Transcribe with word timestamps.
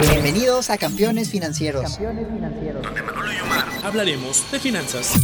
Bienvenidos 0.00 0.68
a 0.68 0.76
Campeones 0.76 1.30
Financieros. 1.30 1.82
Campeones 1.82 2.28
Financieros. 2.28 2.82
Donde 2.82 3.02
Manolo 3.02 3.32
y 3.32 3.40
Omar 3.40 3.64
hablaremos 3.82 4.50
de 4.52 4.60
finanzas. 4.60 5.14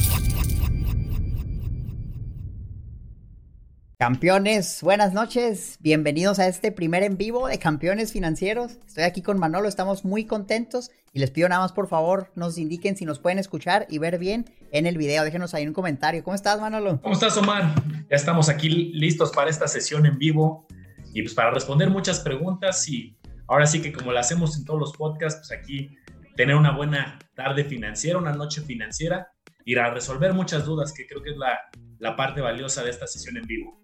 Campeones, 3.98 4.80
buenas 4.82 5.12
noches. 5.12 5.76
Bienvenidos 5.80 6.38
a 6.38 6.48
este 6.48 6.72
primer 6.72 7.02
en 7.02 7.18
vivo 7.18 7.48
de 7.48 7.58
Campeones 7.58 8.12
Financieros. 8.12 8.78
Estoy 8.86 9.04
aquí 9.04 9.20
con 9.20 9.38
Manolo, 9.38 9.68
estamos 9.68 10.06
muy 10.06 10.24
contentos 10.24 10.90
y 11.12 11.18
les 11.18 11.30
pido 11.30 11.50
nada 11.50 11.60
más 11.60 11.72
por 11.72 11.88
favor 11.88 12.32
nos 12.34 12.56
indiquen 12.56 12.96
si 12.96 13.04
nos 13.04 13.18
pueden 13.18 13.38
escuchar 13.38 13.86
y 13.90 13.98
ver 13.98 14.18
bien 14.18 14.46
en 14.70 14.86
el 14.86 14.96
video. 14.96 15.22
Déjenos 15.22 15.52
ahí 15.52 15.66
un 15.66 15.74
comentario. 15.74 16.24
¿Cómo 16.24 16.34
estás, 16.34 16.60
Manolo? 16.60 16.98
¿Cómo 17.02 17.12
estás, 17.12 17.36
Omar? 17.36 17.74
Ya 18.10 18.16
estamos 18.16 18.48
aquí 18.48 18.70
listos 18.70 19.32
para 19.32 19.50
esta 19.50 19.68
sesión 19.68 20.06
en 20.06 20.16
vivo 20.16 20.66
y 21.12 21.22
pues 21.22 21.34
para 21.34 21.50
responder 21.50 21.90
muchas 21.90 22.20
preguntas 22.20 22.88
y 22.88 23.14
ahora 23.46 23.66
sí 23.66 23.82
que 23.82 23.92
como 23.92 24.12
lo 24.12 24.18
hacemos 24.18 24.56
en 24.56 24.64
todos 24.64 24.80
los 24.80 24.92
podcasts, 24.96 25.48
pues 25.48 25.60
aquí 25.60 25.96
tener 26.36 26.56
una 26.56 26.76
buena 26.76 27.18
tarde 27.34 27.64
financiera, 27.64 28.18
una 28.18 28.32
noche 28.32 28.62
financiera, 28.62 29.32
ir 29.64 29.78
a 29.78 29.90
resolver 29.90 30.32
muchas 30.32 30.64
dudas, 30.64 30.92
que 30.92 31.06
creo 31.06 31.22
que 31.22 31.30
es 31.30 31.36
la, 31.36 32.16
parte 32.16 32.40
valiosa 32.40 32.82
de 32.82 32.90
esta 32.90 33.06
sesión 33.06 33.36
en 33.36 33.46
vivo. 33.46 33.80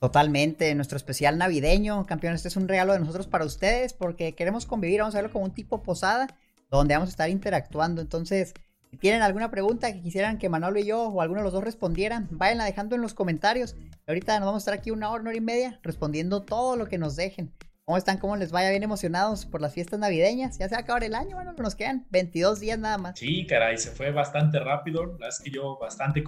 Totalmente, 0.00 0.74
nuestro 0.74 0.96
especial 0.96 1.38
navideño, 1.38 2.06
campeón, 2.06 2.34
este 2.34 2.48
es 2.48 2.56
un 2.56 2.66
regalo 2.66 2.92
de 2.92 3.00
nosotros 3.00 3.28
para 3.28 3.44
ustedes 3.44 3.92
porque 3.92 4.34
queremos 4.34 4.66
convivir, 4.66 5.00
vamos 5.00 5.14
a 5.14 5.18
verlo 5.18 5.32
como 5.32 5.44
un 5.44 5.54
tipo 5.54 5.82
posada 5.82 6.26
donde 6.70 6.94
vamos 6.94 7.10
a 7.10 7.10
estar 7.10 7.30
interactuando. 7.30 8.00
Entonces, 8.00 8.54
si 8.90 8.96
tienen 8.96 9.22
alguna 9.22 9.50
pregunta 9.50 9.92
que 9.92 10.02
quisieran 10.02 10.38
que 10.38 10.48
Manolo 10.48 10.80
y 10.80 10.86
yo 10.86 11.04
o 11.04 11.20
alguno 11.20 11.40
de 11.40 11.44
los 11.44 11.52
dos 11.52 11.62
respondieran, 11.62 12.28
váyanla 12.30 12.64
dejando 12.64 12.96
en 12.96 13.02
los 13.02 13.14
comentarios. 13.14 13.76
Ahorita 14.08 14.38
nos 14.40 14.46
vamos 14.46 14.62
a 14.62 14.64
estar 14.64 14.74
aquí 14.74 14.90
una 14.90 15.10
hora, 15.10 15.20
una 15.20 15.30
hora 15.30 15.38
y 15.38 15.42
media 15.42 15.78
respondiendo 15.82 16.42
todo 16.42 16.76
lo 16.76 16.88
que 16.88 16.98
nos 16.98 17.14
dejen. 17.14 17.52
¿Cómo 17.84 17.98
están? 17.98 18.18
¿Cómo 18.18 18.36
les 18.36 18.52
vaya? 18.52 18.70
Bien 18.70 18.84
emocionados 18.84 19.44
por 19.44 19.60
las 19.60 19.74
fiestas 19.74 19.98
navideñas. 19.98 20.56
Ya 20.56 20.68
se 20.68 20.76
va 20.76 20.78
a 20.78 20.82
acabar 20.82 21.02
el 21.02 21.16
año, 21.16 21.34
bueno, 21.34 21.52
nos 21.52 21.74
quedan 21.74 22.06
22 22.10 22.60
días 22.60 22.78
nada 22.78 22.96
más. 22.96 23.18
Sí, 23.18 23.44
caray, 23.44 23.76
se 23.76 23.90
fue 23.90 24.12
bastante 24.12 24.60
rápido. 24.60 25.04
La 25.04 25.12
verdad 25.14 25.28
es 25.30 25.40
que 25.40 25.50
yo 25.50 25.76
bastante 25.80 26.22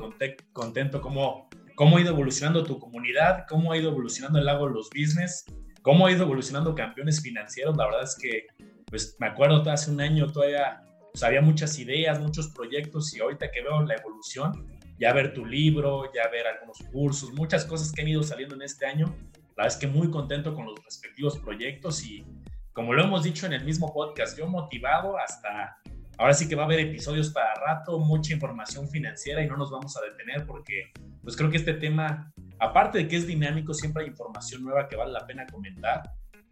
contento 0.53 1.01
cómo, 1.01 1.49
cómo 1.77 1.97
ha 1.97 2.01
ido 2.01 2.11
evolucionando 2.11 2.65
tu 2.65 2.81
comunidad, 2.81 3.45
cómo 3.49 3.71
ha 3.71 3.79
ido 3.79 3.91
evolucionando 3.91 4.41
el 4.41 4.47
lago 4.47 4.69
Los 4.69 4.91
Business, 4.91 5.45
cómo 5.83 6.09
ha 6.09 6.11
ido 6.11 6.25
evolucionando 6.25 6.75
campeones 6.75 7.23
financieros. 7.23 7.77
La 7.77 7.85
verdad 7.85 8.03
es 8.03 8.17
que, 8.21 8.49
pues 8.87 9.17
me 9.21 9.29
acuerdo 9.29 9.63
hace 9.71 9.93
un 9.93 10.01
año 10.01 10.27
todavía 10.27 10.83
pues, 11.13 11.23
había 11.23 11.41
muchas 11.41 11.79
ideas, 11.79 12.19
muchos 12.19 12.49
proyectos 12.49 13.15
y 13.15 13.21
ahorita 13.21 13.53
que 13.53 13.63
veo 13.63 13.81
la 13.83 13.95
evolución, 13.95 14.67
ya 14.99 15.13
ver 15.13 15.33
tu 15.33 15.47
libro, 15.47 16.13
ya 16.13 16.29
ver 16.33 16.49
algunos 16.49 16.79
cursos, 16.91 17.33
muchas 17.33 17.65
cosas 17.65 17.93
que 17.93 18.03
han 18.03 18.09
ido 18.09 18.25
saliendo 18.25 18.57
en 18.57 18.63
este 18.63 18.87
año, 18.87 19.17
la 19.57 19.65
verdad 19.65 19.77
es 19.77 19.77
que 19.77 19.87
muy 19.87 20.11
contento 20.11 20.55
con 20.55 20.67
los 20.67 20.83
respectivos 20.85 21.39
proyectos 21.39 22.05
y 22.05 22.25
como 22.73 22.93
lo 22.93 23.05
hemos 23.05 23.23
dicho 23.23 23.47
en 23.47 23.53
el 23.53 23.65
mismo 23.65 23.93
podcast, 23.93 24.37
yo 24.37 24.49
motivado 24.49 25.17
hasta 25.17 25.79
ahora 26.19 26.35
sí 26.35 26.49
que 26.49 26.57
va 26.57 26.63
a 26.63 26.67
haber 26.67 26.81
episodios 26.81 27.31
para 27.31 27.55
rato, 27.55 27.99
mucha 27.99 28.33
información 28.33 28.89
financiera 28.89 29.43
y 29.43 29.49
no 29.49 29.57
nos 29.57 29.71
vamos 29.71 29.97
a 29.97 30.01
detener 30.03 30.47
porque 30.47 30.93
pues 31.23 31.37
creo 31.37 31.51
que 31.51 31.57
este 31.57 31.75
tema, 31.75 32.33
aparte 32.59 32.99
de 32.99 33.09
que 33.09 33.17
es 33.17 33.27
dinámico, 33.27 33.75
siempre 33.75 34.03
hay 34.03 34.11
información 34.11 34.65
nueva 34.65 34.89
que 34.89 34.97
vale 34.97 35.13
la 35.13 35.27
pena 35.27 35.47
comentar 35.47 36.03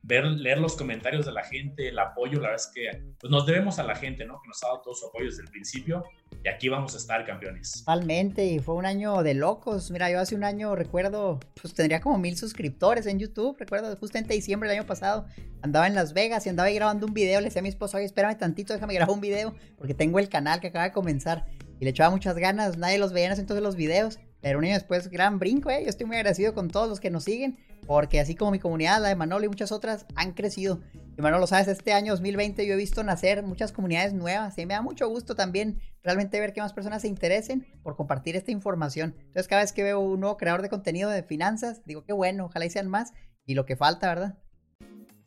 ver, 0.03 0.25
leer 0.25 0.59
los 0.59 0.77
comentarios 0.77 1.27
de 1.27 1.33
la 1.33 1.45
gente, 1.45 1.89
el 1.89 1.99
apoyo, 1.99 2.41
la 2.41 2.51
verdad 2.51 2.67
es 2.67 2.73
que 2.75 3.03
pues 3.19 3.31
nos 3.31 3.47
debemos 3.47 3.79
a 3.79 3.85
la 3.85 3.95
gente, 3.95 4.25
¿no? 4.25 4.41
Que 4.43 4.49
nos 4.49 4.63
ha 4.63 4.69
dado 4.69 4.83
todo 4.83 4.95
su 4.95 5.07
apoyo 5.07 5.27
desde 5.27 5.43
el 5.43 5.49
principio 5.49 6.05
y 6.45 6.49
aquí 6.49 6.69
vamos 6.69 6.95
a 6.95 6.99
estar 6.99 7.25
campeones. 7.25 7.85
Totalmente, 7.85 8.45
y 8.45 8.59
fue 8.59 8.75
un 8.75 8.87
año 8.87 9.23
de 9.23 9.35
locos. 9.35 9.91
Mira, 9.91 10.11
yo 10.11 10.21
hace 10.21 10.35
un 10.35 10.45
año 10.45 10.75
recuerdo, 10.75 11.39
pues 11.61 11.75
tendría 11.75 12.01
como 12.01 12.19
mil 12.19 12.37
suscriptores 12.37 13.07
en 13.07 13.19
YouTube, 13.19 13.57
recuerdo, 13.59 13.97
justamente 13.97 14.35
diciembre 14.35 14.69
del 14.69 14.79
año 14.79 14.87
pasado, 14.87 15.27
andaba 15.63 15.87
en 15.87 15.95
Las 15.95 16.13
Vegas 16.13 16.45
y 16.47 16.49
andaba 16.49 16.69
ahí 16.69 16.75
grabando 16.75 17.07
un 17.07 17.15
video, 17.15 17.41
le 17.41 17.47
decía 17.47 17.61
a 17.61 17.63
mi 17.63 17.69
esposo, 17.69 17.97
oye, 17.97 18.07
espérame 18.07 18.37
tantito, 18.37 18.73
déjame 18.73 18.95
grabar 18.95 19.15
un 19.15 19.21
video, 19.21 19.55
porque 19.77 19.95
tengo 19.95 20.19
el 20.19 20.29
canal 20.29 20.61
que 20.61 20.69
acaba 20.69 20.85
de 20.85 20.93
comenzar. 20.93 21.47
Y 21.79 21.85
le 21.85 21.91
echaba 21.91 22.11
muchas 22.11 22.37
ganas, 22.37 22.77
nadie 22.77 22.99
los 22.99 23.13
veía 23.13 23.27
en 23.27 23.39
entonces 23.39 23.63
los 23.63 23.75
videos, 23.75 24.21
pero 24.43 24.59
un 24.59 24.65
año 24.65 24.75
después, 24.75 25.09
gran 25.09 25.39
brinco, 25.39 25.71
¿eh? 25.71 25.85
Yo 25.85 25.89
estoy 25.89 26.05
muy 26.05 26.17
agradecido 26.17 26.53
con 26.53 26.69
todos 26.69 26.89
los 26.89 26.99
que 26.99 27.11
nos 27.11 27.25
siguen, 27.25 27.57
porque 27.87 28.19
así 28.19 28.35
como 28.35 28.51
mi 28.51 28.59
comunidad, 28.59 29.01
la 29.01 29.09
de 29.09 29.15
Manolo 29.15 29.45
y 29.45 29.49
muchas 29.49 29.71
otras, 29.71 30.05
han 30.17 30.33
crecido. 30.33 30.81
Y 31.17 31.23
Manolo, 31.23 31.47
sabes, 31.47 31.69
este 31.69 31.93
año 31.93 32.13
2020 32.13 32.67
yo 32.67 32.75
he 32.75 32.77
visto 32.77 33.05
nacer 33.05 33.45
muchas 33.45 33.71
comunidades 33.71 34.15
nuevas 34.15 34.59
y 34.59 34.67
me 34.67 34.75
da 34.75 34.83
mucho 34.83 35.09
gusto 35.09 35.37
también 35.37 35.81
realmente 36.03 36.41
ver 36.41 36.53
que 36.53 36.61
más 36.61 36.73
personas 36.73 37.03
se 37.03 37.09
interesen 37.09 37.69
por 37.85 37.95
compartir 37.95 38.35
esta 38.35 38.51
información. 38.51 39.15
Entonces, 39.17 39.47
cada 39.47 39.63
vez 39.63 39.73
que 39.73 39.85
veo 39.85 40.01
un 40.01 40.19
nuevo 40.19 40.37
creador 40.37 40.63
de 40.63 40.69
contenido 40.69 41.09
de 41.09 41.23
finanzas, 41.23 41.85
digo, 41.85 42.05
qué 42.05 42.13
bueno, 42.13 42.47
ojalá 42.47 42.67
y 42.67 42.71
sean 42.71 42.89
más. 42.89 43.13
Y 43.47 43.55
lo 43.55 43.65
que 43.65 43.77
falta, 43.77 44.09
¿verdad? 44.09 44.39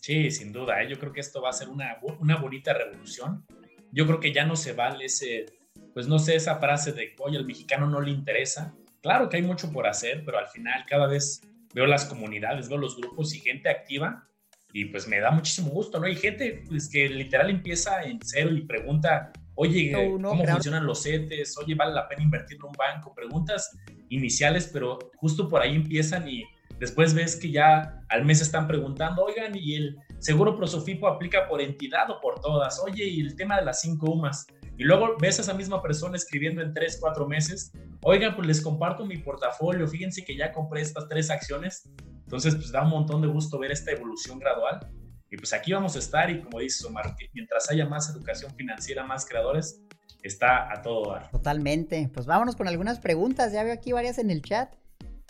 Sí, 0.02 0.30
sin 0.30 0.52
duda. 0.52 0.84
¿eh? 0.84 0.90
Yo 0.90 1.00
creo 1.00 1.14
que 1.14 1.22
esto 1.22 1.42
va 1.42 1.52
a 1.52 1.54
ser 1.54 1.70
una, 1.70 1.98
una 2.20 2.36
bonita 2.36 2.74
revolución. 2.74 3.46
Yo 3.94 4.06
creo 4.08 4.20
que 4.20 4.34
ya 4.34 4.46
no 4.46 4.58
se 4.58 4.74
vale 4.74 5.06
ese, 5.06 5.46
pues 5.94 6.08
no 6.08 6.20
sé, 6.20 6.36
esa 6.36 6.58
frase 6.58 6.92
de, 6.92 7.16
oye, 7.20 7.38
al 7.38 7.46
mexicano 7.46 7.88
no 7.88 8.02
le 8.02 8.12
interesa 8.12 8.76
Claro 9.06 9.30
que 9.30 9.38
hay 9.38 9.44
mucho 9.44 9.72
por 9.72 9.86
hacer, 9.86 10.24
pero 10.26 10.40
al 10.40 10.48
final 10.48 10.84
cada 10.88 11.06
vez 11.06 11.40
veo 11.76 11.86
las 11.86 12.06
comunidades, 12.06 12.70
veo 12.70 12.80
los 12.80 12.98
grupos 12.98 13.36
y 13.36 13.40
gente 13.40 13.70
activa 13.70 14.28
y 14.74 14.86
pues 14.86 15.08
me 15.08 15.20
da 15.20 15.30
muchísimo 15.30 15.70
gusto, 15.70 16.00
¿no? 16.00 16.08
Y 16.08 16.16
gente 16.16 16.64
pues, 16.68 16.90
que 16.90 17.08
literal 17.08 17.52
empieza 17.52 18.02
en 18.02 18.18
cero 18.24 18.50
y 18.52 18.62
pregunta, 18.62 19.32
oye, 19.54 19.92
¿cómo 19.92 20.44
funcionan 20.44 20.88
los 20.88 21.04
CETES? 21.04 21.56
Oye, 21.60 21.76
¿vale 21.76 21.94
la 21.94 22.08
pena 22.08 22.24
invertir 22.24 22.58
en 22.58 22.64
un 22.64 22.72
banco? 22.72 23.14
Preguntas 23.14 23.78
iniciales, 24.10 24.72
pero 24.74 24.98
justo 25.18 25.48
por 25.48 25.62
ahí 25.62 25.76
empiezan 25.76 26.28
y 26.28 26.44
después 26.80 27.14
ves 27.14 27.36
que 27.36 27.52
ya 27.52 28.02
al 28.10 28.26
mes 28.26 28.42
están 28.42 28.68
preguntando, 28.68 29.24
oigan, 29.24 29.56
¿y 29.56 29.76
el 29.76 29.98
seguro 30.18 30.56
Prosofipo 30.56 31.08
aplica 31.08 31.48
por 31.48 31.62
entidad 31.62 32.10
o 32.10 32.20
por 32.20 32.40
todas? 32.40 32.82
Oye, 32.84 33.06
¿y 33.06 33.22
el 33.22 33.36
tema 33.36 33.60
de 33.60 33.66
las 33.66 33.82
cinco 33.82 34.10
UMAS? 34.12 34.48
Y 34.78 34.84
luego 34.84 35.16
ves 35.20 35.40
a 35.40 35.42
esa 35.42 35.54
misma 35.54 35.82
persona 35.82 36.18
escribiendo 36.18 36.62
en 36.62 36.74
tres, 36.74 36.98
cuatro 37.00 37.28
meses, 37.28 37.72
oigan, 38.02 38.36
pues 38.36 38.48
les 38.48 38.62
comparto 38.62 39.06
mi 39.06 39.18
portafolio, 39.18 39.88
fíjense 39.88 40.26
que 40.26 40.36
ya 40.36 40.52
compré 40.52 40.82
estas 40.82 41.08
tres 41.08 41.30
acciones. 41.30 41.90
Entonces, 42.24 42.56
pues 42.56 42.72
da 42.72 42.84
un 42.84 42.90
montón 42.90 43.22
de 43.22 43.28
gusto 43.28 43.58
ver 43.58 43.72
esta 43.72 43.92
evolución 43.92 44.40
gradual. 44.40 44.88
Y 45.32 45.38
pues 45.38 45.54
aquí 45.54 45.74
vamos 45.74 45.96
a 45.96 46.00
estar 46.00 46.30
y 46.30 46.42
como 46.42 46.60
dice 46.60 46.86
Omar, 46.88 47.16
mientras 47.34 47.70
haya 47.70 47.86
más 47.86 48.10
educación 48.10 48.54
financiera, 48.56 49.06
más 49.06 49.26
creadores, 49.26 49.82
está 50.24 50.72
a 50.72 50.82
todo 50.82 51.12
dar. 51.12 51.30
Totalmente. 51.32 52.10
Pues 52.14 52.26
vámonos 52.26 52.56
con 52.56 52.68
algunas 52.68 53.00
preguntas. 53.00 53.54
Ya 53.54 53.64
veo 53.64 53.74
aquí 53.74 53.92
varias 53.92 54.18
en 54.18 54.30
el 54.30 54.42
chat 54.42 54.74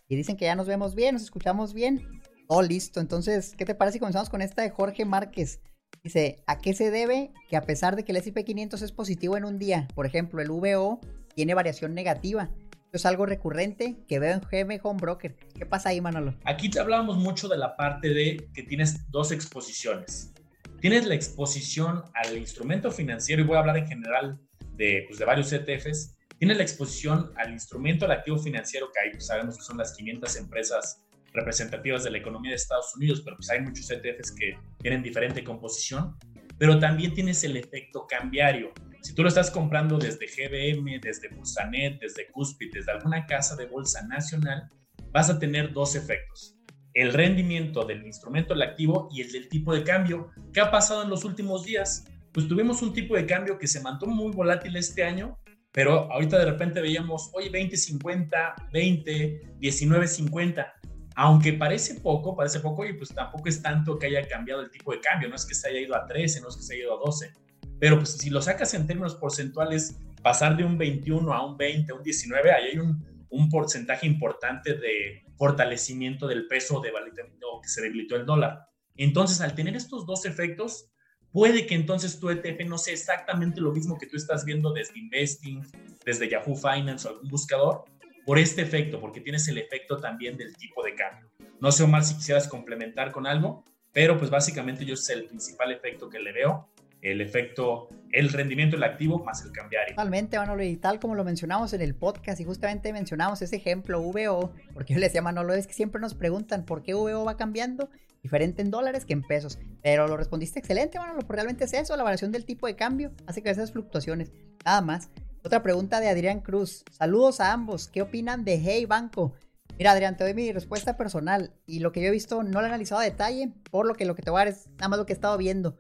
y 0.07 0.15
dicen 0.15 0.37
que 0.37 0.45
ya 0.45 0.55
nos 0.55 0.67
vemos 0.67 0.95
bien, 0.95 1.15
nos 1.15 1.23
escuchamos 1.23 1.73
bien. 1.73 2.21
Todo 2.47 2.61
listo. 2.61 2.99
Entonces, 2.99 3.55
¿qué 3.57 3.65
te 3.65 3.75
parece 3.75 3.93
si 3.93 3.99
comenzamos 3.99 4.29
con 4.29 4.41
esta 4.41 4.61
de 4.61 4.69
Jorge 4.69 5.05
Márquez? 5.05 5.61
Dice, 6.05 6.43
¿a 6.45 6.59
qué 6.59 6.75
se 6.75 6.91
debe 6.91 7.31
que 7.49 7.57
a 7.57 7.63
pesar 7.63 7.95
de 7.95 8.05
que 8.05 8.11
el 8.11 8.17
S&P 8.17 8.45
500 8.45 8.79
es 8.83 8.91
positivo 8.91 9.37
en 9.37 9.43
un 9.43 9.57
día, 9.57 9.87
por 9.95 10.05
ejemplo, 10.05 10.39
el 10.39 10.51
VO 10.51 11.01
tiene 11.33 11.55
variación 11.55 11.95
negativa? 11.95 12.51
Es 12.93 13.07
algo 13.07 13.25
recurrente 13.25 13.95
que 14.07 14.19
veo 14.19 14.35
en 14.35 14.41
GM 14.41 14.79
Home 14.83 14.99
Broker. 15.01 15.35
¿Qué 15.57 15.65
pasa 15.65 15.89
ahí, 15.89 16.01
Manolo? 16.01 16.35
Aquí 16.43 16.69
te 16.69 16.79
hablábamos 16.79 17.17
mucho 17.17 17.47
de 17.47 17.57
la 17.57 17.75
parte 17.75 18.09
de 18.09 18.47
que 18.53 18.61
tienes 18.61 19.09
dos 19.09 19.31
exposiciones. 19.31 20.31
Tienes 20.79 21.07
la 21.07 21.15
exposición 21.15 22.03
al 22.13 22.37
instrumento 22.37 22.91
financiero, 22.91 23.41
y 23.41 23.45
voy 23.45 23.55
a 23.55 23.61
hablar 23.61 23.77
en 23.77 23.87
general 23.87 24.39
de, 24.75 25.05
pues, 25.07 25.17
de 25.17 25.25
varios 25.25 25.51
ETFs. 25.51 26.15
Tienes 26.37 26.57
la 26.57 26.63
exposición 26.63 27.31
al 27.35 27.51
instrumento, 27.51 28.05
al 28.05 28.11
activo 28.11 28.37
financiero 28.37 28.91
que 28.93 28.99
hay, 28.99 29.11
pues, 29.13 29.25
sabemos 29.25 29.57
que 29.57 29.63
son 29.63 29.77
las 29.77 29.91
500 29.93 30.35
empresas 30.35 31.01
representativas 31.35 32.03
de 32.03 32.11
la 32.11 32.17
economía 32.17 32.51
de 32.51 32.55
Estados 32.55 32.95
Unidos, 32.95 33.21
pero 33.23 33.35
pues 33.35 33.49
hay 33.49 33.61
muchos 33.61 33.89
ETFs 33.91 34.31
que 34.31 34.57
tienen 34.79 35.03
diferente 35.03 35.43
composición, 35.43 36.15
pero 36.57 36.79
también 36.79 37.13
tienes 37.13 37.43
el 37.43 37.57
efecto 37.57 38.07
cambiario. 38.07 38.71
Si 39.01 39.13
tú 39.13 39.21
lo 39.21 39.27
estás 39.27 39.51
comprando 39.51 39.97
desde 39.97 40.25
GBM, 40.25 40.99
desde 40.99 41.29
Bursanet, 41.29 41.99
desde 41.99 42.31
Cuspid, 42.31 42.71
desde 42.73 42.91
alguna 42.91 43.25
casa 43.25 43.55
de 43.55 43.67
bolsa 43.67 44.05
nacional, 44.07 44.69
vas 45.11 45.29
a 45.29 45.37
tener 45.37 45.73
dos 45.73 45.95
efectos. 45.95 46.55
El 46.93 47.13
rendimiento 47.13 47.85
del 47.85 48.05
instrumento 48.05 48.53
el 48.53 48.61
activo 48.61 49.09
y 49.11 49.21
el 49.21 49.31
del 49.31 49.49
tipo 49.49 49.73
de 49.73 49.83
cambio. 49.83 50.31
¿Qué 50.53 50.61
ha 50.61 50.71
pasado 50.71 51.03
en 51.03 51.09
los 51.09 51.25
últimos 51.25 51.65
días? 51.65 52.05
Pues 52.31 52.47
tuvimos 52.47 52.81
un 52.81 52.93
tipo 52.93 53.15
de 53.15 53.25
cambio 53.25 53.59
que 53.59 53.67
se 53.67 53.81
mantuvo 53.81 54.11
muy 54.11 54.31
volátil 54.31 54.75
este 54.77 55.03
año, 55.03 55.37
pero 55.71 56.11
ahorita 56.11 56.39
de 56.39 56.45
repente 56.45 56.81
veíamos, 56.81 57.29
oye, 57.33 57.51
20.50, 57.51 58.71
20, 58.71 59.41
19.50 59.59 60.94
aunque 61.15 61.53
parece 61.53 61.95
poco, 61.95 62.35
parece 62.35 62.59
poco 62.59 62.85
y 62.85 62.93
pues 62.93 63.09
tampoco 63.09 63.47
es 63.47 63.61
tanto 63.61 63.97
que 63.97 64.07
haya 64.07 64.27
cambiado 64.27 64.61
el 64.61 64.69
tipo 64.69 64.91
de 64.91 64.99
cambio, 64.99 65.29
no 65.29 65.35
es 65.35 65.45
que 65.45 65.55
se 65.55 65.69
haya 65.69 65.79
ido 65.79 65.95
a 65.95 66.05
13, 66.05 66.41
no 66.41 66.49
es 66.49 66.57
que 66.57 66.63
se 66.63 66.73
haya 66.73 66.83
ido 66.83 66.95
a 66.95 66.99
12, 67.05 67.31
pero 67.79 67.97
pues 67.97 68.11
si 68.11 68.29
lo 68.29 68.41
sacas 68.41 68.73
en 68.73 68.85
términos 68.85 69.15
porcentuales, 69.15 69.97
pasar 70.21 70.57
de 70.57 70.65
un 70.65 70.77
21 70.77 71.33
a 71.33 71.45
un 71.45 71.57
20, 71.57 71.91
a 71.91 71.95
un 71.95 72.03
19, 72.03 72.51
ahí 72.51 72.71
hay 72.71 72.77
un, 72.79 73.05
un 73.29 73.49
porcentaje 73.49 74.07
importante 74.07 74.73
de 74.73 75.23
fortalecimiento 75.37 76.27
del 76.27 76.47
peso 76.47 76.81
de 76.81 76.91
o 76.91 77.61
que 77.61 77.69
se 77.69 77.81
debilitó 77.81 78.15
el 78.15 78.25
dólar. 78.25 78.67
Entonces, 78.95 79.41
al 79.41 79.55
tener 79.55 79.75
estos 79.75 80.05
dos 80.05 80.25
efectos, 80.25 80.89
puede 81.31 81.65
que 81.65 81.75
entonces 81.75 82.19
tu 82.19 82.29
ETF 82.29 82.65
no 82.65 82.77
sea 82.77 82.93
exactamente 82.93 83.59
lo 83.59 83.71
mismo 83.71 83.97
que 83.97 84.07
tú 84.07 84.15
estás 84.15 84.45
viendo 84.45 84.71
desde 84.71 84.97
Investing, 84.97 85.65
desde 86.05 86.29
Yahoo 86.29 86.55
Finance 86.55 87.07
o 87.07 87.11
algún 87.11 87.29
buscador, 87.29 87.83
por 88.25 88.39
este 88.39 88.63
efecto, 88.63 88.99
porque 88.99 89.21
tienes 89.21 89.47
el 89.47 89.57
efecto 89.57 89.97
también 89.97 90.37
del 90.37 90.55
tipo 90.55 90.83
de 90.83 90.95
cambio. 90.95 91.29
No 91.59 91.71
sé, 91.71 91.83
Omar, 91.83 92.03
si 92.03 92.15
quisieras 92.15 92.47
complementar 92.47 93.11
con 93.11 93.27
algo, 93.27 93.63
pero 93.93 94.17
pues 94.17 94.29
básicamente 94.29 94.85
yo 94.85 94.95
es 94.95 95.09
el 95.09 95.25
principal 95.25 95.71
efecto 95.71 96.09
que 96.09 96.19
le 96.19 96.33
veo 96.33 96.69
el 97.05 97.21
efecto, 97.21 97.87
el 98.11 98.29
rendimiento 98.29 98.75
del 98.75 98.83
activo 98.83 99.23
más 99.23 99.45
el 99.45 99.51
cambiario. 99.51 99.95
Totalmente, 99.95 100.37
Manolo, 100.39 100.63
y 100.63 100.75
tal 100.75 100.99
como 100.99 101.13
lo 101.13 101.23
mencionamos 101.23 101.71
en 101.73 101.81
el 101.81 101.93
podcast, 101.93 102.39
y 102.39 102.43
justamente 102.43 102.91
mencionamos 102.93 103.41
ese 103.43 103.57
ejemplo, 103.57 104.01
VO, 104.01 104.51
porque 104.73 104.93
yo 104.93 104.99
le 104.99 105.05
decía 105.05 105.21
Manolo, 105.21 105.53
es 105.53 105.67
que 105.67 105.73
siempre 105.73 106.01
nos 106.01 106.15
preguntan 106.15 106.65
por 106.65 106.81
qué 106.81 106.95
VO 106.95 107.23
va 107.23 107.37
cambiando 107.37 107.89
diferente 108.23 108.63
en 108.63 108.71
dólares 108.71 109.05
que 109.05 109.13
en 109.13 109.21
pesos, 109.21 109.59
pero 109.83 110.07
lo 110.07 110.17
respondiste 110.17 110.57
excelente, 110.57 110.97
Manolo, 110.97 111.19
porque 111.19 111.33
realmente 111.33 111.65
es 111.65 111.73
eso, 111.73 111.95
la 111.95 112.03
variación 112.03 112.31
del 112.31 112.43
tipo 112.43 112.65
de 112.65 112.75
cambio 112.75 113.11
hace 113.27 113.43
que 113.43 113.51
esas 113.51 113.71
fluctuaciones, 113.71 114.31
nada 114.65 114.81
más. 114.81 115.11
Otra 115.45 115.61
pregunta 115.61 115.99
de 115.99 116.09
Adrián 116.09 116.41
Cruz, 116.41 116.83
saludos 116.89 117.39
a 117.39 117.53
ambos, 117.53 117.87
¿qué 117.87 118.01
opinan 118.01 118.43
de 118.43 118.55
Hey 118.55 118.87
Banco? 118.87 119.35
Mira, 119.77 119.91
Adrián, 119.91 120.17
te 120.17 120.23
doy 120.23 120.33
mi 120.33 120.51
respuesta 120.51 120.97
personal 120.97 121.53
y 121.67 121.81
lo 121.81 121.91
que 121.91 122.01
yo 122.01 122.07
he 122.07 122.11
visto 122.11 122.41
no 122.41 122.61
lo 122.61 122.65
he 122.65 122.69
analizado 122.69 122.99
a 122.99 123.03
detalle, 123.03 123.53
por 123.69 123.85
lo 123.85 123.93
que 123.93 124.05
lo 124.05 124.15
que 124.15 124.23
te 124.23 124.31
voy 124.31 124.41
a 124.41 124.45
dar 124.45 124.47
es 124.55 124.69
nada 124.77 124.87
más 124.87 124.97
lo 124.97 125.05
que 125.05 125.13
he 125.13 125.15
estado 125.15 125.37
viendo. 125.37 125.77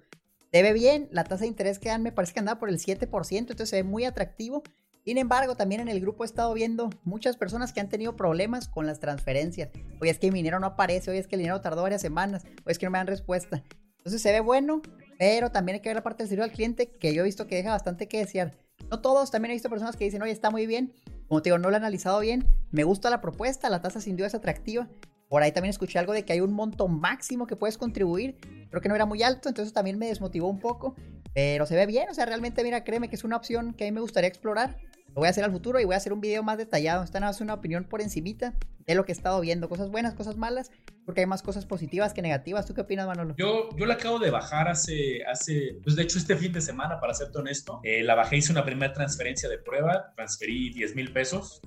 Se 0.53 0.61
ve 0.61 0.71
bien, 0.71 1.09
la 1.11 1.23
tasa 1.23 1.41
de 1.41 1.47
interés 1.47 1.79
que 1.79 1.89
dan 1.89 2.03
me 2.03 2.11
parece 2.11 2.33
que 2.33 2.41
andaba 2.41 2.59
por 2.59 2.69
el 2.69 2.77
7%, 2.77 3.37
entonces 3.39 3.67
se 3.67 3.77
ve 3.77 3.83
muy 3.83 4.05
atractivo. 4.05 4.61
Sin 5.03 5.17
embargo, 5.17 5.55
también 5.55 5.81
en 5.81 5.87
el 5.87 5.99
grupo 5.99 6.23
he 6.23 6.27
estado 6.27 6.53
viendo 6.53 6.91
muchas 7.03 7.35
personas 7.35 7.73
que 7.73 7.79
han 7.79 7.89
tenido 7.89 8.15
problemas 8.15 8.67
con 8.67 8.85
las 8.85 8.99
transferencias. 8.99 9.69
Oye, 9.99 10.11
es 10.11 10.19
que 10.19 10.31
mi 10.31 10.39
dinero 10.39 10.59
no 10.59 10.67
aparece, 10.67 11.09
oye, 11.09 11.21
es 11.21 11.25
que 11.25 11.37
el 11.37 11.41
dinero 11.41 11.59
tardó 11.61 11.81
varias 11.81 12.01
semanas, 12.01 12.43
oye, 12.43 12.71
es 12.71 12.77
que 12.77 12.85
no 12.85 12.91
me 12.91 12.99
dan 12.99 13.07
respuesta. 13.07 13.63
Entonces 13.97 14.21
se 14.21 14.31
ve 14.31 14.41
bueno, 14.41 14.83
pero 15.17 15.49
también 15.49 15.77
hay 15.77 15.81
que 15.81 15.89
ver 15.89 15.95
la 15.95 16.03
parte 16.03 16.21
del 16.21 16.29
servicio 16.29 16.43
al 16.43 16.51
cliente, 16.51 16.87
que 16.87 17.15
yo 17.15 17.23
he 17.23 17.25
visto 17.25 17.47
que 17.47 17.55
deja 17.55 17.71
bastante 17.71 18.07
que 18.07 18.19
desear. 18.19 18.64
No 18.89 19.01
todos, 19.01 19.31
también 19.31 19.51
he 19.51 19.55
visto 19.55 19.69
personas 19.69 19.95
que 19.95 20.05
dicen, 20.05 20.21
oye, 20.21 20.31
está 20.31 20.51
muy 20.51 20.67
bien. 20.67 20.93
Como 21.27 21.41
te 21.41 21.49
digo, 21.49 21.57
no 21.57 21.69
lo 21.69 21.75
he 21.75 21.77
analizado 21.77 22.19
bien. 22.19 22.47
Me 22.71 22.83
gusta 22.83 23.09
la 23.09 23.21
propuesta, 23.21 23.69
la 23.69 23.81
tasa 23.81 23.99
sin 23.99 24.15
duda 24.15 24.27
es 24.27 24.35
atractiva. 24.35 24.87
Por 25.27 25.41
ahí 25.41 25.51
también 25.51 25.71
escuché 25.71 25.97
algo 25.97 26.13
de 26.13 26.23
que 26.23 26.33
hay 26.33 26.41
un 26.41 26.53
monto 26.53 26.87
máximo 26.87 27.47
que 27.47 27.55
puedes 27.55 27.77
contribuir. 27.77 28.37
Creo 28.69 28.81
que 28.81 28.89
no 28.89 28.95
era 28.95 29.05
muy 29.05 29.23
alto, 29.23 29.49
entonces 29.49 29.73
también 29.73 29.97
me 29.97 30.07
desmotivó 30.07 30.49
un 30.49 30.59
poco. 30.59 30.95
Pero 31.33 31.65
se 31.65 31.75
ve 31.75 31.85
bien, 31.85 32.09
o 32.09 32.13
sea, 32.13 32.25
realmente, 32.25 32.63
mira, 32.63 32.83
créeme 32.83 33.09
que 33.09 33.15
es 33.15 33.23
una 33.23 33.35
opción 33.35 33.73
que 33.73 33.85
a 33.85 33.87
mí 33.87 33.91
me 33.91 34.01
gustaría 34.01 34.27
explorar. 34.27 34.77
Lo 35.15 35.21
voy 35.21 35.27
a 35.27 35.29
hacer 35.29 35.43
al 35.43 35.51
futuro 35.51 35.79
y 35.79 35.85
voy 35.85 35.93
a 35.93 35.97
hacer 35.97 36.13
un 36.13 36.21
video 36.21 36.43
más 36.43 36.57
detallado. 36.57 37.03
Esta 37.03 37.19
nada 37.19 37.31
más 37.31 37.41
una 37.41 37.53
opinión 37.53 37.85
por 37.85 38.01
encimita 38.01 38.53
de 38.85 38.95
lo 38.95 39.05
que 39.05 39.13
he 39.13 39.15
estado 39.15 39.39
viendo. 39.41 39.69
Cosas 39.69 39.89
buenas, 39.89 40.13
cosas 40.13 40.35
malas, 40.35 40.71
porque 41.05 41.21
hay 41.21 41.27
más 41.27 41.41
cosas 41.41 41.65
positivas 41.65 42.13
que 42.13 42.21
negativas. 42.21 42.65
¿Tú 42.65 42.73
qué 42.73 42.81
opinas, 42.81 43.07
Manolo? 43.07 43.33
Yo, 43.37 43.69
yo 43.77 43.85
la 43.85 43.95
acabo 43.95 44.19
de 44.19 44.29
bajar 44.29 44.67
hace, 44.67 45.23
hace, 45.25 45.79
pues 45.83 45.95
de 45.95 46.03
hecho 46.03 46.19
este 46.19 46.35
fin 46.35 46.51
de 46.51 46.61
semana, 46.61 46.99
para 46.99 47.13
serte 47.13 47.39
honesto. 47.39 47.79
Eh, 47.83 48.03
la 48.03 48.13
bajé, 48.15 48.37
hice 48.37 48.51
una 48.51 48.65
primera 48.65 48.93
transferencia 48.93 49.49
de 49.49 49.57
prueba, 49.57 50.13
transferí 50.15 50.71
10 50.73 50.95
mil 50.95 51.11
pesos 51.11 51.61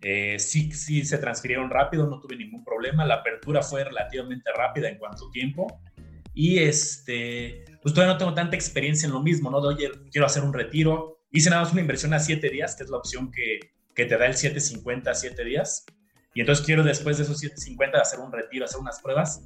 eh, 0.00 0.38
sí, 0.38 0.70
sí 0.72 1.04
se 1.04 1.18
transfirieron 1.18 1.70
rápido, 1.70 2.06
no 2.06 2.20
tuve 2.20 2.36
ningún 2.36 2.64
problema. 2.64 3.04
La 3.04 3.16
apertura 3.16 3.62
fue 3.62 3.84
relativamente 3.84 4.50
rápida 4.56 4.88
en 4.88 4.98
cuanto 4.98 5.28
a 5.28 5.30
tiempo. 5.30 5.66
Y 6.34 6.58
este, 6.58 7.64
pues 7.82 7.94
todavía 7.94 8.14
no 8.14 8.18
tengo 8.18 8.34
tanta 8.34 8.54
experiencia 8.54 9.06
en 9.06 9.12
lo 9.12 9.22
mismo, 9.22 9.50
¿no? 9.50 9.60
De, 9.60 9.68
oye, 9.68 9.90
quiero 10.10 10.26
hacer 10.26 10.44
un 10.44 10.52
retiro. 10.52 11.17
Hice 11.30 11.50
nada 11.50 11.62
más 11.62 11.72
una 11.72 11.82
inversión 11.82 12.14
a 12.14 12.18
7 12.18 12.48
días, 12.48 12.74
que 12.74 12.84
es 12.84 12.90
la 12.90 12.96
opción 12.96 13.30
que, 13.30 13.60
que 13.94 14.06
te 14.06 14.16
da 14.16 14.26
el 14.26 14.34
750 14.34 15.10
a 15.10 15.14
7 15.14 15.44
días. 15.44 15.84
Y 16.34 16.40
entonces 16.40 16.64
quiero 16.64 16.82
después 16.82 17.18
de 17.18 17.24
esos 17.24 17.38
750 17.38 18.00
hacer 18.00 18.20
un 18.20 18.32
retiro, 18.32 18.64
hacer 18.64 18.80
unas 18.80 19.00
pruebas. 19.00 19.42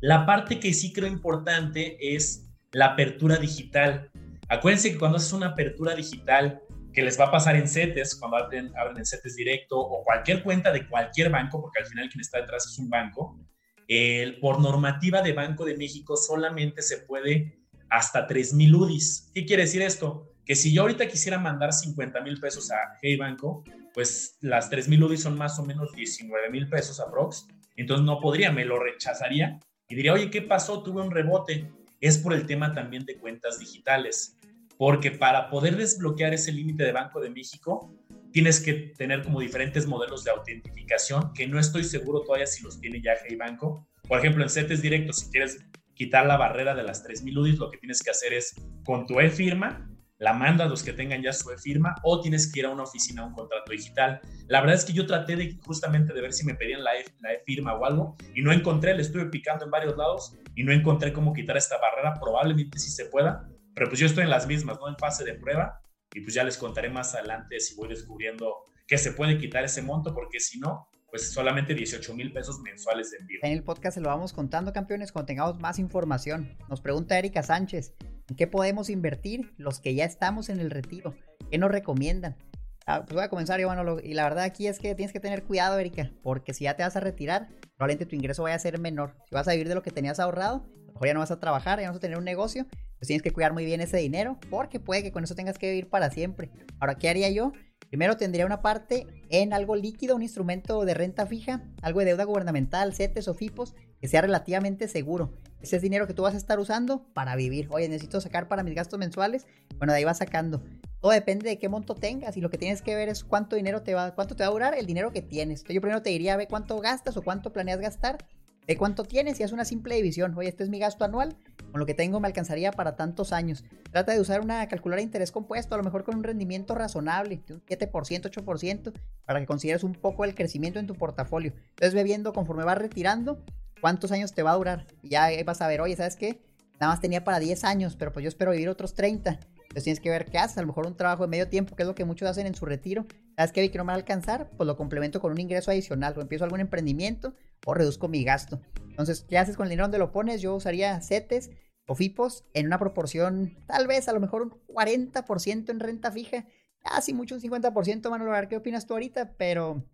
La 0.00 0.26
parte 0.26 0.60
que 0.60 0.72
sí 0.74 0.92
creo 0.92 1.08
importante 1.08 1.96
es 2.14 2.50
la 2.72 2.86
apertura 2.86 3.36
digital. 3.36 4.10
Acuérdense 4.48 4.92
que 4.92 4.98
cuando 4.98 5.16
haces 5.16 5.32
una 5.32 5.48
apertura 5.48 5.94
digital 5.94 6.60
que 6.92 7.02
les 7.02 7.18
va 7.18 7.24
a 7.24 7.30
pasar 7.30 7.56
en 7.56 7.66
CETES, 7.66 8.14
cuando 8.16 8.36
abren, 8.36 8.72
abren 8.76 8.98
en 8.98 9.06
CETES 9.06 9.34
directo 9.34 9.78
o 9.78 10.04
cualquier 10.04 10.42
cuenta 10.42 10.70
de 10.70 10.86
cualquier 10.88 11.30
banco, 11.30 11.60
porque 11.60 11.80
al 11.80 11.86
final 11.86 12.08
quien 12.08 12.20
está 12.20 12.40
detrás 12.40 12.66
es 12.66 12.78
un 12.78 12.88
banco, 12.88 13.40
el, 13.88 14.38
por 14.38 14.60
normativa 14.60 15.20
de 15.20 15.32
Banco 15.32 15.64
de 15.64 15.76
México 15.76 16.16
solamente 16.16 16.82
se 16.82 16.98
puede 16.98 17.58
hasta 17.90 18.26
3 18.26 18.54
mil 18.54 18.74
UDIs. 18.74 19.30
¿Qué 19.34 19.44
quiere 19.44 19.64
decir 19.64 19.82
esto? 19.82 20.33
Que 20.44 20.54
si 20.54 20.72
yo 20.72 20.82
ahorita 20.82 21.08
quisiera 21.08 21.38
mandar 21.38 21.72
50 21.72 22.20
mil 22.20 22.38
pesos 22.38 22.70
a 22.70 22.98
Hey 23.00 23.16
Banco, 23.16 23.64
pues 23.92 24.36
las 24.40 24.68
3 24.70 24.88
mil 24.88 25.02
UDIs 25.02 25.22
son 25.22 25.38
más 25.38 25.58
o 25.58 25.64
menos 25.64 25.92
19 25.92 26.50
mil 26.50 26.68
pesos 26.68 27.00
aprox. 27.00 27.46
Entonces 27.76 28.04
no 28.04 28.20
podría, 28.20 28.52
me 28.52 28.64
lo 28.64 28.78
rechazaría 28.78 29.58
y 29.88 29.94
diría, 29.94 30.12
oye, 30.12 30.30
¿qué 30.30 30.42
pasó? 30.42 30.82
Tuve 30.82 31.02
un 31.02 31.10
rebote. 31.10 31.70
Es 32.00 32.18
por 32.18 32.34
el 32.34 32.46
tema 32.46 32.74
también 32.74 33.04
de 33.04 33.16
cuentas 33.16 33.58
digitales 33.58 34.36
porque 34.76 35.10
para 35.10 35.48
poder 35.50 35.76
desbloquear 35.76 36.34
ese 36.34 36.52
límite 36.52 36.84
de 36.84 36.92
Banco 36.92 37.20
de 37.20 37.30
México, 37.30 37.94
tienes 38.32 38.60
que 38.60 38.92
tener 38.96 39.22
como 39.22 39.40
diferentes 39.40 39.86
modelos 39.86 40.24
de 40.24 40.32
autentificación, 40.32 41.32
que 41.32 41.46
no 41.46 41.58
estoy 41.58 41.84
seguro 41.84 42.22
todavía 42.22 42.46
si 42.46 42.62
los 42.62 42.80
tiene 42.80 43.00
ya 43.00 43.12
Hey 43.24 43.36
Banco. 43.36 43.86
Por 44.08 44.18
ejemplo, 44.18 44.42
en 44.42 44.50
CETES 44.50 44.82
directos, 44.82 45.20
si 45.20 45.30
quieres 45.30 45.64
quitar 45.94 46.26
la 46.26 46.36
barrera 46.36 46.74
de 46.74 46.82
las 46.82 47.04
3.000 47.06 47.38
UDIs, 47.38 47.58
lo 47.58 47.70
que 47.70 47.78
tienes 47.78 48.02
que 48.02 48.10
hacer 48.10 48.32
es 48.32 48.54
con 48.84 49.06
tu 49.06 49.20
e-firma, 49.20 49.88
la 50.24 50.32
mandas 50.32 50.66
a 50.66 50.70
los 50.70 50.82
que 50.82 50.94
tengan 50.94 51.22
ya 51.22 51.34
su 51.34 51.50
e-firma 51.50 51.94
o 52.02 52.20
tienes 52.22 52.50
que 52.50 52.60
ir 52.60 52.66
a 52.66 52.70
una 52.70 52.84
oficina 52.84 53.22
a 53.22 53.26
un 53.26 53.34
contrato 53.34 53.70
digital. 53.70 54.22
La 54.48 54.60
verdad 54.60 54.76
es 54.76 54.86
que 54.86 54.94
yo 54.94 55.06
traté 55.06 55.36
de 55.36 55.58
justamente 55.64 56.14
de 56.14 56.20
ver 56.22 56.32
si 56.32 56.46
me 56.46 56.54
pedían 56.54 56.82
la 56.82 56.94
e-firma 56.96 57.74
o 57.74 57.84
algo 57.84 58.16
y 58.34 58.40
no 58.40 58.50
encontré, 58.50 58.94
le 58.94 59.02
estuve 59.02 59.26
picando 59.26 59.66
en 59.66 59.70
varios 59.70 59.98
lados 59.98 60.34
y 60.54 60.64
no 60.64 60.72
encontré 60.72 61.12
cómo 61.12 61.34
quitar 61.34 61.58
esta 61.58 61.76
barrera. 61.78 62.14
Probablemente 62.14 62.78
sí 62.78 62.90
se 62.90 63.04
pueda, 63.04 63.46
pero 63.74 63.88
pues 63.88 64.00
yo 64.00 64.06
estoy 64.06 64.24
en 64.24 64.30
las 64.30 64.46
mismas, 64.46 64.78
¿no? 64.80 64.88
En 64.88 64.96
fase 64.96 65.24
de 65.24 65.34
prueba 65.34 65.82
y 66.14 66.22
pues 66.22 66.32
ya 66.32 66.42
les 66.42 66.56
contaré 66.56 66.88
más 66.88 67.14
adelante 67.14 67.60
si 67.60 67.74
voy 67.74 67.88
descubriendo 67.88 68.64
que 68.86 68.96
se 68.96 69.12
puede 69.12 69.36
quitar 69.36 69.62
ese 69.64 69.82
monto, 69.82 70.14
porque 70.14 70.40
si 70.40 70.58
no, 70.58 70.88
pues 71.14 71.30
solamente 71.30 71.76
18 71.76 72.12
mil 72.16 72.32
pesos 72.32 72.58
mensuales 72.58 73.12
de 73.12 73.18
envío. 73.18 73.38
En 73.44 73.52
el 73.52 73.62
podcast 73.62 73.94
se 73.94 74.00
lo 74.00 74.08
vamos 74.08 74.32
contando, 74.32 74.72
campeones, 74.72 75.12
cuando 75.12 75.26
tengamos 75.26 75.60
más 75.60 75.78
información. 75.78 76.58
Nos 76.68 76.80
pregunta 76.80 77.16
Erika 77.16 77.44
Sánchez, 77.44 77.94
¿en 78.28 78.34
qué 78.34 78.48
podemos 78.48 78.90
invertir 78.90 79.54
los 79.56 79.78
que 79.78 79.94
ya 79.94 80.06
estamos 80.06 80.48
en 80.48 80.58
el 80.58 80.72
retiro? 80.72 81.14
¿Qué 81.52 81.56
nos 81.56 81.70
recomiendan? 81.70 82.36
Ah, 82.84 83.04
pues 83.04 83.14
voy 83.14 83.22
a 83.22 83.28
comenzar, 83.28 83.60
Iván, 83.60 83.78
y 84.02 84.14
la 84.14 84.24
verdad 84.24 84.42
aquí 84.42 84.66
es 84.66 84.80
que 84.80 84.96
tienes 84.96 85.12
que 85.12 85.20
tener 85.20 85.44
cuidado, 85.44 85.78
Erika, 85.78 86.10
porque 86.24 86.52
si 86.52 86.64
ya 86.64 86.74
te 86.74 86.82
vas 86.82 86.96
a 86.96 87.00
retirar, 87.00 87.46
probablemente 87.76 88.06
tu 88.06 88.16
ingreso 88.16 88.42
vaya 88.42 88.56
a 88.56 88.58
ser 88.58 88.80
menor. 88.80 89.14
Si 89.28 89.36
vas 89.36 89.46
a 89.46 89.52
vivir 89.52 89.68
de 89.68 89.76
lo 89.76 89.82
que 89.82 89.92
tenías 89.92 90.18
ahorrado, 90.18 90.66
mejor 90.94 91.06
ya 91.06 91.14
no 91.14 91.20
vas 91.20 91.30
a 91.30 91.38
trabajar, 91.38 91.78
ya 91.78 91.86
no 91.86 91.92
vas 91.92 91.98
a 91.98 92.00
tener 92.00 92.18
un 92.18 92.24
negocio, 92.24 92.66
pues 92.98 93.06
tienes 93.06 93.22
que 93.22 93.32
cuidar 93.32 93.52
muy 93.52 93.64
bien 93.64 93.80
ese 93.80 93.98
dinero 93.98 94.36
porque 94.50 94.80
puede 94.80 95.04
que 95.04 95.12
con 95.12 95.22
eso 95.22 95.36
tengas 95.36 95.58
que 95.58 95.68
vivir 95.68 95.88
para 95.88 96.10
siempre. 96.10 96.50
Ahora, 96.80 96.96
¿qué 96.96 97.08
haría 97.08 97.30
yo? 97.30 97.52
Primero 97.94 98.16
tendría 98.16 98.44
una 98.44 98.60
parte 98.60 99.06
en 99.28 99.52
algo 99.52 99.76
líquido, 99.76 100.16
un 100.16 100.22
instrumento 100.22 100.84
de 100.84 100.94
renta 100.94 101.26
fija, 101.26 101.62
algo 101.80 102.00
de 102.00 102.06
deuda 102.06 102.24
gubernamental, 102.24 102.92
CETES 102.92 103.28
o 103.28 103.34
FIPOS, 103.34 103.76
que 104.00 104.08
sea 104.08 104.20
relativamente 104.20 104.88
seguro. 104.88 105.32
Ese 105.60 105.76
es 105.76 105.82
dinero 105.82 106.08
que 106.08 106.12
tú 106.12 106.22
vas 106.22 106.34
a 106.34 106.36
estar 106.36 106.58
usando 106.58 107.06
para 107.14 107.36
vivir. 107.36 107.68
Oye, 107.70 107.88
necesito 107.88 108.20
sacar 108.20 108.48
para 108.48 108.64
mis 108.64 108.74
gastos 108.74 108.98
mensuales. 108.98 109.46
Bueno, 109.78 109.92
de 109.92 110.00
ahí 110.00 110.04
vas 110.04 110.18
sacando. 110.18 110.60
Todo 111.00 111.12
depende 111.12 111.48
de 111.48 111.56
qué 111.60 111.68
monto 111.68 111.94
tengas 111.94 112.36
y 112.36 112.40
lo 112.40 112.50
que 112.50 112.58
tienes 112.58 112.82
que 112.82 112.96
ver 112.96 113.08
es 113.08 113.22
cuánto 113.22 113.54
dinero 113.54 113.82
te 113.82 113.94
va, 113.94 114.12
cuánto 114.16 114.34
te 114.34 114.42
va 114.42 114.48
a 114.48 114.52
durar 114.52 114.74
el 114.76 114.86
dinero 114.86 115.12
que 115.12 115.22
tienes. 115.22 115.60
Entonces 115.60 115.76
yo 115.76 115.80
primero 115.80 116.02
te 116.02 116.10
diría, 116.10 116.36
ve 116.36 116.48
cuánto 116.48 116.80
gastas 116.80 117.16
o 117.16 117.22
cuánto 117.22 117.52
planeas 117.52 117.78
gastar 117.78 118.26
de 118.66 118.76
cuánto 118.76 119.04
tienes 119.04 119.38
y 119.40 119.42
haz 119.42 119.52
una 119.52 119.64
simple 119.64 119.94
división. 119.96 120.34
Oye, 120.36 120.48
este 120.48 120.64
es 120.64 120.70
mi 120.70 120.78
gasto 120.78 121.04
anual, 121.04 121.36
con 121.70 121.80
lo 121.80 121.86
que 121.86 121.94
tengo 121.94 122.20
me 122.20 122.28
alcanzaría 122.28 122.72
para 122.72 122.96
tantos 122.96 123.32
años. 123.32 123.64
Trata 123.90 124.12
de 124.12 124.20
usar 124.20 124.40
una 124.40 124.66
calculadora 124.68 125.00
de 125.00 125.04
interés 125.04 125.32
compuesto, 125.32 125.74
a 125.74 125.78
lo 125.78 125.84
mejor 125.84 126.04
con 126.04 126.16
un 126.16 126.24
rendimiento 126.24 126.74
razonable, 126.74 127.42
de 127.46 127.54
un 127.54 127.62
7%, 127.62 127.90
8%, 127.90 128.92
para 129.24 129.40
que 129.40 129.46
consideres 129.46 129.84
un 129.84 129.92
poco 129.92 130.24
el 130.24 130.34
crecimiento 130.34 130.78
en 130.78 130.86
tu 130.86 130.94
portafolio. 130.94 131.52
Entonces 131.70 131.94
ve 131.94 132.04
viendo 132.04 132.32
conforme 132.32 132.64
vas 132.64 132.78
retirando 132.78 133.42
cuántos 133.80 134.12
años 134.12 134.32
te 134.32 134.42
va 134.42 134.52
a 134.52 134.56
durar. 134.56 134.86
Y 135.02 135.10
ya 135.10 135.28
vas 135.44 135.60
a 135.60 135.68
ver, 135.68 135.80
oye, 135.80 135.96
¿sabes 135.96 136.16
qué? 136.16 136.40
Nada 136.80 136.92
más 136.92 137.00
tenía 137.00 137.22
para 137.22 137.38
10 137.38 137.64
años, 137.64 137.96
pero 137.96 138.12
pues 138.12 138.24
yo 138.24 138.28
espero 138.28 138.50
vivir 138.50 138.68
otros 138.68 138.94
30. 138.94 139.30
Entonces 139.30 139.84
tienes 139.84 140.00
que 140.00 140.10
ver 140.10 140.24
qué 140.26 140.38
haces, 140.38 140.58
a 140.58 140.60
lo 140.60 140.68
mejor 140.68 140.86
un 140.86 140.96
trabajo 140.96 141.24
de 141.24 141.28
medio 141.28 141.48
tiempo, 141.48 141.76
que 141.76 141.82
es 141.82 141.86
lo 141.86 141.94
que 141.94 142.04
muchos 142.04 142.28
hacen 142.28 142.46
en 142.46 142.54
su 142.54 142.64
retiro. 142.64 143.06
¿Sabes 143.36 143.52
qué? 143.52 143.62
Vi 143.62 143.70
que 143.70 143.78
no 143.78 143.84
me 143.84 143.88
va 143.88 143.94
a 143.94 143.96
alcanzar, 143.96 144.50
pues 144.56 144.66
lo 144.66 144.76
complemento 144.76 145.20
con 145.20 145.32
un 145.32 145.40
ingreso 145.40 145.70
adicional, 145.70 146.14
o 146.16 146.20
empiezo 146.20 146.44
algún 146.44 146.60
emprendimiento, 146.60 147.34
o 147.66 147.74
reduzco 147.74 148.08
mi 148.08 148.22
gasto. 148.22 148.60
Entonces, 148.88 149.26
¿qué 149.28 149.38
haces 149.38 149.56
con 149.56 149.66
el 149.66 149.70
dinero? 149.70 149.84
¿Dónde 149.84 149.98
lo 149.98 150.12
pones? 150.12 150.40
Yo 150.40 150.54
usaría 150.54 151.00
CETES 151.00 151.50
o 151.86 151.94
FIPOS 151.94 152.44
en 152.54 152.66
una 152.66 152.78
proporción, 152.78 153.56
tal 153.66 153.86
vez 153.86 154.08
a 154.08 154.12
lo 154.12 154.20
mejor 154.20 154.42
un 154.42 154.50
40% 154.68 155.70
en 155.70 155.80
renta 155.80 156.12
fija, 156.12 156.46
casi 156.78 157.12
mucho 157.12 157.34
un 157.34 157.40
50%, 157.40 158.08
Manuel, 158.08 158.48
¿qué 158.48 158.56
opinas 158.56 158.86
tú 158.86 158.94
ahorita? 158.94 159.32
Pero 159.36 159.84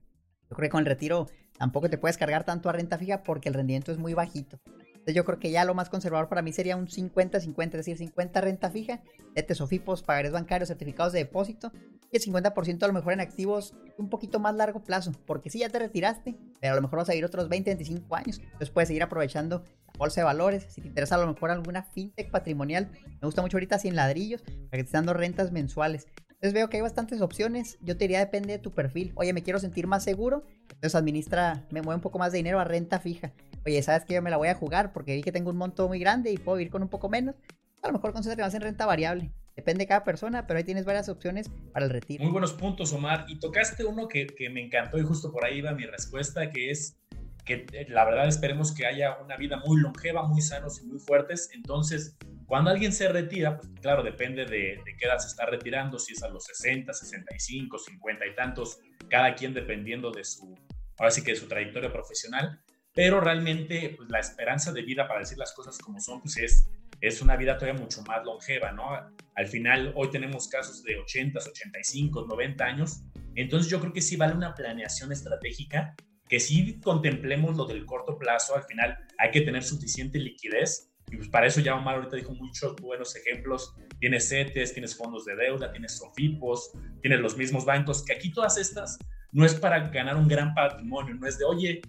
yo 0.50 0.56
creo 0.56 0.68
que 0.68 0.70
con 0.70 0.80
el 0.80 0.87
retiro 0.87 1.26
tampoco 1.59 1.88
te 1.88 1.99
puedes 1.99 2.18
cargar 2.18 2.44
tanto 2.44 2.68
a 2.68 2.73
renta 2.73 2.99
fija 2.99 3.23
porque 3.23 3.49
el 3.49 3.54
rendimiento 3.54 3.90
es 3.90 3.99
muy 3.99 4.14
bajito. 4.14 4.61
Entonces 5.11 5.23
yo 5.23 5.25
creo 5.25 5.40
que 5.40 5.50
ya 5.50 5.64
lo 5.64 5.75
más 5.75 5.88
conservador 5.88 6.29
para 6.29 6.40
mí 6.40 6.52
sería 6.52 6.76
un 6.76 6.87
50-50, 6.87 7.64
es 7.64 7.73
decir, 7.73 7.99
50 7.99 8.40
renta 8.43 8.71
fija, 8.71 9.00
CETES 9.35 9.61
o 9.61 9.67
FIPOS, 9.67 10.05
pagares 10.05 10.31
bancarios, 10.31 10.69
certificados 10.69 11.12
de 11.12 11.19
depósito 11.19 11.73
y 12.12 12.17
el 12.17 12.23
50% 12.23 12.85
a 12.85 12.87
lo 12.87 12.93
mejor 12.93 13.12
en 13.12 13.21
activos 13.21 13.75
un 13.99 14.09
poquito 14.09 14.38
más 14.38 14.55
largo 14.55 14.85
plazo, 14.85 15.11
porque 15.26 15.50
si 15.50 15.59
ya 15.59 15.69
te 15.69 15.81
retiraste, 15.81 16.37
pero 16.61 16.75
a 16.75 16.76
lo 16.76 16.83
mejor 16.83 17.00
vas 17.00 17.09
a 17.09 17.14
ir 17.17 17.25
otros 17.25 17.49
20, 17.49 17.71
25 17.71 18.14
años, 18.14 18.38
entonces 18.38 18.71
puedes 18.71 18.87
seguir 18.87 19.02
aprovechando 19.02 19.64
la 19.87 19.99
bolsa 19.99 20.21
de 20.21 20.26
valores, 20.26 20.67
si 20.69 20.81
te 20.81 20.87
interesa 20.87 21.17
a 21.17 21.19
lo 21.19 21.26
mejor 21.26 21.50
alguna 21.50 21.83
fintech 21.83 22.31
patrimonial, 22.31 22.88
me 23.05 23.26
gusta 23.26 23.43
mucho 23.43 23.57
ahorita 23.57 23.81
sin 23.81 23.97
ladrillos, 23.97 24.43
para 24.43 24.55
que 24.55 24.69
te 24.71 24.81
estén 24.83 24.99
dando 24.99 25.14
rentas 25.14 25.50
mensuales. 25.50 26.07
Entonces 26.40 26.55
veo 26.55 26.71
que 26.71 26.79
hay 26.79 26.83
bastantes 26.83 27.21
opciones. 27.21 27.76
Yo 27.83 27.99
te 27.99 28.05
diría, 28.05 28.21
depende 28.21 28.55
de 28.55 28.59
tu 28.59 28.71
perfil. 28.71 29.12
Oye, 29.17 29.35
me 29.35 29.43
quiero 29.43 29.59
sentir 29.59 29.87
más 29.87 30.02
seguro. 30.02 30.45
Entonces 30.62 30.95
administra, 30.95 31.67
me 31.71 31.83
mueve 31.83 31.97
un 31.97 32.00
poco 32.00 32.19
más 32.19 32.33
de 32.33 32.38
dinero 32.38 32.59
a 32.59 32.64
renta 32.64 32.99
fija. 32.99 33.35
Oye, 33.67 33.83
¿sabes 33.83 34.05
que 34.05 34.14
Yo 34.14 34.23
me 34.23 34.31
la 34.31 34.37
voy 34.37 34.49
a 34.49 34.55
jugar 34.55 34.93
porque 34.93 35.14
vi 35.14 35.23
que 35.23 35.33
tengo 35.33 35.50
un 35.50 35.57
monto 35.57 35.87
muy 35.88 35.99
grande 35.99 36.31
y 36.31 36.38
puedo 36.38 36.59
ir 36.61 36.71
con 36.71 36.83
un 36.83 36.88
poco 36.88 37.09
menos. 37.09 37.35
a 37.83 37.88
lo 37.88 37.95
mejor 37.95 38.12
concéntrate 38.12 38.43
más 38.43 38.55
en 38.55 38.62
renta 38.62 38.87
variable. 38.87 39.33
Depende 39.57 39.85
de 39.85 39.88
cada 39.88 40.05
persona, 40.05 40.47
pero 40.47 40.59
ahí 40.59 40.64
tienes 40.64 40.85
varias 40.85 41.09
opciones 41.09 41.50
para 41.73 41.85
el 41.85 41.93
retiro. 41.93 42.23
Muy 42.23 42.33
buenos 42.33 42.55
puntos, 42.55 42.93
Omar. 42.93 43.26
Y 43.29 43.38
tocaste 43.38 43.85
uno 43.85 44.09
que, 44.09 44.26
que 44.26 44.49
me 44.49 44.64
encantó 44.64 44.99
y 44.99 45.02
justo 45.02 45.31
por 45.31 45.45
ahí 45.45 45.59
iba 45.59 45.73
mi 45.73 45.85
respuesta, 45.85 46.50
que 46.50 46.71
es 46.71 46.97
que 47.45 47.67
eh, 47.73 47.87
la 47.88 48.05
verdad 48.05 48.29
esperemos 48.29 48.73
que 48.73 48.87
haya 48.87 49.19
una 49.19 49.37
vida 49.37 49.61
muy 49.67 49.81
longeva, 49.81 50.26
muy 50.26 50.40
sanos 50.40 50.81
y 50.81 50.87
muy 50.87 50.99
fuertes. 50.99 51.50
Entonces, 51.52 52.17
cuando 52.47 52.71
alguien 52.71 52.93
se 52.93 53.09
retira, 53.09 53.57
pues 53.57 53.69
claro, 53.81 54.02
depende 54.02 54.45
de, 54.45 54.81
de, 54.85 54.97
qué 54.99 55.07
edad 55.07 55.19
se 55.19 55.29
está 55.29 55.47
retirando, 55.47 55.99
si 55.99 56.14
es 56.14 56.23
a 56.23 56.29
los 56.29 56.45
60, 56.45 56.93
65, 56.93 57.79
50 57.79 58.26
y 58.26 58.35
tantos, 58.35 58.79
cada 59.09 59.35
quien 59.35 59.52
dependiendo 59.52 60.11
de 60.11 60.25
su, 60.25 60.55
ahora 60.99 61.11
sí 61.11 61.23
que 61.23 61.33
de 61.33 61.37
su 61.37 61.49
trayectoria 61.49 61.93
profesional, 61.93 62.61
pero 62.94 63.20
realmente 63.20 63.94
pues, 63.97 64.09
la 64.11 64.20
esperanza 64.20 64.73
de 64.73 64.82
vida, 64.82 65.06
para 65.06 65.20
decir 65.20 65.38
las 65.38 65.52
cosas 65.52 65.78
como 65.78 66.00
son, 66.00 66.20
pues 66.20 66.37
es, 66.38 66.68
es 67.00 67.23
una 67.23 67.37
vida 67.37 67.56
todavía 67.56 67.80
mucho 67.80 68.02
más 68.02 68.25
longeva, 68.25 68.73
¿no? 68.73 68.90
Al 69.35 69.47
final, 69.47 69.92
hoy 69.97 70.11
tenemos 70.11 70.49
casos 70.49 70.82
de 70.82 70.99
80, 70.99 71.38
85, 71.38 72.26
90 72.28 72.64
años, 72.64 73.02
entonces 73.35 73.70
yo 73.70 73.80
creo 73.80 73.92
que 73.92 74.02
sí 74.02 74.16
vale 74.16 74.35
una 74.35 74.54
planeación 74.54 75.12
estratégica 75.12 75.94
que 76.30 76.38
si 76.38 76.78
contemplemos 76.80 77.56
lo 77.56 77.64
del 77.64 77.85
corto 77.85 78.16
plazo, 78.16 78.54
al 78.54 78.62
final 78.62 78.97
hay 79.18 79.32
que 79.32 79.40
tener 79.40 79.64
suficiente 79.64 80.18
liquidez. 80.18 80.88
Y 81.11 81.16
pues 81.16 81.28
para 81.28 81.47
eso 81.47 81.61
ya 81.61 81.75
Omar 81.75 81.97
ahorita 81.97 82.14
dijo 82.14 82.32
muchos 82.35 82.76
buenos 82.76 83.16
ejemplos. 83.16 83.75
Tienes 83.99 84.28
CETES, 84.28 84.73
tienes 84.73 84.97
fondos 84.97 85.25
de 85.25 85.35
deuda, 85.35 85.73
tienes 85.73 85.99
SOFIPOS, 85.99 86.70
tienes 87.02 87.18
los 87.18 87.37
mismos 87.37 87.64
bancos, 87.64 88.04
que 88.04 88.12
aquí 88.12 88.32
todas 88.32 88.59
estas 88.59 88.97
no 89.32 89.44
es 89.44 89.56
para 89.56 89.88
ganar 89.88 90.16
un 90.16 90.28
gran 90.28 90.54
patrimonio, 90.54 91.16
no 91.16 91.26
es 91.26 91.37
de, 91.37 91.44
oye, 91.44 91.82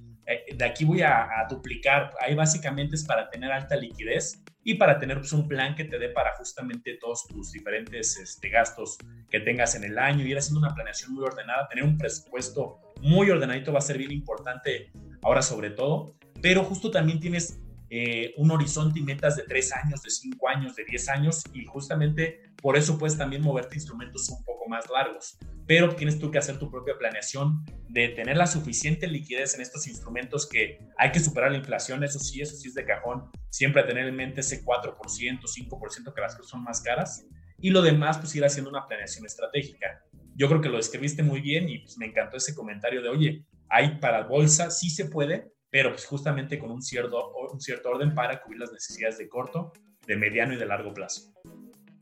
de 0.55 0.65
aquí 0.65 0.85
voy 0.85 1.01
a, 1.01 1.27
duplicar. 1.49 2.11
Ahí 2.19 2.35
básicamente 2.35 2.95
es 2.95 3.03
para 3.03 3.29
tener 3.29 3.51
alta 3.51 3.75
liquidez 3.75 4.43
y 4.63 4.75
para 4.75 4.99
tener 4.99 5.17
pues, 5.17 5.33
un 5.33 5.47
plan 5.47 5.75
que 5.75 5.85
te 5.85 5.97
dé 5.97 6.09
para 6.09 6.35
justamente 6.35 6.97
todos 6.99 7.27
tus 7.27 7.51
diferentes 7.51 8.17
este, 8.17 8.49
gastos 8.49 8.97
que 9.29 9.39
tengas 9.39 9.75
en 9.75 9.83
el 9.83 9.97
año, 9.97 10.25
ir 10.25 10.37
haciendo 10.37 10.59
una 10.59 10.73
planeación 10.73 11.13
muy 11.13 11.23
ordenada, 11.23 11.67
tener 11.67 11.83
un 11.83 11.97
presupuesto 11.97 12.79
muy 13.01 13.29
ordenadito 13.29 13.73
va 13.73 13.79
a 13.79 13.81
ser 13.81 13.97
bien 13.97 14.11
importante 14.11 14.91
ahora 15.23 15.41
sobre 15.41 15.71
todo, 15.71 16.15
pero 16.41 16.63
justo 16.63 16.91
también 16.91 17.19
tienes 17.19 17.59
eh, 17.89 18.33
un 18.37 18.51
horizonte 18.51 18.99
y 18.99 19.03
metas 19.03 19.35
de 19.35 19.43
tres 19.43 19.73
años, 19.73 20.01
de 20.01 20.09
cinco 20.09 20.47
años, 20.47 20.75
de 20.75 20.85
diez 20.85 21.09
años 21.09 21.43
y 21.53 21.65
justamente 21.65 22.51
por 22.61 22.77
eso 22.77 22.97
puedes 22.97 23.17
también 23.17 23.41
moverte 23.41 23.75
instrumentos 23.75 24.29
un 24.29 24.43
poco 24.45 24.69
más 24.69 24.89
largos, 24.89 25.37
pero 25.71 25.95
tienes 25.95 26.19
tú 26.19 26.29
que 26.29 26.37
hacer 26.37 26.59
tu 26.59 26.69
propia 26.69 26.97
planeación 26.97 27.63
de 27.87 28.09
tener 28.09 28.35
la 28.35 28.45
suficiente 28.45 29.07
liquidez 29.07 29.55
en 29.55 29.61
estos 29.61 29.87
instrumentos 29.87 30.45
que 30.45 30.79
hay 30.97 31.13
que 31.13 31.21
superar 31.21 31.49
la 31.49 31.59
inflación, 31.59 32.03
eso 32.03 32.19
sí, 32.19 32.41
eso 32.41 32.57
sí 32.57 32.67
es 32.67 32.73
de 32.73 32.83
cajón, 32.83 33.31
siempre 33.49 33.81
tener 33.83 34.05
en 34.05 34.13
mente 34.17 34.41
ese 34.41 34.65
4%, 34.65 34.97
5% 34.97 36.13
que 36.13 36.21
las 36.21 36.35
cosas 36.35 36.49
son 36.49 36.63
más 36.63 36.81
caras. 36.81 37.25
Y 37.57 37.69
lo 37.69 37.81
demás 37.81 38.17
pues 38.17 38.35
ir 38.35 38.43
haciendo 38.43 38.69
una 38.69 38.85
planeación 38.85 39.25
estratégica. 39.25 40.03
Yo 40.35 40.49
creo 40.49 40.59
que 40.59 40.67
lo 40.67 40.75
describiste 40.75 41.23
muy 41.23 41.39
bien 41.39 41.69
y 41.69 41.79
pues 41.79 41.97
me 41.97 42.07
encantó 42.07 42.35
ese 42.35 42.53
comentario 42.53 43.01
de, 43.01 43.07
oye, 43.07 43.45
hay 43.69 43.97
para 43.99 44.23
bolsa, 44.23 44.71
sí 44.71 44.89
se 44.89 45.05
puede, 45.05 45.53
pero 45.69 45.91
pues 45.91 46.05
justamente 46.05 46.59
con 46.59 46.69
un 46.69 46.81
cierto, 46.81 47.31
un 47.49 47.61
cierto 47.61 47.91
orden 47.91 48.13
para 48.13 48.41
cubrir 48.41 48.59
las 48.59 48.73
necesidades 48.73 49.19
de 49.19 49.29
corto, 49.29 49.71
de 50.05 50.17
mediano 50.17 50.53
y 50.53 50.57
de 50.57 50.65
largo 50.65 50.93
plazo. 50.93 51.31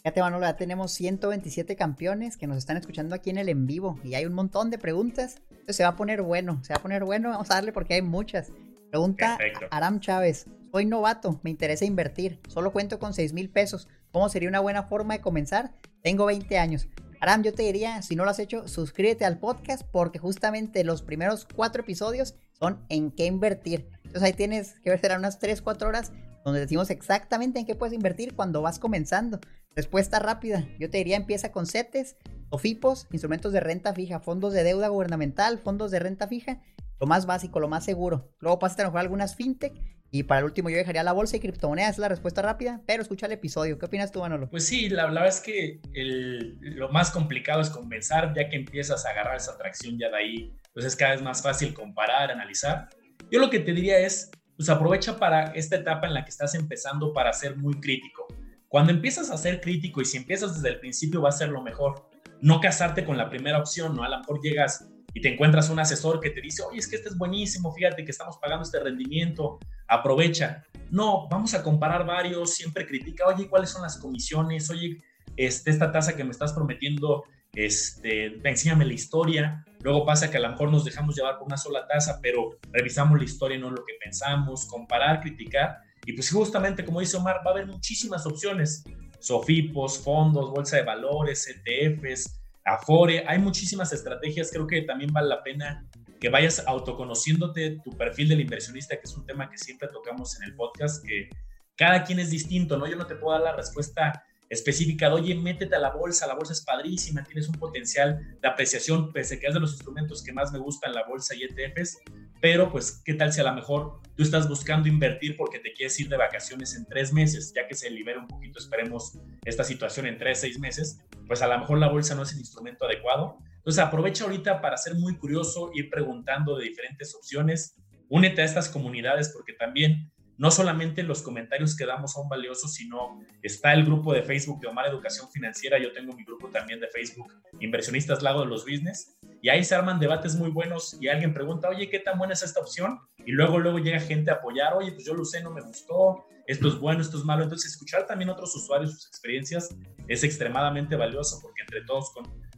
Fíjate, 0.03 0.21
Manolo, 0.21 0.45
ya 0.45 0.55
tenemos 0.55 0.93
127 0.93 1.75
campeones 1.75 2.37
que 2.37 2.47
nos 2.47 2.57
están 2.57 2.77
escuchando 2.77 3.15
aquí 3.15 3.29
en 3.29 3.37
el 3.37 3.49
en 3.49 3.67
vivo 3.67 3.99
y 4.03 4.13
hay 4.15 4.25
un 4.25 4.33
montón 4.33 4.69
de 4.69 4.77
preguntas. 4.77 5.41
Entonces 5.49 5.75
se 5.75 5.83
va 5.83 5.89
a 5.89 5.95
poner 5.97 6.21
bueno, 6.21 6.63
se 6.63 6.73
va 6.73 6.79
a 6.79 6.81
poner 6.81 7.03
bueno. 7.03 7.29
Vamos 7.29 7.51
a 7.51 7.55
darle 7.55 7.73
porque 7.73 7.95
hay 7.95 8.01
muchas. 8.01 8.51
Pregunta 8.89 9.37
Perfecto. 9.37 9.67
Aram 9.71 9.99
Chávez. 9.99 10.47
Soy 10.71 10.85
novato, 10.85 11.41
me 11.43 11.49
interesa 11.49 11.83
invertir. 11.83 12.39
Solo 12.47 12.71
cuento 12.71 12.97
con 12.97 13.13
6 13.13 13.33
mil 13.33 13.49
pesos. 13.49 13.89
¿Cómo 14.11 14.29
sería 14.29 14.47
una 14.47 14.61
buena 14.61 14.83
forma 14.83 15.15
de 15.15 15.21
comenzar? 15.21 15.73
Tengo 16.01 16.25
20 16.25 16.57
años. 16.57 16.87
Aram, 17.19 17.43
yo 17.43 17.53
te 17.53 17.63
diría, 17.63 18.01
si 18.01 18.15
no 18.15 18.23
lo 18.23 18.31
has 18.31 18.39
hecho, 18.39 18.69
suscríbete 18.69 19.25
al 19.25 19.39
podcast 19.39 19.83
porque 19.91 20.19
justamente 20.19 20.85
los 20.85 21.01
primeros 21.01 21.45
cuatro 21.53 21.81
episodios 21.81 22.35
son 22.53 22.85
en 22.87 23.11
qué 23.11 23.25
invertir. 23.25 23.89
Entonces 24.05 24.23
ahí 24.23 24.33
tienes 24.33 24.79
que 24.79 24.91
ver, 24.91 25.01
serán 25.01 25.19
unas 25.19 25.39
3, 25.39 25.61
4 25.61 25.89
horas 25.89 26.13
donde 26.45 26.61
decimos 26.61 26.89
exactamente 26.89 27.59
en 27.59 27.65
qué 27.65 27.75
puedes 27.75 27.93
invertir 27.93 28.35
cuando 28.35 28.61
vas 28.61 28.79
comenzando. 28.79 29.39
Respuesta 29.79 30.19
rápida, 30.19 30.67
yo 30.77 30.89
te 30.89 30.97
diría 30.97 31.15
empieza 31.15 31.53
con 31.53 31.65
CETES, 31.65 32.17
OFIPOS, 32.49 33.07
instrumentos 33.13 33.53
de 33.53 33.61
renta 33.61 33.93
fija, 33.93 34.19
fondos 34.19 34.51
de 34.51 34.65
deuda 34.65 34.89
gubernamental, 34.89 35.57
fondos 35.57 35.89
de 35.89 35.99
renta 35.99 36.27
fija, 36.27 36.61
lo 36.99 37.07
más 37.07 37.25
básico, 37.25 37.61
lo 37.61 37.69
más 37.69 37.85
seguro. 37.85 38.29
Luego 38.39 38.59
pásate 38.59 38.81
a 38.81 38.85
lo 38.85 38.89
mejor 38.89 38.99
algunas 38.99 39.37
fintech 39.37 39.71
y 40.11 40.23
para 40.23 40.39
el 40.39 40.45
último 40.47 40.69
yo 40.69 40.75
dejaría 40.75 41.01
la 41.01 41.13
bolsa 41.13 41.37
y 41.37 41.39
criptomonedas, 41.39 41.91
es 41.91 41.97
la 41.97 42.09
respuesta 42.09 42.41
rápida, 42.41 42.81
pero 42.87 43.01
escucha 43.01 43.27
el 43.27 43.31
episodio. 43.31 43.79
¿Qué 43.79 43.85
opinas 43.85 44.11
tú, 44.11 44.19
Manolo? 44.19 44.49
Pues 44.49 44.67
sí, 44.67 44.89
la, 44.89 45.05
verdad 45.05 45.27
es 45.27 45.39
que 45.39 45.79
lo 45.93 46.89
más 46.89 47.09
complicado 47.11 47.61
es 47.61 47.69
comenzar, 47.69 48.33
ya 48.35 48.49
que 48.49 48.57
empiezas 48.57 49.05
a 49.05 49.11
agarrar 49.11 49.37
esa 49.37 49.53
atracción 49.53 49.97
ya 49.97 50.09
de 50.09 50.17
ahí, 50.17 50.53
pues 50.73 50.85
es 50.85 50.93
cada 50.93 51.11
vez 51.11 51.21
más 51.21 51.41
fácil 51.41 51.73
comparar, 51.73 52.31
analizar. 52.31 52.89
Yo 53.31 53.39
lo 53.39 53.49
que 53.49 53.59
te 53.59 53.71
diría 53.71 53.97
es, 53.97 54.29
pues 54.57 54.67
aprovecha 54.67 55.15
para 55.15 55.53
esta 55.53 55.77
etapa 55.77 56.05
en 56.05 56.15
la 56.15 56.25
que 56.25 56.31
estás 56.31 56.53
empezando 56.53 57.13
para 57.13 57.31
ser 57.31 57.55
muy 57.55 57.79
crítico. 57.79 58.27
Cuando 58.69 58.91
empiezas 58.91 59.31
a 59.31 59.37
ser 59.37 59.61
crítico 59.61 59.99
y 59.99 60.05
si 60.05 60.17
empiezas 60.17 60.53
desde 60.53 60.69
el 60.69 60.79
principio 60.79 61.23
va 61.23 61.29
a 61.29 61.33
ser 61.33 61.49
lo 61.49 61.63
mejor. 61.63 62.07
No 62.39 62.61
casarte 62.61 63.03
con 63.03 63.17
la 63.17 63.27
primera 63.27 63.57
opción, 63.57 63.95
¿no? 63.95 64.03
A 64.03 64.09
lo 64.09 64.19
mejor 64.19 64.39
llegas 64.41 64.87
y 65.11 65.21
te 65.21 65.33
encuentras 65.33 65.71
un 65.71 65.79
asesor 65.79 66.19
que 66.19 66.29
te 66.29 66.39
dice, 66.39 66.61
oye, 66.61 66.77
es 66.77 66.87
que 66.87 66.95
este 66.95 67.09
es 67.09 67.17
buenísimo, 67.17 67.73
fíjate 67.73 68.05
que 68.05 68.11
estamos 68.11 68.37
pagando 68.37 68.63
este 68.63 68.79
rendimiento, 68.79 69.57
aprovecha. 69.87 70.63
No, 70.91 71.27
vamos 71.29 71.55
a 71.55 71.63
comparar 71.63 72.05
varios, 72.05 72.53
siempre 72.53 72.85
critica, 72.85 73.25
oye, 73.25 73.49
¿cuáles 73.49 73.71
son 73.71 73.81
las 73.81 73.97
comisiones? 73.97 74.69
Oye, 74.69 74.97
este, 75.35 75.71
esta 75.71 75.91
tasa 75.91 76.15
que 76.15 76.23
me 76.23 76.29
estás 76.29 76.53
prometiendo, 76.53 77.23
este, 77.53 78.39
enséñame 78.47 78.85
la 78.85 78.93
historia. 78.93 79.65
Luego 79.81 80.05
pasa 80.05 80.29
que 80.29 80.37
a 80.37 80.41
lo 80.41 80.49
mejor 80.49 80.69
nos 80.71 80.85
dejamos 80.85 81.15
llevar 81.15 81.39
por 81.39 81.47
una 81.47 81.57
sola 81.57 81.87
tasa, 81.87 82.19
pero 82.21 82.59
revisamos 82.71 83.17
la 83.17 83.25
historia 83.25 83.57
y 83.57 83.61
no 83.61 83.71
lo 83.71 83.83
que 83.83 83.93
pensamos, 83.99 84.67
comparar, 84.67 85.21
criticar. 85.21 85.79
Y 86.05 86.13
pues 86.13 86.31
justamente, 86.31 86.83
como 86.85 86.99
dice 86.99 87.17
Omar, 87.17 87.37
va 87.45 87.51
a 87.51 87.53
haber 87.53 87.67
muchísimas 87.67 88.25
opciones. 88.25 88.83
Sofipos, 89.19 89.99
fondos, 89.99 90.49
bolsa 90.51 90.77
de 90.77 90.83
valores, 90.83 91.47
ETFs, 91.47 92.39
Afore, 92.65 93.25
hay 93.27 93.39
muchísimas 93.39 93.91
estrategias, 93.93 94.51
creo 94.51 94.67
que 94.67 94.83
también 94.83 95.11
vale 95.11 95.29
la 95.29 95.43
pena 95.43 95.85
que 96.19 96.29
vayas 96.29 96.63
autoconociéndote 96.67 97.79
tu 97.83 97.91
perfil 97.97 98.29
del 98.29 98.41
inversionista, 98.41 98.95
que 98.95 99.03
es 99.05 99.15
un 99.15 99.25
tema 99.25 99.49
que 99.49 99.57
siempre 99.57 99.87
tocamos 99.91 100.39
en 100.39 100.49
el 100.49 100.55
podcast, 100.55 101.03
que 101.05 101.29
cada 101.75 102.03
quien 102.03 102.19
es 102.19 102.29
distinto, 102.29 102.77
¿no? 102.77 102.87
Yo 102.87 102.97
no 102.97 103.07
te 103.07 103.15
puedo 103.15 103.37
dar 103.37 103.43
la 103.43 103.55
respuesta 103.55 104.23
específica 104.49 105.07
de, 105.07 105.15
oye, 105.15 105.35
métete 105.35 105.75
a 105.75 105.79
la 105.79 105.91
bolsa, 105.91 106.27
la 106.27 106.33
bolsa 106.33 106.53
es 106.53 106.61
padrísima, 106.61 107.23
tienes 107.23 107.47
un 107.47 107.55
potencial 107.55 108.37
de 108.41 108.47
apreciación, 108.47 109.13
pese 109.13 109.39
que 109.39 109.47
es 109.47 109.53
de 109.53 109.59
los 109.59 109.73
instrumentos 109.73 110.23
que 110.23 110.33
más 110.33 110.51
me 110.51 110.59
gustan, 110.59 110.93
la 110.93 111.05
bolsa 111.05 111.35
y 111.35 111.43
ETFs, 111.43 111.99
pero 112.41 112.71
pues, 112.71 113.01
¿qué 113.05 113.13
tal 113.13 113.31
si 113.31 113.41
a 113.41 113.43
lo 113.43 113.53
mejor 113.53 114.01
tú 114.15 114.23
estás 114.23 114.49
buscando 114.49 114.87
invertir 114.87 115.37
porque 115.37 115.59
te 115.59 115.71
quieres 115.73 115.99
ir 115.99 116.09
de 116.09 116.17
vacaciones 116.17 116.75
en 116.75 116.85
tres 116.85 117.13
meses, 117.13 117.53
ya 117.55 117.67
que 117.67 117.75
se 117.75 117.89
libere 117.89 118.17
un 118.17 118.27
poquito, 118.27 118.59
esperemos, 118.59 119.19
esta 119.45 119.63
situación 119.63 120.07
en 120.07 120.17
tres, 120.17 120.39
seis 120.39 120.59
meses, 120.59 120.99
pues 121.27 121.41
a 121.41 121.47
lo 121.47 121.57
mejor 121.59 121.77
la 121.77 121.89
bolsa 121.89 122.15
no 122.15 122.23
es 122.23 122.33
el 122.33 122.39
instrumento 122.39 122.85
adecuado. 122.85 123.37
Entonces 123.57 123.83
aprovecha 123.83 124.23
ahorita 124.23 124.61
para 124.61 124.77
ser 124.77 124.95
muy 124.95 125.17
curioso, 125.17 125.69
ir 125.73 125.89
preguntando 125.89 126.57
de 126.57 126.65
diferentes 126.65 127.13
opciones, 127.13 127.75
únete 128.07 128.41
a 128.41 128.45
estas 128.45 128.69
comunidades 128.69 129.29
porque 129.29 129.53
también 129.53 130.11
no 130.39 130.51
solamente 130.51 131.03
los 131.03 131.21
comentarios 131.21 131.75
que 131.75 131.85
damos 131.85 132.13
son 132.13 132.29
valiosos, 132.29 132.73
sino 132.73 133.19
está 133.41 133.73
el 133.73 133.83
grupo 133.83 134.13
de 134.13 134.23
Facebook 134.23 134.61
de 134.61 134.67
Omar 134.67 134.87
Educación 134.87 135.29
Financiera, 135.29 135.77
yo 135.77 135.91
tengo 135.91 136.13
mi 136.13 136.23
grupo 136.23 136.47
también 136.47 136.79
de 136.79 136.87
Facebook, 136.87 137.33
Inversionistas 137.59 138.23
Lago 138.23 138.39
de 138.39 138.47
los 138.47 138.63
Business, 138.63 139.17
y 139.41 139.49
ahí 139.49 139.65
se 139.65 139.75
arman 139.75 139.99
debates 139.99 140.35
muy 140.35 140.49
buenos 140.49 140.97
y 141.01 141.09
alguien 141.09 141.33
pregunta, 141.33 141.67
oye, 141.67 141.89
¿qué 141.89 141.99
tan 141.99 142.17
buena 142.17 142.33
es 142.33 142.41
esta 142.41 142.61
opción? 142.61 142.99
Y 143.25 143.33
luego, 143.33 143.59
luego 143.59 143.79
llega 143.79 143.99
gente 143.99 144.31
a 144.31 144.35
apoyar, 144.35 144.73
oye, 144.75 144.93
pues 144.93 145.05
yo 145.05 145.13
lo 145.13 145.23
usé, 145.23 145.43
no 145.43 145.51
me 145.51 145.61
gustó, 145.61 146.25
esto 146.47 146.69
es 146.69 146.79
bueno, 146.79 147.01
esto 147.01 147.17
es 147.17 147.25
malo. 147.25 147.43
Entonces, 147.43 147.73
escuchar 147.73 148.07
también 148.07 148.29
otros 148.29 148.55
usuarios 148.55 148.93
sus 148.93 149.07
experiencias 149.07 149.75
es 150.07 150.23
extremadamente 150.23 150.95
valioso 150.95 151.39
porque 151.41 151.63
entre 151.63 151.81
todos 151.81 152.13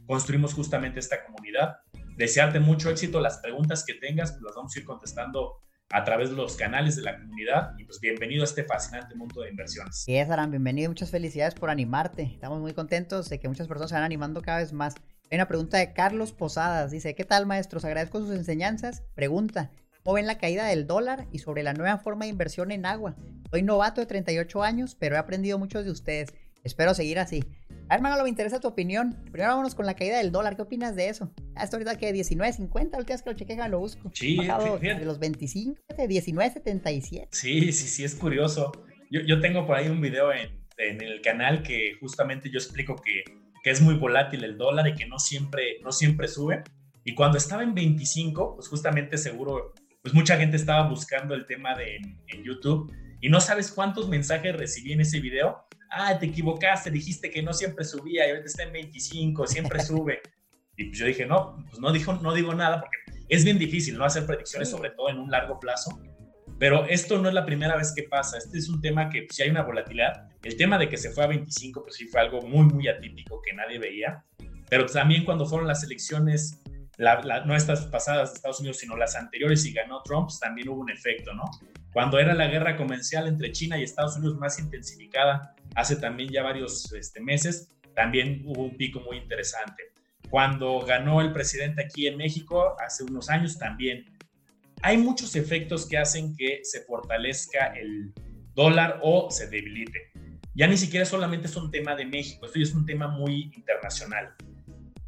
construimos 0.06 0.54
justamente 0.54 1.00
esta 1.00 1.24
comunidad. 1.24 1.78
Desearte 2.16 2.60
mucho 2.60 2.90
éxito, 2.90 3.20
las 3.20 3.38
preguntas 3.38 3.84
que 3.84 3.94
tengas, 3.94 4.30
pues 4.32 4.42
las 4.42 4.54
vamos 4.54 4.74
a 4.74 4.78
ir 4.78 4.84
contestando 4.84 5.58
a 5.92 6.04
través 6.04 6.30
de 6.30 6.36
los 6.36 6.56
canales 6.56 6.96
de 6.96 7.02
la 7.02 7.18
comunidad 7.18 7.74
y 7.78 7.84
pues 7.84 8.00
bienvenido 8.00 8.42
a 8.42 8.44
este 8.46 8.64
fascinante 8.64 9.14
mundo 9.14 9.42
de 9.42 9.50
inversiones. 9.50 9.94
Sí, 10.02 10.16
Aran, 10.16 10.50
bienvenido 10.50 10.86
y 10.86 10.88
muchas 10.88 11.10
felicidades 11.10 11.54
por 11.54 11.68
animarte. 11.68 12.22
Estamos 12.22 12.60
muy 12.60 12.72
contentos 12.72 13.28
de 13.28 13.38
que 13.38 13.46
muchas 13.46 13.68
personas 13.68 13.90
se 13.90 13.96
van 13.96 14.04
animando 14.04 14.40
cada 14.40 14.58
vez 14.58 14.72
más. 14.72 14.94
Hay 15.30 15.36
una 15.36 15.48
pregunta 15.48 15.76
de 15.76 15.92
Carlos 15.92 16.32
Posadas, 16.32 16.90
dice, 16.90 17.14
¿qué 17.14 17.24
tal 17.24 17.44
maestros? 17.44 17.84
Agradezco 17.84 18.20
sus 18.20 18.30
enseñanzas. 18.30 19.02
Pregunta, 19.14 19.70
¿cómo 20.02 20.14
ven 20.14 20.26
la 20.26 20.38
caída 20.38 20.66
del 20.66 20.86
dólar 20.86 21.26
y 21.30 21.40
sobre 21.40 21.62
la 21.62 21.74
nueva 21.74 21.98
forma 21.98 22.24
de 22.24 22.30
inversión 22.30 22.70
en 22.70 22.86
agua? 22.86 23.14
Soy 23.50 23.62
novato 23.62 24.00
de 24.00 24.06
38 24.06 24.62
años, 24.62 24.96
pero 24.98 25.16
he 25.16 25.18
aprendido 25.18 25.58
mucho 25.58 25.84
de 25.84 25.90
ustedes. 25.90 26.32
Espero 26.64 26.94
seguir 26.94 27.18
así. 27.18 27.44
A 27.88 27.96
ver, 27.96 28.02
Manolo, 28.02 28.22
me 28.22 28.28
interesa 28.28 28.60
tu 28.60 28.68
opinión. 28.68 29.16
Primero 29.30 29.50
vámonos 29.50 29.74
con 29.74 29.86
la 29.86 29.94
caída 29.94 30.18
del 30.18 30.32
dólar. 30.32 30.56
¿Qué 30.56 30.62
opinas 30.62 30.96
de 30.96 31.08
eso? 31.08 31.32
Ah, 31.54 31.64
esto 31.64 31.76
ahorita 31.76 31.96
que 31.96 32.12
19.50, 32.12 32.92
la 32.92 32.98
última 32.98 33.14
vez 33.14 33.22
que 33.22 33.30
lo 33.30 33.36
chequé, 33.36 33.56
lo 33.68 33.78
busco. 33.78 34.10
Sí, 34.14 34.38
de 34.38 35.04
los 35.04 35.18
25, 35.18 35.80
de 35.96 36.08
19.77. 36.08 37.28
Sí, 37.30 37.72
sí, 37.72 37.88
sí, 37.88 38.04
es 38.04 38.14
curioso. 38.14 38.72
Yo, 39.10 39.20
yo 39.20 39.40
tengo 39.40 39.66
por 39.66 39.76
ahí 39.76 39.88
un 39.88 40.00
video 40.00 40.32
en 40.32 40.62
en 40.78 41.00
el 41.00 41.20
canal 41.20 41.62
que 41.62 41.94
justamente 42.00 42.50
yo 42.50 42.58
explico 42.58 42.96
que, 42.96 43.24
que, 43.62 43.70
es 43.70 43.80
muy 43.80 43.94
volátil 43.94 44.44
el 44.44 44.56
dólar 44.56 44.88
y 44.88 44.94
que 44.94 45.06
no 45.06 45.18
siempre, 45.18 45.78
no 45.82 45.92
siempre 45.92 46.28
sube. 46.28 46.62
Y 47.04 47.14
cuando 47.14 47.38
estaba 47.38 47.62
en 47.62 47.74
25, 47.74 48.56
pues 48.56 48.68
justamente 48.68 49.18
seguro, 49.18 49.72
pues 50.02 50.14
mucha 50.14 50.36
gente 50.36 50.56
estaba 50.56 50.88
buscando 50.88 51.34
el 51.34 51.46
tema 51.46 51.74
de 51.74 51.96
en, 51.96 52.42
YouTube 52.44 52.92
y 53.20 53.28
no 53.28 53.40
sabes 53.40 53.70
cuántos 53.70 54.08
mensajes 54.08 54.56
recibí 54.56 54.92
en 54.92 55.00
ese 55.00 55.20
video. 55.20 55.64
Ah, 55.94 56.18
te 56.18 56.26
equivocaste, 56.26 56.90
dijiste 56.90 57.30
que 57.30 57.42
no 57.42 57.52
siempre 57.52 57.84
subía 57.84 58.26
y 58.26 58.30
ahorita 58.30 58.46
está 58.46 58.62
en 58.62 58.72
25, 58.72 59.46
siempre 59.46 59.80
sube. 59.84 60.22
Y 60.76 60.84
pues 60.84 60.98
yo 60.98 61.06
dije, 61.06 61.26
no, 61.26 61.62
pues 61.68 61.80
no, 61.80 61.92
dijo, 61.92 62.14
no 62.14 62.32
digo 62.32 62.54
nada 62.54 62.80
porque 62.80 62.96
es 63.28 63.44
bien 63.44 63.58
difícil 63.58 63.96
no 63.96 64.04
hacer 64.04 64.26
predicciones, 64.26 64.70
sobre 64.70 64.90
todo 64.90 65.10
en 65.10 65.18
un 65.18 65.30
largo 65.30 65.60
plazo. 65.60 66.00
Pero 66.58 66.86
esto 66.86 67.18
no 67.18 67.28
es 67.28 67.34
la 67.34 67.44
primera 67.44 67.76
vez 67.76 67.92
que 67.94 68.04
pasa. 68.04 68.38
Este 68.38 68.58
es 68.58 68.68
un 68.68 68.80
tema 68.80 69.10
que 69.10 69.22
pues, 69.22 69.36
si 69.36 69.42
hay 69.42 69.50
una 69.50 69.62
volatilidad. 69.62 70.28
El 70.42 70.56
tema 70.56 70.78
de 70.78 70.88
que 70.88 70.96
se 70.96 71.10
fue 71.10 71.24
a 71.24 71.26
25, 71.26 71.82
pues 71.82 71.96
sí 71.96 72.06
fue 72.06 72.20
algo 72.20 72.40
muy, 72.40 72.64
muy 72.66 72.88
atípico 72.88 73.40
que 73.42 73.52
nadie 73.52 73.78
veía. 73.78 74.24
Pero 74.70 74.86
también 74.86 75.24
cuando 75.24 75.44
fueron 75.44 75.66
las 75.66 75.82
elecciones, 75.82 76.62
no 76.98 77.56
estas 77.56 77.86
pasadas 77.86 78.30
de 78.30 78.36
Estados 78.36 78.60
Unidos, 78.60 78.78
sino 78.78 78.96
las 78.96 79.16
anteriores 79.16 79.64
y 79.66 79.72
ganó 79.72 80.02
Trump, 80.02 80.28
pues, 80.28 80.40
también 80.40 80.68
hubo 80.68 80.80
un 80.80 80.90
efecto, 80.90 81.34
¿no? 81.34 81.44
Cuando 81.92 82.18
era 82.18 82.32
la 82.34 82.46
guerra 82.46 82.76
comercial 82.76 83.26
entre 83.26 83.52
China 83.52 83.78
y 83.78 83.82
Estados 83.82 84.16
Unidos 84.16 84.38
más 84.38 84.58
intensificada, 84.58 85.54
hace 85.74 85.96
también 85.96 86.30
ya 86.30 86.42
varios 86.42 86.92
este, 86.92 87.20
meses, 87.20 87.68
también 87.94 88.42
hubo 88.46 88.62
un 88.62 88.76
pico 88.76 89.00
muy 89.00 89.18
interesante. 89.18 89.82
Cuando 90.30 90.80
ganó 90.80 91.20
el 91.20 91.32
presidente 91.32 91.84
aquí 91.84 92.06
en 92.06 92.16
México, 92.16 92.76
hace 92.80 93.04
unos 93.04 93.28
años 93.28 93.58
también 93.58 94.06
hay 94.82 94.96
muchos 94.98 95.36
efectos 95.36 95.86
que 95.86 95.98
hacen 95.98 96.34
que 96.36 96.60
se 96.64 96.80
fortalezca 96.82 97.66
el 97.74 98.12
dólar 98.54 98.98
o 99.02 99.30
se 99.30 99.48
debilite. 99.48 100.10
Ya 100.54 100.66
ni 100.66 100.76
siquiera 100.76 101.06
solamente 101.06 101.46
es 101.46 101.56
un 101.56 101.70
tema 101.70 101.94
de 101.94 102.04
México, 102.04 102.46
esto 102.46 102.58
es 102.58 102.74
un 102.74 102.84
tema 102.84 103.08
muy 103.08 103.52
internacional. 103.54 104.34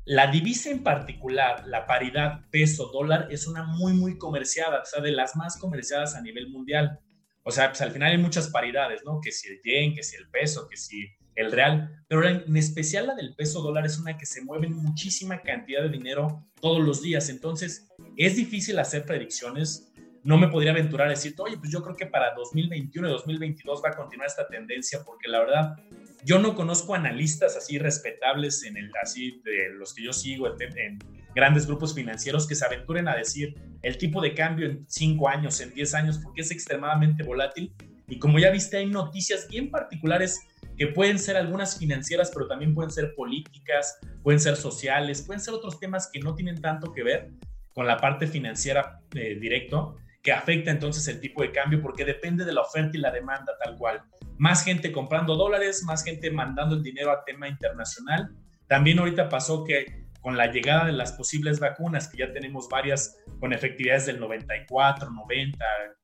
La 0.06 0.30
divisa 0.30 0.70
en 0.70 0.82
particular, 0.82 1.66
la 1.66 1.86
paridad 1.86 2.42
peso-dólar, 2.50 3.28
es 3.30 3.46
una 3.46 3.64
muy, 3.64 3.92
muy 3.94 4.18
comerciada, 4.18 4.82
o 4.82 4.84
sea, 4.84 5.02
de 5.02 5.12
las 5.12 5.34
más 5.36 5.56
comerciadas 5.56 6.14
a 6.14 6.22
nivel 6.22 6.48
mundial. 6.50 7.00
O 7.44 7.50
sea, 7.50 7.68
pues 7.68 7.80
al 7.82 7.92
final 7.92 8.10
hay 8.10 8.18
muchas 8.18 8.48
paridades, 8.48 9.02
¿no? 9.04 9.20
Que 9.22 9.30
si 9.30 9.48
el 9.48 9.60
yen, 9.62 9.94
que 9.94 10.02
si 10.02 10.16
el 10.16 10.28
peso, 10.30 10.66
que 10.68 10.76
si 10.76 11.06
el 11.36 11.52
real, 11.52 12.04
pero 12.08 12.26
en 12.26 12.56
especial 12.56 13.06
la 13.08 13.14
del 13.14 13.34
peso 13.34 13.60
dólar 13.60 13.84
es 13.84 13.98
una 13.98 14.16
que 14.16 14.24
se 14.24 14.42
mueve 14.42 14.68
muchísima 14.68 15.42
cantidad 15.42 15.82
de 15.82 15.88
dinero 15.88 16.46
todos 16.60 16.82
los 16.82 17.02
días, 17.02 17.28
entonces 17.28 17.88
es 18.16 18.36
difícil 18.36 18.78
hacer 18.78 19.04
predicciones. 19.04 19.90
No 20.22 20.38
me 20.38 20.48
podría 20.48 20.70
aventurar 20.70 21.08
a 21.08 21.10
decir, 21.10 21.34
oye, 21.38 21.58
pues 21.58 21.70
yo 21.70 21.82
creo 21.82 21.96
que 21.96 22.06
para 22.06 22.34
2021 22.34 23.08
y 23.08 23.10
2022 23.10 23.82
va 23.84 23.90
a 23.90 23.96
continuar 23.96 24.26
esta 24.26 24.48
tendencia, 24.48 25.00
porque 25.04 25.28
la 25.28 25.40
verdad, 25.40 25.76
yo 26.24 26.38
no 26.38 26.54
conozco 26.54 26.94
analistas 26.94 27.56
así 27.56 27.78
respetables 27.78 28.62
en 28.64 28.78
el, 28.78 28.90
así 29.02 29.42
de 29.44 29.74
los 29.74 29.92
que 29.92 30.02
yo 30.02 30.14
sigo 30.14 30.46
en, 30.46 30.78
en 30.78 30.98
grandes 31.34 31.66
grupos 31.66 31.94
financieros 31.94 32.46
que 32.46 32.54
se 32.54 32.64
aventuren 32.64 33.08
a 33.08 33.16
decir 33.16 33.54
el 33.82 33.98
tipo 33.98 34.20
de 34.20 34.34
cambio 34.34 34.66
en 34.66 34.84
5 34.88 35.28
años, 35.28 35.60
en 35.60 35.74
10 35.74 35.94
años, 35.94 36.18
porque 36.18 36.42
es 36.42 36.50
extremadamente 36.50 37.22
volátil. 37.22 37.74
Y 38.06 38.18
como 38.18 38.38
ya 38.38 38.50
viste, 38.50 38.76
hay 38.76 38.86
noticias 38.86 39.48
bien 39.48 39.70
particulares 39.70 40.40
que 40.76 40.88
pueden 40.88 41.18
ser 41.18 41.36
algunas 41.36 41.78
financieras, 41.78 42.30
pero 42.32 42.46
también 42.46 42.74
pueden 42.74 42.90
ser 42.90 43.14
políticas, 43.14 43.98
pueden 44.22 44.40
ser 44.40 44.56
sociales, 44.56 45.22
pueden 45.22 45.40
ser 45.40 45.54
otros 45.54 45.78
temas 45.78 46.10
que 46.12 46.20
no 46.20 46.34
tienen 46.34 46.60
tanto 46.60 46.92
que 46.92 47.02
ver 47.02 47.30
con 47.72 47.86
la 47.86 47.96
parte 47.96 48.26
financiera 48.26 49.00
eh, 49.14 49.36
directo, 49.40 49.96
que 50.22 50.32
afecta 50.32 50.70
entonces 50.70 51.06
el 51.08 51.20
tipo 51.20 51.42
de 51.42 51.52
cambio 51.52 51.82
porque 51.82 52.04
depende 52.04 52.44
de 52.44 52.52
la 52.52 52.62
oferta 52.62 52.96
y 52.96 53.00
la 53.00 53.10
demanda 53.10 53.52
tal 53.62 53.76
cual. 53.76 54.02
Más 54.38 54.64
gente 54.64 54.90
comprando 54.90 55.36
dólares, 55.36 55.82
más 55.84 56.02
gente 56.02 56.30
mandando 56.30 56.76
el 56.76 56.82
dinero 56.82 57.10
a 57.10 57.24
tema 57.24 57.48
internacional. 57.48 58.30
También 58.66 58.98
ahorita 58.98 59.28
pasó 59.28 59.64
que 59.64 60.03
con 60.24 60.38
la 60.38 60.50
llegada 60.50 60.86
de 60.86 60.92
las 60.92 61.12
posibles 61.12 61.60
vacunas, 61.60 62.08
que 62.08 62.16
ya 62.16 62.32
tenemos 62.32 62.66
varias 62.70 63.18
con 63.40 63.52
efectividades 63.52 64.06
del 64.06 64.18
94, 64.18 65.10
90, 65.10 65.58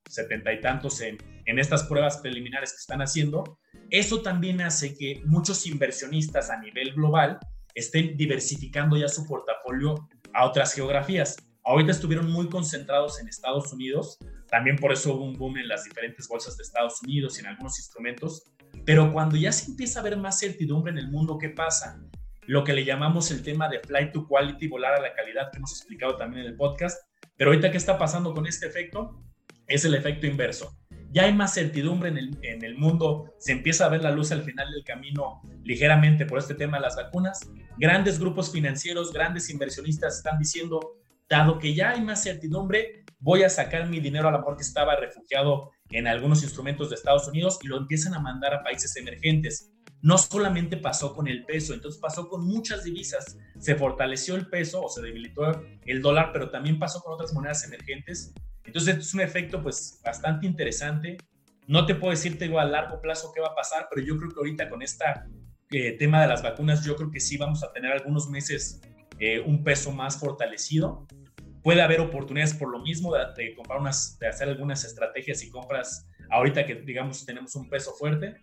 70 0.06 0.52
y 0.52 0.60
tantos 0.60 1.00
en, 1.00 1.16
en 1.46 1.58
estas 1.58 1.84
pruebas 1.84 2.18
preliminares 2.18 2.72
que 2.72 2.80
están 2.80 3.00
haciendo, 3.00 3.58
eso 3.88 4.20
también 4.20 4.60
hace 4.60 4.94
que 4.94 5.22
muchos 5.24 5.66
inversionistas 5.66 6.50
a 6.50 6.60
nivel 6.60 6.92
global 6.92 7.38
estén 7.74 8.14
diversificando 8.18 8.98
ya 8.98 9.08
su 9.08 9.26
portafolio 9.26 9.94
a 10.34 10.44
otras 10.44 10.74
geografías. 10.74 11.38
Ahorita 11.64 11.92
estuvieron 11.92 12.30
muy 12.30 12.46
concentrados 12.50 13.22
en 13.22 13.28
Estados 13.28 13.72
Unidos, 13.72 14.18
también 14.48 14.76
por 14.76 14.92
eso 14.92 15.14
hubo 15.14 15.24
un 15.24 15.38
boom 15.38 15.56
en 15.56 15.68
las 15.68 15.84
diferentes 15.84 16.28
bolsas 16.28 16.58
de 16.58 16.64
Estados 16.64 17.00
Unidos 17.02 17.38
y 17.38 17.40
en 17.40 17.46
algunos 17.46 17.78
instrumentos, 17.78 18.44
pero 18.84 19.10
cuando 19.14 19.38
ya 19.38 19.50
se 19.50 19.70
empieza 19.70 20.00
a 20.00 20.02
ver 20.02 20.18
más 20.18 20.38
certidumbre 20.38 20.92
en 20.92 20.98
el 20.98 21.10
mundo, 21.10 21.38
¿qué 21.38 21.48
pasa? 21.48 21.98
Lo 22.50 22.64
que 22.64 22.72
le 22.72 22.84
llamamos 22.84 23.30
el 23.30 23.44
tema 23.44 23.68
de 23.68 23.78
flight 23.78 24.10
to 24.12 24.26
quality, 24.26 24.66
volar 24.66 24.94
a 24.94 25.00
la 25.00 25.14
calidad, 25.14 25.52
que 25.52 25.58
hemos 25.58 25.70
explicado 25.70 26.16
también 26.16 26.42
en 26.42 26.50
el 26.50 26.56
podcast, 26.56 27.00
pero 27.36 27.50
ahorita, 27.50 27.70
¿qué 27.70 27.76
está 27.76 27.96
pasando 27.96 28.34
con 28.34 28.44
este 28.44 28.66
efecto? 28.66 29.22
Es 29.68 29.84
el 29.84 29.94
efecto 29.94 30.26
inverso 30.26 30.76
ya 31.12 31.24
hay 31.24 31.34
más 31.34 31.54
certidumbre 31.54 32.08
en 32.08 32.18
el, 32.18 32.38
en 32.42 32.64
el, 32.64 32.76
mundo, 32.76 33.34
se 33.38 33.52
empieza 33.52 33.84
a 33.84 33.88
ver 33.88 34.02
la 34.02 34.12
luz 34.12 34.30
al 34.30 34.42
final 34.42 34.70
del 34.70 34.84
camino 34.84 35.42
ligeramente 35.64 36.24
por 36.24 36.38
este 36.38 36.54
tema 36.54 36.76
de 36.76 36.82
las 36.82 36.96
vacunas. 36.96 37.40
Grandes 37.78 38.20
grupos 38.20 38.52
financieros, 38.52 39.12
grandes 39.12 39.50
inversionistas 39.50 40.18
están 40.18 40.38
diciendo, 40.38 40.98
dado 41.28 41.58
que 41.58 41.74
ya 41.74 41.90
hay 41.90 42.00
más 42.00 42.22
certidumbre, 42.22 43.04
voy 43.18 43.42
a 43.42 43.48
sacar 43.48 43.88
mi 43.88 43.98
dinero 43.98 44.28
a 44.28 44.30
la 44.32 44.38
mejor 44.38 44.56
que 44.56 44.62
estaba 44.62 44.94
refugiado 44.94 45.72
en 45.90 46.06
algunos 46.06 46.44
instrumentos 46.44 46.90
de 46.90 46.94
Estados 46.94 47.26
Unidos 47.26 47.58
y 47.62 47.66
lo 47.66 47.76
empiezan 47.76 48.14
a 48.14 48.20
mandar 48.20 48.54
a 48.54 48.62
países 48.62 48.94
emergentes. 48.94 49.72
No 50.02 50.18
solamente 50.18 50.76
pasó 50.76 51.14
con 51.14 51.28
el 51.28 51.44
peso, 51.44 51.74
entonces 51.74 52.00
pasó 52.00 52.28
con 52.28 52.46
muchas 52.46 52.84
divisas. 52.84 53.36
Se 53.58 53.74
fortaleció 53.74 54.34
el 54.34 54.48
peso 54.48 54.82
o 54.82 54.88
se 54.88 55.02
debilitó 55.02 55.62
el 55.84 56.00
dólar, 56.00 56.30
pero 56.32 56.50
también 56.50 56.78
pasó 56.78 57.02
con 57.02 57.12
otras 57.14 57.32
monedas 57.34 57.64
emergentes 57.64 58.32
entonces 58.64 58.98
es 58.98 59.14
un 59.14 59.20
efecto 59.20 59.62
pues 59.62 60.00
bastante 60.04 60.46
interesante. 60.46 61.18
No 61.66 61.86
te 61.86 61.94
puedo 61.94 62.12
decirte 62.12 62.44
igual 62.44 62.68
a 62.68 62.82
largo 62.82 63.00
plazo 63.00 63.32
qué 63.34 63.40
va 63.40 63.48
a 63.48 63.54
pasar, 63.54 63.88
pero 63.90 64.04
yo 64.06 64.16
creo 64.16 64.30
que 64.30 64.38
ahorita 64.38 64.68
con 64.68 64.82
este 64.82 65.04
tema 65.98 66.22
de 66.22 66.28
las 66.28 66.42
vacunas, 66.42 66.84
yo 66.84 66.96
creo 66.96 67.10
que 67.10 67.20
sí 67.20 67.36
vamos 67.36 67.62
a 67.62 67.72
tener 67.72 67.92
algunos 67.92 68.28
meses 68.28 68.80
eh, 69.18 69.40
un 69.40 69.64
peso 69.64 69.92
más 69.92 70.18
fortalecido. 70.18 71.06
Puede 71.62 71.82
haber 71.82 72.00
oportunidades 72.00 72.54
por 72.54 72.70
lo 72.70 72.80
mismo 72.80 73.12
de, 73.12 73.54
comprar 73.54 73.80
unas, 73.80 74.18
de 74.18 74.28
hacer 74.28 74.48
algunas 74.48 74.84
estrategias 74.84 75.42
y 75.42 75.50
compras 75.50 76.06
ahorita 76.30 76.64
que 76.64 76.76
digamos 76.76 77.26
tenemos 77.26 77.54
un 77.56 77.68
peso 77.68 77.92
fuerte, 77.92 78.36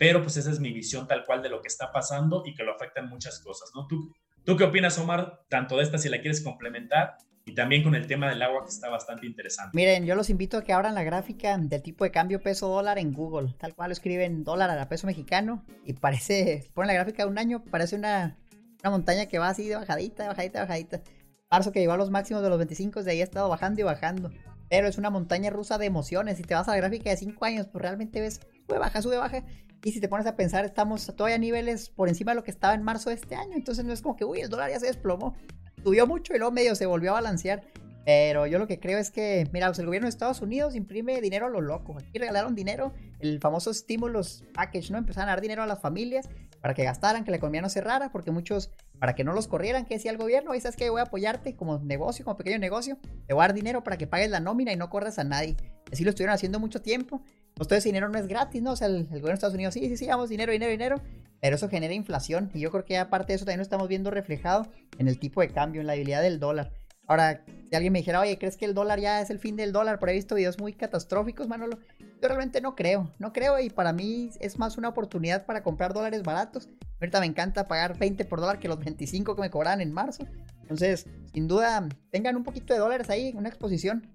pero 0.00 0.22
pues 0.22 0.38
esa 0.38 0.50
es 0.50 0.60
mi 0.60 0.72
visión 0.72 1.06
tal 1.06 1.26
cual 1.26 1.42
de 1.42 1.50
lo 1.50 1.60
que 1.60 1.68
está 1.68 1.92
pasando 1.92 2.42
y 2.46 2.54
que 2.54 2.64
lo 2.64 2.72
afectan 2.72 3.10
muchas 3.10 3.38
cosas, 3.40 3.70
¿no? 3.74 3.86
¿Tú, 3.86 4.10
¿Tú 4.44 4.56
qué 4.56 4.64
opinas, 4.64 4.98
Omar, 4.98 5.42
tanto 5.50 5.76
de 5.76 5.82
esta 5.82 5.98
si 5.98 6.08
la 6.08 6.22
quieres 6.22 6.40
complementar 6.40 7.18
y 7.44 7.54
también 7.54 7.82
con 7.82 7.94
el 7.94 8.06
tema 8.06 8.30
del 8.30 8.40
agua 8.40 8.64
que 8.64 8.70
está 8.70 8.88
bastante 8.88 9.26
interesante. 9.26 9.72
Miren, 9.74 10.06
yo 10.06 10.14
los 10.14 10.30
invito 10.30 10.56
a 10.56 10.64
que 10.64 10.72
abran 10.72 10.94
la 10.94 11.02
gráfica 11.02 11.58
del 11.58 11.82
tipo 11.82 12.04
de 12.04 12.12
cambio 12.12 12.40
peso 12.40 12.68
dólar 12.68 12.98
en 12.98 13.12
Google, 13.12 13.54
tal 13.58 13.74
cual 13.74 13.92
escriben 13.92 14.42
dólar 14.42 14.70
a 14.70 14.74
la 14.74 14.88
peso 14.88 15.06
mexicano 15.06 15.66
y 15.84 15.92
parece, 15.92 16.70
ponen 16.72 16.86
la 16.86 16.94
gráfica 16.94 17.24
de 17.24 17.28
un 17.28 17.38
año, 17.38 17.62
parece 17.70 17.96
una, 17.96 18.38
una 18.80 18.90
montaña 18.90 19.26
que 19.26 19.38
va 19.38 19.50
así 19.50 19.68
de 19.68 19.76
bajadita, 19.76 20.22
de 20.22 20.28
bajadita, 20.30 20.60
de 20.60 20.64
bajadita. 20.64 21.02
Marzo 21.50 21.72
que 21.72 21.80
llegó 21.80 21.92
a 21.92 21.98
los 21.98 22.08
máximos 22.08 22.42
de 22.42 22.48
los 22.48 22.56
25, 22.56 23.02
de 23.02 23.10
ahí 23.10 23.20
ha 23.20 23.24
estado 23.24 23.50
bajando 23.50 23.82
y 23.82 23.84
bajando. 23.84 24.30
Pero 24.70 24.86
es 24.86 24.96
una 24.96 25.10
montaña 25.10 25.50
rusa 25.50 25.76
de 25.76 25.84
emociones. 25.84 26.38
Si 26.38 26.44
te 26.44 26.54
vas 26.54 26.68
a 26.68 26.70
la 26.70 26.76
gráfica 26.78 27.10
de 27.10 27.16
5 27.16 27.44
años, 27.44 27.66
pues 27.66 27.82
realmente 27.82 28.20
ves, 28.20 28.40
sube, 28.70 28.78
baja, 28.78 29.02
sube, 29.02 29.16
baja. 29.16 29.44
Y 29.82 29.92
si 29.92 30.00
te 30.00 30.08
pones 30.08 30.26
a 30.26 30.36
pensar, 30.36 30.64
estamos 30.64 31.06
todavía 31.16 31.36
a 31.36 31.38
niveles 31.38 31.88
por 31.88 32.08
encima 32.08 32.32
de 32.32 32.36
lo 32.36 32.44
que 32.44 32.50
estaba 32.50 32.74
en 32.74 32.82
marzo 32.82 33.10
de 33.10 33.16
este 33.16 33.34
año. 33.34 33.56
Entonces 33.56 33.84
no 33.84 33.92
es 33.92 34.02
como 34.02 34.16
que, 34.16 34.24
uy, 34.24 34.40
el 34.40 34.48
dólar 34.48 34.70
ya 34.70 34.78
se 34.78 34.86
desplomó 34.86 35.34
subió 35.82 36.06
mucho 36.06 36.34
y 36.34 36.38
luego 36.38 36.52
medio 36.52 36.74
se 36.74 36.86
volvió 36.86 37.10
a 37.10 37.14
balancear. 37.14 37.62
Pero 38.04 38.46
yo 38.46 38.58
lo 38.58 38.66
que 38.66 38.80
creo 38.80 38.98
es 38.98 39.10
que, 39.10 39.46
mira, 39.52 39.66
pues 39.66 39.78
el 39.78 39.86
gobierno 39.86 40.06
de 40.06 40.10
Estados 40.10 40.40
Unidos 40.40 40.74
imprime 40.74 41.20
dinero 41.20 41.46
a 41.46 41.48
lo 41.50 41.60
loco. 41.60 41.96
Aquí 41.98 42.18
regalaron 42.18 42.54
dinero, 42.54 42.92
el 43.20 43.40
famoso 43.40 43.72
stimulus 43.74 44.42
package, 44.54 44.90
¿no? 44.90 44.98
Empezaron 44.98 45.28
a 45.28 45.32
dar 45.32 45.40
dinero 45.40 45.62
a 45.62 45.66
las 45.66 45.80
familias 45.80 46.28
para 46.62 46.74
que 46.74 46.82
gastaran, 46.82 47.24
que 47.24 47.30
la 47.30 47.36
economía 47.36 47.60
no 47.60 47.68
cerrara, 47.68 48.10
porque 48.10 48.30
muchos, 48.30 48.70
para 48.98 49.14
que 49.14 49.22
no 49.22 49.32
los 49.32 49.48
corrieran, 49.48 49.84
¿qué 49.84 49.94
decía 49.94 50.10
el 50.10 50.16
gobierno? 50.16 50.54
Y 50.54 50.60
sabes 50.60 50.76
que 50.76 50.88
voy 50.88 51.00
a 51.00 51.04
apoyarte 51.04 51.54
como 51.56 51.78
negocio, 51.78 52.24
como 52.24 52.36
pequeño 52.36 52.58
negocio, 52.58 52.98
te 53.26 53.34
voy 53.34 53.44
a 53.44 53.48
dar 53.48 53.54
dinero 53.54 53.84
para 53.84 53.98
que 53.98 54.06
pagues 54.06 54.30
la 54.30 54.40
nómina 54.40 54.72
y 54.72 54.76
no 54.76 54.88
corras 54.88 55.18
a 55.18 55.24
nadie. 55.24 55.56
Así 55.92 56.02
lo 56.02 56.10
estuvieron 56.10 56.34
haciendo 56.34 56.58
mucho 56.58 56.80
tiempo. 56.80 57.22
Todo 57.66 57.78
ese 57.78 57.88
dinero 57.88 58.08
no 58.08 58.18
es 58.18 58.26
gratis, 58.26 58.62
¿no? 58.62 58.72
O 58.72 58.76
sea, 58.76 58.88
el, 58.88 59.04
gobierno 59.04 59.28
de 59.28 59.34
Estados 59.34 59.54
Unidos, 59.54 59.74
sí, 59.74 59.88
sí, 59.88 59.96
sí, 59.96 60.06
damos 60.06 60.28
dinero, 60.28 60.52
dinero, 60.52 60.70
dinero, 60.70 61.02
pero 61.40 61.56
eso 61.56 61.68
genera 61.68 61.94
inflación. 61.94 62.50
Y 62.54 62.60
yo 62.60 62.70
creo 62.70 62.84
que 62.84 62.98
aparte 62.98 63.32
de 63.32 63.36
eso 63.36 63.44
también 63.44 63.58
lo 63.58 63.64
estamos 63.64 63.88
viendo 63.88 64.10
reflejado 64.10 64.66
en 64.98 65.08
el 65.08 65.18
tipo 65.18 65.40
de 65.40 65.48
cambio, 65.48 65.80
en 65.80 65.86
la 65.86 65.92
debilidad 65.92 66.22
del 66.22 66.40
dólar. 66.40 66.72
Ahora, 67.06 67.42
si 67.68 67.74
alguien 67.74 67.92
me 67.92 67.98
dijera, 67.98 68.20
oye, 68.20 68.38
¿crees 68.38 68.56
que 68.56 68.64
el 68.64 68.72
dólar 68.72 69.00
ya 69.00 69.20
es 69.20 69.30
el 69.30 69.40
fin 69.40 69.56
del 69.56 69.72
dólar? 69.72 69.98
Pero 69.98 70.12
he 70.12 70.14
visto 70.14 70.36
videos 70.36 70.60
muy 70.60 70.72
catastróficos, 70.72 71.48
Manolo. 71.48 71.78
Yo 71.98 72.28
realmente 72.28 72.60
no 72.60 72.76
creo, 72.76 73.10
no 73.18 73.32
creo 73.32 73.58
y 73.58 73.68
para 73.68 73.92
mí 73.92 74.30
es 74.38 74.58
más 74.58 74.78
una 74.78 74.90
oportunidad 74.90 75.44
para 75.44 75.62
comprar 75.62 75.92
dólares 75.92 76.22
baratos. 76.22 76.68
Ahorita 77.00 77.18
me 77.18 77.26
encanta 77.26 77.66
pagar 77.66 77.98
20 77.98 78.24
por 78.26 78.40
dólar 78.40 78.60
que 78.60 78.68
los 78.68 78.78
25 78.78 79.34
que 79.34 79.40
me 79.40 79.50
cobraban 79.50 79.80
en 79.80 79.92
marzo. 79.92 80.24
Entonces, 80.60 81.06
sin 81.32 81.48
duda, 81.48 81.88
tengan 82.12 82.36
un 82.36 82.44
poquito 82.44 82.74
de 82.74 82.78
dólares 82.78 83.10
ahí, 83.10 83.32
una 83.34 83.48
exposición. 83.48 84.06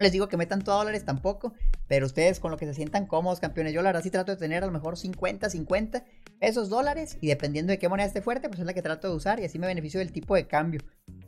Les 0.00 0.12
digo 0.12 0.28
que 0.28 0.36
metan 0.36 0.62
todo 0.62 0.78
dólares 0.78 1.04
tampoco, 1.04 1.52
pero 1.86 2.06
ustedes 2.06 2.40
con 2.40 2.50
lo 2.50 2.56
que 2.56 2.66
se 2.66 2.74
sientan 2.74 3.06
cómodos, 3.06 3.38
campeones. 3.38 3.74
Yo 3.74 3.82
la 3.82 3.90
verdad 3.90 4.02
sí 4.02 4.10
trato 4.10 4.32
de 4.32 4.38
tener 4.38 4.62
a 4.62 4.66
lo 4.66 4.72
mejor 4.72 4.96
50, 4.96 5.50
50 5.50 6.04
pesos 6.40 6.70
dólares 6.70 7.18
y 7.20 7.28
dependiendo 7.28 7.70
de 7.70 7.78
qué 7.78 7.88
moneda 7.88 8.06
esté 8.06 8.22
fuerte, 8.22 8.48
pues 8.48 8.60
es 8.60 8.66
la 8.66 8.72
que 8.72 8.82
trato 8.82 9.08
de 9.08 9.14
usar 9.14 9.40
y 9.40 9.44
así 9.44 9.58
me 9.58 9.66
beneficio 9.66 10.00
del 10.00 10.10
tipo 10.10 10.34
de 10.34 10.46
cambio. 10.46 10.80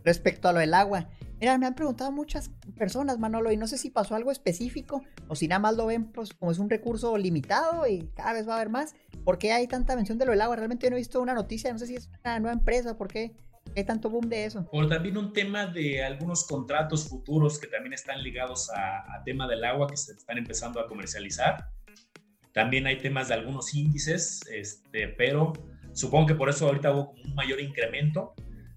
Respecto 0.04 0.48
a 0.48 0.52
lo 0.52 0.60
del 0.60 0.72
agua, 0.72 1.10
mira, 1.38 1.56
me 1.58 1.66
han 1.66 1.74
preguntado 1.74 2.10
muchas 2.10 2.50
personas, 2.76 3.18
Manolo, 3.18 3.52
y 3.52 3.56
no 3.56 3.66
sé 3.66 3.76
si 3.76 3.90
pasó 3.90 4.14
algo 4.14 4.32
específico 4.32 5.02
o 5.28 5.36
si 5.36 5.48
nada 5.48 5.58
más 5.58 5.76
lo 5.76 5.86
ven 5.86 6.10
pues, 6.10 6.32
como 6.32 6.50
es 6.50 6.58
un 6.58 6.70
recurso 6.70 7.16
limitado 7.18 7.86
y 7.86 8.10
cada 8.14 8.32
vez 8.32 8.48
va 8.48 8.54
a 8.54 8.56
haber 8.56 8.70
más. 8.70 8.94
¿Por 9.24 9.38
qué 9.38 9.52
hay 9.52 9.66
tanta 9.68 9.94
mención 9.94 10.18
de 10.18 10.24
lo 10.24 10.32
del 10.32 10.40
agua? 10.40 10.56
Realmente 10.56 10.86
yo 10.86 10.90
no 10.90 10.96
he 10.96 10.98
visto 10.98 11.20
una 11.20 11.34
noticia, 11.34 11.72
no 11.72 11.78
sé 11.78 11.86
si 11.86 11.96
es 11.96 12.08
una 12.24 12.40
nueva 12.40 12.54
empresa, 12.54 12.96
¿por 12.96 13.08
qué? 13.08 13.36
¿Qué 13.74 13.84
tanto 13.84 14.10
boom 14.10 14.28
de 14.28 14.44
eso? 14.44 14.68
O 14.70 14.86
también 14.86 15.16
un 15.16 15.32
tema 15.32 15.66
de 15.66 16.04
algunos 16.04 16.44
contratos 16.44 17.08
futuros 17.08 17.58
que 17.58 17.66
también 17.66 17.94
están 17.94 18.22
ligados 18.22 18.70
a, 18.70 19.22
tema 19.24 19.48
del 19.48 19.64
agua 19.64 19.86
que 19.86 19.96
se 19.96 20.12
están 20.12 20.36
empezando 20.38 20.80
a 20.80 20.86
comercializar. 20.86 21.68
También 22.52 22.86
hay 22.86 22.98
temas 22.98 23.28
de 23.28 23.34
algunos 23.34 23.74
índices, 23.74 24.40
este, 24.52 25.08
pero 25.08 25.54
supongo 25.94 26.26
que 26.26 26.34
por 26.34 26.50
eso 26.50 26.66
ahorita 26.66 26.92
hubo 26.92 27.14
un 27.24 27.34
mayor 27.34 27.60
incremento. 27.60 28.34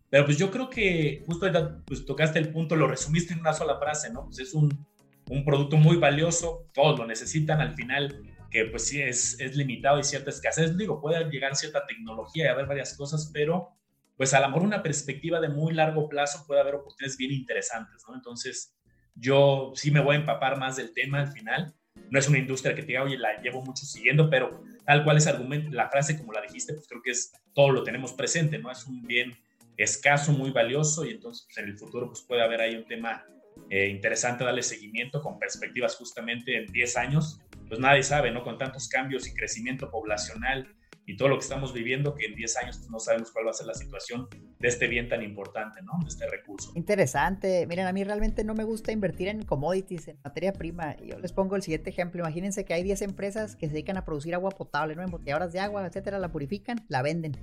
Pero 0.09 0.23
pues 0.23 0.37
yo 0.37 0.49
creo 0.49 0.69
que 0.69 1.23
justo 1.25 1.45
ahorita 1.45 1.81
pues, 1.85 2.05
tocaste 2.05 2.39
el 2.39 2.49
punto, 2.49 2.77
lo 2.77 2.87
resumiste 2.87 3.33
en 3.33 3.41
una 3.41 3.51
sola 3.51 3.77
frase, 3.77 4.13
¿no? 4.13 4.25
Pues 4.25 4.39
es 4.39 4.53
un, 4.53 4.87
un 5.29 5.43
producto 5.43 5.75
muy 5.75 5.97
valioso, 5.97 6.69
todos 6.73 6.97
lo 6.97 7.05
necesitan 7.05 7.59
al 7.59 7.73
final, 7.73 8.21
que 8.49 8.65
pues 8.65 8.87
sí 8.87 9.01
es, 9.01 9.37
es 9.41 9.57
limitado 9.57 9.99
y 9.99 10.03
cierta 10.03 10.29
escasez. 10.29 10.77
Digo, 10.77 11.01
puede 11.01 11.29
llegar 11.29 11.55
cierta 11.57 11.85
tecnología 11.85 12.45
y 12.45 12.47
haber 12.47 12.67
varias 12.67 12.95
cosas, 12.95 13.29
pero 13.33 13.74
pues 14.17 14.33
a 14.33 14.39
lo 14.39 14.47
mejor 14.47 14.63
una 14.63 14.83
perspectiva 14.83 15.39
de 15.39 15.49
muy 15.49 15.73
largo 15.73 16.07
plazo 16.07 16.45
puede 16.47 16.61
haber 16.61 16.75
oportunidades 16.75 17.17
bien 17.17 17.31
interesantes, 17.31 18.03
¿no? 18.07 18.15
Entonces, 18.15 18.75
yo 19.15 19.71
sí 19.75 19.91
me 19.91 19.99
voy 19.99 20.15
a 20.15 20.19
empapar 20.19 20.57
más 20.57 20.75
del 20.75 20.93
tema 20.93 21.19
al 21.19 21.27
final. 21.27 21.73
No 22.09 22.19
es 22.19 22.27
una 22.27 22.37
industria 22.37 22.75
que 22.75 22.81
te 22.81 22.87
diga, 22.87 23.03
oye, 23.03 23.17
la 23.17 23.41
llevo 23.41 23.61
mucho 23.63 23.85
siguiendo, 23.85 24.29
pero 24.29 24.63
tal 24.85 25.03
cual 25.03 25.17
es 25.17 25.27
argumento, 25.27 25.69
la 25.71 25.89
frase 25.89 26.17
como 26.17 26.33
la 26.33 26.41
dijiste, 26.41 26.73
pues 26.73 26.87
creo 26.87 27.01
que 27.01 27.11
es 27.11 27.31
todo 27.53 27.71
lo 27.71 27.83
tenemos 27.83 28.13
presente, 28.13 28.57
¿no? 28.57 28.71
Es 28.71 28.85
un 28.85 29.01
bien 29.03 29.35
escaso, 29.77 30.31
muy 30.31 30.51
valioso 30.51 31.05
y 31.05 31.11
entonces 31.11 31.45
pues, 31.47 31.57
en 31.57 31.65
el 31.65 31.77
futuro 31.77 32.07
pues 32.07 32.21
puede 32.21 32.41
haber 32.41 32.61
ahí 32.61 32.75
un 32.75 32.85
tema 32.85 33.25
eh, 33.69 33.87
interesante 33.87 34.43
darle 34.43 34.63
seguimiento 34.63 35.21
con 35.21 35.39
perspectivas 35.39 35.95
justamente 35.95 36.57
en 36.57 36.67
10 36.67 36.97
años. 36.97 37.39
Pues 37.67 37.79
nadie 37.79 38.03
sabe, 38.03 38.31
¿no? 38.31 38.43
Con 38.43 38.57
tantos 38.57 38.87
cambios 38.87 39.27
y 39.27 39.33
crecimiento 39.33 39.89
poblacional, 39.89 40.75
y 41.05 41.17
todo 41.17 41.29
lo 41.29 41.35
que 41.35 41.43
estamos 41.43 41.73
viviendo, 41.73 42.15
que 42.15 42.25
en 42.25 42.35
10 42.35 42.57
años 42.57 42.77
pues, 42.77 42.89
no 42.89 42.99
sabemos 42.99 43.31
cuál 43.31 43.45
va 43.47 43.51
a 43.51 43.53
ser 43.53 43.67
la 43.67 43.73
situación 43.73 44.27
de 44.59 44.67
este 44.67 44.87
bien 44.87 45.07
tan 45.07 45.21
importante, 45.21 45.81
¿no? 45.81 45.93
De 46.01 46.07
este 46.07 46.27
recurso. 46.27 46.71
Interesante. 46.75 47.67
Miren, 47.67 47.85
a 47.87 47.93
mí 47.93 48.03
realmente 48.03 48.43
no 48.43 48.55
me 48.55 48.63
gusta 48.63 48.91
invertir 48.91 49.27
en 49.27 49.43
commodities, 49.43 50.07
en 50.07 50.17
materia 50.23 50.53
prima. 50.53 50.95
Yo 50.97 51.19
les 51.19 51.31
pongo 51.31 51.55
el 51.55 51.61
siguiente 51.61 51.89
ejemplo. 51.89 52.21
Imagínense 52.21 52.65
que 52.65 52.73
hay 52.73 52.83
10 52.83 53.03
empresas 53.03 53.55
que 53.55 53.67
se 53.67 53.73
dedican 53.73 53.97
a 53.97 54.05
producir 54.05 54.33
agua 54.33 54.51
potable, 54.51 54.95
¿no? 54.95 55.03
Embotelladoras 55.03 55.53
de 55.53 55.59
agua, 55.59 55.85
etcétera, 55.85 56.17
la 56.19 56.31
purifican, 56.31 56.83
la 56.89 57.01
venden. 57.01 57.33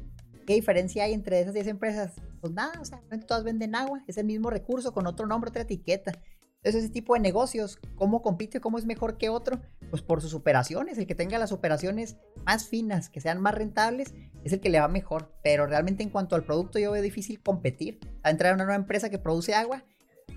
¿Qué 0.46 0.54
diferencia 0.54 1.04
hay 1.04 1.12
entre 1.12 1.40
esas 1.40 1.54
10 1.54 1.68
empresas? 1.68 2.14
Pues 2.40 2.52
nada, 2.52 2.80
o 2.80 2.84
sea, 2.84 3.00
todas 3.28 3.44
venden 3.44 3.76
agua, 3.76 4.02
es 4.08 4.18
el 4.18 4.26
mismo 4.26 4.50
recurso 4.50 4.92
con 4.92 5.06
otro 5.06 5.26
nombre, 5.26 5.50
otra 5.50 5.62
etiqueta. 5.62 6.12
Entonces, 6.62 6.84
ese 6.84 6.92
tipo 6.92 7.14
de 7.14 7.20
negocios, 7.20 7.80
¿cómo 7.96 8.22
compite? 8.22 8.60
¿Cómo 8.60 8.78
es 8.78 8.86
mejor 8.86 9.18
que 9.18 9.28
otro? 9.28 9.60
Pues 9.90 10.00
por 10.00 10.20
sus 10.20 10.32
operaciones. 10.32 10.96
El 10.96 11.08
que 11.08 11.16
tenga 11.16 11.36
las 11.38 11.50
operaciones 11.50 12.18
más 12.46 12.68
finas, 12.68 13.08
que 13.08 13.20
sean 13.20 13.40
más 13.40 13.56
rentables, 13.56 14.14
es 14.44 14.52
el 14.52 14.60
que 14.60 14.70
le 14.70 14.78
va 14.78 14.86
mejor. 14.86 15.32
Pero 15.42 15.66
realmente 15.66 16.04
en 16.04 16.10
cuanto 16.10 16.36
al 16.36 16.44
producto, 16.44 16.78
yo 16.78 16.92
veo 16.92 17.02
difícil 17.02 17.42
competir. 17.42 17.98
A 18.22 18.30
entrar 18.30 18.52
a 18.52 18.54
una 18.54 18.64
nueva 18.64 18.76
empresa 18.76 19.10
que 19.10 19.18
produce 19.18 19.54
agua, 19.54 19.84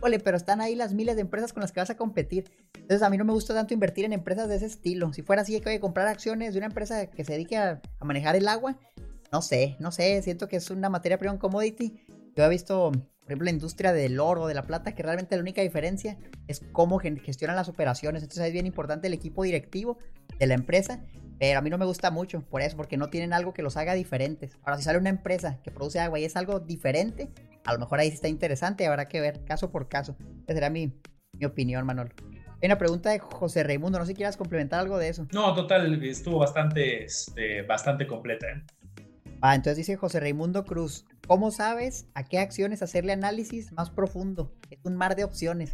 ole, 0.02 0.20
pero 0.20 0.36
están 0.36 0.62
ahí 0.62 0.74
las 0.74 0.96
miles 0.96 1.16
de 1.16 1.22
empresas 1.22 1.54
con 1.54 1.62
las 1.62 1.72
que 1.72 1.80
vas 1.80 1.92
a 1.92 1.98
competir. 1.98 2.52
Entonces, 2.74 3.04
a 3.04 3.10
mí 3.12 3.18
no 3.18 3.26
me 3.26 3.34
gusta 3.34 3.54
tanto 3.54 3.76
invertir 3.76 4.06
en 4.06 4.14
empresas 4.14 4.50
de 4.50 4.56
ese 4.56 4.66
estilo. 4.66 5.14
Si 5.14 5.22
fuera 5.22 5.44
así, 5.44 5.54
que 5.60 5.66
voy 5.66 5.76
a 5.76 5.80
comprar 5.80 6.08
acciones 6.08 6.54
de 6.54 6.58
una 6.58 6.68
empresa 6.68 7.06
que 7.06 7.24
se 7.24 7.34
dedique 7.34 7.56
a, 7.58 7.84
manejar 8.02 8.36
el 8.36 8.48
agua, 8.48 8.80
no 9.32 9.44
sé, 9.44 9.76
no 9.80 9.92
sé. 9.92 10.24
Siento 10.24 10.48
que 10.48 10.56
es 10.56 10.72
una 10.72 10.90
materia 10.90 11.20
prima 11.20 11.38
commodity. 11.38 12.00
Yo 12.36 12.44
he 12.44 12.50
visto 12.50 12.92
por 13.26 13.32
ejemplo, 13.32 13.46
la 13.46 13.52
industria 13.52 13.92
del 13.92 14.20
oro, 14.20 14.46
de 14.46 14.54
la 14.54 14.68
plata, 14.68 14.94
que 14.94 15.02
realmente 15.02 15.36
la 15.36 15.42
única 15.42 15.64
diferencia 15.64 16.16
es 16.48 16.62
cómo 16.72 17.00
gestionan 17.00 17.56
las 17.56 17.68
operaciones. 17.68 18.22
Entonces 18.22 18.46
es 18.46 18.54
bien 18.54 18.68
importante 18.68 19.08
el 19.08 19.14
equipo 19.14 19.42
directivo 19.42 19.98
de 20.38 20.46
la 20.46 20.54
empresa, 20.54 21.02
pero 21.40 21.58
a 21.58 21.64
mí 21.64 21.72
no 21.72 21.80
me 21.80 21.86
gusta 21.86 22.12
mucho 22.12 22.42
por 22.42 22.62
eso, 22.62 22.78
porque 22.78 22.98
no 22.98 23.10
tienen 23.10 23.34
algo 23.34 23.52
que 23.52 23.64
los 23.64 23.78
haga 23.78 23.96
diferentes. 23.96 24.60
Ahora, 24.64 24.78
si 24.78 24.84
sale 24.84 25.00
una 25.00 25.10
empresa 25.10 25.60
que 25.64 25.72
produce 25.72 26.00
agua 26.00 26.20
y 26.20 26.26
es 26.26 26.36
algo 26.36 26.60
diferente, 26.60 27.32
a 27.64 27.74
lo 27.74 27.80
mejor 27.80 28.00
ahí 28.00 28.10
sí 28.10 28.16
está 28.16 28.28
interesante, 28.28 28.86
habrá 28.86 29.08
que 29.08 29.20
ver 29.22 29.44
caso 29.44 29.72
por 29.72 29.90
caso. 29.90 30.16
Esa 30.44 30.54
será 30.54 30.70
mi, 30.70 30.94
mi 31.34 31.46
opinión, 31.46 31.84
Manolo. 31.84 32.12
Hay 32.62 32.68
una 32.68 32.78
pregunta 32.78 33.10
de 33.10 33.18
José 33.18 33.64
Raimundo, 33.64 33.98
no 33.98 34.06
sé 34.06 34.12
si 34.12 34.16
quieras 34.16 34.38
complementar 34.38 34.82
algo 34.82 35.00
de 35.00 35.10
eso. 35.10 35.28
No, 35.34 35.52
total, 35.56 36.04
estuvo 36.04 36.38
bastante, 36.38 37.06
este, 37.06 37.64
bastante 37.64 38.06
completa. 38.06 38.48
¿eh? 38.50 38.64
Ah, 39.42 39.56
entonces 39.56 39.78
dice 39.78 39.96
José 39.96 40.20
Raimundo 40.20 40.66
Cruz, 40.66 41.06
¿Cómo 41.28 41.50
sabes 41.50 42.06
a 42.14 42.24
qué 42.24 42.38
acciones 42.38 42.84
hacerle 42.84 43.12
análisis 43.14 43.72
más 43.72 43.90
profundo? 43.90 44.54
Es 44.70 44.78
un 44.84 44.96
mar 44.96 45.16
de 45.16 45.24
opciones. 45.24 45.74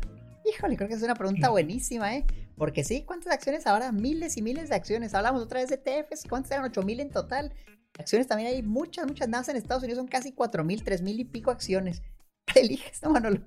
Híjole, 0.49 0.77
creo 0.77 0.87
que 0.87 0.95
es 0.95 1.03
una 1.03 1.15
pregunta 1.15 1.49
buenísima, 1.49 2.15
¿eh? 2.15 2.25
Porque 2.55 2.85
sí, 2.85 3.03
¿cuántas 3.05 3.33
acciones 3.33 3.67
ahora? 3.67 3.91
Miles 3.91 4.37
y 4.37 4.41
miles 4.41 4.69
de 4.69 4.75
acciones. 4.75 5.13
Hablamos 5.13 5.43
otra 5.43 5.59
vez 5.59 5.69
de 5.69 5.77
TFs, 5.77 6.23
¿cuántas 6.29 6.51
eran? 6.51 6.63
8000 6.65 7.01
en 7.01 7.09
total. 7.09 7.53
Acciones 7.99 8.27
también 8.27 8.49
hay 8.49 8.63
muchas, 8.63 9.05
muchas 9.05 9.27
más 9.27 9.49
en 9.49 9.57
Estados 9.57 9.83
Unidos, 9.83 9.97
son 9.97 10.07
casi 10.07 10.31
4000, 10.31 10.83
3000 10.83 11.19
y 11.19 11.25
pico 11.25 11.51
acciones. 11.51 12.01
eliges, 12.55 13.03
no, 13.03 13.09
Manolo? 13.09 13.41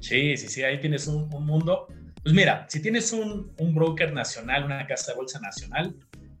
Sí, 0.00 0.36
sí, 0.36 0.48
sí, 0.48 0.62
ahí 0.62 0.78
tienes 0.78 1.06
un, 1.06 1.30
mundo. 1.30 1.88
Pues 2.22 2.34
mira, 2.34 2.66
si 2.68 2.82
tienes 2.82 3.12
un, 3.14 3.50
un, 3.58 3.74
broker 3.74 4.12
nacional, 4.12 4.64
una 4.64 4.86
casa 4.86 5.12
de 5.12 5.16
bolsa 5.16 5.40
nacional, 5.40 5.96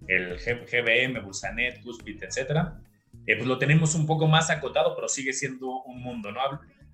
el 0.08 0.38
GBM, 0.38 1.20
Bursanet, 1.22 1.82
Cuspit, 1.82 2.22
etcétera, 2.22 2.80
eh, 3.26 3.36
pues 3.36 3.46
lo 3.46 3.58
tenemos 3.58 3.94
un 3.94 4.06
poco 4.06 4.26
más 4.26 4.50
acotado, 4.50 4.94
pero 4.94 5.08
sigue 5.08 5.32
siendo 5.32 5.82
un 5.82 6.02
mundo, 6.02 6.30
¿no? 6.30 6.40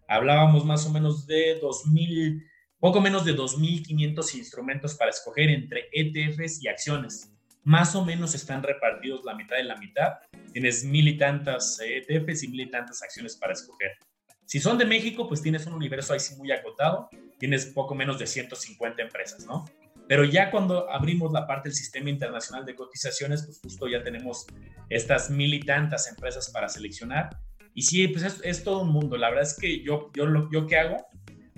Hablábamos 0.09 0.65
más 0.65 0.87
o 0.87 0.91
menos 0.91 1.27
de 1.27 1.61
2.000, 1.61 2.45
poco 2.79 3.01
menos 3.01 3.25
de 3.25 3.37
2.500 3.37 4.35
instrumentos 4.37 4.95
para 4.95 5.11
escoger 5.11 5.51
entre 5.51 5.89
ETFs 5.93 6.63
y 6.63 6.69
acciones. 6.69 7.33
Más 7.63 7.95
o 7.95 8.05
menos 8.05 8.35
están 8.35 8.63
repartidos 8.63 9.25
la 9.25 9.35
mitad 9.35 9.57
de 9.57 9.65
la 9.65 9.77
mitad. 9.77 10.15
Tienes 10.53 10.85
mil 10.85 11.07
y 11.07 11.19
tantas 11.19 11.79
ETFs 11.81 12.45
y 12.45 12.49
mil 12.49 12.63
y 12.63 12.71
tantas 12.71 13.03
acciones 13.03 13.37
para 13.37 13.53
escoger. 13.53 13.99
Si 14.47 14.59
son 14.59 14.79
de 14.79 14.87
México, 14.87 15.29
pues 15.29 15.43
tienes 15.43 15.67
un 15.67 15.75
universo 15.75 16.13
ahí 16.13 16.21
sí 16.21 16.35
muy 16.37 16.51
acotado. 16.51 17.09
Tienes 17.39 17.67
poco 17.67 17.95
menos 17.95 18.19
de 18.19 18.27
150 18.27 19.03
empresas, 19.03 19.47
¿no? 19.47 19.67
Pero 20.11 20.25
ya 20.25 20.51
cuando 20.51 20.91
abrimos 20.91 21.31
la 21.33 21.47
parte 21.47 21.69
del 21.69 21.77
sistema 21.77 22.11
internacional 22.11 22.65
de 22.65 22.75
cotizaciones, 22.75 23.45
pues 23.45 23.61
justo 23.63 23.87
ya 23.87 24.03
tenemos 24.03 24.45
estas 24.89 25.31
mil 25.31 25.55
y 25.55 25.61
tantas 25.61 26.09
empresas 26.09 26.51
para 26.51 26.69
seleccionar. 26.69 27.31
Y 27.75 27.83
sí, 27.83 28.09
pues 28.09 28.41
es, 28.43 28.65
todo 28.65 28.83
un 28.83 28.89
mundo. 28.89 29.17
La 29.17 29.29
verdad 29.29 29.45
es 29.45 29.57
que 29.57 29.85
yo, 29.85 30.11
yo, 30.13 30.27
lo, 30.27 30.51
yo 30.51 30.67
qué 30.67 30.79
hago. 30.79 30.97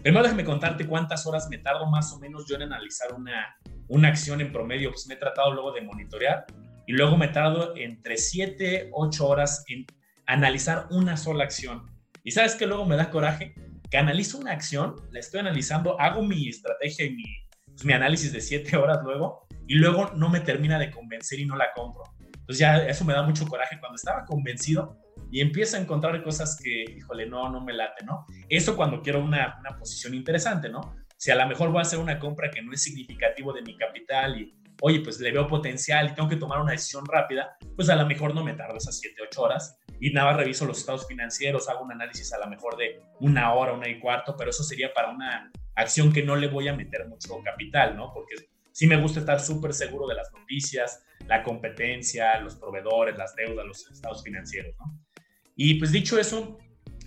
Primero 0.03 0.23
déjame 0.23 0.45
contarte 0.45 0.87
cuántas 0.87 1.27
horas 1.27 1.49
me 1.49 1.57
tardo 1.57 1.87
más 1.87 2.13
o 2.13 2.19
menos 2.19 2.47
yo 2.47 2.57
en 2.57 2.65
analizar 2.65 3.15
una, 3.15 3.57
una 3.89 4.09
acción 4.09 4.43
en 4.43 4.53
promedio. 4.53 4.91
Pues 4.91 5.07
me 5.07 5.15
he 5.15 5.17
tratado 5.17 5.55
luego 5.55 5.73
de 5.73 5.81
monitorear 5.81 6.45
y 6.87 6.93
luego 6.93 7.17
me 7.17 7.29
tardo 7.29 7.75
entre 7.75 8.19
7, 8.19 8.91
8 8.93 9.27
horas 9.27 9.65
en 9.69 9.87
analizar 10.27 10.89
una 10.91 11.17
sola 11.17 11.45
acción. 11.45 11.91
Y 12.23 12.33
sabes 12.33 12.55
que 12.55 12.67
luego 12.67 12.85
me 12.85 12.97
da 12.97 13.09
coraje 13.09 13.55
que 13.91 13.97
analizo 13.97 14.37
una 14.37 14.53
acción, 14.53 14.97
la 15.11 15.21
estoy 15.21 15.41
analizando, 15.41 15.99
hago 15.99 16.23
mi 16.23 16.51
estrategia 16.51 17.07
y 17.07 17.15
mi, 17.15 17.42
pues, 17.73 17.85
mi 17.85 17.93
análisis 17.93 18.33
de 18.33 18.41
siete 18.41 18.77
horas 18.77 18.99
luego 19.03 19.47
y 19.67 19.75
luego 19.75 20.11
no 20.15 20.29
me 20.29 20.41
termina 20.41 20.79
de 20.79 20.91
convencer 20.91 21.41
y 21.41 21.47
no 21.47 21.57
la 21.57 21.73
compro. 21.75 22.05
Entonces 22.21 22.59
ya 22.59 22.79
eso 22.87 23.05
me 23.05 23.13
da 23.13 23.23
mucho 23.23 23.47
coraje 23.47 23.79
cuando 23.79 23.97
estaba 23.97 24.25
convencido 24.25 24.99
y 25.31 25.41
empiezo 25.41 25.77
a 25.77 25.81
encontrar 25.81 26.23
cosas 26.23 26.59
que, 26.63 26.85
híjole, 26.97 27.27
no, 27.27 27.49
no 27.49 27.61
me 27.61 27.73
late, 27.73 28.05
¿no? 28.05 28.27
Eso 28.49 28.77
cuando 28.77 29.01
quiero 29.01 29.25
una, 29.25 29.57
una 29.61 29.79
posición 29.79 30.15
interesante, 30.15 30.69
¿no? 30.69 30.97
Si 31.17 31.31
a 31.31 31.37
lo 31.37 31.47
mejor 31.47 31.71
voy 31.71 31.79
a 31.79 31.83
hacer 31.83 31.99
una 31.99 32.19
compra 32.19 32.51
que 32.51 32.61
no 32.61 32.73
es 32.73 32.83
significativo 32.83 33.53
de 33.53 33.63
mi 33.63 33.77
capital 33.77 34.41
y, 34.41 34.55
oye, 34.83 35.01
pues 35.01 35.21
le 35.21 35.31
veo 35.31 35.47
potencial 35.47 36.11
y 36.11 36.15
tengo 36.15 36.29
que 36.29 36.37
tomar 36.37 36.61
una 36.61 36.73
decisión 36.73 37.07
rápida, 37.07 37.57
pues 37.77 37.89
a 37.89 37.97
lo 37.97 38.05
mejor 38.07 38.35
no 38.35 38.43
me 38.43 38.55
tardo 38.55 38.77
esas 38.77 38.99
7, 38.99 39.23
8 39.29 39.41
horas 39.41 39.79
y 40.01 40.11
nada, 40.11 40.33
reviso 40.33 40.67
los 40.67 40.81
estados 40.81 41.07
financieros, 41.07 41.69
hago 41.69 41.85
un 41.85 41.93
análisis 41.93 42.33
a 42.33 42.39
lo 42.39 42.49
mejor 42.49 42.77
de 42.77 43.01
una 43.21 43.55
hora, 43.55 43.73
una 43.73 43.89
y 43.89 44.01
cuarto, 44.01 44.35
pero 44.37 44.51
eso 44.51 44.65
sería 44.65 44.93
para 44.93 45.11
una 45.11 45.51
acción 45.75 46.13
que 46.13 46.23
no 46.23 46.37
le 46.37 46.49
voy 46.49 46.69
a 46.69 46.75
meter 46.75 47.07
mucho 47.09 47.41
capital, 47.43 47.97
¿no? 47.97 48.13
Porque 48.13 48.35
sí 48.73 48.87
me 48.87 48.97
gusta 48.97 49.21
estar 49.21 49.41
súper 49.41 49.73
seguro 49.73 50.07
de 50.07 50.15
las 50.15 50.33
noticias, 50.33 51.05
la 51.27 51.43
competencia, 51.43 52.39
los 52.41 52.57
proveedores, 52.57 53.17
las 53.17 53.35
deudas, 53.35 53.67
los 53.67 53.91
estados 53.91 54.23
financieros, 54.23 54.75
¿no? 54.79 54.99
Y 55.57 55.75
pues 55.75 55.93
dicho 55.93 56.19
eso, 56.19 56.59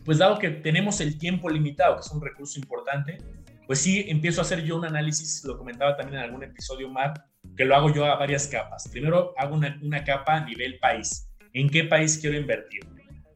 pues 0.04 0.20
dado 0.20 0.38
que 0.38 0.50
tenemos 0.50 1.02
el 1.02 1.18
tiempo 1.18 1.50
limitado, 1.50 1.96
que 1.96 2.02
es 2.02 2.12
un 2.12 2.22
recurso 2.22 2.60
importante, 2.60 3.18
pues 3.66 3.80
sí 3.80 4.06
empiezo 4.08 4.42
a 4.42 4.44
hacer 4.44 4.64
yo 4.64 4.78
un 4.78 4.86
análisis, 4.86 5.44
lo 5.44 5.58
comentaba 5.58 5.98
también 5.98 6.20
en 6.20 6.26
algún 6.26 6.44
episodio 6.44 6.90
más, 6.90 7.20
que 7.58 7.66
lo 7.66 7.76
hago 7.76 7.92
yo 7.94 8.06
a 8.06 8.16
varias 8.16 8.48
capas. 8.48 8.88
Primero 8.90 9.34
hago 9.38 9.56
una, 9.56 9.80
una 9.82 10.04
capa 10.04 10.36
a 10.36 10.46
nivel 10.46 10.78
país. 10.80 11.28
¿En 11.54 11.70
qué 11.70 11.86
país 11.86 12.18
quiero 12.20 12.38
invertir? 12.38 12.82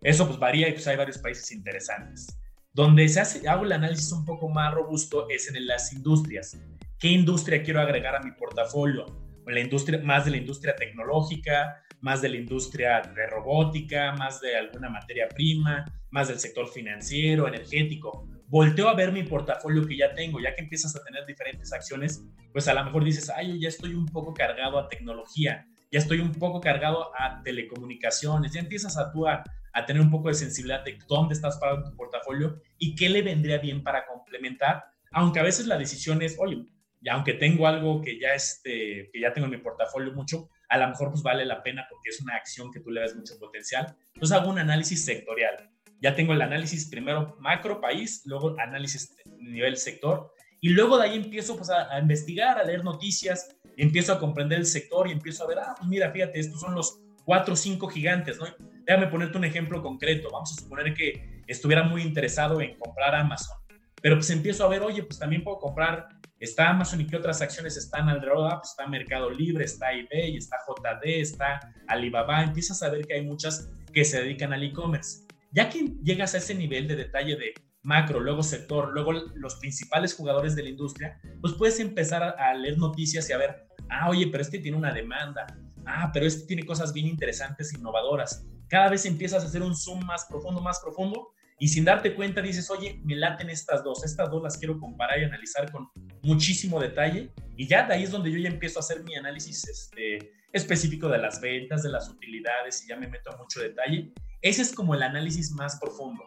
Eso 0.01 0.27
pues 0.27 0.39
varía 0.39 0.69
y 0.69 0.73
pues 0.73 0.87
hay 0.87 0.95
varios 0.95 1.17
países 1.17 1.51
interesantes. 1.51 2.38
Donde 2.79 3.09
se 3.09 3.19
hace, 3.19 3.45
hago 3.45 3.65
el 3.65 3.73
análisis 3.73 4.09
un 4.13 4.23
poco 4.23 4.47
más 4.47 4.73
robusto 4.73 5.27
es 5.27 5.53
en 5.53 5.67
las 5.67 5.91
industrias. 5.91 6.57
¿Qué 6.97 7.09
industria 7.09 7.61
quiero 7.61 7.81
agregar 7.81 8.15
a 8.15 8.21
mi 8.21 8.31
portafolio? 8.31 9.05
La 9.45 9.59
industria, 9.59 9.99
más 10.01 10.23
de 10.23 10.31
la 10.31 10.37
industria 10.37 10.77
tecnológica, 10.77 11.83
más 11.99 12.21
de 12.21 12.29
la 12.29 12.37
industria 12.37 13.01
de 13.01 13.27
robótica, 13.27 14.13
más 14.13 14.39
de 14.39 14.55
alguna 14.55 14.87
materia 14.87 15.27
prima, 15.27 15.83
más 16.09 16.29
del 16.29 16.39
sector 16.39 16.69
financiero, 16.69 17.49
energético. 17.49 18.25
Volteo 18.47 18.87
a 18.87 18.95
ver 18.95 19.11
mi 19.11 19.23
portafolio 19.23 19.85
que 19.85 19.97
ya 19.97 20.13
tengo, 20.13 20.39
ya 20.39 20.55
que 20.55 20.61
empiezas 20.61 20.95
a 20.95 21.03
tener 21.03 21.25
diferentes 21.25 21.73
acciones, 21.73 22.23
pues 22.53 22.69
a 22.69 22.73
lo 22.73 22.85
mejor 22.85 23.03
dices, 23.03 23.29
ay, 23.29 23.59
ya 23.59 23.67
estoy 23.67 23.93
un 23.93 24.05
poco 24.05 24.33
cargado 24.33 24.79
a 24.79 24.87
tecnología, 24.87 25.67
ya 25.91 25.99
estoy 25.99 26.21
un 26.21 26.31
poco 26.31 26.61
cargado 26.61 27.11
a 27.19 27.43
telecomunicaciones, 27.43 28.53
ya 28.53 28.61
empiezas 28.61 28.97
a 28.97 29.11
tú 29.11 29.27
a, 29.27 29.43
tener 29.85 30.01
un 30.01 30.11
poco 30.11 30.27
de 30.27 30.33
sensibilidad 30.33 30.83
de 30.83 30.97
dónde 31.07 31.33
estás 31.33 31.57
parado 31.57 31.83
tu 31.83 31.95
portafolio 31.95 32.61
y 32.77 32.95
qué 32.95 33.09
le 33.09 33.21
vendría 33.21 33.57
bien 33.57 33.83
para 33.83 34.05
complementar, 34.05 34.83
aunque 35.11 35.39
a 35.39 35.43
veces 35.43 35.67
la 35.67 35.77
decisión 35.77 36.21
es, 36.21 36.37
oye, 36.39 36.65
ya 37.01 37.13
aunque 37.13 37.33
tengo 37.33 37.67
algo 37.67 38.01
que 38.01 38.19
ya, 38.19 38.33
este, 38.33 39.09
que 39.11 39.19
ya 39.21 39.33
tengo 39.33 39.45
en 39.45 39.51
mi 39.51 39.57
portafolio 39.57 40.13
mucho, 40.13 40.49
a 40.67 40.77
lo 40.77 40.87
mejor 40.87 41.09
pues 41.11 41.23
vale 41.23 41.45
la 41.45 41.63
pena 41.63 41.85
porque 41.89 42.09
es 42.09 42.21
una 42.21 42.35
acción 42.35 42.71
que 42.71 42.79
tú 42.79 42.91
le 42.91 43.01
ves 43.01 43.15
mucho 43.15 43.39
potencial. 43.39 43.95
Entonces 44.13 44.37
hago 44.37 44.49
un 44.49 44.59
análisis 44.59 45.03
sectorial. 45.05 45.69
Ya 46.01 46.15
tengo 46.15 46.33
el 46.33 46.41
análisis 46.41 46.89
primero 46.89 47.35
macro 47.39 47.81
país, 47.81 48.21
luego 48.25 48.55
análisis 48.59 49.15
nivel 49.39 49.77
sector 49.77 50.31
y 50.61 50.69
luego 50.69 50.97
de 50.97 51.05
ahí 51.05 51.15
empiezo 51.15 51.55
pues 51.55 51.69
a, 51.69 51.97
investigar, 51.99 52.57
a 52.57 52.63
leer 52.63 52.83
noticias, 52.83 53.55
empiezo 53.77 54.13
a 54.13 54.19
comprender 54.19 54.59
el 54.59 54.65
sector 54.65 55.07
y 55.07 55.11
empiezo 55.11 55.43
a 55.43 55.47
ver, 55.47 55.59
ah, 55.59 55.75
pues 55.77 55.89
mira, 55.89 56.11
fíjate, 56.11 56.39
estos 56.39 56.59
son 56.59 56.75
los 56.75 57.01
cuatro 57.29 57.53
o 57.53 57.55
cinco 57.55 57.87
gigantes, 57.87 58.39
¿no? 58.39 58.47
Déjame 58.87 59.05
ponerte 59.05 59.37
un 59.37 59.43
ejemplo 59.43 59.83
concreto. 59.83 60.29
Vamos 60.31 60.51
a 60.51 60.61
suponer 60.63 60.95
que 60.95 61.43
estuviera 61.45 61.83
muy 61.83 62.01
interesado 62.01 62.59
en 62.59 62.75
comprar 62.75 63.13
Amazon, 63.13 63.55
pero 64.01 64.15
pues 64.15 64.31
empiezo 64.31 64.65
a 64.65 64.67
ver, 64.67 64.81
oye, 64.81 65.03
pues 65.03 65.19
también 65.19 65.43
puedo 65.43 65.59
comprar 65.59 66.07
Está 66.39 66.69
Amazon 66.69 67.01
y 67.01 67.05
qué 67.05 67.17
otras 67.17 67.41
acciones 67.41 67.77
están 67.77 68.07
alrededor. 68.07 68.49
Ah, 68.51 68.57
pues 68.59 68.69
está 68.71 68.87
Mercado 68.87 69.29
Libre, 69.29 69.65
está 69.65 69.91
eBay, 69.91 70.37
está 70.37 70.55
JD, 70.65 71.19
está 71.19 71.59
Alibaba. 71.87 72.43
Empiezas 72.43 72.81
a 72.81 72.89
ver 72.89 73.05
que 73.05 73.13
hay 73.13 73.25
muchas 73.25 73.69
que 73.93 74.05
se 74.05 74.21
dedican 74.21 74.53
al 74.53 74.63
e-commerce. 74.63 75.27
Ya 75.51 75.69
que 75.69 75.85
llegas 76.01 76.33
a 76.33 76.37
ese 76.37 76.55
nivel 76.55 76.87
de 76.87 76.95
detalle 76.95 77.35
de 77.35 77.53
macro, 77.83 78.21
luego 78.21 78.41
sector, 78.41 78.91
luego 78.93 79.11
los 79.11 79.55
principales 79.55 80.15
jugadores 80.15 80.55
de 80.55 80.63
la 80.63 80.69
industria, 80.69 81.19
pues 81.41 81.53
puedes 81.53 81.79
empezar 81.79 82.23
a, 82.23 82.53
leer 82.53 82.77
noticias 82.77 83.29
y 83.29 83.33
a 83.33 83.37
ver, 83.37 83.67
ah, 83.89 84.09
oye, 84.09 84.27
pero 84.27 84.41
este 84.41 84.59
tiene 84.59 84.77
una 84.77 84.93
demanda. 84.93 85.45
Ah, 85.91 86.11
pero 86.13 86.27
este 86.27 86.45
tiene 86.45 86.65
cosas 86.65 86.93
bien 86.93 87.07
interesantes, 87.07 87.73
innovadoras. 87.73 88.45
Cada 88.67 88.89
vez 88.89 89.05
empiezas 89.05 89.43
a 89.43 89.47
hacer 89.47 89.63
un 89.63 89.75
zoom 89.75 90.05
más 90.05 90.25
profundo, 90.25 90.61
más 90.61 90.79
profundo, 90.79 91.33
y 91.57 91.67
sin 91.67 91.83
darte 91.83 92.13
cuenta 92.15 92.41
dices, 92.41 92.69
oye, 92.69 93.01
me 93.03 93.15
laten 93.15 93.49
estas 93.49 93.83
dos, 93.83 94.05
estas 94.05 94.29
dos 94.29 94.41
las 94.41 94.57
quiero 94.57 94.79
comparar 94.79 95.19
y 95.19 95.25
analizar 95.25 95.69
con 95.71 95.89
muchísimo 96.21 96.79
detalle 96.79 97.33
y 97.57 97.67
ya 97.67 97.85
de 97.85 97.95
ahí 97.95 98.03
es 98.03 98.11
donde 98.11 98.31
yo 98.31 98.37
ya 98.37 98.47
empiezo 98.47 98.79
a 98.79 98.81
hacer 98.81 99.03
mi 99.03 99.15
análisis 99.15 99.67
este, 99.67 100.31
específico 100.53 101.09
de 101.09 101.17
las 101.17 101.41
ventas, 101.41 101.83
de 101.83 101.89
las 101.89 102.07
utilidades 102.07 102.83
y 102.85 102.87
ya 102.87 102.95
me 102.95 103.07
meto 103.07 103.31
a 103.31 103.37
mucho 103.37 103.59
detalle. 103.59 104.13
Ese 104.41 104.61
es 104.61 104.71
como 104.71 104.95
el 104.95 105.03
análisis 105.03 105.51
más 105.51 105.77
profundo. 105.79 106.23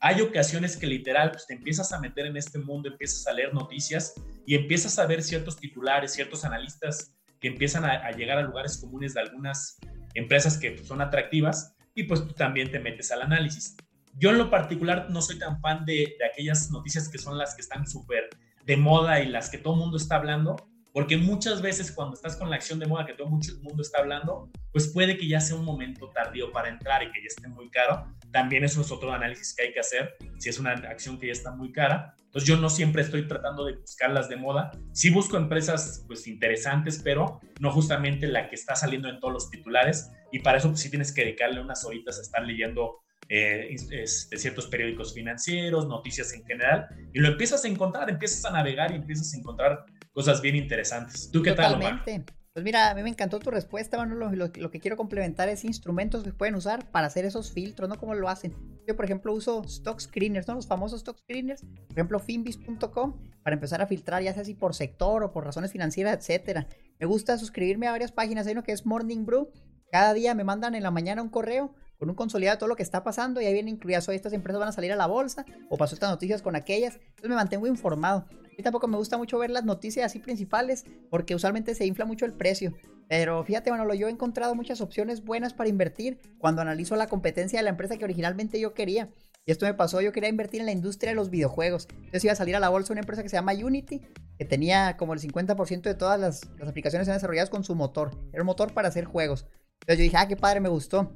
Hay 0.00 0.22
ocasiones 0.22 0.78
que 0.78 0.86
literal 0.86 1.32
pues, 1.32 1.46
te 1.46 1.52
empiezas 1.52 1.92
a 1.92 2.00
meter 2.00 2.24
en 2.24 2.38
este 2.38 2.58
mundo, 2.58 2.88
empiezas 2.88 3.26
a 3.26 3.34
leer 3.34 3.52
noticias 3.52 4.14
y 4.46 4.54
empiezas 4.54 4.98
a 4.98 5.06
ver 5.06 5.22
ciertos 5.22 5.58
titulares, 5.58 6.14
ciertos 6.14 6.46
analistas 6.46 7.14
que 7.40 7.48
empiezan 7.48 7.84
a, 7.84 8.10
llegar 8.12 8.38
a 8.38 8.42
lugares 8.42 8.78
comunes 8.78 9.14
de 9.14 9.20
algunas 9.20 9.78
empresas 10.14 10.58
que 10.58 10.76
son 10.84 11.00
atractivas 11.00 11.74
y 11.94 12.04
pues 12.04 12.26
tú 12.26 12.34
también 12.34 12.70
te 12.70 12.78
metes 12.78 13.10
al 13.10 13.22
análisis. 13.22 13.76
Yo 14.14 14.30
en 14.30 14.38
lo 14.38 14.50
particular 14.50 15.08
no 15.10 15.22
soy 15.22 15.38
tan 15.38 15.60
fan 15.60 15.84
de, 15.84 16.16
de 16.18 16.26
aquellas 16.30 16.70
noticias 16.70 17.08
que 17.08 17.18
son 17.18 17.38
las 17.38 17.54
que 17.54 17.62
están 17.62 17.86
súper 17.86 18.28
de 18.64 18.76
moda 18.76 19.20
y 19.20 19.28
las 19.28 19.48
que 19.48 19.58
todo 19.58 19.74
el 19.74 19.80
mundo 19.80 19.96
está 19.96 20.16
hablando, 20.16 20.56
porque 20.92 21.16
muchas 21.16 21.62
veces 21.62 21.92
cuando 21.92 22.14
estás 22.14 22.36
con 22.36 22.50
la 22.50 22.56
acción 22.56 22.78
de 22.78 22.86
moda 22.86 23.06
que 23.06 23.14
todo 23.14 23.28
el 23.28 23.62
mundo 23.62 23.82
está 23.82 24.00
hablando, 24.00 24.50
pues 24.72 24.88
puede 24.88 25.16
que 25.16 25.28
ya 25.28 25.40
sea 25.40 25.56
un 25.56 25.64
momento 25.64 26.08
tardío 26.10 26.52
para 26.52 26.68
entrar 26.68 27.02
y 27.02 27.12
que 27.12 27.20
ya 27.20 27.28
esté 27.28 27.48
muy 27.48 27.70
caro. 27.70 28.06
También 28.32 28.64
eso 28.64 28.80
es 28.80 28.90
otro 28.90 29.12
análisis 29.12 29.54
que 29.54 29.64
hay 29.64 29.72
que 29.72 29.80
hacer, 29.80 30.16
si 30.38 30.48
es 30.48 30.58
una 30.58 30.72
acción 30.72 31.18
que 31.18 31.26
ya 31.26 31.32
está 31.32 31.50
muy 31.50 31.72
cara. 31.72 32.14
Entonces 32.24 32.48
yo 32.48 32.56
no 32.56 32.70
siempre 32.70 33.02
estoy 33.02 33.26
tratando 33.26 33.64
de 33.64 33.76
buscarlas 33.76 34.28
de 34.28 34.36
moda. 34.36 34.70
Sí 34.92 35.10
busco 35.10 35.36
empresas 35.36 36.04
pues 36.06 36.26
interesantes, 36.28 37.00
pero 37.02 37.40
no 37.58 37.72
justamente 37.72 38.28
la 38.28 38.48
que 38.48 38.54
está 38.54 38.76
saliendo 38.76 39.08
en 39.08 39.18
todos 39.18 39.34
los 39.34 39.50
titulares. 39.50 40.10
Y 40.30 40.38
para 40.40 40.58
eso 40.58 40.68
pues 40.68 40.80
sí 40.80 40.90
tienes 40.90 41.12
que 41.12 41.22
dedicarle 41.22 41.60
unas 41.60 41.84
horitas 41.84 42.18
a 42.18 42.22
estar 42.22 42.44
leyendo 42.44 43.00
eh, 43.28 43.68
este, 43.70 44.38
ciertos 44.38 44.66
periódicos 44.66 45.14
financieros, 45.14 45.86
noticias 45.86 46.32
en 46.32 46.44
general, 46.44 46.88
y 47.12 47.20
lo 47.20 47.28
empiezas 47.28 47.64
a 47.64 47.68
encontrar, 47.68 48.10
empiezas 48.10 48.44
a 48.44 48.50
navegar 48.50 48.90
y 48.90 48.96
empiezas 48.96 49.32
a 49.32 49.38
encontrar 49.38 49.84
cosas 50.12 50.42
bien 50.42 50.56
interesantes. 50.56 51.30
¿Tú 51.32 51.40
qué 51.40 51.50
Totalmente. 51.50 52.24
tal, 52.26 52.39
Pues 52.52 52.64
mira, 52.64 52.90
a 52.90 52.94
mí 52.96 53.02
me 53.04 53.10
encantó 53.10 53.38
tu 53.38 53.52
respuesta, 53.52 53.96
Manolo. 53.96 54.32
Lo, 54.32 54.70
que 54.70 54.80
quiero 54.80 54.96
complementar 54.96 55.48
es 55.48 55.64
instrumentos 55.64 56.24
que 56.24 56.32
pueden 56.32 56.56
usar 56.56 56.90
para 56.90 57.06
hacer 57.06 57.24
esos 57.24 57.52
filtros, 57.52 57.88
¿no? 57.88 57.96
Como 57.96 58.14
lo 58.14 58.28
hacen. 58.28 58.56
Yo, 58.88 58.96
por 58.96 59.04
ejemplo, 59.04 59.32
uso 59.32 59.62
stock 59.62 60.00
screeners, 60.00 60.48
¿no? 60.48 60.54
Los 60.54 60.66
famosos 60.66 61.00
stock 61.00 61.16
screeners. 61.18 61.62
Por 61.62 61.92
ejemplo, 61.92 62.18
finbis.com, 62.18 63.20
para 63.44 63.54
empezar 63.54 63.80
a 63.82 63.86
filtrar, 63.86 64.24
ya 64.24 64.32
sea 64.32 64.42
así 64.42 64.54
por 64.54 64.74
sector 64.74 65.22
o 65.22 65.30
por 65.30 65.44
razones 65.44 65.70
financieras, 65.70 66.16
etcétera. 66.18 66.66
Me 66.98 67.06
gusta 67.06 67.38
suscribirme 67.38 67.86
a 67.86 67.92
varias 67.92 68.10
páginas. 68.10 68.48
Hay 68.48 68.54
uno 68.54 68.64
que 68.64 68.72
es 68.72 68.84
Morning 68.84 69.24
Brew. 69.24 69.52
Cada 69.92 70.12
día 70.12 70.34
me 70.34 70.42
mandan 70.42 70.74
en 70.74 70.82
la 70.82 70.90
mañana 70.90 71.22
un 71.22 71.28
correo 71.28 71.72
con 72.00 72.08
un 72.08 72.16
consolidado 72.16 72.56
de 72.56 72.58
todo 72.60 72.68
lo 72.70 72.76
que 72.76 72.82
está 72.82 73.04
pasando 73.04 73.42
y 73.42 73.44
ahí 73.44 73.52
viene 73.52 73.70
incluidas 73.70 74.08
hoy 74.08 74.16
estas 74.16 74.32
empresas 74.32 74.58
van 74.58 74.70
a 74.70 74.72
salir 74.72 74.90
a 74.90 74.96
la 74.96 75.06
bolsa 75.06 75.44
o 75.68 75.76
pasó 75.76 75.94
estas 75.94 76.08
noticias 76.08 76.40
con 76.40 76.56
aquellas. 76.56 76.94
Entonces 76.94 77.28
me 77.28 77.34
mantengo 77.34 77.66
informado. 77.66 78.24
Y 78.56 78.62
tampoco 78.62 78.88
me 78.88 78.96
gusta 78.96 79.18
mucho 79.18 79.38
ver 79.38 79.50
las 79.50 79.66
noticias 79.66 80.06
así 80.06 80.18
principales 80.18 80.86
porque 81.10 81.34
usualmente 81.34 81.74
se 81.74 81.84
infla 81.84 82.06
mucho 82.06 82.24
el 82.24 82.32
precio. 82.32 82.72
Pero 83.06 83.44
fíjate, 83.44 83.68
bueno, 83.68 83.92
yo 83.92 84.08
he 84.08 84.10
encontrado 84.10 84.54
muchas 84.54 84.80
opciones 84.80 85.22
buenas 85.22 85.52
para 85.52 85.68
invertir 85.68 86.18
cuando 86.38 86.62
analizo 86.62 86.96
la 86.96 87.06
competencia 87.06 87.58
de 87.58 87.64
la 87.64 87.70
empresa 87.70 87.98
que 87.98 88.04
originalmente 88.04 88.58
yo 88.58 88.72
quería. 88.72 89.10
Y 89.44 89.50
esto 89.50 89.66
me 89.66 89.74
pasó, 89.74 90.00
yo 90.00 90.12
quería 90.12 90.30
invertir 90.30 90.60
en 90.60 90.66
la 90.66 90.72
industria 90.72 91.10
de 91.10 91.16
los 91.16 91.28
videojuegos. 91.28 91.86
Entonces 91.90 92.24
iba 92.24 92.32
a 92.32 92.36
salir 92.36 92.56
a 92.56 92.60
la 92.60 92.70
bolsa 92.70 92.94
una 92.94 93.00
empresa 93.00 93.22
que 93.22 93.28
se 93.28 93.36
llama 93.36 93.52
Unity, 93.52 94.00
que 94.38 94.44
tenía 94.46 94.96
como 94.96 95.12
el 95.12 95.20
50% 95.20 95.82
de 95.82 95.94
todas 95.94 96.18
las 96.18 96.48
aplicaciones 96.66 97.06
desarrolladas 97.06 97.50
con 97.50 97.62
su 97.62 97.74
motor. 97.74 98.12
Era 98.32 98.42
un 98.42 98.46
motor 98.46 98.72
para 98.72 98.88
hacer 98.88 99.04
juegos. 99.04 99.44
Entonces 99.80 99.98
yo 99.98 100.02
dije, 100.04 100.16
ah, 100.16 100.28
qué 100.28 100.36
padre, 100.36 100.60
me 100.60 100.70
gustó. 100.70 101.14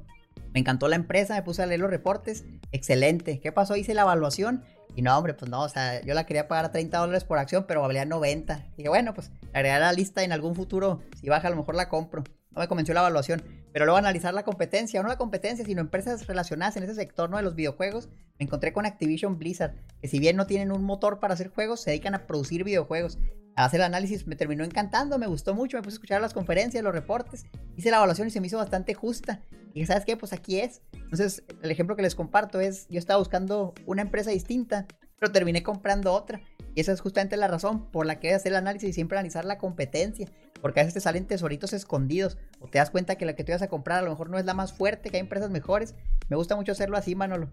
Me 0.53 0.59
encantó 0.59 0.87
la 0.87 0.95
empresa, 0.95 1.35
me 1.35 1.43
puse 1.43 1.61
a 1.61 1.65
leer 1.65 1.81
los 1.81 1.89
reportes. 1.89 2.45
Excelente. 2.71 3.39
¿Qué 3.39 3.51
pasó? 3.51 3.75
Hice 3.75 3.93
la 3.93 4.03
evaluación. 4.03 4.63
Y 4.95 5.01
no, 5.01 5.17
hombre, 5.17 5.33
pues 5.33 5.51
no, 5.51 5.61
o 5.63 5.69
sea, 5.69 6.01
yo 6.01 6.13
la 6.13 6.25
quería 6.25 6.47
pagar 6.47 6.65
a 6.65 6.71
30 6.71 6.97
dólares 6.97 7.25
por 7.25 7.37
acción, 7.37 7.65
pero 7.67 7.81
valía 7.81 8.05
90. 8.05 8.65
Y 8.73 8.77
dije, 8.77 8.89
bueno, 8.89 9.13
pues 9.13 9.31
agregar 9.53 9.81
la 9.81 9.91
lista 9.91 10.23
en 10.23 10.31
algún 10.31 10.55
futuro, 10.55 11.01
si 11.19 11.27
baja, 11.27 11.47
a 11.47 11.51
lo 11.51 11.57
mejor 11.57 11.75
la 11.75 11.89
compro. 11.89 12.23
No 12.51 12.61
me 12.61 12.69
convenció 12.69 12.93
la 12.93 13.01
evaluación. 13.01 13.43
Pero 13.73 13.83
luego 13.83 13.97
analizar 13.97 14.33
la 14.33 14.43
competencia, 14.43 15.01
no 15.01 15.09
la 15.09 15.17
competencia, 15.17 15.65
sino 15.65 15.81
empresas 15.81 16.27
relacionadas 16.27 16.77
en 16.77 16.83
ese 16.83 16.95
sector, 16.95 17.29
¿no? 17.29 17.35
De 17.35 17.43
los 17.43 17.55
videojuegos. 17.55 18.07
Me 18.39 18.45
encontré 18.45 18.71
con 18.71 18.85
Activision 18.85 19.37
Blizzard, 19.37 19.75
que 19.99 20.07
si 20.07 20.19
bien 20.19 20.37
no 20.37 20.47
tienen 20.47 20.71
un 20.71 20.85
motor 20.85 21.19
para 21.19 21.33
hacer 21.33 21.49
juegos, 21.49 21.81
se 21.81 21.89
dedican 21.89 22.15
a 22.15 22.25
producir 22.25 22.63
videojuegos. 22.63 23.17
Hacer 23.55 23.79
el 23.79 23.85
análisis 23.85 24.27
me 24.27 24.35
terminó 24.35 24.65
encantando, 24.65 25.17
me 25.17 25.27
gustó 25.27 25.55
mucho, 25.55 25.77
me 25.77 25.83
puse 25.83 25.93
a 25.93 25.97
escuchar 25.97 26.21
las 26.21 26.33
conferencias, 26.33 26.83
los 26.83 26.93
reportes, 26.93 27.45
hice 27.77 27.89
la 27.89 27.97
evaluación 27.97 28.27
y 28.27 28.31
se 28.31 28.41
me 28.41 28.47
hizo 28.47 28.57
bastante 28.57 28.93
justa. 28.93 29.41
Y 29.73 29.85
¿sabes 29.85 30.03
qué? 30.03 30.17
Pues 30.17 30.33
aquí 30.33 30.59
es. 30.59 30.81
Entonces, 30.93 31.43
el 31.61 31.71
ejemplo 31.71 31.95
que 31.95 32.01
les 32.01 32.15
comparto 32.15 32.59
es, 32.59 32.87
yo 32.89 32.99
estaba 32.99 33.19
buscando 33.19 33.73
una 33.85 34.01
empresa 34.01 34.31
distinta, 34.31 34.85
pero 35.19 35.31
terminé 35.31 35.63
comprando 35.63 36.13
otra. 36.13 36.41
Y 36.75 36.81
esa 36.81 36.91
es 36.91 36.99
justamente 36.99 37.37
la 37.37 37.47
razón 37.47 37.89
por 37.91 38.05
la 38.05 38.19
que 38.19 38.33
hacer 38.33 38.51
el 38.51 38.57
análisis 38.57 38.89
y 38.89 38.93
siempre 38.93 39.17
analizar 39.17 39.45
la 39.45 39.57
competencia. 39.57 40.29
Porque 40.61 40.81
a 40.81 40.83
veces 40.83 40.95
te 40.95 40.99
salen 40.99 41.25
tesoritos 41.25 41.71
escondidos 41.71 42.37
o 42.59 42.67
te 42.67 42.79
das 42.79 42.89
cuenta 42.89 43.15
que 43.15 43.25
la 43.25 43.35
que 43.35 43.45
tú 43.45 43.51
ibas 43.51 43.61
a 43.61 43.69
comprar 43.69 43.99
a 43.99 44.01
lo 44.01 44.09
mejor 44.09 44.29
no 44.29 44.37
es 44.37 44.45
la 44.45 44.53
más 44.53 44.73
fuerte, 44.73 45.09
que 45.09 45.17
hay 45.17 45.21
empresas 45.21 45.49
mejores. 45.49 45.95
Me 46.27 46.35
gusta 46.35 46.57
mucho 46.57 46.73
hacerlo 46.73 46.97
así, 46.97 47.15
Manolo. 47.15 47.49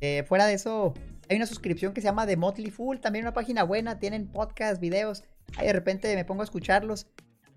Eh, 0.00 0.24
fuera 0.26 0.46
de 0.46 0.54
eso, 0.54 0.94
hay 1.28 1.36
una 1.36 1.46
suscripción 1.46 1.92
que 1.92 2.00
se 2.00 2.06
llama 2.06 2.26
The 2.26 2.36
Motley 2.36 2.70
Fool, 2.70 3.00
también 3.00 3.24
una 3.24 3.34
página 3.34 3.62
buena, 3.62 3.98
tienen 3.98 4.26
podcasts, 4.26 4.80
videos. 4.80 5.22
Ahí 5.56 5.66
de 5.66 5.72
repente 5.72 6.14
me 6.14 6.24
pongo 6.24 6.42
a 6.42 6.44
escucharlos. 6.44 7.06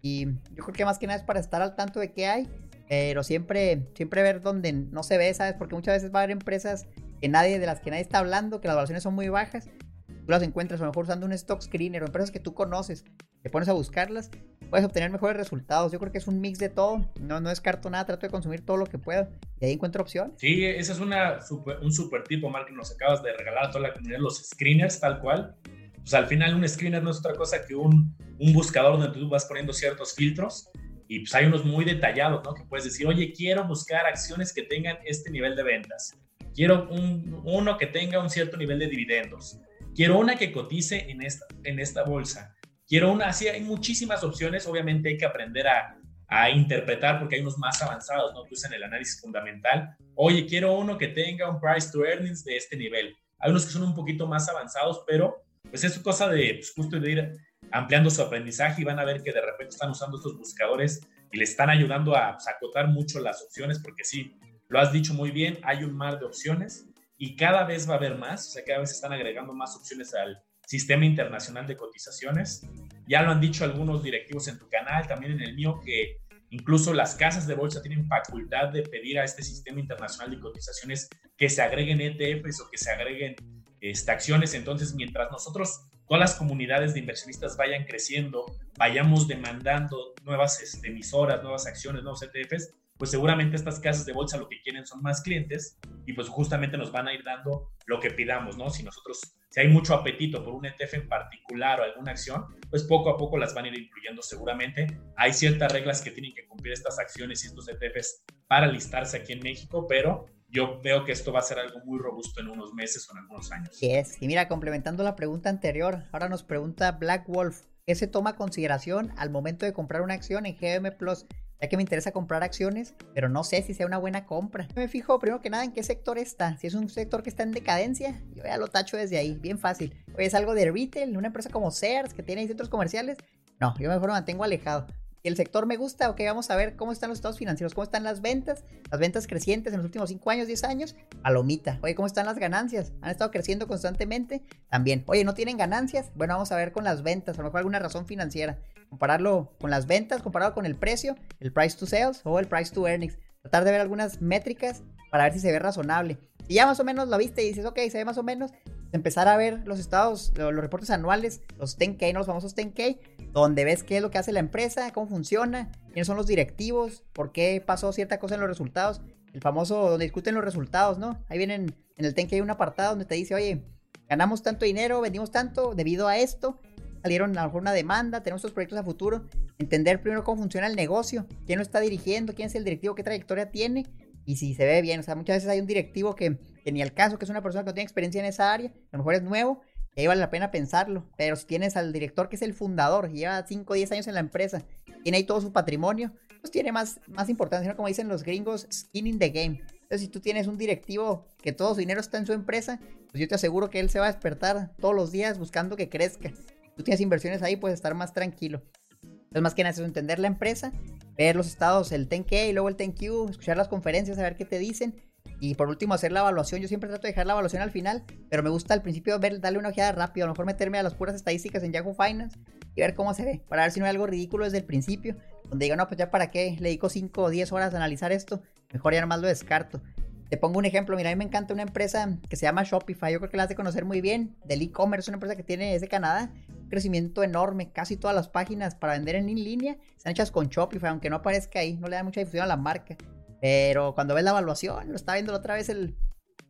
Y 0.01 0.25
yo 0.25 0.63
creo 0.63 0.73
que 0.73 0.85
más 0.85 0.97
que 0.97 1.07
nada 1.07 1.19
es 1.19 1.25
para 1.25 1.39
estar 1.39 1.61
al 1.61 1.75
tanto 1.75 1.99
de 1.99 2.13
qué 2.13 2.27
hay 2.27 2.47
pero 2.89 3.23
siempre, 3.23 3.85
siempre 3.93 4.23
ver 4.23 4.41
donde 4.41 4.73
no 4.73 5.03
se 5.03 5.19
ve, 5.19 5.31
¿sabes? 5.33 5.53
Porque 5.53 5.75
muchas 5.75 5.95
veces 5.95 6.13
va 6.13 6.19
a 6.19 6.23
haber 6.23 6.31
empresas 6.31 6.87
que 7.21 7.29
nadie, 7.29 7.59
de 7.59 7.65
las 7.67 7.81
que 7.81 7.91
nadie 7.91 8.01
está 8.01 8.17
hablando, 8.17 8.59
que 8.59 8.67
las 8.67 8.75
valoraciones 8.75 9.03
son 9.03 9.13
muy 9.13 9.29
bajas. 9.29 9.69
Tú 10.07 10.25
las 10.31 10.41
encuentras 10.41 10.81
a 10.81 10.85
lo 10.85 10.89
mejor 10.89 11.03
usando 11.03 11.27
un 11.27 11.31
stock 11.33 11.61
screener 11.61 12.01
o 12.01 12.07
empresas 12.07 12.31
que 12.31 12.39
tú 12.39 12.55
conoces, 12.55 13.05
te 13.43 13.49
pones 13.51 13.69
a 13.69 13.73
buscarlas, 13.73 14.31
puedes 14.71 14.83
obtener 14.83 15.11
mejores 15.11 15.37
resultados. 15.37 15.91
Yo 15.91 15.99
creo 15.99 16.11
que 16.11 16.17
es 16.17 16.27
un 16.27 16.41
mix 16.41 16.57
de 16.57 16.69
todo. 16.69 17.07
No, 17.21 17.39
no 17.39 17.49
descarto 17.49 17.91
nada, 17.91 18.05
trato 18.05 18.25
de 18.25 18.31
consumir 18.31 18.65
todo 18.65 18.77
lo 18.77 18.87
que 18.87 18.97
pueda 18.97 19.29
y 19.59 19.65
ahí 19.65 19.73
encuentro 19.73 20.01
opciones. 20.01 20.33
Sí, 20.37 20.65
ese 20.65 20.91
es 20.91 20.99
una 20.99 21.37
un 21.83 21.93
super 21.93 22.23
tipo, 22.23 22.49
Mark, 22.49 22.65
que 22.65 22.73
nos 22.73 22.91
acabas 22.91 23.21
de 23.21 23.33
regalar 23.33 23.65
a 23.65 23.69
toda 23.69 23.87
la 23.87 23.93
comunidad, 23.93 24.19
los 24.19 24.49
screeners, 24.49 24.99
tal 24.99 25.21
cual. 25.21 25.55
Pues 26.01 26.13
al 26.13 26.27
final 26.27 26.55
un 26.55 26.67
screener 26.67 27.03
no 27.03 27.11
es 27.11 27.19
otra 27.19 27.33
cosa 27.33 27.65
que 27.65 27.75
un, 27.75 28.15
un 28.39 28.53
buscador 28.53 28.99
donde 28.99 29.19
tú 29.19 29.29
vas 29.29 29.45
poniendo 29.45 29.73
ciertos 29.73 30.15
filtros 30.15 30.69
y 31.07 31.19
pues 31.19 31.33
hay 31.35 31.45
unos 31.45 31.65
muy 31.65 31.85
detallados, 31.85 32.43
¿no? 32.43 32.53
Que 32.53 32.63
puedes 32.63 32.85
decir, 32.85 33.07
oye, 33.07 33.33
quiero 33.33 33.63
buscar 33.65 34.05
acciones 34.05 34.53
que 34.53 34.63
tengan 34.63 34.97
este 35.05 35.31
nivel 35.31 35.55
de 35.55 35.63
ventas. 35.63 36.15
quiero 36.53 36.87
un, 36.89 37.41
uno 37.45 37.77
que 37.77 37.87
tenga 37.87 38.19
un 38.19 38.29
cierto 38.29 38.57
nivel 38.57 38.79
de 38.79 38.87
dividendos, 38.87 39.59
quiero 39.95 40.17
una 40.19 40.35
que 40.35 40.51
cotice 40.51 41.09
en 41.09 41.21
esta, 41.21 41.45
en 41.63 41.79
esta 41.79 42.03
bolsa, 42.03 42.55
quiero 42.87 43.11
una, 43.11 43.27
así 43.27 43.47
hay 43.47 43.61
muchísimas 43.61 44.23
opciones, 44.23 44.67
obviamente 44.67 45.09
hay 45.09 45.17
que 45.17 45.25
aprender 45.25 45.67
a, 45.67 45.97
a 46.27 46.49
interpretar 46.49 47.19
porque 47.19 47.35
hay 47.35 47.41
unos 47.41 47.57
más 47.57 47.81
avanzados, 47.81 48.33
¿no? 48.33 48.43
Que 48.45 48.53
usan 48.53 48.73
el 48.73 48.83
análisis 48.83 49.19
fundamental. 49.19 49.95
Oye, 50.15 50.45
quiero 50.45 50.77
uno 50.77 50.97
que 50.97 51.07
tenga 51.07 51.49
un 51.49 51.59
price 51.59 51.89
to 51.91 52.05
earnings 52.05 52.43
de 52.43 52.55
este 52.55 52.77
nivel. 52.77 53.15
Hay 53.39 53.49
unos 53.49 53.65
que 53.65 53.71
son 53.71 53.83
un 53.83 53.95
poquito 53.95 54.27
más 54.27 54.47
avanzados, 54.47 55.03
pero 55.07 55.43
pues 55.69 55.83
es 55.83 55.99
cosa 55.99 56.27
de 56.29 56.55
pues, 56.55 56.73
justo 56.75 56.99
de 56.99 57.11
ir 57.11 57.31
ampliando 57.71 58.09
su 58.09 58.21
aprendizaje 58.21 58.81
y 58.81 58.85
van 58.85 58.99
a 58.99 59.05
ver 59.05 59.21
que 59.21 59.31
de 59.31 59.41
repente 59.41 59.75
están 59.75 59.91
usando 59.91 60.17
estos 60.17 60.37
buscadores 60.37 61.01
y 61.31 61.37
le 61.37 61.43
están 61.43 61.69
ayudando 61.69 62.15
a 62.15 62.33
pues, 62.33 62.47
acotar 62.47 62.87
mucho 62.87 63.19
las 63.19 63.41
opciones, 63.43 63.79
porque 63.79 64.03
sí, 64.03 64.33
lo 64.67 64.79
has 64.79 64.91
dicho 64.91 65.13
muy 65.13 65.31
bien, 65.31 65.59
hay 65.63 65.83
un 65.83 65.95
mar 65.95 66.19
de 66.19 66.25
opciones 66.25 66.87
y 67.17 67.35
cada 67.35 67.65
vez 67.65 67.87
va 67.87 67.95
a 67.95 67.97
haber 67.97 68.17
más, 68.17 68.47
o 68.47 68.51
sea, 68.51 68.63
cada 68.63 68.79
vez 68.79 68.91
están 68.91 69.13
agregando 69.13 69.53
más 69.53 69.75
opciones 69.75 70.13
al 70.13 70.41
sistema 70.65 71.03
internacional 71.05 71.65
de 71.65 71.75
cotizaciones. 71.75 72.61
Ya 73.07 73.23
lo 73.23 73.31
han 73.31 73.41
dicho 73.41 73.63
algunos 73.63 74.03
directivos 74.03 74.47
en 74.47 74.59
tu 74.59 74.69
canal, 74.69 75.07
también 75.07 75.33
en 75.33 75.41
el 75.41 75.55
mío, 75.55 75.79
que 75.83 76.17
incluso 76.51 76.93
las 76.93 77.15
casas 77.15 77.47
de 77.47 77.55
bolsa 77.55 77.81
tienen 77.81 78.07
facultad 78.07 78.69
de 78.69 78.83
pedir 78.83 79.19
a 79.19 79.23
este 79.23 79.43
sistema 79.43 79.79
internacional 79.79 80.31
de 80.31 80.39
cotizaciones 80.39 81.09
que 81.35 81.49
se 81.49 81.61
agreguen 81.61 82.01
ETFs 82.01 82.61
o 82.61 82.69
que 82.69 82.77
se 82.77 82.91
agreguen 82.91 83.35
este, 83.81 84.11
acciones. 84.11 84.53
Entonces, 84.53 84.93
mientras 84.95 85.31
nosotros 85.31 85.81
todas 86.07 86.19
las 86.19 86.35
comunidades 86.35 86.93
de 86.93 87.01
inversionistas 87.01 87.55
vayan 87.55 87.85
creciendo, 87.85 88.45
vayamos 88.77 89.27
demandando 89.27 90.15
nuevas 90.23 90.61
este, 90.61 90.87
emisoras, 90.87 91.43
nuevas 91.43 91.67
acciones, 91.67 92.01
nuevos 92.01 92.23
ETFs, 92.23 92.73
pues 92.99 93.11
seguramente 93.11 93.55
estas 93.55 93.79
casas 93.79 94.05
de 94.05 94.11
bolsa 94.11 94.37
lo 94.37 94.49
que 94.49 94.59
quieren 94.61 94.85
son 94.85 95.01
más 95.01 95.21
clientes 95.21 95.79
y 96.05 96.11
pues 96.11 96.27
justamente 96.27 96.77
nos 96.77 96.91
van 96.91 97.07
a 97.07 97.13
ir 97.13 97.23
dando 97.23 97.71
lo 97.85 97.99
que 98.01 98.11
pidamos, 98.11 98.57
¿no? 98.57 98.69
Si 98.69 98.83
nosotros, 98.83 99.21
si 99.49 99.61
hay 99.61 99.69
mucho 99.69 99.93
apetito 99.93 100.43
por 100.43 100.53
un 100.53 100.65
ETF 100.65 100.95
en 100.95 101.07
particular 101.07 101.79
o 101.79 101.83
alguna 101.83 102.11
acción, 102.11 102.43
pues 102.69 102.83
poco 102.83 103.09
a 103.09 103.17
poco 103.17 103.37
las 103.37 103.53
van 103.53 103.65
a 103.65 103.67
ir 103.69 103.79
incluyendo 103.79 104.21
seguramente. 104.21 104.99
Hay 105.15 105.31
ciertas 105.31 105.71
reglas 105.71 106.01
que 106.01 106.11
tienen 106.11 106.33
que 106.33 106.45
cumplir 106.45 106.73
estas 106.73 106.99
acciones 106.99 107.41
y 107.45 107.47
estos 107.47 107.69
ETFs 107.69 108.23
para 108.47 108.67
listarse 108.67 109.15
aquí 109.15 109.31
en 109.31 109.39
México, 109.39 109.87
pero 109.87 110.25
yo 110.51 110.81
veo 110.81 111.05
que 111.05 111.11
esto 111.11 111.31
va 111.31 111.39
a 111.39 111.43
ser 111.43 111.59
algo 111.59 111.79
muy 111.85 111.99
robusto 111.99 112.39
en 112.41 112.49
unos 112.49 112.73
meses 112.73 113.07
o 113.09 113.13
en 113.13 113.19
algunos 113.19 113.51
años. 113.51 113.69
Sí 113.73 113.91
es. 113.91 114.21
Y 114.21 114.27
mira, 114.27 114.47
complementando 114.47 115.03
la 115.03 115.15
pregunta 115.15 115.49
anterior, 115.49 116.03
ahora 116.11 116.29
nos 116.29 116.43
pregunta 116.43 116.91
Black 116.93 117.27
Wolf, 117.27 117.61
¿qué 117.85 117.95
se 117.95 118.07
toma 118.07 118.35
consideración 118.35 119.13
al 119.17 119.29
momento 119.29 119.65
de 119.65 119.73
comprar 119.73 120.01
una 120.01 120.15
acción 120.15 120.45
en 120.45 120.57
GM 120.57 120.91
Plus? 120.97 121.25
Ya 121.61 121.67
que 121.67 121.75
me 121.75 121.83
interesa 121.83 122.13
comprar 122.13 122.41
acciones, 122.41 122.95
pero 123.13 123.27
no 123.27 123.43
sé 123.43 123.61
si 123.61 123.73
sea 123.73 123.85
una 123.85 123.97
buena 123.97 124.25
compra. 124.25 124.67
Me 124.75 124.87
fijo 124.87 125.19
primero 125.19 125.41
que 125.41 125.49
nada 125.49 125.65
en 125.65 125.73
qué 125.73 125.83
sector 125.83 126.17
está. 126.17 126.57
Si 126.57 126.67
es 126.67 126.73
un 126.73 126.89
sector 126.89 127.21
que 127.21 127.29
está 127.29 127.43
en 127.43 127.51
decadencia, 127.51 128.21
yo 128.33 128.43
ya 128.43 128.57
lo 128.57 128.69
tacho 128.69 128.95
desde 128.95 129.17
ahí, 129.17 129.37
bien 129.37 129.59
fácil. 129.59 129.93
Oye, 130.15 130.25
es 130.25 130.33
algo 130.33 130.53
de 130.53 130.71
retail, 130.71 131.17
una 131.17 131.27
empresa 131.27 131.49
como 131.49 131.69
Sears 131.71 132.13
que 132.13 132.23
tiene 132.23 132.47
centros 132.47 132.69
comerciales. 132.69 133.17
No, 133.59 133.77
yo 133.77 133.89
mejor 133.89 134.07
me 134.07 134.13
mantengo 134.13 134.45
alejado 134.45 134.87
el 135.23 135.35
sector 135.35 135.65
me 135.65 135.77
gusta, 135.77 136.09
ok, 136.09 136.21
vamos 136.25 136.49
a 136.49 136.55
ver 136.55 136.75
cómo 136.75 136.91
están 136.91 137.09
los 137.09 137.17
estados 137.17 137.37
financieros, 137.37 137.73
cómo 137.73 137.83
están 137.83 138.03
las 138.03 138.21
ventas, 138.21 138.63
las 138.89 138.99
ventas 138.99 139.27
crecientes 139.27 139.73
en 139.73 139.79
los 139.79 139.85
últimos 139.85 140.09
5 140.09 140.29
años, 140.29 140.47
10 140.47 140.63
años, 140.63 140.95
palomita. 141.21 141.79
Oye, 141.81 141.95
¿cómo 141.95 142.07
están 142.07 142.25
las 142.25 142.39
ganancias? 142.39 142.93
¿Han 143.01 143.11
estado 143.11 143.31
creciendo 143.31 143.67
constantemente? 143.67 144.41
También. 144.69 145.03
Oye, 145.07 145.23
¿no 145.23 145.33
tienen 145.33 145.57
ganancias? 145.57 146.11
Bueno, 146.15 146.35
vamos 146.35 146.51
a 146.51 146.55
ver 146.55 146.71
con 146.71 146.83
las 146.83 147.03
ventas, 147.03 147.37
a 147.37 147.41
lo 147.41 147.47
mejor 147.47 147.59
alguna 147.59 147.79
razón 147.79 148.05
financiera. 148.05 148.59
Compararlo 148.89 149.53
con 149.59 149.69
las 149.69 149.87
ventas, 149.87 150.21
comparado 150.21 150.53
con 150.53 150.65
el 150.65 150.75
precio, 150.75 151.15
el 151.39 151.51
price 151.51 151.77
to 151.77 151.85
sales 151.85 152.21
o 152.23 152.39
el 152.39 152.47
price 152.47 152.73
to 152.73 152.87
earnings. 152.87 153.17
Tratar 153.41 153.63
de 153.63 153.71
ver 153.71 153.81
algunas 153.81 154.21
métricas 154.21 154.83
para 155.11 155.25
ver 155.25 155.33
si 155.33 155.39
se 155.39 155.51
ve 155.51 155.59
razonable. 155.59 156.17
Y 156.47 156.55
ya 156.55 156.65
más 156.65 156.79
o 156.79 156.83
menos 156.83 157.07
lo 157.09 157.17
viste 157.17 157.43
y 157.43 157.49
dices, 157.49 157.65
ok, 157.65 157.77
se 157.91 157.99
ve 157.99 158.05
más 158.05 158.17
o 158.17 158.23
menos, 158.23 158.51
empezar 158.91 159.27
a 159.27 159.37
ver 159.37 159.61
los 159.65 159.79
estados, 159.79 160.31
los, 160.35 160.53
reportes 160.55 160.89
anuales, 160.89 161.41
los 161.57 161.77
10K, 161.77 162.13
¿no? 162.13 162.19
los 162.19 162.27
famosos 162.27 162.55
10K, 162.55 162.99
donde 163.31 163.65
ves 163.65 163.83
qué 163.83 163.97
es 163.97 164.01
lo 164.01 164.11
que 164.11 164.17
hace 164.17 164.31
la 164.31 164.39
empresa, 164.39 164.91
cómo 164.91 165.07
funciona, 165.07 165.71
quiénes 165.87 166.07
son 166.07 166.17
los 166.17 166.27
directivos, 166.27 167.03
por 167.13 167.31
qué 167.31 167.63
pasó 167.65 167.91
cierta 167.91 168.19
cosa 168.19 168.35
en 168.35 168.41
los 168.41 168.49
resultados. 168.49 169.01
El 169.33 169.41
famoso 169.41 169.89
donde 169.89 170.05
discuten 170.05 170.33
los 170.33 170.43
resultados, 170.43 170.97
¿no? 170.97 171.23
Ahí 171.29 171.37
vienen 171.37 171.75
en 171.97 172.05
el 172.05 172.15
10K 172.15 172.41
un 172.41 172.49
apartado 172.49 172.91
donde 172.91 173.05
te 173.05 173.15
dice, 173.15 173.35
oye, 173.35 173.63
ganamos 174.07 174.41
tanto 174.41 174.65
dinero, 174.65 175.01
vendimos 175.01 175.31
tanto 175.31 175.75
debido 175.75 176.07
a 176.07 176.17
esto, 176.17 176.59
salieron 177.03 177.37
a 177.37 177.41
lo 177.41 177.47
mejor 177.47 177.61
una 177.61 177.73
demanda, 177.73 178.23
tenemos 178.23 178.39
estos 178.39 178.53
proyectos 178.53 178.79
a 178.79 178.83
futuro. 178.83 179.25
Entender 179.59 180.01
primero 180.01 180.23
cómo 180.23 180.41
funciona 180.41 180.67
el 180.67 180.75
negocio, 180.75 181.27
quién 181.45 181.59
lo 181.59 181.63
está 181.63 181.79
dirigiendo, 181.79 182.33
quién 182.33 182.47
es 182.47 182.55
el 182.55 182.63
directivo, 182.63 182.95
qué 182.95 183.03
trayectoria 183.03 183.51
tiene 183.51 183.85
y 184.25 184.37
si 184.37 184.53
se 184.53 184.65
ve 184.65 184.81
bien. 184.81 184.99
O 184.99 185.03
sea, 185.03 185.15
muchas 185.15 185.37
veces 185.37 185.49
hay 185.49 185.59
un 185.59 185.67
directivo 185.67 186.15
que, 186.15 186.37
que 186.63 186.71
ni 186.71 186.81
al 186.81 186.93
caso, 186.93 187.17
que 187.17 187.25
es 187.25 187.29
una 187.29 187.41
persona 187.41 187.63
que 187.63 187.67
no 187.67 187.73
tiene 187.73 187.85
experiencia 187.85 188.19
en 188.19 188.25
esa 188.25 188.53
área, 188.53 188.69
a 188.69 188.97
lo 188.97 188.99
mejor 188.99 189.15
es 189.15 189.23
nuevo, 189.23 189.61
y 189.95 190.01
ahí 190.01 190.07
vale 190.07 190.21
la 190.21 190.29
pena 190.29 190.51
pensarlo. 190.51 191.09
Pero 191.17 191.35
si 191.35 191.45
tienes 191.45 191.77
al 191.77 191.91
director 191.91 192.29
que 192.29 192.35
es 192.35 192.41
el 192.41 192.53
fundador, 192.53 193.11
lleva 193.11 193.45
5 193.45 193.71
o 193.71 193.75
10 193.75 193.91
años 193.91 194.07
en 194.07 194.13
la 194.13 194.19
empresa, 194.19 194.63
tiene 195.03 195.17
ahí 195.17 195.23
todo 195.23 195.41
su 195.41 195.51
patrimonio, 195.51 196.13
pues 196.41 196.51
tiene 196.51 196.71
más, 196.71 196.99
más 197.07 197.29
importancia, 197.29 197.75
como 197.75 197.87
dicen 197.87 198.07
los 198.07 198.23
gringos, 198.23 198.67
skin 198.71 199.07
in 199.07 199.19
the 199.19 199.29
game. 199.29 199.61
Entonces, 199.73 200.01
si 200.01 200.07
tú 200.07 200.19
tienes 200.19 200.47
un 200.47 200.57
directivo 200.57 201.25
que 201.41 201.51
todo 201.51 201.73
su 201.73 201.79
dinero 201.79 201.99
está 201.99 202.17
en 202.17 202.25
su 202.25 202.33
empresa, 202.33 202.79
pues 203.11 203.19
yo 203.21 203.27
te 203.27 203.35
aseguro 203.35 203.69
que 203.69 203.79
él 203.79 203.89
se 203.89 203.99
va 203.99 204.05
a 204.05 204.11
despertar 204.11 204.71
todos 204.79 204.95
los 204.95 205.11
días 205.11 205.39
buscando 205.39 205.75
que 205.75 205.89
crezca. 205.89 206.31
Tú 206.75 206.83
tienes 206.83 207.01
inversiones 207.01 207.41
ahí, 207.41 207.55
puedes 207.55 207.75
estar 207.75 207.95
más 207.95 208.13
tranquilo. 208.13 208.61
Entonces, 209.01 209.41
más 209.41 209.55
que 209.55 209.63
nada, 209.63 209.73
es 209.73 209.79
entender 209.79 210.19
la 210.19 210.27
empresa 210.27 210.71
ver 211.19 211.35
los 211.35 211.47
estados, 211.47 211.91
el 211.91 212.07
10K 212.07 212.49
y 212.49 212.53
luego 212.53 212.69
el 212.69 212.77
10Q, 212.77 213.31
escuchar 213.31 213.57
las 213.57 213.67
conferencias, 213.67 214.17
a 214.17 214.21
ver 214.23 214.37
qué 214.37 214.45
te 214.45 214.57
dicen. 214.57 214.95
Y 215.39 215.55
por 215.55 215.69
último, 215.69 215.93
hacer 215.93 216.11
la 216.11 216.19
evaluación. 216.19 216.61
Yo 216.61 216.67
siempre 216.67 216.89
trato 216.89 217.03
de 217.03 217.09
dejar 217.09 217.25
la 217.25 217.33
evaluación 217.33 217.61
al 217.61 217.71
final, 217.71 218.03
pero 218.29 218.43
me 218.43 218.49
gusta 218.49 218.73
al 218.73 218.81
principio 218.81 219.17
ver, 219.19 219.39
darle 219.39 219.59
una 219.59 219.69
ojeada 219.69 219.91
rápido. 219.93 220.25
A 220.25 220.27
lo 220.27 220.33
mejor 220.33 220.45
meterme 220.45 220.77
a 220.77 220.83
las 220.83 220.95
puras 220.95 221.15
estadísticas 221.15 221.63
en 221.63 221.71
Yahoo 221.71 221.93
Finance 221.93 222.37
y 222.75 222.81
ver 222.81 222.93
cómo 222.93 223.13
se 223.13 223.23
ve, 223.23 223.41
para 223.47 223.63
ver 223.63 223.71
si 223.71 223.79
no 223.79 223.85
hay 223.85 223.91
algo 223.91 224.07
ridículo 224.07 224.45
desde 224.45 224.57
el 224.57 224.65
principio. 224.65 225.15
Donde 225.49 225.65
digo, 225.65 225.75
no, 225.75 225.87
pues 225.87 225.97
ya 225.97 226.11
para 226.11 226.29
qué, 226.29 226.55
le 226.59 226.69
dedico 226.69 226.89
5 226.89 227.21
o 227.21 227.29
10 227.29 227.51
horas 227.51 227.73
a 227.73 227.77
analizar 227.77 228.11
esto, 228.11 228.41
mejor 228.71 228.93
ya 228.93 229.01
nomás 229.01 229.19
lo 229.21 229.27
descarto. 229.27 229.81
Te 230.29 230.37
pongo 230.37 230.59
un 230.59 230.65
ejemplo, 230.65 230.95
mira, 230.95 231.09
a 231.09 231.13
mí 231.13 231.17
me 231.17 231.23
encanta 231.23 231.55
una 231.55 231.63
empresa 231.63 232.19
que 232.29 232.35
se 232.35 232.45
llama 232.45 232.63
Shopify, 232.63 233.11
yo 233.11 233.19
creo 233.19 233.31
que 233.31 233.37
la 233.37 233.43
has 233.43 233.49
de 233.49 233.55
conocer 233.55 233.83
muy 233.83 233.99
bien, 233.99 234.35
del 234.45 234.61
e-commerce, 234.61 235.09
una 235.09 235.15
empresa 235.15 235.35
que 235.35 235.41
tiene, 235.41 235.73
es 235.73 235.81
de 235.81 235.87
Canadá, 235.87 236.31
un 236.49 236.69
crecimiento 236.69 237.23
enorme, 237.23 237.71
casi 237.71 237.97
todas 237.97 238.15
las 238.15 238.29
páginas 238.29 238.75
para 238.75 238.93
vender 238.93 239.15
en 239.15 239.25
línea 239.25 239.77
están 239.97 240.11
hechas 240.11 240.29
con 240.29 240.49
Shopify, 240.49 240.91
aunque 240.91 241.09
no 241.09 241.15
aparezca 241.15 241.59
ahí, 241.59 241.77
no 241.77 241.87
le 241.87 241.95
da 241.95 242.03
mucha 242.03 242.19
difusión 242.19 242.43
a 242.43 242.47
la 242.47 242.57
marca, 242.57 242.95
pero 243.41 243.95
cuando 243.95 244.15
ves 244.15 244.23
la 244.23 244.31
evaluación, 244.31 244.89
lo 244.89 244.95
está 244.95 245.13
viendo 245.13 245.33
otra 245.33 245.55
vez 245.55 245.69
el 245.69 245.95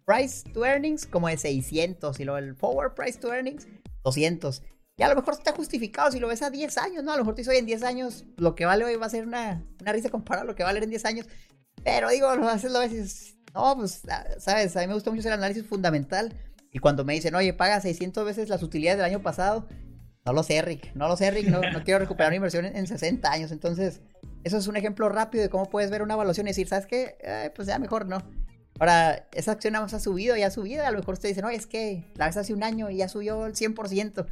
price 0.05 0.49
to 0.51 0.65
earnings 0.65 1.05
como 1.05 1.27
de 1.27 1.37
600 1.37 2.19
y 2.19 2.25
luego 2.25 2.37
el 2.37 2.55
forward 2.55 2.95
price 2.95 3.19
to 3.19 3.33
earnings 3.33 3.67
200. 4.03 4.63
Y 4.97 5.03
a 5.03 5.09
lo 5.09 5.15
mejor 5.15 5.33
está 5.33 5.53
justificado 5.53 6.11
si 6.11 6.19
lo 6.19 6.27
ves 6.27 6.41
a 6.41 6.49
10 6.49 6.77
años, 6.77 7.03
¿no? 7.03 7.13
A 7.13 7.15
lo 7.15 7.23
mejor 7.23 7.35
te 7.35 7.41
dice, 7.41 7.51
oye, 7.51 7.59
en 7.59 7.65
10 7.65 7.83
años 7.83 8.25
lo 8.37 8.55
que 8.55 8.65
vale 8.65 8.83
hoy 8.83 8.95
va 8.95 9.05
a 9.05 9.09
ser 9.09 9.25
una, 9.25 9.63
una 9.79 9.93
risa 9.93 10.09
comparada 10.09 10.43
a 10.43 10.45
lo 10.45 10.55
que 10.55 10.63
va 10.63 10.69
a 10.69 10.71
valer 10.71 10.83
en 10.83 10.89
10 10.89 11.05
años. 11.05 11.27
Pero 11.83 12.09
digo, 12.09 12.27
a 12.27 12.35
veces 12.35 12.71
lo 12.71 12.79
ves 12.79 13.35
no, 13.53 13.75
pues, 13.77 14.01
ah, 14.09 14.25
sabes, 14.37 14.75
a 14.75 14.81
mí 14.81 14.87
me 14.87 14.93
gusta 14.93 15.11
mucho 15.11 15.27
el 15.27 15.33
análisis 15.33 15.65
fundamental. 15.65 16.33
Y 16.71 16.79
cuando 16.79 17.03
me 17.03 17.13
dicen, 17.13 17.33
oye, 17.35 17.53
paga 17.53 17.81
600 17.81 18.25
veces 18.25 18.49
las 18.49 18.61
utilidades 18.61 18.97
del 18.97 19.05
año 19.05 19.21
pasado, 19.21 19.67
no 20.25 20.33
lo 20.33 20.43
sé, 20.43 20.61
Rick, 20.61 20.93
no 20.93 21.07
lo 21.07 21.17
sé, 21.17 21.31
Rick, 21.31 21.47
no, 21.47 21.61
no 21.61 21.83
quiero 21.83 21.99
recuperar 21.99 22.31
mi 22.31 22.35
inversión 22.35 22.65
en, 22.65 22.85
60 22.85 23.31
años. 23.31 23.51
Entonces, 23.51 24.01
eso 24.43 24.57
es 24.57 24.67
un 24.67 24.77
ejemplo 24.77 25.09
rápido 25.09 25.43
de 25.43 25.49
cómo 25.49 25.69
puedes 25.69 25.91
ver 25.91 26.01
una 26.01 26.13
evaluación 26.13 26.47
y 26.47 26.51
decir, 26.51 26.67
¿sabes 26.67 26.85
qué? 26.85 27.51
pues 27.55 27.67
ya 27.67 27.79
mejor 27.79 28.07
no. 28.07 28.23
Ahora, 28.79 29.27
esa 29.33 29.51
acción 29.51 29.73
nada 29.73 29.83
más 29.85 29.93
ha 29.93 29.99
subido 29.99 30.37
y 30.37 30.43
ha 30.43 30.51
subido. 30.51 30.85
A 30.85 30.91
lo 30.91 30.99
mejor 30.99 31.15
ustedes 31.15 31.35
dicen, 31.35 31.43
no, 31.43 31.49
es 31.49 31.67
que 31.67 32.05
la 32.15 32.27
vez 32.27 32.37
hace 32.37 32.53
un 32.53 32.63
año 32.63 32.89
y 32.89 32.97
ya 32.97 33.09
subió 33.09 33.45
el 33.45 33.53
100%. 33.53 34.25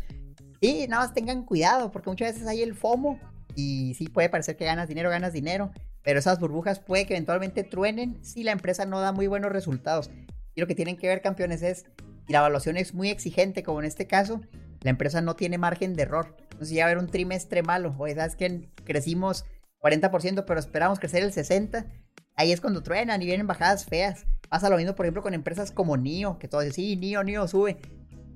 Y 0.62 0.88
nada 0.88 1.04
más 1.04 1.14
tengan 1.14 1.44
cuidado, 1.44 1.92
porque 1.92 2.10
muchas 2.10 2.34
veces 2.34 2.48
hay 2.48 2.62
el 2.62 2.74
FOMO 2.74 3.20
y 3.56 3.94
sí 3.96 4.08
puede 4.08 4.30
parecer 4.30 4.56
que 4.56 4.66
ganas 4.66 4.88
dinero, 4.88 5.10
ganas 5.10 5.34
dinero, 5.34 5.72
pero 6.02 6.20
esas 6.20 6.40
burbujas 6.40 6.80
puede 6.80 7.06
que 7.06 7.14
eventualmente 7.14 7.64
truenen 7.64 8.24
si 8.24 8.44
la 8.44 8.54
empresa 8.54 8.86
no 8.86 9.02
da 9.02 9.12
muy 9.12 9.28
buenos 9.28 9.52
resultados. 9.52 10.10
Y 10.56 10.62
lo 10.62 10.68
que 10.68 10.76
tienen 10.76 10.96
que 10.96 11.08
ver, 11.08 11.22
campeones, 11.22 11.62
es 11.62 11.86
si 12.26 12.34
la 12.34 12.40
evaluación 12.40 12.78
es 12.78 12.94
muy 12.94 13.10
exigente, 13.10 13.64
como 13.64 13.80
en 13.80 13.86
este 13.86 14.08
caso, 14.08 14.42
la 14.82 14.92
empresa 14.92 15.22
no 15.22 15.36
tiene 15.36 15.58
margen 15.58 15.94
de 15.94 16.04
error. 16.04 16.36
Entonces, 16.52 16.70
ya 16.70 16.86
va 16.86 16.90
a 16.90 16.92
haber 16.92 17.04
un 17.04 17.10
trimestre 17.10 17.62
malo, 17.62 17.96
o 17.98 18.08
sabes 18.08 18.36
que 18.36 18.70
crecimos 18.86 19.46
40%, 19.82 20.46
pero 20.46 20.60
esperamos 20.60 21.00
crecer 21.00 21.24
el 21.24 21.32
60%, 21.32 21.86
ahí 22.36 22.52
es 22.52 22.62
cuando 22.62 22.84
truenan 22.84 23.22
y 23.22 23.26
vienen 23.26 23.48
bajadas 23.48 23.86
feas. 23.86 24.26
Pasa 24.50 24.70
lo 24.70 24.78
mismo, 24.78 24.96
por 24.96 25.06
ejemplo, 25.06 25.22
con 25.22 25.34
empresas 25.34 25.72
como 25.72 25.98
NIO, 25.98 26.40
que 26.40 26.48
todos 26.48 26.64
dicen, 26.64 26.76
sí, 26.76 26.96
NIO, 26.96 27.24
NIO 27.24 27.48
sube. 27.48 27.78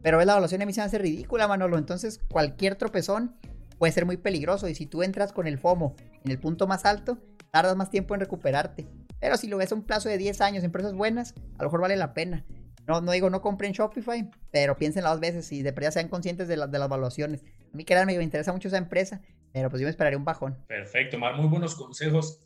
Pero 0.03 0.17
la 0.17 0.23
evaluación 0.23 0.61
a 0.61 0.65
mí 0.65 0.73
se 0.73 0.81
me 0.81 0.85
hace 0.85 0.97
ridícula, 0.97 1.47
Manolo. 1.47 1.77
Entonces, 1.77 2.19
cualquier 2.29 2.75
tropezón 2.75 3.35
puede 3.77 3.93
ser 3.93 4.05
muy 4.05 4.17
peligroso. 4.17 4.67
Y 4.67 4.75
si 4.75 4.85
tú 4.85 5.03
entras 5.03 5.31
con 5.31 5.47
el 5.47 5.57
FOMO 5.57 5.95
en 6.25 6.31
el 6.31 6.39
punto 6.39 6.67
más 6.67 6.85
alto, 6.85 7.19
tardas 7.51 7.75
más 7.75 7.89
tiempo 7.89 8.13
en 8.13 8.19
recuperarte. 8.19 8.87
Pero 9.19 9.37
si 9.37 9.47
lo 9.47 9.57
ves 9.57 9.71
a 9.71 9.75
un 9.75 9.83
plazo 9.83 10.09
de 10.09 10.17
10 10.17 10.41
años, 10.41 10.63
empresas 10.63 10.93
buenas, 10.93 11.35
a 11.57 11.63
lo 11.63 11.65
mejor 11.65 11.81
vale 11.81 11.95
la 11.95 12.13
pena. 12.13 12.45
No, 12.87 12.99
no 12.99 13.11
digo 13.11 13.29
no 13.29 13.41
compren 13.41 13.73
Shopify, 13.73 14.29
pero 14.51 14.75
piensen 14.75 15.03
las 15.03 15.13
dos 15.13 15.21
veces 15.21 15.51
y 15.51 15.61
de 15.61 15.71
verdad 15.71 15.91
sean 15.91 16.09
conscientes 16.09 16.47
de, 16.47 16.55
de 16.55 16.79
las 16.79 16.87
evaluaciones. 16.87 17.43
A 17.71 17.77
mí, 17.77 17.85
créanme, 17.85 18.17
me 18.17 18.23
interesa 18.23 18.51
mucho 18.51 18.67
esa 18.67 18.77
empresa, 18.77 19.21
pero 19.53 19.69
pues 19.69 19.81
yo 19.81 19.85
me 19.85 19.91
esperaría 19.91 20.17
un 20.17 20.25
bajón. 20.25 20.57
Perfecto, 20.67 21.17
Mar, 21.17 21.35
muy 21.35 21.47
buenos 21.47 21.75
consejos. 21.75 22.39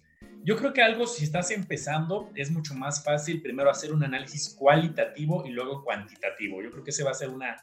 yo 0.43 0.55
creo 0.57 0.73
que 0.73 0.81
algo, 0.81 1.07
si 1.07 1.23
estás 1.23 1.51
empezando, 1.51 2.31
es 2.35 2.51
mucho 2.51 2.75
más 2.75 3.03
fácil 3.03 3.41
primero 3.41 3.69
hacer 3.69 3.93
un 3.93 4.03
análisis 4.03 4.55
cualitativo 4.57 5.45
y 5.45 5.51
luego 5.51 5.83
cuantitativo. 5.83 6.61
Yo 6.61 6.71
creo 6.71 6.83
que 6.83 6.91
ese 6.91 7.03
va 7.03 7.11
a 7.11 7.15
ser 7.15 7.29
una, 7.29 7.55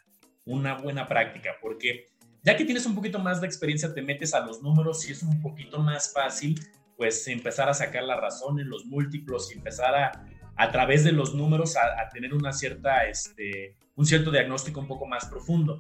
una 0.44 0.74
buena 0.74 1.06
práctica, 1.06 1.50
porque 1.60 2.06
ya 2.42 2.56
que 2.56 2.64
tienes 2.64 2.86
un 2.86 2.94
poquito 2.94 3.18
más 3.20 3.40
de 3.40 3.46
experiencia, 3.46 3.94
te 3.94 4.02
metes 4.02 4.34
a 4.34 4.40
los 4.40 4.62
números 4.62 5.08
y 5.08 5.12
es 5.12 5.22
un 5.22 5.40
poquito 5.40 5.78
más 5.78 6.12
fácil, 6.12 6.60
pues 6.96 7.26
empezar 7.28 7.68
a 7.68 7.74
sacar 7.74 8.02
la 8.02 8.20
razón 8.20 8.58
en 8.58 8.68
los 8.68 8.84
múltiplos 8.84 9.50
y 9.50 9.58
empezar 9.58 9.94
a, 9.94 10.26
a 10.56 10.70
través 10.70 11.04
de 11.04 11.12
los 11.12 11.34
números, 11.34 11.76
a, 11.76 12.08
tener 12.08 12.34
una 12.34 12.52
cierta, 12.52 13.04
este, 13.06 13.76
un 13.94 14.06
cierto 14.06 14.30
diagnóstico 14.30 14.80
un 14.80 14.88
poco 14.88 15.06
más 15.06 15.26
profundo. 15.26 15.76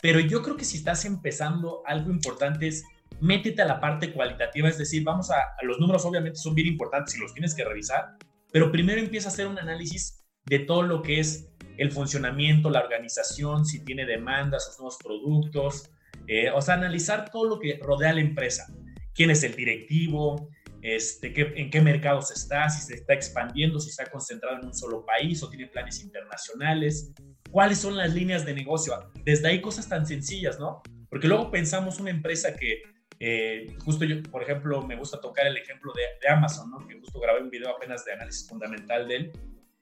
Pero 0.00 0.20
yo 0.20 0.42
creo 0.42 0.56
que 0.56 0.64
si 0.64 0.78
estás 0.78 1.04
empezando, 1.04 1.82
algo 1.86 2.10
importante 2.10 2.68
es 2.68 2.84
métete 3.20 3.62
a 3.62 3.66
la 3.66 3.80
parte 3.80 4.12
cualitativa, 4.12 4.68
es 4.68 4.78
decir, 4.78 5.02
vamos 5.02 5.30
a, 5.30 5.36
los 5.62 5.78
números 5.78 6.04
obviamente 6.04 6.38
son 6.38 6.54
bien 6.54 6.68
importantes 6.68 7.16
y 7.16 7.20
los 7.20 7.34
tienes 7.34 7.54
que 7.54 7.64
revisar, 7.64 8.16
pero 8.52 8.70
primero 8.70 9.00
empieza 9.00 9.28
a 9.28 9.32
hacer 9.32 9.46
un 9.46 9.58
análisis 9.58 10.24
de 10.46 10.60
todo 10.60 10.82
lo 10.82 11.02
que 11.02 11.20
es 11.20 11.50
el 11.76 11.90
funcionamiento, 11.90 12.70
la 12.70 12.80
organización, 12.80 13.64
si 13.64 13.84
tiene 13.84 14.06
demandas, 14.06 14.66
sus 14.66 14.78
nuevos 14.78 14.98
productos, 15.02 15.90
eh, 16.26 16.50
o 16.50 16.60
sea, 16.60 16.74
analizar 16.74 17.30
todo 17.30 17.48
lo 17.48 17.58
que 17.58 17.78
rodea 17.82 18.10
a 18.10 18.14
la 18.14 18.20
empresa. 18.20 18.66
¿Quién 19.14 19.30
es 19.30 19.42
el 19.42 19.54
directivo? 19.54 20.50
Este, 20.82 21.32
qué, 21.32 21.52
en 21.56 21.70
qué 21.70 21.80
mercados 21.80 22.30
está, 22.30 22.68
si 22.70 22.82
se 22.82 22.94
está 22.94 23.14
expandiendo, 23.14 23.80
si 23.80 23.90
está 23.90 24.06
concentrado 24.06 24.58
en 24.58 24.66
un 24.66 24.74
solo 24.74 25.04
país 25.04 25.42
o 25.42 25.50
tiene 25.50 25.66
planes 25.66 26.02
internacionales, 26.02 27.12
cuáles 27.50 27.78
son 27.78 27.96
las 27.96 28.14
líneas 28.14 28.44
de 28.44 28.54
negocio. 28.54 28.94
Desde 29.24 29.48
ahí 29.48 29.60
cosas 29.60 29.88
tan 29.88 30.06
sencillas, 30.06 30.58
¿no? 30.58 30.82
Porque 31.10 31.26
luego 31.26 31.50
pensamos 31.50 31.98
una 31.98 32.10
empresa 32.10 32.54
que, 32.54 32.82
eh, 33.18 33.66
justo 33.84 34.04
yo, 34.04 34.22
por 34.30 34.42
ejemplo, 34.42 34.82
me 34.82 34.96
gusta 34.96 35.20
tocar 35.20 35.46
el 35.46 35.56
ejemplo 35.56 35.92
de, 35.94 36.02
de, 36.22 36.28
Amazon, 36.32 36.70
¿no? 36.70 36.86
Que 36.86 36.98
justo 37.00 37.18
grabé 37.18 37.42
un 37.42 37.50
video 37.50 37.70
apenas 37.70 38.04
de 38.04 38.12
análisis 38.12 38.48
fundamental 38.48 39.08
de 39.08 39.16
él. 39.16 39.32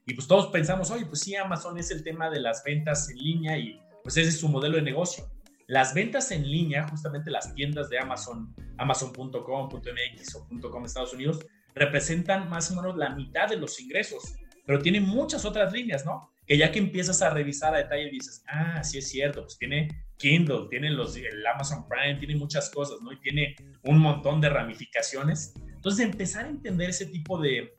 Y 0.07 0.15
pues 0.15 0.27
todos 0.29 0.47
pensamos, 0.49 0.91
oye, 0.91 1.05
pues 1.05 1.21
sí, 1.21 1.35
Amazon 1.35 1.79
es 1.79 1.91
el 1.91 2.05
tema 2.05 2.31
de 2.31 2.41
las 2.41 2.63
ventas 2.65 3.11
en 3.11 3.19
línea 3.19 3.59
y 3.59 3.81
pues 4.03 4.17
ese 4.17 4.29
es 4.29 4.39
su 4.39 4.49
modelo 4.49 4.77
de 4.77 4.83
negocio. 4.83 5.29
Las 5.67 5.95
ventas 5.95 6.31
en 6.31 6.49
línea, 6.49 6.87
justamente 6.89 7.29
las 7.29 7.53
tiendas 7.55 7.89
de 7.91 7.99
Amazon, 7.99 8.55
amazon.com.mx 8.79 10.35
o 10.35 10.71
.com 10.71 10.85
Estados 10.85 11.13
Unidos, 11.13 11.47
representan 11.75 12.49
más 12.49 12.71
o 12.71 12.77
menos 12.77 12.97
la 12.97 13.11
mitad 13.11 13.49
de 13.49 13.57
los 13.57 13.81
ingresos, 13.81 14.37
pero 14.65 14.81
tiene 14.81 15.01
muchas 15.01 15.45
otras 15.45 15.73
líneas, 15.73 16.05
¿no? 16.05 16.33
Que 16.47 16.57
ya 16.57 16.71
que 16.71 16.79
empiezas 16.79 17.23
a 17.23 17.31
revisar 17.31 17.75
a 17.75 17.79
detalle 17.79 18.11
dices, 18.11 18.43
ah, 18.49 18.83
sí 18.83 18.99
es 18.99 19.09
cierto, 19.09 19.43
pues 19.43 19.59
tiene 19.59 19.89
Kindle, 20.17 20.67
tiene 20.71 20.91
los, 20.91 21.17
el 21.17 21.47
Amazon 21.47 21.87
Prime, 21.89 22.19
tiene 22.19 22.37
muchas 22.37 22.71
cosas, 22.71 23.01
¿no? 23.03 23.13
Y 23.13 23.21
tiene 23.21 23.57
un 23.83 23.99
montón 23.99 24.41
de 24.41 24.49
ramificaciones. 24.49 25.55
Entonces, 25.75 26.05
empezar 26.05 26.47
a 26.47 26.49
entender 26.49 26.91
ese 26.91 27.07
tipo 27.07 27.41
de 27.41 27.77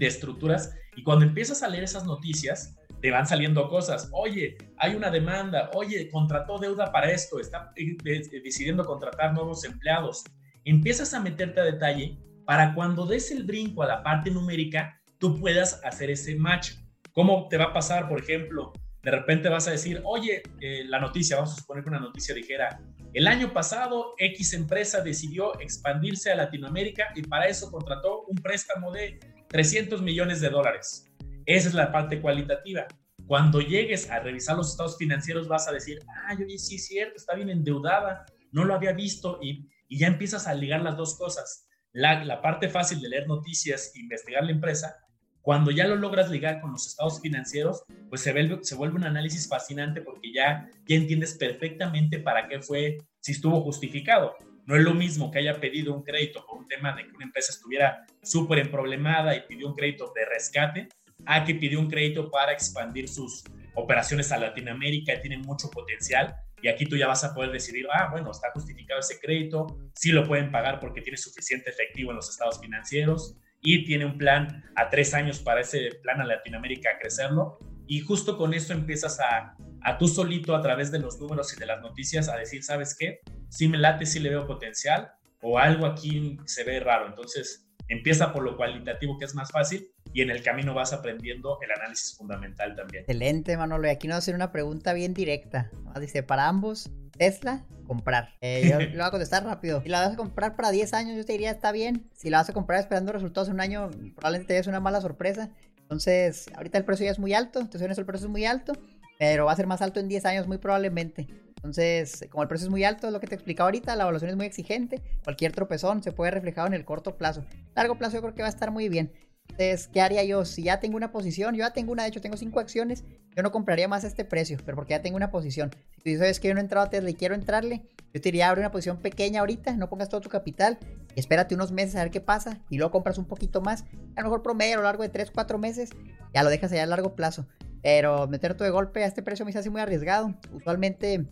estructuras 0.00 0.74
y 0.96 1.02
cuando 1.02 1.24
empiezas 1.24 1.62
a 1.62 1.68
leer 1.68 1.84
esas 1.84 2.04
noticias, 2.04 2.76
te 3.04 3.10
van 3.10 3.26
saliendo 3.26 3.68
cosas. 3.68 4.08
Oye, 4.12 4.56
hay 4.78 4.94
una 4.94 5.10
demanda. 5.10 5.70
Oye, 5.74 6.08
contrató 6.08 6.56
deuda 6.58 6.90
para 6.90 7.10
esto. 7.10 7.38
Está 7.38 7.70
eh, 7.76 7.98
eh, 8.02 8.40
decidiendo 8.42 8.82
contratar 8.82 9.34
nuevos 9.34 9.62
empleados. 9.66 10.24
Empiezas 10.64 11.12
a 11.12 11.20
meterte 11.20 11.60
a 11.60 11.64
detalle 11.64 12.18
para 12.46 12.72
cuando 12.72 13.04
des 13.04 13.30
el 13.30 13.42
brinco 13.42 13.82
a 13.82 13.88
la 13.88 14.02
parte 14.02 14.30
numérica, 14.30 15.02
tú 15.18 15.38
puedas 15.38 15.82
hacer 15.84 16.08
ese 16.08 16.34
match. 16.36 16.76
¿Cómo 17.12 17.46
te 17.50 17.58
va 17.58 17.64
a 17.64 17.72
pasar, 17.74 18.08
por 18.08 18.20
ejemplo? 18.20 18.72
De 19.02 19.10
repente 19.10 19.50
vas 19.50 19.68
a 19.68 19.72
decir, 19.72 20.00
oye, 20.04 20.42
eh, 20.62 20.84
la 20.86 20.98
noticia, 20.98 21.36
vamos 21.36 21.52
a 21.52 21.56
suponer 21.56 21.84
que 21.84 21.90
una 21.90 22.00
noticia 22.00 22.34
dijera, 22.34 22.80
el 23.12 23.26
año 23.26 23.52
pasado 23.52 24.14
X 24.16 24.54
empresa 24.54 25.02
decidió 25.02 25.60
expandirse 25.60 26.32
a 26.32 26.36
Latinoamérica 26.36 27.08
y 27.14 27.20
para 27.20 27.48
eso 27.48 27.70
contrató 27.70 28.22
un 28.22 28.36
préstamo 28.36 28.90
de 28.92 29.20
300 29.48 30.00
millones 30.00 30.40
de 30.40 30.48
dólares. 30.48 31.13
Esa 31.46 31.68
es 31.68 31.74
la 31.74 31.92
parte 31.92 32.20
cualitativa. 32.20 32.86
Cuando 33.26 33.60
llegues 33.60 34.10
a 34.10 34.20
revisar 34.20 34.56
los 34.56 34.70
estados 34.70 34.96
financieros 34.96 35.48
vas 35.48 35.68
a 35.68 35.72
decir, 35.72 36.00
ah, 36.08 36.34
yo 36.38 36.46
sí 36.58 36.76
es 36.76 36.86
cierto, 36.86 37.16
está 37.16 37.34
bien 37.34 37.50
endeudada, 37.50 38.26
no 38.52 38.64
lo 38.64 38.74
había 38.74 38.92
visto 38.92 39.38
y, 39.42 39.68
y 39.88 39.98
ya 39.98 40.06
empiezas 40.06 40.46
a 40.46 40.54
ligar 40.54 40.82
las 40.82 40.96
dos 40.96 41.16
cosas. 41.16 41.68
La, 41.92 42.24
la 42.24 42.42
parte 42.42 42.68
fácil 42.68 43.00
de 43.00 43.08
leer 43.08 43.28
noticias, 43.28 43.92
investigar 43.94 44.44
la 44.44 44.50
empresa, 44.50 44.96
cuando 45.44 45.70
ya 45.70 45.86
lo 45.86 45.96
logras 45.96 46.30
ligar 46.30 46.62
con 46.62 46.72
los 46.72 46.86
estados 46.86 47.20
financieros, 47.20 47.84
pues 48.08 48.22
se 48.22 48.32
vuelve, 48.32 48.64
se 48.64 48.74
vuelve 48.74 48.96
un 48.96 49.04
análisis 49.04 49.46
fascinante 49.46 50.00
porque 50.00 50.32
ya, 50.32 50.70
ya 50.86 50.96
entiendes 50.96 51.34
perfectamente 51.34 52.18
para 52.18 52.48
qué 52.48 52.62
fue, 52.62 52.96
si 53.20 53.32
estuvo 53.32 53.60
justificado. 53.60 54.34
No 54.64 54.74
es 54.74 54.82
lo 54.82 54.94
mismo 54.94 55.30
que 55.30 55.40
haya 55.40 55.60
pedido 55.60 55.94
un 55.94 56.02
crédito 56.02 56.46
por 56.46 56.58
un 56.58 56.66
tema 56.66 56.96
de 56.96 57.04
que 57.04 57.14
una 57.14 57.26
empresa 57.26 57.52
estuviera 57.52 58.06
súper 58.22 58.60
emproblemada 58.60 59.36
y 59.36 59.42
pidió 59.42 59.68
un 59.68 59.74
crédito 59.74 60.10
de 60.14 60.24
rescate, 60.24 60.88
a 61.26 61.44
que 61.44 61.54
pidió 61.54 61.80
un 61.80 61.88
crédito 61.88 62.30
para 62.30 62.52
expandir 62.52 63.08
sus 63.08 63.44
operaciones 63.74 64.30
a 64.32 64.38
Latinoamérica 64.38 65.20
tiene 65.20 65.38
mucho 65.38 65.70
potencial. 65.70 66.36
Y 66.62 66.68
aquí 66.68 66.86
tú 66.86 66.96
ya 66.96 67.06
vas 67.06 67.24
a 67.24 67.34
poder 67.34 67.50
decidir, 67.50 67.86
ah, 67.92 68.08
bueno, 68.10 68.30
está 68.30 68.50
justificado 68.52 69.00
ese 69.00 69.18
crédito, 69.20 69.66
sí 69.94 70.12
lo 70.12 70.26
pueden 70.26 70.50
pagar 70.50 70.80
porque 70.80 71.02
tiene 71.02 71.18
suficiente 71.18 71.70
efectivo 71.70 72.10
en 72.10 72.16
los 72.16 72.30
estados 72.30 72.58
financieros 72.58 73.36
y 73.60 73.84
tiene 73.84 74.06
un 74.06 74.16
plan 74.16 74.64
a 74.74 74.88
tres 74.88 75.12
años 75.12 75.40
para 75.40 75.60
ese 75.60 75.90
plan 76.02 76.20
a 76.20 76.24
Latinoamérica 76.24 76.90
a 76.90 76.98
crecerlo. 76.98 77.58
Y 77.86 78.00
justo 78.00 78.38
con 78.38 78.54
esto 78.54 78.72
empiezas 78.72 79.20
a, 79.20 79.56
a 79.82 79.98
tú 79.98 80.08
solito 80.08 80.56
a 80.56 80.62
través 80.62 80.90
de 80.90 81.00
los 81.00 81.20
números 81.20 81.54
y 81.54 81.60
de 81.60 81.66
las 81.66 81.82
noticias 81.82 82.28
a 82.28 82.36
decir, 82.36 82.62
¿sabes 82.62 82.96
qué? 82.98 83.20
Sí 83.50 83.68
me 83.68 83.76
late, 83.76 84.06
sí 84.06 84.20
le 84.20 84.30
veo 84.30 84.46
potencial 84.46 85.12
o 85.42 85.58
algo 85.58 85.84
aquí 85.84 86.38
se 86.46 86.64
ve 86.64 86.80
raro. 86.80 87.06
Entonces 87.06 87.63
empieza 87.88 88.32
por 88.32 88.42
lo 88.42 88.56
cualitativo 88.56 89.18
que 89.18 89.24
es 89.24 89.34
más 89.34 89.50
fácil 89.50 89.88
y 90.12 90.22
en 90.22 90.30
el 90.30 90.42
camino 90.42 90.74
vas 90.74 90.92
aprendiendo 90.92 91.58
el 91.62 91.70
análisis 91.72 92.16
fundamental 92.16 92.74
también. 92.76 93.02
Excelente, 93.02 93.56
Manolo. 93.56 93.86
Y 93.86 93.90
aquí 93.90 94.06
nos 94.06 94.14
va 94.14 94.16
a 94.16 94.18
hacer 94.18 94.34
una 94.34 94.52
pregunta 94.52 94.92
bien 94.92 95.14
directa. 95.14 95.70
Dice, 96.00 96.22
para 96.22 96.48
ambos, 96.48 96.90
Tesla, 97.16 97.64
comprar. 97.86 98.34
Eh, 98.40 98.68
yo 98.70 98.78
lo 98.80 98.90
voy 98.90 99.00
a 99.02 99.10
contestar 99.10 99.44
rápido. 99.44 99.82
Si 99.82 99.88
la 99.88 100.00
vas 100.00 100.14
a 100.14 100.16
comprar 100.16 100.56
para 100.56 100.70
10 100.70 100.94
años, 100.94 101.16
yo 101.16 101.24
te 101.24 101.32
diría, 101.32 101.50
está 101.50 101.72
bien. 101.72 102.08
Si 102.14 102.30
la 102.30 102.38
vas 102.38 102.48
a 102.48 102.52
comprar 102.52 102.80
esperando 102.80 103.12
resultados 103.12 103.48
en 103.48 103.54
un 103.54 103.60
año, 103.60 103.90
probablemente 104.16 104.48
te 104.48 104.54
des 104.54 104.66
una 104.66 104.80
mala 104.80 105.00
sorpresa. 105.00 105.50
Entonces, 105.78 106.46
ahorita 106.54 106.78
el 106.78 106.84
precio 106.84 107.04
ya 107.04 107.12
es 107.12 107.18
muy 107.18 107.34
alto. 107.34 107.60
Entonces, 107.60 107.98
el 107.98 108.06
precio 108.06 108.26
es 108.26 108.30
muy 108.30 108.44
alto. 108.44 108.72
Pero 109.18 109.46
va 109.46 109.52
a 109.52 109.56
ser 109.56 109.66
más 109.66 109.80
alto 109.80 110.00
en 110.00 110.08
10 110.08 110.24
años, 110.26 110.46
muy 110.46 110.58
probablemente. 110.58 111.28
Entonces, 111.64 112.26
como 112.28 112.42
el 112.42 112.48
precio 112.48 112.66
es 112.66 112.70
muy 112.70 112.84
alto, 112.84 113.06
es 113.06 113.12
lo 113.14 113.20
que 113.20 113.26
te 113.26 113.34
explicaba 113.34 113.68
ahorita, 113.68 113.96
la 113.96 114.02
evaluación 114.02 114.30
es 114.30 114.36
muy 114.36 114.44
exigente. 114.44 115.00
Cualquier 115.24 115.52
tropezón 115.52 116.02
se 116.02 116.12
puede 116.12 116.30
reflejar 116.30 116.66
en 116.66 116.74
el 116.74 116.84
corto 116.84 117.16
plazo. 117.16 117.42
Largo 117.74 117.96
plazo, 117.96 118.16
yo 118.16 118.20
creo 118.20 118.34
que 118.34 118.42
va 118.42 118.48
a 118.48 118.50
estar 118.50 118.70
muy 118.70 118.90
bien. 118.90 119.10
Entonces, 119.48 119.88
¿qué 119.88 120.02
haría 120.02 120.22
yo? 120.24 120.44
Si 120.44 120.64
ya 120.64 120.78
tengo 120.80 120.96
una 120.96 121.10
posición, 121.10 121.54
yo 121.54 121.60
ya 121.60 121.72
tengo 121.72 121.92
una, 121.92 122.02
de 122.02 122.10
hecho 122.10 122.20
tengo 122.20 122.36
cinco 122.36 122.60
acciones, 122.60 123.04
yo 123.34 123.42
no 123.42 123.50
compraría 123.50 123.88
más 123.88 124.04
a 124.04 124.08
este 124.08 124.26
precio, 124.26 124.58
pero 124.62 124.76
porque 124.76 124.90
ya 124.90 125.00
tengo 125.00 125.16
una 125.16 125.30
posición. 125.30 125.70
Si 126.02 126.12
tú 126.12 126.18
sabes 126.18 126.38
que 126.38 126.48
yo 126.48 126.54
no 126.54 126.60
he 126.60 126.62
entrado 126.62 126.86
a 126.86 126.90
Tesla 126.90 127.08
y 127.08 127.14
quiero 127.14 127.34
entrarle, 127.34 127.82
yo 128.12 128.20
te 128.20 128.28
diría, 128.28 128.50
abre 128.50 128.60
una 128.60 128.70
posición 128.70 128.98
pequeña 128.98 129.40
ahorita, 129.40 129.72
no 129.72 129.88
pongas 129.88 130.10
todo 130.10 130.20
tu 130.20 130.28
capital, 130.28 130.78
espérate 131.16 131.54
unos 131.54 131.72
meses 131.72 131.96
a 131.96 132.02
ver 132.02 132.10
qué 132.10 132.20
pasa, 132.20 132.60
y 132.68 132.76
luego 132.76 132.90
compras 132.90 133.16
un 133.16 133.24
poquito 133.24 133.62
más, 133.62 133.84
a 134.16 134.20
lo 134.20 134.24
mejor 134.24 134.42
promedio 134.42 134.74
a 134.74 134.78
lo 134.78 134.82
largo 134.82 135.02
de 135.02 135.08
3, 135.08 135.30
4 135.30 135.58
meses, 135.58 135.90
ya 136.34 136.42
lo 136.42 136.50
dejas 136.50 136.72
allá 136.72 136.82
a 136.82 136.86
largo 136.86 137.14
plazo. 137.14 137.46
Pero 137.82 138.26
meter 138.28 138.54
todo 138.54 138.64
de 138.64 138.70
golpe 138.70 139.02
a 139.02 139.06
este 139.06 139.22
precio 139.22 139.44
me 139.44 139.52
hace 139.52 139.68
muy 139.68 139.82
arriesgado. 139.82 140.34
Usualmente 140.52 141.26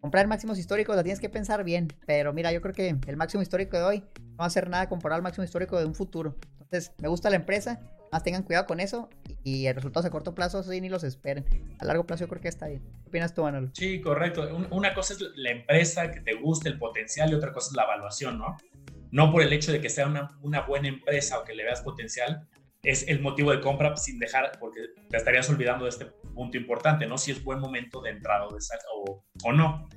comprar 0.00 0.26
máximos 0.26 0.58
históricos 0.58 0.96
la 0.96 1.02
tienes 1.02 1.20
que 1.20 1.28
pensar 1.28 1.64
bien, 1.64 1.88
pero 2.06 2.32
mira, 2.32 2.52
yo 2.52 2.60
creo 2.60 2.74
que 2.74 2.96
el 3.06 3.16
máximo 3.16 3.42
histórico 3.42 3.76
de 3.76 3.82
hoy 3.82 4.04
no 4.18 4.38
va 4.38 4.46
a 4.46 4.50
ser 4.50 4.68
nada 4.68 4.88
comparado 4.88 5.16
al 5.16 5.22
máximo 5.22 5.44
histórico 5.44 5.78
de 5.78 5.84
un 5.84 5.94
futuro. 5.94 6.36
Entonces, 6.60 6.92
me 6.98 7.08
gusta 7.08 7.30
la 7.30 7.36
empresa, 7.36 7.80
más 8.12 8.22
tengan 8.22 8.42
cuidado 8.42 8.66
con 8.66 8.80
eso 8.80 9.08
y, 9.44 9.66
el 9.66 9.74
resultados 9.74 10.06
a 10.06 10.10
corto 10.10 10.34
plazo 10.34 10.62
sí 10.62 10.80
ni 10.80 10.88
los 10.88 11.04
esperen. 11.04 11.44
A 11.78 11.84
largo 11.84 12.06
plazo 12.06 12.24
yo 12.24 12.28
creo 12.28 12.40
que 12.40 12.48
está 12.48 12.68
bien. 12.68 12.82
¿Qué 13.02 13.08
opinas 13.08 13.34
tú, 13.34 13.42
Manolo? 13.42 13.70
Sí, 13.74 14.00
correcto. 14.00 14.48
una 14.70 14.94
cosa 14.94 15.14
es 15.14 15.20
la 15.34 15.50
empresa 15.50 16.10
que 16.10 16.20
te 16.20 16.34
guste, 16.34 16.68
el 16.68 16.78
potencial 16.78 17.30
y 17.30 17.34
otra 17.34 17.52
cosa 17.52 17.68
es 17.70 17.76
la 17.76 17.84
evaluación, 17.84 18.38
¿no? 18.38 18.56
No 19.10 19.32
por 19.32 19.42
el 19.42 19.52
hecho 19.52 19.72
de 19.72 19.80
que 19.80 19.88
sea 19.88 20.06
una, 20.06 20.38
una 20.42 20.62
buena 20.62 20.88
empresa 20.88 21.38
o 21.38 21.44
que 21.44 21.54
le 21.54 21.64
veas 21.64 21.82
potencial, 21.82 22.48
es 22.82 23.06
el 23.08 23.20
motivo 23.20 23.50
de 23.50 23.60
compra 23.60 23.96
sin 23.96 24.18
dejar, 24.18 24.52
porque 24.58 24.80
te 25.08 25.16
estarías 25.16 25.50
olvidando 25.50 25.84
de 25.84 25.90
este 25.90 26.06
punto 26.34 26.56
importante, 26.56 27.06
¿no? 27.06 27.18
Si 27.18 27.30
es 27.30 27.42
buen 27.42 27.58
momento 27.58 28.00
de 28.00 28.10
entrada 28.10 28.46
o, 28.46 28.52
de 28.52 28.60
o, 28.94 29.24
o 29.44 29.52
no. 29.52 29.88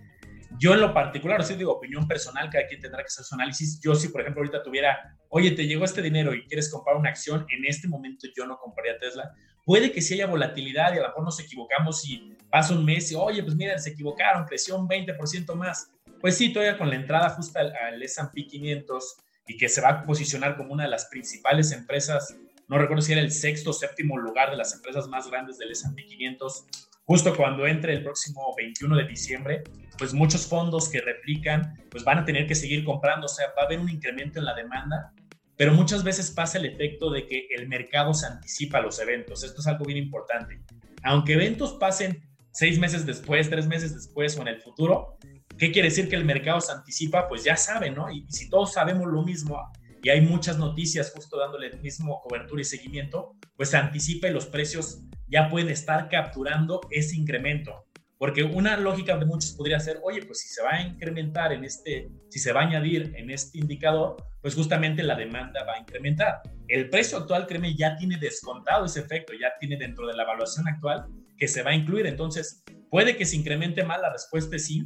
Yo 0.60 0.74
en 0.74 0.82
lo 0.82 0.94
particular, 0.94 1.42
así 1.42 1.56
digo, 1.56 1.74
opinión 1.74 2.08
personal, 2.08 2.50
cada 2.50 2.68
quien 2.68 2.80
tendrá 2.80 3.02
que 3.02 3.08
hacer 3.08 3.26
su 3.26 3.36
análisis. 3.36 3.80
Yo 3.82 3.96
si, 3.96 4.10
por 4.10 4.22
ejemplo, 4.22 4.42
ahorita 4.42 4.62
tuviera, 4.62 5.18
oye, 5.30 5.52
te 5.52 5.66
llegó 5.66 5.84
este 5.84 6.02
dinero 6.02 6.34
y 6.34 6.46
quieres 6.46 6.72
comprar 6.72 6.96
una 6.96 7.10
acción, 7.10 7.46
en 7.50 7.66
este 7.66 7.88
momento 7.88 8.28
yo 8.36 8.46
no 8.46 8.58
compraría 8.58 9.00
Tesla. 9.00 9.34
Puede 9.66 9.92
que 9.92 10.02
sí 10.02 10.14
haya 10.16 10.28
volatilidad 10.28 10.94
y 10.94 11.00
a 11.00 11.02
lo 11.02 11.08
mejor 11.08 11.24
nos 11.24 11.40
equivocamos 11.40 12.08
y 12.08 12.36
pasa 12.52 12.74
un 12.74 12.86
mes 12.86 13.12
y, 13.12 13.16
oye, 13.16 13.42
pues 13.42 13.56
mira, 13.56 13.78
se 13.80 13.92
equivocaron, 13.92 14.46
creció 14.46 14.78
un 14.78 14.88
20% 14.88 15.56
más. 15.56 15.92
Pues 16.22 16.38
sí, 16.38 16.54
todavía 16.54 16.78
con 16.78 16.90
la 16.90 16.96
entrada 16.96 17.30
justa 17.32 17.62
al, 17.62 17.74
al 17.76 18.04
S&P 18.04 18.46
500 18.46 19.18
y 19.48 19.58
que 19.58 19.68
se 19.68 19.82
va 19.82 19.90
a 19.90 20.06
posicionar 20.06 20.56
como 20.56 20.74
una 20.74 20.84
de 20.84 20.90
las 20.90 21.06
principales 21.06 21.72
empresas, 21.72 22.36
no 22.74 22.80
recuerdo 22.80 23.02
si 23.02 23.14
era 23.14 23.22
el 23.22 23.32
sexto 23.32 23.70
o 23.70 23.74
séptimo 23.74 24.18
lugar 24.18 24.52
de 24.52 24.58
las 24.58 24.74
empresas 24.74 25.08
más 25.08 25.30
grandes 25.30 25.58
del 25.58 25.72
S&P 25.72 26.06
500, 26.06 26.66
justo 27.06 27.36
cuando 27.36 27.66
entre 27.68 27.94
el 27.94 28.04
próximo 28.04 28.54
21 28.58 28.98
de 28.98 29.08
diciembre, 29.08 29.64
pues 29.98 30.14
muchos 30.14 30.48
fondos 30.48 30.90
que 30.90 31.02
replican, 31.02 31.78
pues 31.90 32.04
van 32.04 32.20
a 32.20 32.26
tener 32.26 32.48
que 32.48 32.56
seguir 32.56 32.84
comprando, 32.84 33.26
o 33.26 33.30
sea, 33.30 33.48
va 33.58 33.64
a 33.64 33.66
haber 33.66 33.80
un 33.80 33.90
incremento 33.90 34.40
en 34.40 34.46
la 34.46 34.56
demanda 34.56 35.14
pero 35.56 35.74
muchas 35.74 36.04
veces 36.04 36.32
pasa 36.32 36.58
el 36.58 36.66
efecto 36.66 37.12
de 37.12 37.28
que 37.28 37.48
el 37.56 37.68
mercado 37.68 38.14
se 38.14 38.26
anticipa 38.26 38.80
a 38.80 38.82
los 38.82 39.00
eventos. 39.00 39.44
Esto 39.44 39.62
es 39.62 39.68
algo 39.68 39.86
bien 39.86 39.98
importante. 39.98 40.62
Aunque 41.04 41.34
eventos 41.34 41.74
pasen 41.74 42.24
seis 42.52 42.80
meses 42.80 43.06
después, 43.06 43.50
tres 43.50 43.68
meses 43.68 43.94
después 43.94 44.38
o 44.38 44.42
en 44.42 44.48
el 44.48 44.62
futuro, 44.62 45.18
¿qué 45.58 45.72
quiere 45.72 45.90
decir 45.90 46.10
que 46.10 46.16
el 46.16 46.26
mercado 46.26 46.60
se 46.60 46.72
anticipa? 46.72 47.28
Pues 47.28 47.44
ya 47.44 47.56
saben, 47.56 47.96
¿no? 47.96 48.12
Y, 48.12 48.26
si 48.30 48.50
todos 48.50 48.74
sabemos 48.74 49.08
lo 49.08 49.24
mismo 49.24 49.72
y 50.04 50.10
hay 50.10 50.20
muchas 50.20 50.58
noticias 50.58 51.14
justo 51.16 51.40
dándole 51.40 51.68
el 51.68 51.80
mismo 51.80 52.20
cobertura 52.22 52.62
y 52.62 52.66
seguimiento, 52.66 53.38
pues 53.56 53.70
se 53.70 53.78
anticipa 53.78 54.28
y 54.28 54.34
los 54.34 54.46
precios 54.46 55.02
ya 55.30 55.50
pueden 55.50 55.70
estar 55.70 56.10
capturando 56.10 56.82
ese 56.92 57.16
incremento. 57.16 57.86
Porque 58.18 58.44
una 58.44 58.76
lógica 58.76 59.18
de 59.18 59.26
muchos 59.26 59.54
podría 59.54 59.80
ser, 59.80 60.00
oye, 60.04 60.22
pues 60.26 60.42
si 60.42 60.50
se 60.50 60.62
va 60.62 60.72
a 60.72 60.82
incrementar 60.82 61.54
en 61.54 61.64
este, 61.64 62.10
si 62.30 62.40
se 62.40 62.52
va 62.52 62.62
a 62.62 62.66
añadir 62.66 63.14
en 63.16 63.30
este 63.32 63.58
indicador, 63.60 64.18
pues 64.42 64.56
justamente 64.56 65.04
la 65.04 65.16
demanda 65.16 65.64
va 65.64 65.76
a 65.76 65.80
incrementar. 65.80 66.42
El 66.68 66.90
precio 66.90 67.20
actual, 67.20 67.48
créeme, 67.48 67.74
ya 67.74 67.96
tiene 67.96 68.18
descontado 68.18 68.86
ese 68.86 69.00
efecto, 69.00 69.32
ya 69.40 69.54
tiene 69.58 69.78
dentro 69.78 70.06
de 70.06 70.16
la 70.16 70.24
evaluación 70.24 70.68
actual 70.68 71.06
que 71.38 71.48
se 71.48 71.64
va 71.64 71.72
a 71.72 71.76
incluir. 71.76 72.08
Entonces, 72.08 72.62
puede 72.90 73.16
que 73.16 73.26
se 73.26 73.38
incremente 73.38 73.86
más, 73.86 74.02
la 74.02 74.12
respuesta 74.12 74.58
es 74.58 74.66
sí, 74.66 74.86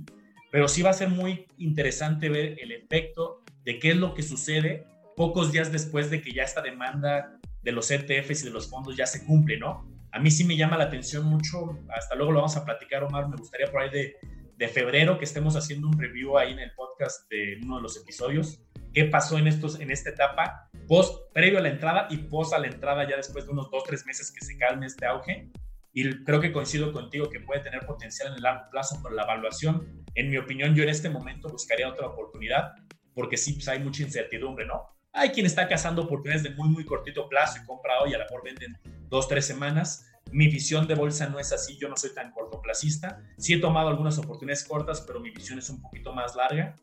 pero 0.51 0.67
sí 0.67 0.83
va 0.83 0.91
a 0.91 0.93
ser 0.93 1.09
muy 1.09 1.47
interesante 1.57 2.29
ver 2.29 2.55
el 2.59 2.71
efecto 2.71 3.43
de 3.63 3.79
qué 3.79 3.89
es 3.89 3.97
lo 3.97 4.13
que 4.13 4.21
sucede 4.21 4.85
pocos 5.17 5.51
días 5.51 5.69
después 5.73 6.09
de 6.09 6.21
que 6.21 6.31
ya 6.31 6.43
esta 6.43 6.61
demanda 6.61 7.37
de 7.61 7.71
los 7.73 7.91
ETFs 7.91 8.43
y 8.43 8.45
de 8.45 8.51
los 8.51 8.69
fondos 8.69 8.95
ya 8.95 9.05
se 9.05 9.25
cumple, 9.25 9.57
¿no? 9.57 9.85
a 10.17 10.19
mí 10.19 10.31
sí 10.31 10.43
me 10.43 10.57
llama 10.57 10.77
la 10.77 10.85
atención 10.85 11.25
mucho, 11.25 11.79
hasta 11.95 12.15
luego 12.15 12.31
lo 12.31 12.39
vamos 12.39 12.57
a 12.57 12.65
platicar, 12.65 13.03
Omar, 13.03 13.29
me 13.29 13.35
gustaría 13.35 13.71
por 13.71 13.81
ahí 13.81 13.89
de, 13.91 14.15
de 14.55 14.67
febrero 14.67 15.19
que 15.19 15.25
estemos 15.25 15.55
haciendo 15.55 15.87
un 15.87 15.99
review 15.99 16.37
ahí 16.37 16.53
en 16.53 16.59
el 16.59 16.71
podcast 16.73 17.29
de 17.29 17.59
uno 17.61 17.77
de 17.77 17.83
los 17.83 17.97
episodios, 17.97 18.59
qué 18.93 19.05
pasó 19.05 19.37
en, 19.37 19.47
estos, 19.47 19.79
en 19.79 19.91
esta 19.91 20.09
etapa, 20.09 20.69
post, 20.87 21.31
previo 21.33 21.59
a 21.59 21.61
la 21.61 21.69
entrada 21.69 22.07
y 22.09 22.17
post 22.17 22.53
a 22.53 22.57
la 22.57 22.67
entrada 22.67 23.07
ya 23.07 23.15
después 23.15 23.45
de 23.45 23.51
unos 23.51 23.69
dos, 23.69 23.83
tres 23.83 24.07
meses 24.07 24.31
que 24.31 24.43
se 24.43 24.57
calme 24.57 24.87
este 24.87 25.05
auge. 25.05 25.51
Y 25.93 26.23
creo 26.23 26.39
que 26.39 26.51
coincido 26.51 26.91
contigo 26.91 27.29
que 27.29 27.39
puede 27.39 27.61
tener 27.61 27.85
potencial 27.85 28.29
en 28.29 28.35
el 28.35 28.41
largo 28.41 28.69
plazo 28.71 28.99
por 29.01 29.13
la 29.13 29.23
evaluación. 29.23 30.03
En 30.15 30.29
mi 30.29 30.37
opinión, 30.37 30.75
yo 30.75 30.83
en 30.83 30.89
este 30.89 31.09
momento 31.09 31.49
buscaría 31.49 31.89
otra 31.89 32.07
oportunidad, 32.07 32.73
porque 33.13 33.35
sí, 33.35 33.53
pues 33.53 33.67
hay 33.67 33.79
mucha 33.79 34.03
incertidumbre, 34.03 34.65
¿no? 34.65 34.96
Hay 35.17 35.31
quien 35.31 35.47
está 35.47 35.67
cazando 35.67 36.03
oportunidades 36.03 36.43
de 36.43 36.51
muy, 36.51 36.69
muy 36.69 36.85
cortito 36.85 37.27
plazo 37.27 37.59
y 37.59 37.65
compra 37.65 37.99
hoy, 38.03 38.13
a 38.13 38.19
lo 38.19 38.25
mejor 38.25 38.43
venden 38.43 38.77
dos, 39.09 39.27
tres 39.27 39.45
semanas. 39.45 40.05
Mi 40.31 40.47
visión 40.47 40.87
de 40.87 40.93
bolsa 40.93 41.27
no 41.27 41.39
es 41.39 41.51
así, 41.51 41.75
yo 41.79 41.89
no 41.89 41.97
soy 41.97 42.13
tan 42.13 42.31
cortoplacista. 42.31 43.23
Sí 43.39 43.53
he 43.53 43.59
tomado 43.59 43.89
algunas 43.89 44.19
oportunidades 44.19 44.63
cortas, 44.63 45.01
pero 45.01 45.19
mi 45.19 45.31
visión 45.31 45.57
es 45.57 45.71
un 45.71 45.81
poquito 45.81 46.13
más 46.13 46.35
larga. 46.35 46.75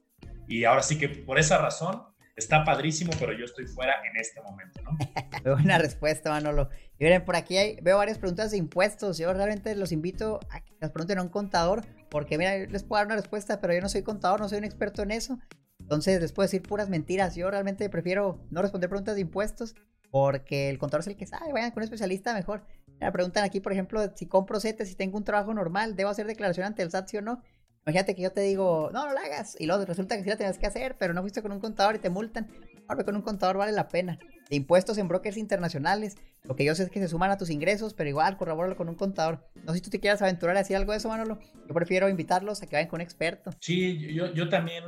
Y 0.49 0.64
ahora 0.64 0.82
sí 0.82 0.99
que 0.99 1.09
por 1.09 1.39
esa 1.39 1.59
razón 1.59 2.03
está 2.35 2.64
padrísimo, 2.64 3.12
pero 3.20 3.32
yo 3.32 3.45
estoy 3.45 3.66
fuera 3.66 3.95
en 4.05 4.16
este 4.16 4.41
momento, 4.43 4.82
¿no? 4.82 4.99
Buena 5.55 5.78
respuesta, 5.78 6.30
Manolo. 6.30 6.70
Y 6.99 7.05
miren, 7.05 7.24
por 7.24 7.37
aquí 7.37 7.57
hay, 7.57 7.78
veo 7.82 7.99
varias 7.99 8.18
preguntas 8.18 8.51
de 8.51 8.57
impuestos. 8.57 9.16
Yo 9.16 9.32
realmente 9.32 9.76
los 9.76 9.93
invito 9.93 10.41
a 10.51 10.64
que 10.64 10.74
las 10.80 10.91
pregunten 10.91 11.18
a 11.18 11.22
un 11.22 11.28
contador, 11.28 11.87
porque 12.11 12.37
mira, 12.37 12.57
les 12.59 12.82
puedo 12.82 12.99
dar 12.99 13.07
una 13.07 13.16
respuesta, 13.16 13.61
pero 13.61 13.74
yo 13.74 13.80
no 13.80 13.89
soy 13.89 14.03
contador, 14.03 14.41
no 14.41 14.49
soy 14.49 14.59
un 14.59 14.64
experto 14.64 15.03
en 15.03 15.12
eso. 15.12 15.39
Entonces 15.85 16.20
les 16.20 16.32
puedo 16.32 16.47
decir 16.47 16.62
puras 16.62 16.89
mentiras. 16.89 17.37
Yo 17.37 17.51
realmente 17.51 17.89
prefiero 17.91 18.41
no 18.51 18.62
responder 18.62 18.89
preguntas 18.89 19.14
de 19.14 19.20
impuestos 19.20 19.76
porque 20.11 20.70
el 20.70 20.78
contador 20.78 21.01
es 21.03 21.09
el 21.09 21.16
que 21.16 21.26
sabe, 21.26 21.53
vayan 21.53 21.70
con 21.72 21.80
un 21.80 21.85
especialista 21.85 22.35
mejor. 22.35 22.64
Me 23.01 23.11
preguntan 23.12 23.45
aquí, 23.45 23.61
por 23.61 23.72
ejemplo, 23.72 24.01
si 24.14 24.26
compro 24.26 24.61
CETES, 24.61 24.89
si 24.89 24.95
tengo 24.95 25.18
un 25.18 25.24
trabajo 25.24 25.53
normal, 25.53 25.97
¿debo 25.97 26.11
hacer 26.11 26.26
declaración 26.26 26.66
ante 26.66 26.82
el 26.82 26.91
SAT, 26.91 27.09
sí 27.09 27.16
o 27.16 27.22
no? 27.22 27.43
Imagínate 27.85 28.14
que 28.14 28.22
yo 28.22 28.32
te 28.32 28.41
digo, 28.41 28.91
no, 28.93 29.07
no 29.07 29.12
lo 29.12 29.18
hagas, 29.18 29.57
y 29.59 29.66
luego 29.66 29.85
resulta 29.85 30.16
que 30.16 30.22
sí 30.22 30.28
la 30.30 30.37
tienes 30.37 30.57
que 30.57 30.66
hacer, 30.66 30.97
pero 30.99 31.12
no 31.12 31.20
fuiste 31.20 31.43
con 31.43 31.53
un 31.53 31.61
contador 31.61 31.97
y 31.97 31.99
te 31.99 32.11
multan. 32.11 32.49
Ahora 32.89 33.05
con 33.05 33.16
un 33.16 33.22
contador 33.22 33.59
vale 33.59 33.72
la 33.72 33.89
pena. 33.89 34.18
De 34.55 34.59
impuestos 34.59 34.98
en 34.98 35.09
brokers 35.09 35.36
internacionales, 35.36 36.16
lo 36.44 36.55
que 36.55 36.64
yo 36.64 36.76
sé 36.76 36.84
es 36.84 36.88
que 36.88 37.00
se 37.00 37.09
suman 37.09 37.28
a 37.32 37.36
tus 37.36 37.50
ingresos, 37.50 37.92
pero 37.92 38.09
igual, 38.09 38.36
corrobóralo 38.36 38.76
con 38.76 38.88
un 38.88 38.94
contador. 38.94 39.44
No 39.64 39.72
sé 39.72 39.78
si 39.78 39.82
tú 39.82 39.90
te 39.90 39.98
quieras 39.98 40.22
aventurar 40.22 40.55
a 40.55 40.61
decir 40.61 40.76
algo 40.76 40.92
de 40.92 40.98
eso, 40.98 41.09
Manolo. 41.09 41.40
Yo 41.66 41.74
prefiero 41.74 42.09
invitarlos 42.09 42.62
a 42.62 42.66
que 42.68 42.76
vayan 42.76 42.88
con 42.88 42.98
un 42.98 43.00
experto. 43.00 43.50
Sí, 43.59 44.14
yo, 44.14 44.32
yo 44.32 44.48
también 44.48 44.84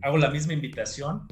hago 0.00 0.16
la 0.16 0.30
misma 0.30 0.54
invitación 0.54 1.28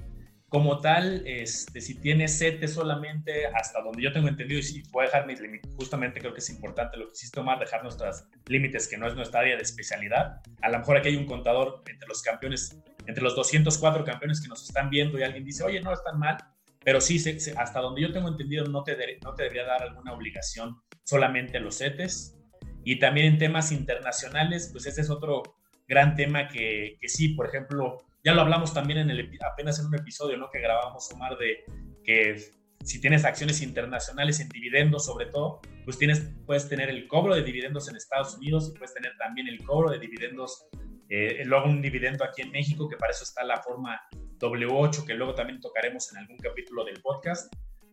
como 0.51 0.80
tal, 0.82 1.26
este, 1.26 1.80
si 1.80 1.95
tienes 1.95 2.39
CETE 2.39 2.68
solamente 2.68 3.47
hasta 3.47 3.80
donde 3.80 4.03
yo 4.03 4.12
tengo 4.12 4.28
entendido, 4.28 4.61
y 4.61 4.62
si 4.62 4.82
puedo 4.82 5.07
dejar 5.07 5.26
mis 5.26 5.41
límites, 5.41 5.70
justamente 5.76 6.20
creo 6.20 6.34
que 6.34 6.41
es 6.41 6.51
importante 6.51 6.99
lo 6.99 7.07
que 7.07 7.12
hiciste 7.14 7.41
Omar, 7.41 7.59
dejar 7.59 7.82
nuestros 7.82 8.24
límites, 8.49 8.86
que 8.86 8.99
no 8.99 9.09
es 9.09 9.14
nuestra 9.14 9.41
área 9.41 9.57
de 9.57 9.62
especialidad. 9.62 10.43
A 10.61 10.68
lo 10.68 10.78
mejor 10.78 10.99
aquí 10.99 11.09
hay 11.09 11.16
un 11.16 11.24
contador 11.24 11.82
entre 11.89 12.07
los 12.07 12.20
campeones, 12.20 12.78
entre 13.07 13.24
los 13.24 13.34
204 13.34 14.05
campeones 14.05 14.43
que 14.43 14.49
nos 14.49 14.62
están 14.62 14.91
viendo 14.91 15.18
y 15.18 15.22
alguien 15.22 15.43
dice, 15.43 15.64
oye, 15.64 15.80
no 15.80 15.91
están 15.91 16.18
mal, 16.18 16.36
pero 16.85 17.01
sí, 17.01 17.22
hasta 17.57 17.81
donde 17.81 18.03
yo 18.03 18.12
tengo 18.12 18.29
entendido, 18.29 18.64
no 18.66 18.83
te, 18.83 18.97
no 19.22 19.35
te 19.35 19.43
debería 19.45 19.64
dar 19.64 19.83
alguna 19.83 20.12
obligación 20.12 20.81
solamente 21.05 21.61
los 21.61 21.79
CETES. 21.79 22.37
Y 22.85 22.99
también 22.99 23.26
en 23.26 23.39
temas 23.39 23.72
internacionales, 23.72 24.70
pues 24.72 24.87
ese 24.87 25.03
es 25.03 25.11
otro 25.11 25.43
gran 25.87 26.14
tema 26.14 26.49
que, 26.49 26.97
que 27.01 27.09
sí, 27.09 27.31
por 27.31 27.47
ejemplo, 27.47 27.99
ya 28.24 28.35
lo 28.35 28.43
hablamos 28.43 28.72
también 28.72 29.01
en 29.01 29.11
el, 29.11 29.31
apenas 29.41 29.79
en 29.81 29.87
un 29.87 29.95
episodio 29.95 30.37
¿no? 30.37 30.51
que 30.51 30.61
grabamos, 30.61 31.11
Omar, 31.12 31.37
de 31.37 31.64
que 32.05 32.37
si 32.85 33.01
tienes 33.01 33.24
acciones 33.24 33.61
internacionales 33.62 34.41
en 34.41 34.49
dividendos 34.49 35.07
sobre 35.07 35.26
todo, 35.26 35.61
pues 35.85 35.99
tienes, 35.99 36.31
puedes 36.47 36.68
tener 36.68 36.91
el 36.91 37.09
cobro 37.09 37.35
de 37.35 37.43
dividendos 37.43 37.89
en 37.89 37.97
Estados 37.97 38.37
Unidos 38.37 38.72
y 38.72 38.79
puedes 38.79 38.95
tener 38.95 39.16
también 39.18 39.49
el 39.49 39.62
cobro 39.64 39.91
de 39.91 39.99
dividendos, 39.99 40.68
eh, 41.09 41.43
luego 41.45 41.66
un 41.66 41.83
dividendo 41.83 42.24
aquí 42.24 42.43
en 42.43 42.51
México, 42.51 42.89
que 42.89 42.97
para 42.97 43.12
eso 43.12 43.24
está 43.24 43.45
la 43.45 43.62
forma 43.62 44.01
W8, 44.39 45.05
que 45.05 45.14
luego 45.14 45.34
también 45.34 45.61
tocaremos 45.61 46.11
en 46.12 46.18
algún 46.18 46.36
capítulo 46.39 46.84
del 46.84 47.01
podcast. 47.01 47.53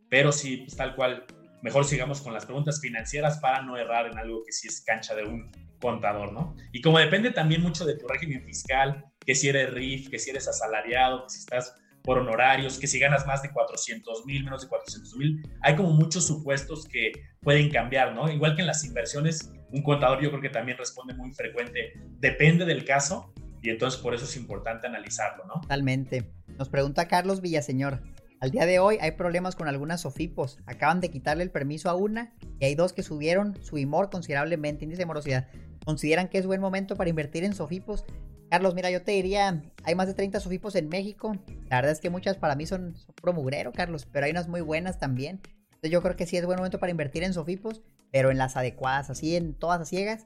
Pero 0.10 0.32
sí, 0.32 0.58
pues, 0.58 0.76
tal 0.76 0.96
cual, 0.96 1.26
mejor 1.62 1.86
sigamos 1.86 2.22
con 2.22 2.34
las 2.34 2.46
preguntas 2.46 2.80
financieras 2.80 3.40
para 3.40 3.62
no 3.62 3.78
errar 3.78 4.08
en 4.08 4.18
algo 4.18 4.44
que 4.46 4.52
sí 4.52 4.68
es 4.68 4.82
cancha 4.82 5.16
de 5.16 5.24
un 5.24 5.52
contador, 5.80 6.32
¿no? 6.32 6.56
Y 6.72 6.82
como 6.82 7.00
depende 7.00 7.32
también 7.32 7.62
mucho 7.62 7.86
de 7.86 7.98
tu 7.98 8.08
régimen 8.08 8.44
fiscal, 8.44 9.06
que 9.26 9.36
si 9.36 9.50
eres 9.50 9.74
RIF, 9.74 10.10
que 10.10 10.20
si 10.20 10.30
eres 10.30 10.48
asalariado, 10.48 11.24
que 11.24 11.30
si 11.30 11.40
estás 11.40 11.76
por 12.04 12.20
honorarios, 12.20 12.78
que 12.78 12.88
si 12.88 13.00
ganas 13.00 13.26
más 13.26 13.42
de 13.42 13.52
400 13.52 14.26
mil, 14.26 14.44
menos 14.44 14.62
de 14.62 14.68
400 14.68 15.16
mil, 15.18 15.42
hay 15.62 15.76
como 15.76 15.90
muchos 15.90 16.28
supuestos 16.28 16.88
que 16.88 17.12
pueden 17.42 17.70
cambiar, 17.72 18.14
¿no? 18.14 18.32
Igual 18.32 18.56
que 18.56 18.62
en 18.62 18.68
las 18.68 18.86
inversiones, 18.86 19.52
un 19.72 19.82
contador 19.82 20.22
yo 20.22 20.30
creo 20.30 20.42
que 20.42 20.50
también 20.50 20.78
responde 20.78 21.16
muy 21.16 21.34
frecuente, 21.34 21.94
depende 22.20 22.64
del 22.64 22.86
caso, 22.86 23.34
y 23.66 23.70
entonces 23.70 24.00
por 24.00 24.14
eso 24.14 24.26
es 24.26 24.38
importante 24.38 24.88
analizarlo, 24.88 25.46
¿no? 25.46 25.62
Totalmente. 25.62 26.32
Nos 26.58 26.70
pregunta 26.70 27.08
Carlos 27.08 27.42
Villaseñor. 27.42 28.02
Al 28.40 28.52
día 28.52 28.66
de 28.66 28.80
hoy 28.80 28.98
hay 29.02 29.12
problemas 29.12 29.56
con 29.56 29.68
algunas 29.68 30.02
SOFIPOS. 30.02 30.60
Acaban 30.66 31.00
de 31.00 31.10
quitarle 31.10 31.44
el 31.44 31.52
permiso 31.52 31.90
a 31.90 31.96
una 31.96 32.34
y 32.60 32.66
hay 32.66 32.76
dos 32.76 32.94
que 32.94 33.02
subieron 33.02 33.58
su 33.64 33.78
IMOR 33.78 34.10
considerablemente, 34.10 34.84
índice 34.84 35.02
de 35.02 35.06
morosidad. 35.08 35.48
¿Consideran 35.84 36.30
que 36.30 36.38
es 36.38 36.46
buen 36.46 36.62
momento 36.62 36.96
para 36.96 37.10
invertir 37.10 37.44
en 37.44 37.54
SOFIPOS? 37.54 38.06
Carlos, 38.50 38.76
mira, 38.76 38.92
yo 38.92 39.02
te 39.02 39.12
diría, 39.14 39.64
hay 39.84 39.96
más 39.96 40.08
de 40.08 40.14
30 40.14 40.40
sofipos 40.40 40.76
en 40.76 40.88
México. 40.88 41.36
La 41.70 41.78
verdad 41.78 41.92
es 41.92 42.00
que 42.00 42.10
muchas 42.10 42.38
para 42.38 42.56
mí 42.56 42.66
son, 42.66 42.96
son 42.96 43.16
promugrero, 43.16 43.72
Carlos, 43.72 44.08
pero 44.12 44.26
hay 44.26 44.32
unas 44.32 44.48
muy 44.48 44.62
buenas 44.62 45.00
también. 45.00 45.42
Entonces 45.66 45.92
yo 45.92 46.02
creo 46.02 46.16
que 46.16 46.28
sí 46.28 46.38
es 46.38 46.46
buen 46.46 46.58
momento 46.58 46.80
para 46.80 46.92
invertir 46.92 47.24
en 47.24 47.34
sofipos, 47.34 47.82
pero 48.12 48.32
en 48.32 48.38
las 48.38 48.56
adecuadas, 48.56 49.10
así 49.10 49.36
en 49.36 49.56
todas 49.56 49.80
las 49.80 49.90
ciegas. 49.90 50.26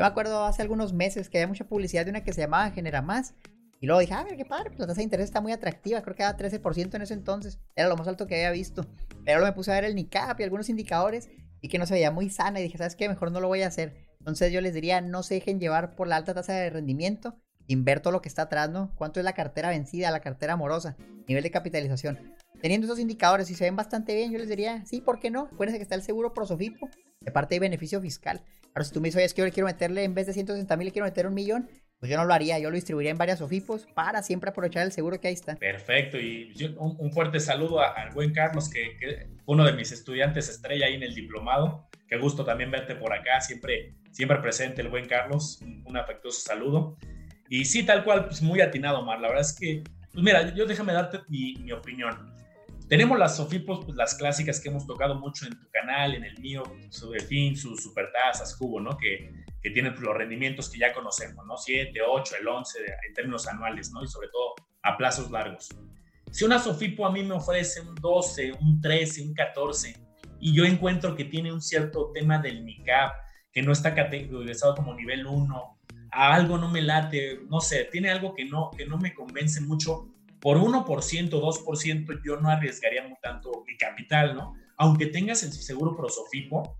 Yo 0.00 0.04
me 0.04 0.08
acuerdo 0.08 0.46
hace 0.46 0.62
algunos 0.62 0.94
meses 0.94 1.28
que 1.28 1.36
había 1.36 1.46
mucha 1.46 1.66
publicidad 1.66 2.06
de 2.06 2.10
una 2.10 2.24
que 2.24 2.32
se 2.32 2.40
llamaba 2.40 2.70
Genera 2.70 3.02
Más. 3.02 3.34
Y 3.82 3.86
luego 3.86 4.00
dije, 4.00 4.14
ah, 4.14 4.24
ver 4.24 4.38
qué 4.38 4.46
padre, 4.46 4.70
pues 4.70 4.80
la 4.80 4.86
tasa 4.86 5.00
de 5.00 5.02
interés 5.02 5.26
está 5.26 5.42
muy 5.42 5.52
atractiva, 5.52 6.00
creo 6.00 6.16
que 6.16 6.22
era 6.22 6.38
13% 6.38 6.94
en 6.94 7.02
ese 7.02 7.12
entonces, 7.12 7.60
era 7.76 7.86
lo 7.86 7.98
más 7.98 8.08
alto 8.08 8.26
que 8.26 8.36
había 8.36 8.50
visto. 8.50 8.86
Pero 9.26 9.40
luego 9.40 9.52
me 9.52 9.52
puse 9.52 9.72
a 9.72 9.74
ver 9.74 9.84
el 9.84 9.94
NICAP 9.94 10.40
y 10.40 10.42
algunos 10.42 10.70
indicadores 10.70 11.28
y 11.60 11.68
que 11.68 11.78
no 11.78 11.84
se 11.84 11.92
veía 11.92 12.10
muy 12.10 12.30
sana 12.30 12.60
y 12.60 12.62
dije, 12.62 12.78
¿sabes 12.78 12.96
qué? 12.96 13.10
Mejor 13.10 13.30
no 13.30 13.40
lo 13.40 13.48
voy 13.48 13.60
a 13.60 13.66
hacer. 13.66 13.94
Entonces 14.20 14.50
yo 14.54 14.62
les 14.62 14.72
diría, 14.72 15.02
no 15.02 15.22
se 15.22 15.34
dejen 15.34 15.60
llevar 15.60 15.94
por 15.96 16.08
la 16.08 16.16
alta 16.16 16.32
tasa 16.32 16.54
de 16.54 16.70
rendimiento, 16.70 17.36
inverto 17.66 18.10
lo 18.10 18.22
que 18.22 18.30
está 18.30 18.42
atrás, 18.42 18.70
¿no? 18.70 18.94
¿Cuánto 18.96 19.20
es 19.20 19.24
la 19.24 19.34
cartera 19.34 19.68
vencida, 19.68 20.10
la 20.10 20.20
cartera 20.20 20.54
amorosa, 20.54 20.96
nivel 21.28 21.42
de 21.42 21.50
capitalización? 21.50 22.34
Teniendo 22.62 22.86
esos 22.86 23.00
indicadores, 23.00 23.48
si 23.48 23.54
se 23.54 23.64
ven 23.64 23.76
bastante 23.76 24.14
bien, 24.14 24.32
yo 24.32 24.38
les 24.38 24.48
diría, 24.48 24.82
sí, 24.86 25.02
¿por 25.02 25.20
qué 25.20 25.30
no? 25.30 25.50
Acuérdense 25.52 25.76
que 25.76 25.82
está 25.82 25.94
el 25.94 26.02
seguro 26.02 26.32
prosofipo, 26.32 26.88
de 27.20 27.32
parte 27.32 27.56
de 27.56 27.60
beneficio 27.60 28.00
fiscal. 28.00 28.42
Ahora, 28.74 28.84
si 28.84 28.92
tú 28.92 29.00
me 29.00 29.08
dices, 29.08 29.18
oye, 29.18 29.26
es 29.26 29.34
que 29.34 29.42
yo 29.42 29.50
quiero 29.50 29.66
meterle, 29.66 30.04
en 30.04 30.14
vez 30.14 30.26
de 30.26 30.32
160 30.32 30.76
mil, 30.76 30.86
le 30.86 30.92
quiero 30.92 31.06
meter 31.06 31.26
un 31.26 31.34
millón, 31.34 31.68
pues 31.98 32.10
yo 32.10 32.16
no 32.16 32.24
lo 32.24 32.32
haría, 32.32 32.58
yo 32.58 32.70
lo 32.70 32.76
distribuiría 32.76 33.10
en 33.10 33.18
varias 33.18 33.40
SOFIPOS 33.40 33.86
para 33.94 34.22
siempre 34.22 34.50
aprovechar 34.50 34.84
el 34.84 34.92
seguro 34.92 35.20
que 35.20 35.28
ahí 35.28 35.34
está. 35.34 35.56
Perfecto, 35.56 36.18
y 36.18 36.52
un, 36.78 37.12
fuerte 37.12 37.40
saludo 37.40 37.80
al 37.80 38.10
buen 38.12 38.32
Carlos, 38.32 38.70
que, 38.70 38.96
que, 38.98 39.28
uno 39.46 39.64
de 39.64 39.72
mis 39.72 39.92
estudiantes 39.92 40.48
estrella 40.48 40.86
ahí 40.86 40.94
en 40.94 41.02
el 41.02 41.14
diplomado. 41.14 41.88
Qué 42.08 42.16
gusto 42.16 42.44
también 42.44 42.70
verte 42.70 42.94
por 42.94 43.12
acá, 43.12 43.40
siempre 43.40 43.94
siempre 44.10 44.38
presente 44.38 44.82
el 44.82 44.88
buen 44.88 45.06
Carlos, 45.06 45.60
un, 45.62 45.96
afectuoso 45.96 46.40
saludo. 46.40 46.96
Y 47.48 47.64
sí, 47.64 47.84
tal 47.84 48.04
cual, 48.04 48.26
pues 48.26 48.42
muy 48.42 48.60
atinado, 48.60 49.02
Mar. 49.04 49.20
La 49.20 49.28
verdad 49.28 49.42
es 49.42 49.56
que, 49.58 49.82
pues 50.12 50.24
mira, 50.24 50.54
yo 50.54 50.66
déjame 50.66 50.92
darte 50.92 51.20
mi, 51.28 51.72
opinión. 51.72 52.29
Tenemos 52.90 53.20
las 53.20 53.36
Sofipos, 53.36 53.84
pues 53.84 53.96
las 53.96 54.16
clásicas 54.16 54.58
que 54.58 54.68
hemos 54.68 54.84
tocado 54.84 55.14
mucho 55.14 55.46
en 55.46 55.56
tu 55.56 55.70
canal, 55.70 56.12
en 56.12 56.24
el 56.24 56.36
mío, 56.40 56.64
sobre 56.88 57.20
fin, 57.20 57.56
sus 57.56 57.80
supertasas, 57.84 58.56
cubo, 58.56 58.80
¿no? 58.80 58.96
Que, 58.98 59.32
que 59.62 59.70
tienen 59.70 59.94
los 60.00 60.12
rendimientos 60.12 60.68
que 60.68 60.80
ya 60.80 60.92
conocemos, 60.92 61.46
¿no? 61.46 61.56
7, 61.56 62.00
8, 62.04 62.34
el 62.40 62.48
11 62.48 62.78
en 63.06 63.14
términos 63.14 63.46
anuales, 63.46 63.92
¿no? 63.92 64.02
Y 64.02 64.08
sobre 64.08 64.26
todo 64.26 64.56
a 64.82 64.96
plazos 64.96 65.30
largos. 65.30 65.68
Si 66.32 66.44
una 66.44 66.58
Sofipo 66.58 67.06
a 67.06 67.12
mí 67.12 67.22
me 67.22 67.34
ofrece 67.34 67.80
un 67.80 67.94
12, 67.94 68.54
un 68.60 68.80
13, 68.80 69.22
un 69.22 69.34
14, 69.34 69.94
y 70.40 70.52
yo 70.52 70.64
encuentro 70.64 71.14
que 71.14 71.26
tiene 71.26 71.52
un 71.52 71.62
cierto 71.62 72.10
tema 72.12 72.38
del 72.38 72.64
NICAP, 72.64 73.12
que 73.52 73.62
no 73.62 73.70
está 73.70 73.94
categorizado 73.94 74.74
como 74.74 74.96
nivel 74.96 75.26
1, 75.26 75.78
a 76.10 76.34
algo 76.34 76.58
no 76.58 76.68
me 76.68 76.82
late, 76.82 77.38
no 77.48 77.60
sé, 77.60 77.84
tiene 77.84 78.10
algo 78.10 78.34
que 78.34 78.46
no, 78.46 78.72
que 78.76 78.84
no 78.84 78.98
me 78.98 79.14
convence 79.14 79.60
mucho, 79.60 80.08
por 80.40 80.58
1%, 80.58 81.30
2%, 81.30 82.20
yo 82.24 82.36
no 82.36 82.48
arriesgaría 82.48 83.02
muy 83.06 83.18
tanto 83.22 83.64
mi 83.66 83.76
capital, 83.76 84.34
¿no? 84.34 84.54
Aunque 84.76 85.06
tengas 85.06 85.42
el 85.42 85.52
seguro 85.52 85.96
pro 85.96 86.08
Sofipo, 86.08 86.78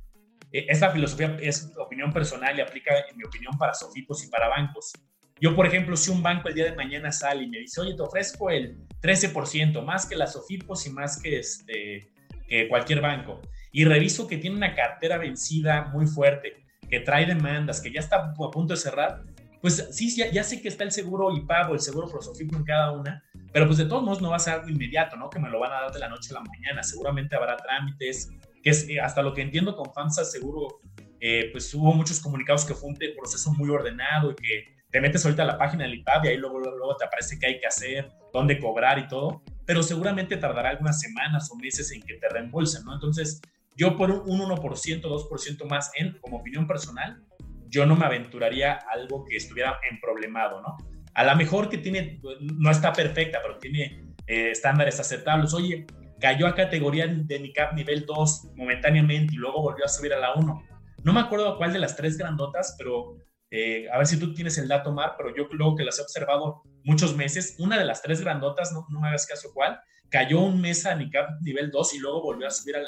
eh, 0.52 0.66
esta 0.68 0.90
filosofía 0.90 1.36
es 1.40 1.72
opinión 1.78 2.12
personal 2.12 2.56
y 2.58 2.60
aplica, 2.60 2.92
en 3.10 3.16
mi 3.16 3.24
opinión, 3.24 3.56
para 3.58 3.74
Sofipos 3.74 4.24
y 4.24 4.28
para 4.28 4.48
bancos. 4.48 4.92
Yo, 5.40 5.56
por 5.56 5.66
ejemplo, 5.66 5.96
si 5.96 6.10
un 6.10 6.22
banco 6.22 6.48
el 6.48 6.54
día 6.54 6.64
de 6.64 6.76
mañana 6.76 7.12
sale 7.12 7.44
y 7.44 7.48
me 7.48 7.58
dice, 7.58 7.80
oye, 7.80 7.94
te 7.94 8.02
ofrezco 8.02 8.50
el 8.50 8.76
13%, 9.00 9.82
más 9.82 10.06
que 10.06 10.16
las 10.16 10.34
Sofipos 10.34 10.86
y 10.86 10.90
más 10.90 11.20
que, 11.20 11.38
este, 11.38 12.08
que 12.46 12.68
cualquier 12.68 13.00
banco, 13.00 13.40
y 13.72 13.84
reviso 13.84 14.26
que 14.26 14.36
tiene 14.36 14.56
una 14.56 14.74
cartera 14.74 15.16
vencida 15.16 15.84
muy 15.92 16.06
fuerte, 16.06 16.64
que 16.90 17.00
trae 17.00 17.24
demandas, 17.24 17.80
que 17.80 17.92
ya 17.92 18.00
está 18.00 18.16
a 18.16 18.34
punto 18.34 18.74
de 18.74 18.80
cerrar, 18.80 19.22
pues 19.62 19.88
sí, 19.92 20.14
ya, 20.14 20.42
sé 20.42 20.60
que 20.60 20.68
está 20.68 20.84
el 20.84 20.92
seguro 20.92 21.34
IPAB 21.34 21.70
o 21.70 21.74
el 21.74 21.80
seguro 21.80 22.08
Prosofipo 22.08 22.56
en 22.56 22.64
cada 22.64 22.92
una, 22.92 23.22
pero 23.52 23.66
pues 23.66 23.78
de 23.78 23.86
todos 23.86 24.02
modos 24.02 24.22
no 24.22 24.30
va 24.30 24.36
a 24.36 24.40
ser 24.40 24.54
algo 24.54 24.68
inmediato, 24.68 25.16
¿no? 25.16 25.30
Que 25.30 25.38
me 25.38 25.50
lo 25.50 25.58
van 25.58 25.72
a 25.72 25.80
dar 25.82 25.92
de 25.92 25.98
la 25.98 26.08
noche 26.08 26.30
a 26.30 26.34
la 26.34 26.40
mañana. 26.40 26.82
Seguramente 26.82 27.36
habrá 27.36 27.56
trámites, 27.56 28.30
que 28.62 28.70
es, 28.70 28.88
eh, 28.88 29.00
hasta 29.00 29.22
lo 29.22 29.34
que 29.34 29.42
entiendo 29.42 29.76
con 29.76 29.92
FAMSA 29.92 30.24
seguro, 30.24 30.80
eh, 31.20 31.48
pues 31.52 31.72
hubo 31.74 31.92
muchos 31.92 32.20
comunicados 32.20 32.64
que 32.64 32.74
fue 32.74 32.88
un 32.88 32.98
proceso 33.16 33.52
muy 33.52 33.68
ordenado 33.70 34.30
y 34.30 34.34
que 34.36 34.80
te 34.90 35.00
metes 35.00 35.24
ahorita 35.24 35.42
a 35.42 35.46
la 35.46 35.58
página 35.58 35.84
del 35.84 35.94
IPAB 35.94 36.24
y 36.24 36.28
ahí 36.28 36.36
luego, 36.36 36.58
luego 36.58 36.96
te 36.96 37.04
aparece 37.04 37.38
qué 37.38 37.46
hay 37.46 37.60
que 37.60 37.66
hacer, 37.66 38.10
dónde 38.32 38.58
cobrar 38.58 38.98
y 38.98 39.06
todo, 39.06 39.42
pero 39.64 39.82
seguramente 39.82 40.36
tardará 40.36 40.70
algunas 40.70 41.00
semanas 41.00 41.48
o 41.52 41.56
meses 41.56 41.92
en 41.92 42.02
que 42.02 42.14
te 42.14 42.28
reembolsen, 42.28 42.84
¿no? 42.84 42.94
Entonces, 42.94 43.40
yo 43.76 43.96
por 43.96 44.10
un 44.10 44.40
1%, 44.40 45.02
2% 45.02 45.68
más 45.68 45.92
en, 45.96 46.18
como 46.20 46.38
opinión 46.38 46.66
personal, 46.66 47.22
yo 47.68 47.86
no 47.86 47.94
me 47.94 48.04
aventuraría 48.04 48.80
algo 48.92 49.24
que 49.24 49.36
estuviera 49.36 49.78
en 49.88 50.00
problemado, 50.00 50.60
¿no? 50.60 50.76
A 51.14 51.24
lo 51.24 51.36
mejor 51.36 51.68
que 51.68 51.78
tiene, 51.78 52.20
no 52.40 52.70
está 52.70 52.92
perfecta, 52.92 53.40
pero 53.42 53.58
tiene 53.58 54.14
eh, 54.26 54.50
estándares 54.50 55.00
aceptables. 55.00 55.52
Oye, 55.54 55.86
cayó 56.20 56.46
a 56.46 56.54
categoría 56.54 57.06
de 57.06 57.40
NICAP 57.40 57.74
nivel 57.74 58.06
2 58.06 58.52
momentáneamente 58.54 59.34
y 59.34 59.38
luego 59.38 59.62
volvió 59.62 59.84
a 59.84 59.88
subir 59.88 60.12
a 60.12 60.18
la 60.18 60.34
1. 60.34 60.62
No 61.02 61.12
me 61.12 61.20
acuerdo 61.20 61.56
cuál 61.56 61.72
de 61.72 61.78
las 61.78 61.96
tres 61.96 62.16
grandotas, 62.18 62.74
pero 62.78 63.16
eh, 63.50 63.88
a 63.90 63.98
ver 63.98 64.06
si 64.06 64.18
tú 64.18 64.32
tienes 64.34 64.56
el 64.58 64.68
dato, 64.68 64.92
Mar, 64.92 65.14
pero 65.16 65.34
yo 65.34 65.48
creo 65.48 65.74
que 65.74 65.82
las 65.82 65.98
he 65.98 66.02
observado 66.02 66.62
muchos 66.84 67.16
meses. 67.16 67.56
Una 67.58 67.78
de 67.78 67.84
las 67.84 68.02
tres 68.02 68.20
grandotas, 68.20 68.72
no, 68.72 68.86
no 68.90 69.00
me 69.00 69.08
hagas 69.08 69.26
caso 69.26 69.50
cuál, 69.52 69.80
cayó 70.10 70.40
un 70.40 70.60
mes 70.60 70.86
a 70.86 70.94
NICAP 70.94 71.40
nivel 71.40 71.70
2 71.70 71.94
y 71.94 71.98
luego 71.98 72.22
volvió 72.22 72.46
a 72.46 72.50
subir 72.50 72.76
a, 72.76 72.80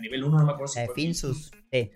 nivel 0.00 0.24
1, 0.24 0.38
no 0.38 0.44
me 0.44 0.52
acuerdo 0.52 0.72
si 0.72 0.84
fue. 0.86 0.94
Finsus, 0.94 1.50
sí. 1.70 1.90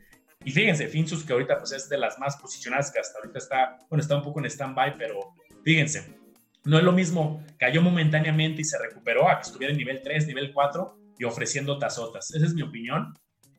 Y 0.45 0.51
fíjense, 0.51 0.89
Finsus, 0.89 1.25
que 1.25 1.33
ahorita 1.33 1.59
pues 1.59 1.73
es 1.73 1.89
de 1.89 1.99
las 1.99 2.19
más 2.19 2.37
posicionadas, 2.37 2.91
que 2.91 2.99
hasta 2.99 3.19
ahorita 3.19 3.39
está, 3.39 3.79
bueno, 3.89 4.03
está 4.03 4.17
un 4.17 4.23
poco 4.23 4.41
en 4.41 4.47
stand-by, 4.47 4.99
pero 4.99 5.35
fíjense, 5.65 6.17
no 6.65 6.79
es 6.79 6.85
lo 6.85 6.93
mismo, 6.93 7.45
cayó 7.59 7.83
momentáneamente 7.83 8.63
y 8.63 8.65
se 8.65 8.79
recuperó 8.79 9.29
a 9.29 9.37
que 9.37 9.43
estuviera 9.43 9.73
en 9.73 9.79
nivel 9.79 10.01
3, 10.03 10.27
nivel 10.27 10.53
4 10.53 10.97
y 11.19 11.25
ofreciendo 11.25 11.79
tazotas. 11.79 12.33
Esa 12.35 12.47
es 12.47 12.55
mi 12.55 12.63
opinión. 12.63 13.15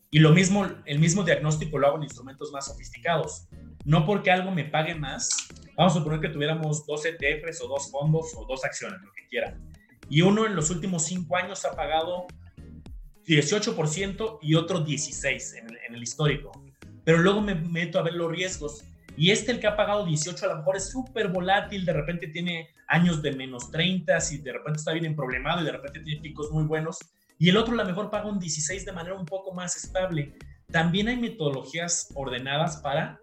Y 0.10 0.20
lo 0.20 0.32
mismo, 0.32 0.68
el 0.86 1.00
mismo 1.00 1.24
diagnóstico 1.24 1.80
lo 1.80 1.88
hago 1.88 1.98
en 1.98 2.04
instrumentos 2.04 2.52
más 2.52 2.68
sofisticados. 2.68 3.48
No 3.84 4.06
porque 4.06 4.32
algo 4.32 4.52
me 4.52 4.66
pague 4.66 4.96
más, 4.96 5.30
vamos 5.76 5.94
a 5.94 6.00
suponer 6.00 6.20
que 6.20 6.30
tuviéramos 6.30 6.86
dos 6.86 7.06
ETFs 7.06 7.62
o 7.62 7.68
dos 7.68 7.92
fondos 7.92 8.34
o 8.36 8.46
dos 8.46 8.64
acciones, 8.64 9.02
lo 9.02 9.12
que 9.12 9.28
quieran. 9.28 9.70
Y 10.10 10.22
uno 10.22 10.46
en 10.46 10.56
los 10.56 10.70
últimos 10.70 11.04
cinco 11.06 11.36
años 11.36 11.66
ha 11.66 11.76
pagado 11.76 12.28
18% 13.26 14.40
y 14.42 14.56
otro 14.56 14.86
16% 14.86 15.58
en 15.58 15.78
en 15.88 15.96
el 15.96 16.04
histórico 16.04 16.52
pero 17.04 17.18
luego 17.18 17.42
me 17.42 17.56
meto 17.56 18.00
a 18.00 18.04
ver 18.04 18.14
los 18.14 18.32
riesgos. 18.32 18.84
Y 19.16 19.32
este, 19.32 19.52
el 19.52 19.60
que 19.60 19.68
ha 19.68 19.76
pagado 19.76 20.06
18, 20.06 20.46
a 20.46 20.50
lo 20.50 20.58
mejor 20.58 20.76
es 20.76 20.90
súper 20.90 21.28
volátil, 21.28 21.86
de 21.86 21.94
repente 21.94 22.28
tiene 22.28 22.70
años 22.88 23.22
de 23.22 23.32
menos 23.32 23.70
30, 23.72 24.20
si 24.20 24.40
de 24.40 24.54
repente 24.54 24.80
está 24.80 24.94
bien 24.94 25.16
problemado 25.16 25.62
y 25.62 25.66
de 25.66 25.72
repente 25.72 26.00
tiene 26.00 26.22
picos 26.22 26.52
muy 26.52 26.64
buenos. 26.64 26.98
Y 27.38 27.50
el 27.50 27.58
otro, 27.58 27.74
a 27.74 27.78
lo 27.78 27.86
mejor, 27.86 28.10
paga 28.10 28.30
un 28.30 28.40
16 28.40 28.86
de 28.86 28.92
manera 28.92 29.16
un 29.16 29.26
poco 29.26 29.54
más 29.54 29.76
estable. 29.76 30.36
También 30.72 31.08
hay 31.08 31.18
metodologías 31.18 32.12
ordenadas 32.16 32.78
para 32.78 33.20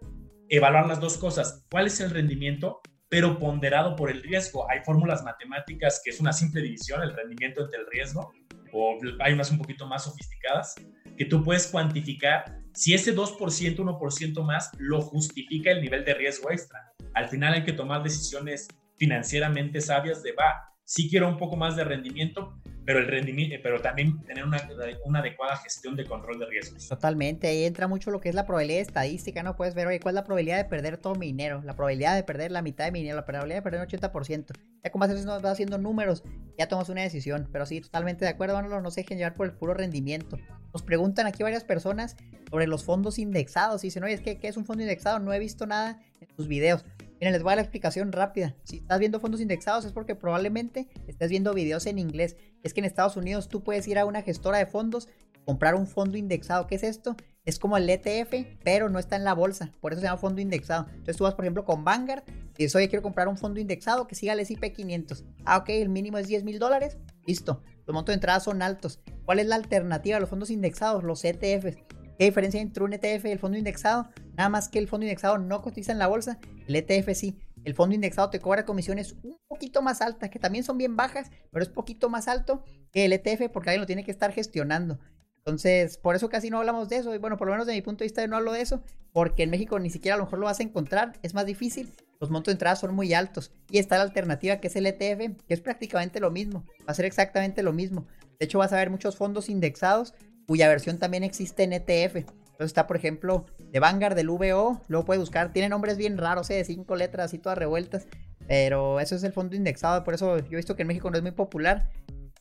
evaluar 0.47 0.87
las 0.87 0.99
dos 0.99 1.17
cosas. 1.17 1.65
¿Cuál 1.69 1.87
es 1.87 1.99
el 1.99 2.09
rendimiento? 2.09 2.81
Pero 3.09 3.39
ponderado 3.39 3.95
por 3.95 4.09
el 4.09 4.21
riesgo. 4.21 4.69
Hay 4.69 4.79
fórmulas 4.85 5.23
matemáticas 5.23 6.01
que 6.03 6.11
es 6.11 6.19
una 6.19 6.31
simple 6.31 6.61
división, 6.61 7.01
el 7.01 7.13
rendimiento 7.13 7.61
entre 7.63 7.79
el 7.79 7.87
riesgo, 7.87 8.31
o 8.71 8.97
hay 9.19 9.33
unas 9.33 9.51
un 9.51 9.57
poquito 9.57 9.85
más 9.85 10.05
sofisticadas, 10.05 10.75
que 11.17 11.25
tú 11.25 11.43
puedes 11.43 11.67
cuantificar 11.67 12.60
si 12.73 12.93
ese 12.93 13.15
2%, 13.15 13.37
1% 13.37 14.43
más 14.43 14.71
lo 14.77 15.01
justifica 15.01 15.71
el 15.71 15.81
nivel 15.81 16.05
de 16.05 16.13
riesgo 16.13 16.51
extra. 16.51 16.93
Al 17.13 17.27
final 17.27 17.53
hay 17.53 17.63
que 17.63 17.73
tomar 17.73 18.03
decisiones 18.03 18.67
financieramente 18.97 19.81
sabias 19.81 20.23
de, 20.23 20.31
va, 20.33 20.75
sí 20.83 21.09
quiero 21.09 21.27
un 21.27 21.37
poco 21.37 21.55
más 21.55 21.75
de 21.75 21.83
rendimiento, 21.83 22.61
pero, 22.85 22.99
el 22.99 23.07
rendimiento, 23.07 23.55
pero 23.61 23.81
también 23.81 24.21
tener 24.23 24.43
una, 24.43 24.57
una, 25.05 25.19
adecuada 25.19 25.57
gestión 25.57 25.95
de 25.95 26.05
control 26.05 26.39
de 26.39 26.45
riesgos. 26.47 26.87
Totalmente, 26.87 27.47
ahí 27.47 27.63
entra 27.65 27.87
mucho 27.87 28.11
lo 28.11 28.19
que 28.19 28.29
es 28.29 28.35
la 28.35 28.45
probabilidad 28.45 28.81
estadística, 28.81 29.43
¿no? 29.43 29.55
Puedes 29.55 29.75
ver, 29.75 29.87
oye, 29.87 29.99
¿cuál 29.99 30.13
es 30.13 30.15
la 30.15 30.23
probabilidad 30.23 30.57
de 30.57 30.65
perder 30.65 30.97
todo 30.97 31.15
mi 31.15 31.27
dinero? 31.27 31.61
La 31.63 31.75
probabilidad 31.75 32.15
de 32.15 32.23
perder 32.23 32.51
la 32.51 32.61
mitad 32.61 32.85
de 32.85 32.91
mi 32.91 32.99
dinero, 32.99 33.15
la 33.15 33.25
probabilidad 33.25 33.59
de 33.59 33.61
perder 33.61 33.81
un 33.81 33.87
80%. 33.87 34.45
Ya 34.83 34.91
como 34.91 35.03
haces 35.03 35.25
vas 35.25 35.43
haciendo 35.45 35.77
números, 35.77 36.23
ya 36.57 36.67
tomas 36.67 36.89
una 36.89 37.01
decisión, 37.01 37.49
pero 37.51 37.65
sí, 37.65 37.81
totalmente 37.81 38.25
de 38.25 38.31
acuerdo, 38.31 38.61
no, 38.61 38.81
no 38.81 38.91
se 38.91 39.01
dejen 39.01 39.17
llevar 39.17 39.35
por 39.35 39.45
el 39.45 39.53
puro 39.53 39.73
rendimiento. 39.73 40.37
Nos 40.73 40.83
preguntan 40.83 41.27
aquí 41.27 41.43
varias 41.43 41.63
personas 41.63 42.15
sobre 42.49 42.67
los 42.67 42.83
fondos 42.83 43.19
indexados 43.19 43.83
y 43.83 43.87
dicen, 43.87 44.03
oye, 44.03 44.13
es 44.13 44.21
¿qué 44.21 44.39
es 44.41 44.57
un 44.57 44.65
fondo 44.65 44.83
indexado? 44.83 45.19
No 45.19 45.33
he 45.33 45.39
visto 45.39 45.65
nada 45.67 45.99
en 46.19 46.27
tus 46.35 46.47
videos. 46.47 46.85
Miren, 47.21 47.33
les 47.33 47.43
voy 47.43 47.49
a 47.49 47.51
dar 47.51 47.57
la 47.57 47.61
explicación 47.61 48.11
rápida. 48.11 48.55
Si 48.63 48.77
estás 48.77 48.99
viendo 48.99 49.19
fondos 49.19 49.41
indexados 49.41 49.85
es 49.85 49.91
porque 49.91 50.15
probablemente 50.15 50.89
estás 51.05 51.29
viendo 51.29 51.53
videos 51.53 51.85
en 51.85 51.99
inglés. 51.99 52.35
Es 52.63 52.73
que 52.73 52.79
en 52.79 52.85
Estados 52.85 53.15
Unidos 53.15 53.47
tú 53.47 53.63
puedes 53.63 53.87
ir 53.87 53.99
a 53.99 54.05
una 54.07 54.23
gestora 54.23 54.57
de 54.57 54.65
fondos, 54.65 55.07
comprar 55.45 55.75
un 55.75 55.85
fondo 55.85 56.17
indexado. 56.17 56.65
¿Qué 56.65 56.73
es 56.73 56.83
esto? 56.83 57.15
Es 57.45 57.59
como 57.59 57.77
el 57.77 57.87
ETF, 57.87 58.57
pero 58.63 58.89
no 58.89 58.97
está 58.97 59.17
en 59.17 59.23
la 59.23 59.35
bolsa. 59.35 59.71
Por 59.81 59.91
eso 59.91 60.01
se 60.01 60.07
llama 60.07 60.17
fondo 60.17 60.41
indexado. 60.41 60.87
Entonces 60.89 61.17
tú 61.17 61.25
vas, 61.25 61.35
por 61.35 61.45
ejemplo, 61.45 61.63
con 61.63 61.83
Vanguard 61.83 62.23
y 62.57 62.63
dices, 62.63 62.75
oye, 62.75 62.89
quiero 62.89 63.03
comprar 63.03 63.27
un 63.27 63.37
fondo 63.37 63.59
indexado 63.59 64.07
que 64.07 64.15
siga 64.15 64.33
el 64.33 64.39
S&P 64.39 64.73
500. 64.73 65.23
Ah, 65.45 65.57
ok, 65.57 65.69
el 65.69 65.89
mínimo 65.89 66.17
es 66.17 66.25
10 66.25 66.43
mil 66.43 66.57
dólares. 66.57 66.97
Listo. 67.27 67.61
Los 67.85 67.93
montos 67.93 68.13
de 68.13 68.15
entrada 68.15 68.39
son 68.39 68.63
altos. 68.63 68.99
¿Cuál 69.25 69.37
es 69.37 69.45
la 69.45 69.57
alternativa 69.57 70.17
a 70.17 70.19
los 70.19 70.29
fondos 70.29 70.49
indexados? 70.49 71.03
Los 71.03 71.23
ETFs. 71.23 71.77
¿Qué 72.17 72.25
diferencia 72.25 72.61
entre 72.61 72.83
un 72.83 72.93
ETF 72.93 73.25
y 73.25 73.31
el 73.31 73.39
fondo 73.39 73.57
indexado? 73.57 74.09
Nada 74.35 74.49
más 74.49 74.69
que 74.69 74.79
el 74.79 74.87
fondo 74.87 75.05
indexado 75.05 75.37
no 75.37 75.61
cotiza 75.61 75.91
en 75.91 75.99
la 75.99 76.07
bolsa, 76.07 76.39
el 76.67 76.75
ETF 76.75 77.13
sí. 77.13 77.37
El 77.63 77.75
fondo 77.75 77.93
indexado 77.93 78.29
te 78.29 78.39
cobra 78.39 78.65
comisiones 78.65 79.15
un 79.23 79.37
poquito 79.47 79.81
más 79.81 80.01
altas, 80.01 80.29
que 80.29 80.39
también 80.39 80.63
son 80.63 80.77
bien 80.77 80.95
bajas, 80.95 81.29
pero 81.51 81.63
es 81.63 81.69
poquito 81.69 82.09
más 82.09 82.27
alto 82.27 82.63
que 82.91 83.05
el 83.05 83.13
ETF 83.13 83.51
porque 83.51 83.69
alguien 83.69 83.81
lo 83.81 83.87
tiene 83.87 84.03
que 84.03 84.11
estar 84.11 84.31
gestionando. 84.31 84.99
Entonces, 85.37 85.97
por 85.97 86.15
eso 86.15 86.29
casi 86.29 86.49
no 86.49 86.59
hablamos 86.59 86.89
de 86.89 86.97
eso. 86.97 87.13
Y 87.15 87.17
bueno, 87.17 87.37
por 87.37 87.47
lo 87.47 87.53
menos 87.53 87.67
de 87.67 87.73
mi 87.73 87.81
punto 87.81 87.99
de 87.99 88.05
vista, 88.05 88.25
no 88.27 88.37
hablo 88.37 88.51
de 88.51 88.61
eso, 88.61 88.83
porque 89.11 89.43
en 89.43 89.49
México 89.49 89.79
ni 89.79 89.89
siquiera 89.89 90.15
a 90.15 90.17
lo 90.17 90.25
mejor 90.25 90.39
lo 90.39 90.45
vas 90.45 90.59
a 90.59 90.63
encontrar, 90.63 91.13
es 91.23 91.33
más 91.33 91.45
difícil. 91.45 91.91
Los 92.19 92.29
montos 92.29 92.51
de 92.51 92.53
entrada 92.53 92.75
son 92.75 92.93
muy 92.93 93.13
altos. 93.15 93.51
Y 93.69 93.79
está 93.79 93.97
la 93.97 94.03
alternativa 94.03 94.57
que 94.57 94.67
es 94.67 94.75
el 94.75 94.85
ETF, 94.85 95.43
que 95.47 95.53
es 95.53 95.61
prácticamente 95.61 96.19
lo 96.19 96.29
mismo. 96.29 96.65
Va 96.81 96.91
a 96.91 96.93
ser 96.93 97.05
exactamente 97.05 97.63
lo 97.63 97.73
mismo. 97.73 98.05
De 98.39 98.45
hecho, 98.45 98.59
vas 98.59 98.73
a 98.73 98.77
ver 98.77 98.91
muchos 98.91 99.15
fondos 99.15 99.49
indexados 99.49 100.13
cuya 100.51 100.67
versión 100.67 100.97
también 100.97 101.23
existe 101.23 101.63
en 101.63 101.71
ETF. 101.71 102.17
Entonces 102.17 102.65
está, 102.65 102.85
por 102.85 102.97
ejemplo, 102.97 103.45
de 103.71 103.79
Vanguard, 103.79 104.17
del 104.17 104.27
VO, 104.27 104.81
luego 104.89 105.05
puedes 105.05 105.21
buscar, 105.21 105.53
tiene 105.53 105.69
nombres 105.69 105.95
bien 105.95 106.17
raros, 106.17 106.49
¿eh? 106.49 106.55
de 106.55 106.65
cinco 106.65 106.97
letras 106.97 107.33
y 107.33 107.37
todas 107.37 107.57
revueltas, 107.57 108.05
pero 108.49 108.99
eso 108.99 109.15
es 109.15 109.23
el 109.23 109.31
fondo 109.31 109.55
indexado, 109.55 110.03
por 110.03 110.13
eso 110.13 110.39
yo 110.39 110.51
he 110.51 110.55
visto 110.57 110.75
que 110.75 110.81
en 110.81 110.89
México 110.89 111.09
no 111.09 111.15
es 111.15 111.23
muy 111.23 111.31
popular. 111.31 111.89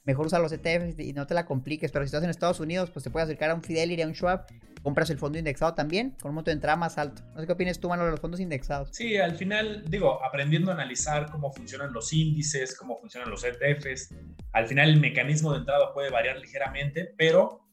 Mejor 0.02 0.26
usa 0.26 0.40
los 0.40 0.50
ETFs 0.50 0.98
y 0.98 1.12
no 1.12 1.28
te 1.28 1.34
la 1.34 1.46
compliques, 1.46 1.92
pero 1.92 2.04
si 2.04 2.06
estás 2.06 2.24
en 2.24 2.30
Estados 2.30 2.58
Unidos, 2.58 2.90
pues 2.90 3.04
te 3.04 3.10
puedes 3.10 3.28
acercar 3.28 3.50
a 3.50 3.54
un 3.54 3.62
Fidelity, 3.62 4.02
a 4.02 4.08
un 4.08 4.14
Schwab, 4.14 4.44
compras 4.82 5.08
el 5.10 5.18
fondo 5.18 5.38
indexado 5.38 5.74
también, 5.74 6.16
con 6.20 6.30
un 6.30 6.34
monto 6.34 6.50
de 6.50 6.54
entrada 6.54 6.76
más 6.76 6.98
alto. 6.98 7.22
No 7.34 7.40
sé 7.40 7.46
qué 7.46 7.52
opinas 7.52 7.78
tú, 7.78 7.88
Mano, 7.90 8.06
de 8.06 8.10
los 8.10 8.18
fondos 8.18 8.40
indexados. 8.40 8.88
Sí, 8.92 9.18
al 9.18 9.36
final, 9.36 9.84
digo, 9.88 10.24
aprendiendo 10.24 10.72
a 10.72 10.74
analizar 10.74 11.30
cómo 11.30 11.52
funcionan 11.52 11.92
los 11.92 12.12
índices, 12.12 12.76
cómo 12.76 12.96
funcionan 12.96 13.30
los 13.30 13.44
ETFs, 13.44 14.12
al 14.52 14.66
final 14.66 14.88
el 14.88 15.00
mecanismo 15.00 15.52
de 15.52 15.58
entrada 15.60 15.94
puede 15.94 16.10
variar 16.10 16.38
ligeramente, 16.38 17.14
pero 17.16 17.69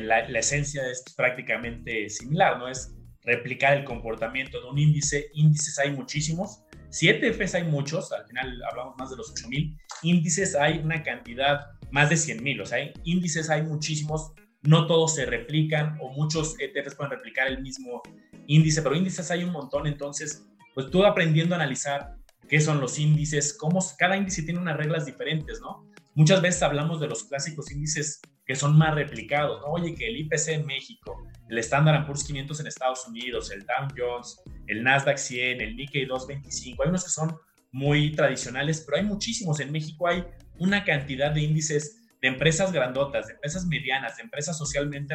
la, 0.00 0.20
esencia 0.38 0.88
es 0.90 1.04
prácticamente 1.16 2.08
similar, 2.08 2.58
¿no? 2.58 2.68
Es 2.68 2.94
replicar 3.22 3.76
el 3.76 3.84
comportamiento 3.84 4.60
de 4.60 4.68
un 4.68 4.78
índice. 4.78 5.30
Índices 5.34 5.78
hay 5.78 5.90
muchísimos. 5.90 6.62
Si 6.90 7.08
ETFs 7.08 7.54
hay 7.54 7.64
muchos, 7.64 8.12
al 8.12 8.26
final 8.26 8.62
hablamos 8.70 8.96
más 8.98 9.10
de 9.10 9.16
los 9.16 9.30
8000. 9.30 9.76
Índices 10.02 10.54
hay 10.54 10.78
una 10.78 11.02
cantidad 11.02 11.66
más 11.90 12.08
de 12.08 12.16
100.000. 12.16 12.62
O 12.62 12.66
sea, 12.66 12.78
índices 13.04 13.50
hay 13.50 13.62
muchísimos. 13.62 14.32
No 14.62 14.86
todos 14.86 15.14
se 15.14 15.26
replican 15.26 15.98
o 16.00 16.12
muchos 16.12 16.56
ETFs 16.58 16.94
pueden 16.94 17.12
replicar 17.12 17.48
el 17.48 17.60
mismo 17.60 18.02
índice, 18.46 18.82
pero 18.82 18.94
índices 18.94 19.30
hay 19.30 19.44
un 19.44 19.52
montón. 19.52 19.86
Entonces, 19.86 20.46
pues 20.74 20.90
tú 20.90 21.04
aprendiendo 21.04 21.54
a 21.54 21.58
analizar 21.58 22.14
qué 22.48 22.60
son 22.60 22.80
los 22.80 22.98
índices, 22.98 23.52
cómo 23.52 23.80
cada 23.98 24.16
índice 24.16 24.42
tiene 24.42 24.60
unas 24.60 24.76
reglas 24.76 25.04
diferentes, 25.04 25.60
¿no? 25.60 25.88
muchas 26.18 26.42
veces 26.42 26.64
hablamos 26.64 27.00
de 27.00 27.06
los 27.06 27.22
clásicos 27.22 27.70
índices 27.70 28.20
que 28.48 28.56
son 28.56 28.78
más 28.78 28.94
replicados, 28.94 29.60
¿no? 29.60 29.66
Oye, 29.66 29.94
que 29.94 30.08
el 30.08 30.16
IPC 30.16 30.48
en 30.48 30.66
México, 30.66 31.22
el 31.50 31.58
Standard 31.58 32.06
Poor's 32.06 32.24
500 32.24 32.60
en 32.60 32.66
Estados 32.66 33.06
Unidos, 33.06 33.50
el 33.50 33.60
Dow 33.60 33.88
Jones, 33.94 34.40
el 34.66 34.82
Nasdaq 34.82 35.18
100, 35.18 35.60
el 35.60 35.76
Nikkei 35.76 36.06
225, 36.06 36.82
hay 36.82 36.88
unos 36.88 37.04
que 37.04 37.10
son 37.10 37.36
muy 37.72 38.12
tradicionales, 38.12 38.80
pero 38.80 38.96
hay 38.96 39.04
muchísimos. 39.04 39.60
En 39.60 39.70
México 39.70 40.08
hay 40.08 40.24
una 40.58 40.82
cantidad 40.82 41.30
de 41.30 41.42
índices 41.42 42.06
de 42.22 42.28
empresas 42.28 42.72
grandotas, 42.72 43.26
de 43.26 43.34
empresas 43.34 43.66
medianas, 43.66 44.16
de 44.16 44.22
empresas 44.22 44.56
socialmente 44.56 45.14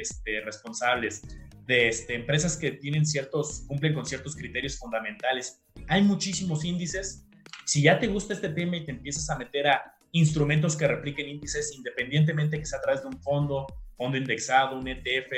este, 0.00 0.40
responsables, 0.40 1.20
de 1.66 1.88
este, 1.88 2.14
empresas 2.14 2.56
que 2.56 2.72
tienen 2.72 3.04
ciertos, 3.04 3.64
cumplen 3.68 3.92
con 3.92 4.06
ciertos 4.06 4.34
criterios 4.34 4.78
fundamentales. 4.78 5.62
Hay 5.86 6.00
muchísimos 6.00 6.64
índices. 6.64 7.26
Si 7.66 7.82
ya 7.82 7.98
te 7.98 8.06
gusta 8.06 8.32
este 8.32 8.48
tema 8.48 8.78
y 8.78 8.86
te 8.86 8.92
empiezas 8.92 9.28
a 9.28 9.36
meter 9.36 9.68
a 9.68 9.99
instrumentos 10.12 10.76
que 10.76 10.86
repliquen 10.86 11.28
índices, 11.28 11.74
independientemente 11.76 12.58
que 12.58 12.66
sea 12.66 12.78
a 12.78 12.82
través 12.82 13.02
de 13.02 13.08
un 13.08 13.22
fondo, 13.22 13.66
fondo 13.96 14.16
indexado, 14.16 14.78
un 14.78 14.88
ETF, 14.88 15.32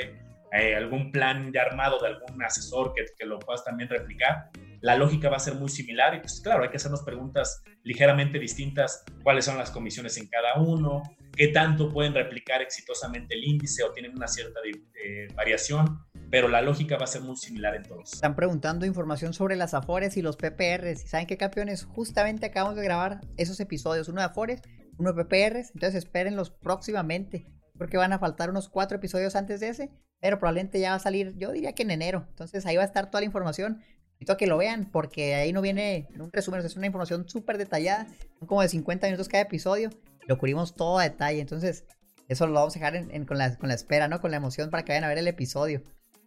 eh, 0.51 0.75
algún 0.75 1.11
plan 1.11 1.51
de 1.51 1.59
armado 1.59 1.99
de 1.99 2.07
algún 2.07 2.43
asesor 2.43 2.93
que, 2.93 3.05
que 3.17 3.25
lo 3.25 3.39
puedas 3.39 3.63
también 3.63 3.89
replicar, 3.89 4.51
la 4.83 4.97
lógica 4.97 5.29
va 5.29 5.37
a 5.37 5.39
ser 5.39 5.55
muy 5.55 5.69
similar 5.69 6.13
y 6.13 6.19
pues 6.19 6.41
claro, 6.41 6.63
hay 6.63 6.69
que 6.69 6.75
hacernos 6.75 7.03
preguntas 7.03 7.63
ligeramente 7.83 8.37
distintas, 8.37 9.05
cuáles 9.23 9.45
son 9.45 9.57
las 9.57 9.71
comisiones 9.71 10.17
en 10.17 10.27
cada 10.27 10.55
uno, 10.55 11.01
qué 11.35 11.47
tanto 11.47 11.89
pueden 11.89 12.13
replicar 12.13 12.61
exitosamente 12.61 13.33
el 13.33 13.45
índice 13.45 13.81
o 13.83 13.93
tienen 13.93 14.13
una 14.13 14.27
cierta 14.27 14.59
eh, 14.65 15.27
variación, 15.35 16.05
pero 16.33 16.47
la 16.47 16.63
lógica 16.63 16.97
va 16.97 17.03
a 17.03 17.07
ser 17.07 17.21
muy 17.21 17.37
similar 17.37 17.75
en 17.75 17.83
todos. 17.83 18.11
Están 18.11 18.35
preguntando 18.35 18.87
información 18.87 19.35
sobre 19.35 19.55
las 19.55 19.75
Afores 19.75 20.17
y 20.17 20.23
los 20.23 20.35
PPRs. 20.35 21.05
¿Y 21.05 21.07
saben 21.07 21.27
qué 21.27 21.37
campeones? 21.37 21.83
Justamente 21.83 22.47
acabamos 22.47 22.75
de 22.75 22.83
grabar 22.83 23.21
esos 23.37 23.59
episodios, 23.59 24.07
uno 24.07 24.19
de 24.19 24.25
Afores, 24.25 24.63
uno 24.97 25.13
de 25.13 25.23
PPRs, 25.23 25.69
entonces 25.75 25.93
espérenlos 25.93 26.49
próximamente, 26.49 27.45
porque 27.77 27.97
van 27.97 28.13
a 28.13 28.17
faltar 28.17 28.49
unos 28.49 28.67
cuatro 28.67 28.97
episodios 28.97 29.35
antes 29.35 29.59
de 29.59 29.67
ese, 29.67 29.91
pero 30.21 30.39
probablemente 30.39 30.79
ya 30.79 30.89
va 30.89 30.95
a 30.95 30.99
salir, 30.99 31.35
yo 31.37 31.51
diría 31.51 31.73
que 31.73 31.83
en 31.83 31.91
enero. 31.91 32.25
Entonces 32.29 32.65
ahí 32.65 32.77
va 32.77 32.81
a 32.81 32.87
estar 32.87 33.11
toda 33.11 33.21
la 33.21 33.27
información. 33.27 33.83
A 34.27 34.35
que 34.35 34.47
lo 34.47 34.57
vean, 34.57 34.89
porque 34.91 35.35
ahí 35.35 35.53
no 35.53 35.61
viene 35.61 36.07
un 36.17 36.31
resumen, 36.31 36.65
es 36.65 36.75
una 36.75 36.87
información 36.87 37.29
súper 37.29 37.59
detallada, 37.59 38.07
son 38.39 38.47
como 38.47 38.63
de 38.63 38.69
50 38.69 39.05
minutos 39.05 39.29
cada 39.29 39.43
episodio, 39.43 39.91
lo 40.25 40.39
cubrimos 40.39 40.73
todo 40.73 40.97
a 40.97 41.03
detalle, 41.03 41.41
entonces 41.41 41.85
eso 42.27 42.47
lo 42.47 42.53
vamos 42.53 42.75
a 42.75 42.79
dejar 42.79 43.25
con, 43.27 43.37
la, 43.37 43.55
con 43.55 43.69
la 43.69 43.75
espera, 43.75 44.07
¿no? 44.07 44.19
Con 44.19 44.31
la 44.31 44.37
emoción 44.37 44.71
para 44.71 44.83
que 44.83 44.93
vayan 44.93 45.03
a 45.03 45.09
ver 45.09 45.19
el 45.19 45.27
episodio. 45.27 45.83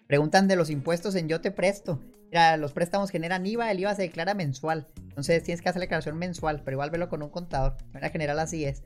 Preguntan 0.07 0.49
de 0.49 0.57
los 0.57 0.71
impuestos 0.71 1.15
en 1.15 1.29
Yo 1.29 1.41
Te 1.41 1.51
Presto. 1.51 2.01
Mira, 2.31 2.57
los 2.57 2.73
préstamos 2.73 3.11
generan 3.11 3.47
IVA, 3.47 3.71
el 3.71 3.81
IVA 3.81 3.95
se 3.95 4.03
declara 4.03 4.35
mensual. 4.35 4.89
Entonces 4.97 5.43
tienes 5.43 5.63
que 5.63 5.69
hacer 5.69 5.81
la 5.81 5.85
declaración 5.85 6.19
mensual, 6.19 6.63
pero 6.65 6.77
igual 6.77 6.91
velo 6.91 7.09
con 7.09 7.23
un 7.23 7.31
contador. 7.31 7.77
De 7.77 7.87
manera 7.87 8.11
general 8.11 8.39
así 8.39 8.65
es. 8.65 8.85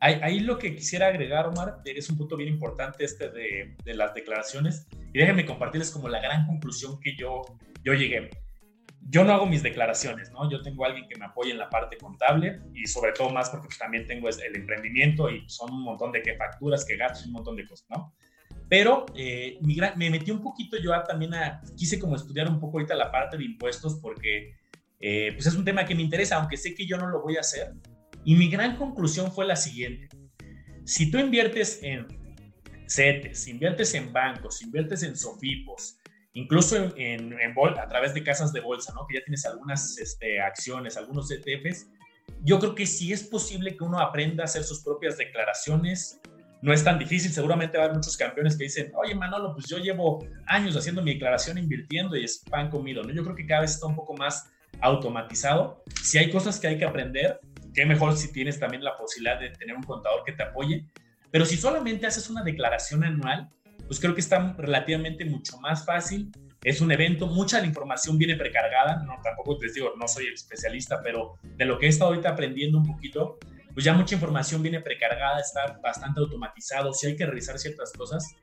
Ahí, 0.00 0.40
lo 0.40 0.58
que 0.58 0.76
quisiera 0.76 1.08
agregar, 1.08 1.46
Omar, 1.46 1.82
es 1.84 2.08
un 2.08 2.16
punto 2.16 2.36
bien 2.36 2.52
importante 2.52 3.04
este 3.04 3.30
de, 3.30 3.76
de, 3.84 3.94
las 3.94 4.14
declaraciones. 4.14 4.86
Y 5.12 5.18
déjenme 5.18 5.44
compartirles 5.44 5.90
como 5.90 6.08
la 6.08 6.20
gran 6.20 6.46
conclusión 6.46 7.00
que 7.00 7.16
yo, 7.16 7.42
yo 7.82 7.94
llegué 7.94 8.30
yo 9.10 9.24
no 9.24 9.32
hago 9.32 9.46
mis 9.46 9.62
declaraciones, 9.62 10.30
¿no? 10.32 10.50
Yo 10.50 10.60
tengo 10.60 10.84
a 10.84 10.88
alguien 10.88 11.08
que 11.08 11.18
me 11.18 11.24
apoye 11.24 11.50
en 11.50 11.58
la 11.58 11.70
parte 11.70 11.96
contable 11.96 12.60
y 12.74 12.86
sobre 12.86 13.12
todo 13.12 13.30
más 13.30 13.48
porque 13.48 13.66
pues, 13.66 13.78
también 13.78 14.06
tengo 14.06 14.28
el 14.28 14.56
emprendimiento 14.56 15.30
y 15.30 15.48
son 15.48 15.72
un 15.72 15.82
montón 15.82 16.12
de 16.12 16.20
que 16.22 16.36
facturas, 16.36 16.84
que 16.84 16.96
gastos, 16.96 17.26
un 17.26 17.32
montón 17.32 17.56
de 17.56 17.66
cosas, 17.66 17.86
¿no? 17.88 18.14
Pero 18.68 19.06
eh, 19.14 19.58
me 19.96 20.10
metí 20.10 20.30
un 20.30 20.42
poquito 20.42 20.76
yo 20.76 20.92
también 21.04 21.34
a, 21.34 21.62
quise 21.76 21.98
como 21.98 22.16
estudiar 22.16 22.48
un 22.48 22.60
poco 22.60 22.78
ahorita 22.78 22.94
la 22.94 23.10
parte 23.10 23.38
de 23.38 23.44
impuestos 23.44 23.98
porque 24.02 24.56
eh, 25.00 25.32
pues 25.32 25.46
es 25.46 25.54
un 25.54 25.64
tema 25.64 25.84
que 25.84 25.94
me 25.94 26.02
interesa, 26.02 26.36
aunque 26.36 26.56
sé 26.56 26.74
que 26.74 26.86
yo 26.86 26.96
no 26.98 27.08
lo 27.08 27.22
voy 27.22 27.36
a 27.36 27.40
hacer. 27.40 27.72
Y 28.24 28.34
mi 28.34 28.50
gran 28.50 28.76
conclusión 28.76 29.32
fue 29.32 29.46
la 29.46 29.56
siguiente. 29.56 30.08
Si 30.84 31.10
tú 31.10 31.18
inviertes 31.18 31.80
en 31.82 32.06
CETES, 32.88 33.48
inviertes 33.48 33.94
en 33.94 34.12
bancos, 34.12 34.62
inviertes 34.62 35.02
en 35.02 35.16
SOFIPOS, 35.16 35.98
incluso 36.32 36.76
en, 36.96 37.32
en, 37.40 37.54
a 37.78 37.88
través 37.88 38.14
de 38.14 38.22
casas 38.22 38.52
de 38.52 38.60
bolsa, 38.60 38.92
¿no? 38.94 39.06
Que 39.06 39.18
ya 39.18 39.24
tienes 39.24 39.44
algunas 39.46 39.98
este, 39.98 40.40
acciones, 40.40 40.96
algunos 40.96 41.30
ETFs. 41.30 41.88
Yo 42.42 42.58
creo 42.58 42.74
que 42.74 42.86
sí 42.86 43.12
es 43.12 43.22
posible 43.22 43.76
que 43.76 43.84
uno 43.84 43.98
aprenda 44.00 44.44
a 44.44 44.46
hacer 44.46 44.64
sus 44.64 44.82
propias 44.82 45.16
declaraciones. 45.16 46.20
No 46.60 46.72
es 46.72 46.82
tan 46.82 46.98
difícil, 46.98 47.32
seguramente 47.32 47.78
va 47.78 47.84
a 47.84 47.86
haber 47.86 47.96
muchos 47.96 48.16
campeones 48.16 48.56
que 48.56 48.64
dicen, 48.64 48.90
oye 48.96 49.14
Manolo, 49.14 49.54
pues 49.54 49.66
yo 49.68 49.78
llevo 49.78 50.26
años 50.46 50.76
haciendo 50.76 51.02
mi 51.02 51.14
declaración 51.14 51.56
invirtiendo 51.56 52.16
y 52.16 52.24
es 52.24 52.42
pan 52.50 52.68
comido, 52.68 53.02
¿no? 53.04 53.12
Yo 53.12 53.22
creo 53.22 53.36
que 53.36 53.46
cada 53.46 53.60
vez 53.60 53.72
está 53.72 53.86
un 53.86 53.94
poco 53.94 54.14
más 54.14 54.50
automatizado. 54.80 55.82
Si 56.02 56.18
hay 56.18 56.30
cosas 56.30 56.58
que 56.58 56.66
hay 56.66 56.78
que 56.78 56.84
aprender, 56.84 57.40
qué 57.74 57.86
mejor 57.86 58.16
si 58.16 58.32
tienes 58.32 58.58
también 58.58 58.82
la 58.82 58.96
posibilidad 58.96 59.38
de 59.38 59.50
tener 59.50 59.76
un 59.76 59.84
contador 59.84 60.24
que 60.24 60.32
te 60.32 60.42
apoye. 60.42 60.86
Pero 61.30 61.44
si 61.44 61.56
solamente 61.56 62.06
haces 62.06 62.28
una 62.28 62.42
declaración 62.42 63.04
anual, 63.04 63.48
pues 63.86 64.00
creo 64.00 64.14
que 64.14 64.20
está 64.20 64.54
relativamente 64.58 65.24
mucho 65.24 65.58
más 65.58 65.84
fácil. 65.84 66.30
Es 66.62 66.80
un 66.80 66.90
evento, 66.90 67.28
mucha 67.28 67.56
de 67.56 67.62
la 67.62 67.68
información 67.68 68.18
viene 68.18 68.34
precargada, 68.34 69.02
no, 69.04 69.14
tampoco 69.22 69.58
les 69.62 69.74
digo, 69.74 69.92
no 69.96 70.08
soy 70.08 70.26
especialista, 70.26 71.00
pero 71.02 71.34
de 71.42 71.64
lo 71.64 71.78
que 71.78 71.86
he 71.86 71.88
estado 71.88 72.10
ahorita 72.10 72.30
aprendiendo 72.30 72.78
un 72.78 72.84
poquito, 72.84 73.38
pues 73.78 73.84
ya 73.84 73.94
mucha 73.94 74.16
información 74.16 74.60
viene 74.60 74.80
precargada, 74.80 75.38
está 75.38 75.78
bastante 75.80 76.18
automatizado, 76.18 76.92
si 76.92 77.06
hay 77.06 77.14
que 77.14 77.24
revisar 77.24 77.60
ciertas 77.60 77.92
cosas. 77.92 78.34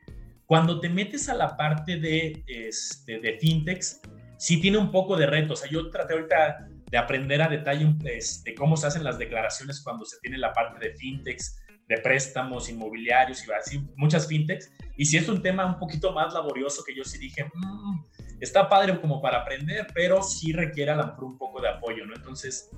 Cuando 0.46 0.80
te 0.80 0.88
metes 0.88 1.28
a 1.28 1.34
la 1.34 1.58
parte 1.58 1.98
de, 1.98 2.42
este, 2.48 3.20
de 3.20 3.38
fintechs, 3.38 4.00
sí 4.38 4.62
tiene 4.62 4.78
un 4.78 4.92
poco 4.92 5.18
de 5.18 5.26
reto. 5.26 5.52
O 5.52 5.56
sea, 5.58 5.70
yo 5.70 5.90
traté 5.90 6.14
ahorita 6.14 6.70
de 6.90 6.98
aprender 6.98 7.42
a 7.42 7.50
detalle 7.50 7.86
de 7.98 8.16
este, 8.16 8.56
cómo 8.56 8.78
se 8.78 8.88
hacen 8.88 9.04
las 9.04 9.18
declaraciones 9.18 9.82
cuando 9.82 10.06
se 10.06 10.18
tiene 10.22 10.38
la 10.38 10.54
parte 10.54 10.80
de 10.80 10.96
fintechs, 10.96 11.62
de 11.90 11.98
préstamos 11.98 12.70
inmobiliarios 12.70 13.46
y 13.46 13.52
así, 13.52 13.86
muchas 13.98 14.28
fintechs. 14.30 14.72
Y 14.96 15.04
si 15.04 15.18
es 15.18 15.28
un 15.28 15.42
tema 15.42 15.66
un 15.66 15.78
poquito 15.78 16.14
más 16.14 16.34
laborioso 16.34 16.82
que 16.86 16.96
yo 16.96 17.04
sí 17.04 17.18
dije, 17.18 17.44
mm, 17.44 18.06
está 18.40 18.70
padre 18.70 19.02
como 19.02 19.22
para 19.22 19.40
aprender, 19.40 19.86
pero 19.94 20.24
sí 20.24 20.54
requiere 20.54 20.92
a 20.92 20.96
lo 20.96 21.08
mejor 21.08 21.26
un 21.26 21.38
poco 21.38 21.62
de 21.62 21.68
apoyo, 21.68 22.06
¿no? 22.06 22.16
Entonces, 22.16 22.70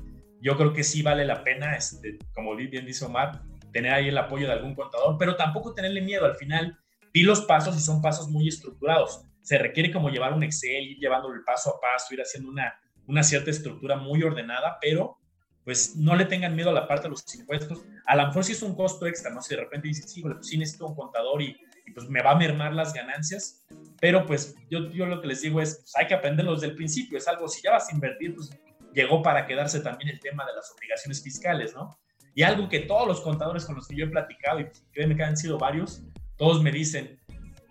yo 0.42 0.58
creo 0.58 0.74
que 0.74 0.84
sí 0.84 1.02
vale 1.02 1.26
la 1.26 1.44
pena, 1.44 1.76
este, 1.76 2.18
como 2.34 2.56
bien 2.56 2.86
dice 2.86 3.06
Omar, 3.06 3.42
tener 3.72 3.94
ahí 3.94 4.08
el 4.10 4.18
apoyo 4.18 4.48
de 4.48 4.54
algún 4.54 4.76
contador, 4.76 5.18
pero 5.18 5.36
tampoco 5.36 5.74
tenerle 5.74 6.02
miedo. 6.02 6.26
Al 6.26 6.36
final, 6.36 6.78
vi 7.14 7.24
los 7.24 7.42
pasos 7.42 7.76
y 7.76 7.80
son 7.80 8.02
pasos 8.02 8.28
muy 8.30 8.48
estructurados. 8.48 9.22
Se 9.42 9.58
requiere 9.58 9.92
como 9.92 10.10
llevar 10.10 10.34
un 10.34 10.44
Excel, 10.44 10.84
ir 10.84 10.98
llevándolo 10.98 11.36
el 11.36 11.44
paso 11.44 11.76
a 11.76 11.80
paso, 11.80 12.14
ir 12.14 12.22
haciendo 12.22 12.50
una, 12.50 12.80
una 13.08 13.24
cierta 13.24 13.50
estructura 13.50 13.96
muy 13.96 14.24
ordenada, 14.24 14.78
pero 14.82 15.18
pues 15.64 15.98
no 15.98 16.16
le 16.16 16.26
tengan 16.26 16.56
miedo 16.56 16.70
a 16.70 16.74
la 16.74 16.88
parte 16.88 17.04
de 17.04 17.10
los 17.10 17.36
impuestos. 17.36 17.84
A 18.06 18.16
lo 18.16 18.28
mejor 18.28 18.44
si 18.46 18.54
es 18.54 18.62
un 18.62 18.74
costo 18.74 19.06
extra, 19.06 19.32
¿no? 19.32 19.42
Si 19.42 19.54
de 19.54 19.62
repente 19.62 19.90
dices, 19.90 20.10
sí, 20.10 20.22
pues 20.22 20.36
sí 20.42 20.58
necesito 20.58 20.88
un 20.88 20.96
contador 20.96 21.42
y, 21.42 21.58
pues 21.94 22.10
me 22.10 22.22
va 22.22 22.32
a 22.32 22.36
mermar 22.36 22.74
las 22.74 22.94
ganancias, 22.94 23.66
pero 24.00 24.26
pues 24.26 24.56
yo, 24.70 24.90
yo 24.92 25.06
lo 25.06 25.22
que 25.22 25.28
les 25.28 25.42
digo 25.42 25.60
es, 25.60 25.80
pues 25.80 25.94
hay 25.98 26.08
que 26.08 26.14
aprenderlo 26.14 26.54
desde 26.54 26.68
el 26.68 26.76
principio, 26.76 27.18
es 27.18 27.28
algo, 27.28 27.48
si 27.48 27.62
ya 27.62 27.72
vas 27.72 27.90
a 27.90 27.94
invertir, 27.94 28.36
pues 28.36 28.50
llegó 28.94 29.22
para 29.22 29.46
quedarse 29.46 29.80
también 29.82 30.10
el 30.10 30.20
tema 30.20 30.46
de 30.46 30.54
las 30.54 30.72
obligaciones 30.72 31.24
fiscales, 31.24 31.74
¿no? 31.76 31.98
Y 32.34 32.44
algo 32.44 32.70
que 32.70 32.82
todos 32.82 33.08
los 33.08 33.22
contadores 33.22 33.66
con 33.66 33.76
los 33.76 33.88
que 33.88 33.96
yo 33.96 34.06
he 34.06 34.10
platicado, 34.10 34.60
y 34.60 34.68
créeme 34.92 35.16
que 35.16 35.24
han 35.24 35.38
sido 35.38 35.58
varios, 35.58 36.04
todos 36.38 36.62
me 36.62 36.72
dicen, 36.72 37.20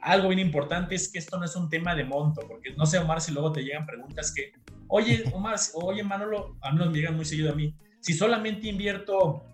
algo 0.00 0.28
bien 0.28 0.40
importante 0.40 0.94
es 0.94 1.10
que 1.10 1.18
esto 1.18 1.38
no 1.38 1.44
es 1.44 1.54
un 1.56 1.68
tema 1.68 1.94
de 1.94 2.04
monto, 2.04 2.42
porque 2.46 2.74
no 2.74 2.86
sé, 2.86 2.98
Omar, 2.98 3.20
si 3.20 3.32
luego 3.32 3.52
te 3.52 3.62
llegan 3.62 3.86
preguntas 3.86 4.32
que, 4.34 4.52
oye, 4.88 5.24
Omar, 5.32 5.56
oye, 5.74 6.02
Manolo, 6.02 6.56
a 6.62 6.72
mí 6.72 6.84
me 6.84 6.92
llegan 6.92 7.16
muy 7.16 7.24
seguido 7.24 7.52
a 7.52 7.54
mí, 7.54 7.74
si 8.00 8.12
solamente 8.12 8.68
invierto 8.68 9.44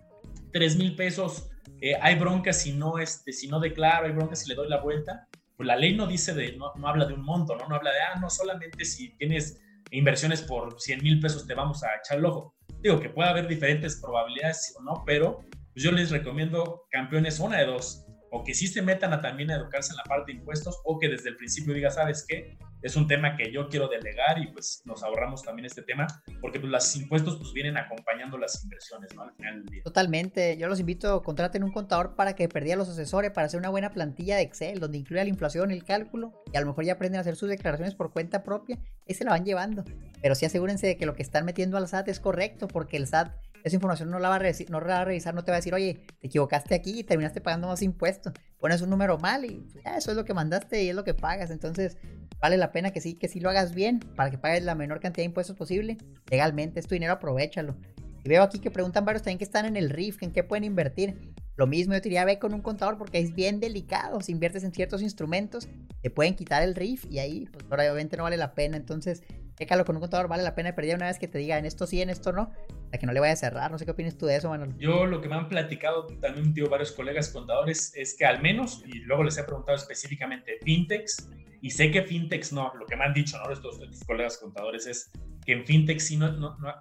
3 0.51 0.77
mil 0.77 0.95
pesos, 0.95 1.49
eh, 1.81 1.95
hay 2.01 2.15
broncas 2.15 2.61
si 2.61 2.71
no, 2.71 2.97
este, 2.99 3.33
si 3.33 3.47
no 3.47 3.59
declaro, 3.59 4.05
hay 4.05 4.13
broncas 4.13 4.43
si 4.43 4.49
le 4.49 4.55
doy 4.55 4.69
la 4.69 4.79
vuelta. 4.79 5.27
Pues 5.57 5.67
la 5.67 5.75
ley 5.75 5.95
no 5.95 6.07
dice 6.07 6.33
de, 6.33 6.55
no, 6.55 6.71
no 6.75 6.87
habla 6.87 7.05
de 7.05 7.13
un 7.13 7.23
monto, 7.23 7.55
¿no? 7.55 7.67
No 7.67 7.75
habla 7.75 7.91
de, 7.91 8.01
ah, 8.01 8.19
no, 8.19 8.29
solamente 8.29 8.85
si 8.85 9.15
tienes 9.17 9.59
inversiones 9.93 10.41
por 10.41 10.79
100 10.79 11.03
mil 11.03 11.19
pesos 11.19 11.45
te 11.45 11.53
vamos 11.53 11.83
a 11.83 11.95
echar 11.95 12.17
el 12.17 12.25
ojo. 12.25 12.55
Digo 12.81 12.99
que 12.99 13.09
puede 13.09 13.29
haber 13.29 13.47
diferentes 13.47 13.99
probabilidades 14.01 14.75
o 14.77 14.83
no, 14.83 15.03
pero 15.05 15.39
pues 15.73 15.83
yo 15.83 15.91
les 15.91 16.11
recomiendo 16.11 16.85
campeones 16.91 17.39
una 17.39 17.59
de 17.59 17.65
dos 17.65 18.02
o 18.33 18.43
que 18.43 18.55
sí 18.55 18.65
se 18.67 18.81
metan 18.81 19.13
a 19.13 19.21
también 19.21 19.51
a 19.51 19.55
educarse 19.55 19.91
en 19.91 19.97
la 19.97 20.03
parte 20.03 20.31
de 20.31 20.39
impuestos 20.39 20.81
o 20.85 20.97
que 20.97 21.07
desde 21.07 21.29
el 21.29 21.37
principio 21.37 21.71
diga, 21.73 21.91
¿sabes 21.91 22.25
qué? 22.27 22.57
Es 22.81 22.95
un 22.95 23.07
tema 23.07 23.37
que 23.37 23.51
yo 23.51 23.69
quiero 23.69 23.87
delegar 23.87 24.39
y 24.39 24.47
pues 24.47 24.81
nos 24.85 25.03
ahorramos 25.03 25.43
también 25.43 25.67
este 25.67 25.83
tema 25.83 26.07
porque 26.41 26.59
pues 26.59 26.71
los 26.71 26.95
impuestos 26.95 27.37
pues 27.37 27.53
vienen 27.53 27.77
acompañando 27.77 28.39
las 28.39 28.61
inversiones, 28.63 29.13
¿no? 29.15 29.21
Al 29.21 29.33
final 29.35 29.61
del 29.61 29.65
día. 29.67 29.83
Totalmente. 29.83 30.57
Yo 30.57 30.67
los 30.67 30.79
invito, 30.79 31.21
contraten 31.21 31.63
un 31.63 31.71
contador 31.71 32.15
para 32.15 32.33
que 32.33 32.49
perdía 32.49 32.75
los 32.75 32.89
asesores 32.89 33.29
para 33.29 33.45
hacer 33.45 33.59
una 33.59 33.69
buena 33.69 33.91
plantilla 33.91 34.35
de 34.35 34.41
Excel 34.41 34.79
donde 34.79 34.97
incluya 34.97 35.23
la 35.23 35.29
inflación, 35.29 35.69
el 35.69 35.83
cálculo 35.83 36.43
y 36.51 36.57
a 36.57 36.61
lo 36.61 36.65
mejor 36.65 36.85
ya 36.85 36.93
aprenden 36.93 37.19
a 37.19 37.21
hacer 37.21 37.35
sus 37.35 37.49
declaraciones 37.49 37.93
por 37.93 38.11
cuenta 38.11 38.43
propia 38.43 38.79
y 39.07 39.13
se 39.13 39.23
la 39.25 39.31
van 39.31 39.45
llevando. 39.45 39.85
Pero 40.23 40.33
sí 40.33 40.47
asegúrense 40.47 40.87
de 40.87 40.97
que 40.97 41.05
lo 41.05 41.13
que 41.13 41.21
están 41.21 41.45
metiendo 41.45 41.77
al 41.77 41.87
SAT 41.87 42.07
es 42.07 42.19
correcto 42.19 42.67
porque 42.67 42.97
el 42.97 43.05
SAT 43.05 43.31
esa 43.63 43.75
información 43.77 44.09
no 44.09 44.19
la, 44.19 44.29
va 44.29 44.35
a 44.35 44.39
no 44.69 44.79
la 44.81 44.87
va 44.87 45.01
a 45.01 45.05
revisar, 45.05 45.33
no 45.33 45.43
te 45.43 45.51
va 45.51 45.55
a 45.55 45.59
decir, 45.59 45.73
oye, 45.73 46.05
te 46.19 46.27
equivocaste 46.27 46.75
aquí 46.75 46.99
y 46.99 47.03
terminaste 47.03 47.39
pagando 47.39 47.67
más 47.67 47.81
impuestos. 47.81 48.33
Pones 48.59 48.81
un 48.81 48.89
número 48.89 49.17
mal 49.17 49.45
y 49.45 49.65
eso 49.95 50.11
es 50.11 50.17
lo 50.17 50.25
que 50.25 50.33
mandaste 50.33 50.83
y 50.83 50.89
es 50.89 50.95
lo 50.95 51.05
que 51.05 51.13
pagas. 51.13 51.49
Entonces, 51.49 51.97
vale 52.39 52.57
la 52.57 52.71
pena 52.73 52.91
que 52.91 52.99
sí, 52.99 53.13
que 53.15 53.29
sí 53.29 53.39
lo 53.39 53.49
hagas 53.49 53.73
bien 53.73 53.99
para 53.99 54.29
que 54.31 54.37
pagues 54.37 54.63
la 54.63 54.75
menor 54.75 54.99
cantidad 54.99 55.23
de 55.23 55.27
impuestos 55.27 55.55
posible. 55.55 55.97
Legalmente, 56.29 56.81
es 56.81 56.87
tu 56.87 56.95
dinero, 56.95 57.13
aprovechalo. 57.13 57.77
Y 58.25 58.29
veo 58.29 58.43
aquí 58.43 58.59
que 58.59 58.69
preguntan 58.69 59.05
varios 59.05 59.23
también 59.23 59.37
que 59.37 59.45
están 59.45 59.65
en 59.65 59.77
el 59.77 59.89
RIF, 59.89 60.21
en 60.23 60.31
qué 60.31 60.43
pueden 60.43 60.65
invertir. 60.65 61.33
Lo 61.55 61.67
mismo 61.67 61.93
yo 61.93 62.01
te 62.01 62.09
diría, 62.09 62.25
ve 62.25 62.39
con 62.39 62.53
un 62.53 62.61
contador 62.61 62.97
porque 62.97 63.19
es 63.19 63.35
bien 63.35 63.59
delicado. 63.59 64.21
Si 64.21 64.31
inviertes 64.31 64.63
en 64.63 64.73
ciertos 64.73 65.01
instrumentos, 65.01 65.67
te 66.01 66.09
pueden 66.09 66.35
quitar 66.35 66.63
el 66.63 66.75
RIF 66.75 67.05
y 67.09 67.19
ahí, 67.19 67.47
pues 67.51 67.65
obviamente 67.65 68.17
no 68.17 68.23
vale 68.23 68.37
la 68.37 68.53
pena. 68.53 68.77
Entonces, 68.77 69.23
Chécalo 69.55 69.85
con 69.85 69.95
un 69.95 70.01
contador, 70.01 70.27
vale 70.27 70.43
la 70.43 70.55
pena 70.55 70.73
perder 70.73 70.95
una 70.95 71.07
vez 71.07 71.19
que 71.19 71.27
te 71.27 71.37
diga 71.37 71.57
en 71.57 71.65
esto 71.65 71.85
sí, 71.85 72.01
en 72.01 72.09
esto 72.09 72.31
no, 72.31 72.51
para 72.87 72.99
que 72.99 73.05
no 73.05 73.13
le 73.13 73.19
vaya 73.19 73.33
a 73.33 73.37
cerrar. 73.37 73.71
No 73.71 73.77
sé 73.77 73.85
qué 73.85 73.91
opinas 73.91 74.17
tú 74.17 74.25
de 74.25 74.35
eso, 74.35 74.49
Manuel. 74.49 74.75
Yo 74.77 75.05
lo 75.05 75.21
que 75.21 75.29
me 75.29 75.35
han 75.35 75.47
platicado 75.47 76.07
también, 76.21 76.53
tío, 76.53 76.69
varios 76.69 76.91
colegas 76.91 77.29
contadores, 77.29 77.93
es 77.95 78.15
que 78.17 78.25
al 78.25 78.41
menos, 78.41 78.83
y 78.85 78.99
luego 78.99 79.23
les 79.23 79.37
he 79.37 79.43
preguntado 79.43 79.77
específicamente, 79.77 80.57
fintechs, 80.63 81.29
y 81.61 81.69
sé 81.69 81.91
que 81.91 82.01
fintechs 82.01 82.51
no, 82.51 82.73
lo 82.75 82.85
que 82.85 82.95
me 82.95 83.05
han 83.05 83.13
dicho, 83.13 83.37
¿no? 83.37 83.51
Estos, 83.51 83.79
colegas 84.05 84.37
contadores 84.37 84.87
es 84.87 85.11
que 85.45 85.53
en 85.53 85.65
fintechs 85.65 86.07
sí, 86.07 86.17
no, 86.17 86.27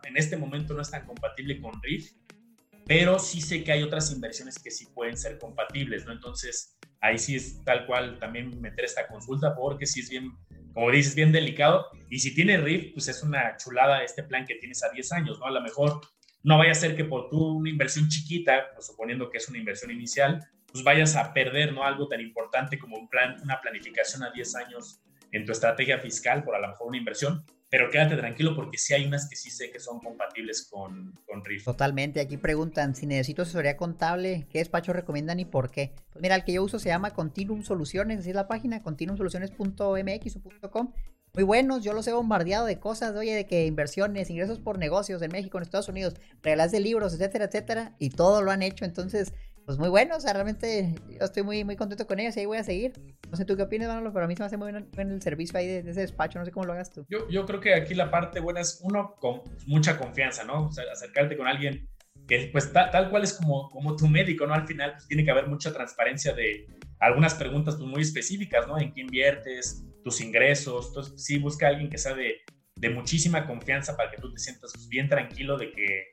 en 0.04 0.16
este 0.16 0.36
momento 0.36 0.72
no 0.74 0.80
es 0.80 0.90
tan 0.90 1.04
compatible 1.06 1.60
con 1.60 1.72
RIF, 1.82 2.12
pero 2.86 3.18
sí 3.18 3.40
sé 3.40 3.64
que 3.64 3.72
hay 3.72 3.82
otras 3.82 4.12
inversiones 4.12 4.58
que 4.58 4.70
sí 4.70 4.86
pueden 4.94 5.16
ser 5.16 5.38
compatibles, 5.38 6.04
¿no? 6.04 6.12
Entonces, 6.12 6.76
ahí 7.00 7.18
sí 7.18 7.36
es 7.36 7.62
tal 7.64 7.86
cual 7.86 8.18
también 8.18 8.60
meter 8.60 8.84
esta 8.84 9.06
consulta 9.06 9.54
porque 9.54 9.86
sí 9.86 10.00
es 10.00 10.10
bien 10.10 10.32
como 10.72 10.90
dices, 10.90 11.14
bien 11.14 11.32
delicado. 11.32 11.86
Y 12.08 12.18
si 12.18 12.34
tiene 12.34 12.56
RIF, 12.56 12.94
pues 12.94 13.08
es 13.08 13.22
una 13.22 13.56
chulada 13.56 14.02
este 14.02 14.22
plan 14.22 14.46
que 14.46 14.54
tienes 14.56 14.82
a 14.82 14.90
10 14.90 15.12
años, 15.12 15.38
¿no? 15.38 15.46
A 15.46 15.50
lo 15.50 15.60
mejor 15.60 16.00
no 16.42 16.58
vaya 16.58 16.72
a 16.72 16.74
ser 16.74 16.96
que 16.96 17.04
por 17.04 17.28
tu 17.28 17.58
una 17.58 17.70
inversión 17.70 18.08
chiquita, 18.08 18.68
suponiendo 18.80 19.30
que 19.30 19.38
es 19.38 19.48
una 19.48 19.58
inversión 19.58 19.90
inicial, 19.90 20.44
pues 20.70 20.82
vayas 20.82 21.16
a 21.16 21.32
perder, 21.32 21.72
¿no? 21.72 21.84
Algo 21.84 22.08
tan 22.08 22.20
importante 22.20 22.78
como 22.78 22.96
un 22.96 23.08
plan, 23.08 23.36
una 23.42 23.60
planificación 23.60 24.22
a 24.22 24.30
10 24.30 24.54
años 24.56 25.02
en 25.30 25.44
tu 25.44 25.52
estrategia 25.52 25.98
fiscal 25.98 26.42
por 26.42 26.54
a 26.54 26.60
lo 26.60 26.68
mejor 26.68 26.88
una 26.88 26.98
inversión, 26.98 27.44
pero 27.72 27.88
quédate 27.88 28.18
tranquilo 28.18 28.54
porque 28.54 28.76
sí 28.76 28.92
hay 28.92 29.06
unas 29.06 29.30
que 29.30 29.34
sí 29.34 29.50
sé 29.50 29.70
que 29.70 29.80
son 29.80 29.98
compatibles 29.98 30.68
con, 30.70 31.18
con 31.26 31.42
RIF. 31.42 31.64
Totalmente, 31.64 32.20
aquí 32.20 32.36
preguntan 32.36 32.94
si 32.94 33.06
necesito 33.06 33.40
asesoría 33.40 33.78
contable, 33.78 34.46
¿qué 34.50 34.58
despacho 34.58 34.92
recomiendan 34.92 35.40
y 35.40 35.46
por 35.46 35.70
qué? 35.70 35.94
Pues 36.12 36.20
mira, 36.20 36.34
el 36.34 36.44
que 36.44 36.52
yo 36.52 36.62
uso 36.62 36.78
se 36.78 36.90
llama 36.90 37.12
Continuum 37.12 37.62
Soluciones, 37.62 38.18
así 38.18 38.28
es 38.28 38.36
la 38.36 38.46
página, 38.46 38.82
continuumsoluciones.mx 38.82 40.36
o 40.36 40.70
.com. 40.70 40.92
Muy 41.32 41.44
buenos, 41.44 41.82
yo 41.82 41.94
los 41.94 42.06
he 42.06 42.12
bombardeado 42.12 42.66
de 42.66 42.78
cosas, 42.78 43.16
oye, 43.16 43.34
de 43.34 43.46
que 43.46 43.64
inversiones, 43.64 44.28
ingresos 44.28 44.58
por 44.58 44.76
negocios 44.76 45.22
en 45.22 45.32
México, 45.32 45.56
en 45.56 45.62
Estados 45.62 45.88
Unidos, 45.88 46.16
regalas 46.42 46.72
de 46.72 46.80
libros, 46.80 47.14
etcétera, 47.14 47.46
etcétera, 47.46 47.96
y 47.98 48.10
todo 48.10 48.42
lo 48.42 48.50
han 48.50 48.60
hecho, 48.60 48.84
entonces 48.84 49.32
pues 49.64 49.78
muy 49.78 49.88
bueno, 49.88 50.16
o 50.16 50.20
sea, 50.20 50.32
realmente 50.32 50.94
yo 51.08 51.24
estoy 51.24 51.42
muy, 51.42 51.64
muy 51.64 51.76
contento 51.76 52.06
con 52.06 52.18
ellos 52.18 52.36
y 52.36 52.40
ahí 52.40 52.46
voy 52.46 52.58
a 52.58 52.64
seguir. 52.64 52.92
No 53.30 53.36
sé 53.36 53.44
tú 53.44 53.56
qué 53.56 53.62
opinas, 53.62 53.88
Manolo, 53.88 54.12
pero 54.12 54.24
a 54.24 54.28
mí 54.28 54.34
se 54.34 54.42
me 54.42 54.46
hace 54.46 54.56
muy 54.56 54.72
bueno 54.72 54.86
el 54.96 55.22
servicio 55.22 55.58
ahí 55.58 55.66
de, 55.66 55.90
ese 55.90 56.00
despacho, 56.00 56.38
no 56.38 56.44
sé 56.44 56.50
cómo 56.50 56.66
lo 56.66 56.72
hagas 56.72 56.90
tú. 56.90 57.06
Yo, 57.08 57.28
yo 57.28 57.46
creo 57.46 57.60
que 57.60 57.74
aquí 57.74 57.94
la 57.94 58.10
parte 58.10 58.40
buena 58.40 58.60
es 58.60 58.80
uno 58.82 59.14
con 59.20 59.42
mucha 59.66 59.98
confianza, 59.98 60.44
¿no? 60.44 60.66
O 60.66 60.72
sea, 60.72 60.84
acercarte 60.92 61.36
con 61.36 61.46
alguien 61.46 61.88
que 62.26 62.48
pues 62.52 62.72
tal 62.72 63.10
cual 63.10 63.24
es 63.24 63.34
como, 63.34 63.68
como 63.70 63.96
tu 63.96 64.08
médico, 64.08 64.46
¿no? 64.46 64.54
Al 64.54 64.66
final 64.66 64.92
pues, 64.92 65.06
tiene 65.06 65.24
que 65.24 65.30
haber 65.30 65.46
mucha 65.48 65.72
transparencia 65.72 66.32
de 66.34 66.66
algunas 66.98 67.34
preguntas 67.34 67.76
pues, 67.76 67.88
muy 67.88 68.02
específicas, 68.02 68.66
¿no? 68.66 68.78
En 68.78 68.92
qué 68.92 69.00
inviertes, 69.00 69.84
tus 70.04 70.20
ingresos, 70.20 70.88
entonces 70.88 71.24
sí 71.24 71.38
busca 71.38 71.66
a 71.66 71.70
alguien 71.70 71.88
que 71.88 71.98
sea 71.98 72.14
de, 72.14 72.42
de 72.76 72.90
muchísima 72.90 73.46
confianza 73.46 73.96
para 73.96 74.10
que 74.10 74.20
tú 74.20 74.32
te 74.32 74.38
sientas 74.38 74.72
pues, 74.74 74.88
bien 74.88 75.08
tranquilo 75.08 75.56
de 75.56 75.70
que 75.72 76.12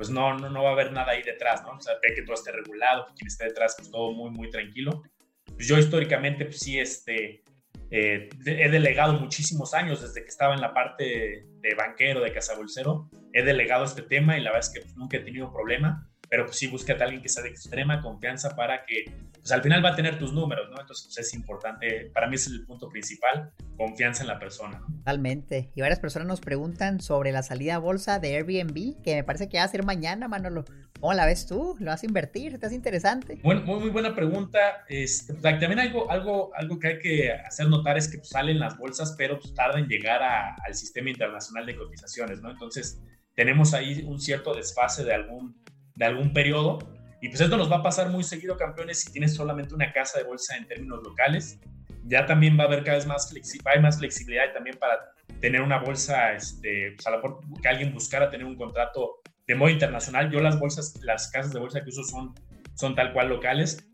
pues 0.00 0.08
no, 0.08 0.34
no, 0.34 0.62
va 0.62 0.70
a 0.70 0.72
haber 0.72 0.92
nada 0.92 1.12
ahí 1.12 1.22
detrás, 1.22 1.62
¿no? 1.62 1.72
O 1.72 1.80
sea, 1.82 1.96
que 2.00 2.22
todo 2.22 2.32
esté 2.32 2.52
regulado, 2.52 3.04
que 3.04 3.12
quien 3.16 3.26
esté 3.26 3.44
detrás, 3.44 3.74
pues 3.76 3.90
todo 3.90 4.12
muy, 4.12 4.30
muy 4.30 4.48
tranquilo. 4.48 5.02
Pues 5.44 5.68
yo 5.68 5.76
históricamente, 5.76 6.46
pues 6.46 6.58
sí, 6.58 6.78
este, 6.78 7.42
eh, 7.90 8.30
he 8.46 8.70
delegado 8.70 9.12
muchísimos 9.12 9.74
años 9.74 10.00
desde 10.00 10.22
que 10.22 10.30
estaba 10.30 10.54
en 10.54 10.62
la 10.62 10.72
parte 10.72 11.44
de, 11.60 11.74
banquero, 11.74 12.22
de 12.22 12.32
cazabolsero, 12.32 13.10
he 13.34 13.42
delegado 13.42 13.84
este 13.84 14.00
tema 14.00 14.38
y 14.38 14.40
la 14.40 14.52
verdad 14.52 14.66
es 14.66 14.72
que 14.72 14.80
pues, 14.80 14.96
nunca 14.96 15.18
he 15.18 15.20
tenido 15.20 15.52
problema 15.52 16.09
pero 16.30 16.46
pues 16.46 16.56
sí 16.56 16.68
búscate 16.68 17.02
a 17.02 17.06
alguien 17.06 17.20
que 17.20 17.28
sea 17.28 17.42
de 17.42 17.50
extrema 17.50 18.00
confianza 18.00 18.54
para 18.54 18.86
que, 18.86 19.12
pues 19.32 19.50
al 19.50 19.62
final 19.62 19.84
va 19.84 19.90
a 19.90 19.96
tener 19.96 20.16
tus 20.16 20.32
números, 20.32 20.70
¿no? 20.70 20.80
Entonces 20.80 21.06
pues, 21.06 21.18
es 21.18 21.34
importante, 21.34 22.10
para 22.14 22.28
mí 22.28 22.36
es 22.36 22.46
el 22.46 22.64
punto 22.64 22.88
principal, 22.88 23.52
confianza 23.76 24.22
en 24.22 24.28
la 24.28 24.38
persona. 24.38 24.80
Totalmente. 24.98 25.72
Y 25.74 25.80
varias 25.80 25.98
personas 25.98 26.28
nos 26.28 26.40
preguntan 26.40 27.00
sobre 27.00 27.32
la 27.32 27.42
salida 27.42 27.74
a 27.74 27.78
bolsa 27.78 28.20
de 28.20 28.36
Airbnb, 28.36 29.02
que 29.02 29.16
me 29.16 29.24
parece 29.24 29.48
que 29.48 29.58
va 29.58 29.64
a 29.64 29.68
ser 29.68 29.84
mañana, 29.84 30.28
Manolo. 30.28 30.64
¿Cómo 31.00 31.14
la 31.14 31.26
ves 31.26 31.46
tú? 31.46 31.74
¿Lo 31.80 31.86
vas 31.86 32.04
a 32.04 32.06
invertir? 32.06 32.54
¿Estás 32.54 32.72
interesante? 32.72 33.40
Bueno, 33.42 33.62
muy, 33.62 33.80
muy 33.80 33.90
buena 33.90 34.14
pregunta. 34.14 34.84
Este, 34.88 35.34
pues, 35.34 35.58
también 35.58 35.80
algo, 35.80 36.08
algo, 36.12 36.54
algo 36.54 36.78
que 36.78 36.88
hay 36.88 36.98
que 37.00 37.32
hacer 37.32 37.68
notar 37.68 37.98
es 37.98 38.06
que 38.06 38.18
pues, 38.18 38.28
salen 38.28 38.60
las 38.60 38.78
bolsas, 38.78 39.16
pero 39.18 39.40
pues, 39.40 39.52
tarda 39.52 39.80
en 39.80 39.88
llegar 39.88 40.22
al 40.22 40.74
sistema 40.74 41.10
internacional 41.10 41.66
de 41.66 41.74
cotizaciones, 41.74 42.40
¿no? 42.40 42.50
Entonces, 42.50 43.00
tenemos 43.34 43.72
ahí 43.72 44.04
un 44.06 44.20
cierto 44.20 44.54
desfase 44.54 45.02
de 45.02 45.14
algún 45.14 45.59
de 46.00 46.06
algún 46.06 46.32
periodo. 46.32 46.78
Y 47.20 47.28
pues 47.28 47.42
esto 47.42 47.58
nos 47.58 47.70
va 47.70 47.76
a 47.76 47.82
pasar 47.82 48.08
muy 48.08 48.24
seguido, 48.24 48.56
campeones, 48.56 49.00
si 49.00 49.12
tienes 49.12 49.34
solamente 49.34 49.74
una 49.74 49.92
casa 49.92 50.18
de 50.18 50.24
bolsa 50.24 50.56
en 50.56 50.66
términos 50.66 51.00
locales. 51.04 51.60
Ya 52.06 52.24
también 52.24 52.58
va 52.58 52.64
a 52.64 52.66
haber 52.66 52.82
cada 52.82 52.96
vez 52.96 53.06
más, 53.06 53.32
hay 53.66 53.80
más 53.80 53.98
flexibilidad 53.98 54.52
también 54.54 54.78
para 54.78 55.12
tener 55.40 55.60
una 55.60 55.78
bolsa, 55.78 56.32
este, 56.32 56.92
pues 56.96 57.06
a 57.06 57.10
lo 57.10 57.40
que 57.62 57.68
alguien 57.68 57.92
buscara 57.92 58.30
tener 58.30 58.46
un 58.46 58.56
contrato 58.56 59.20
de 59.46 59.54
modo 59.54 59.68
internacional. 59.68 60.30
Yo 60.30 60.40
las 60.40 60.58
bolsas, 60.58 60.98
las 61.02 61.30
casas 61.30 61.52
de 61.52 61.60
bolsa 61.60 61.82
que 61.82 61.90
uso 61.90 62.04
son, 62.04 62.34
son 62.74 62.94
tal 62.94 63.12
cual 63.12 63.28
locales, 63.28 63.86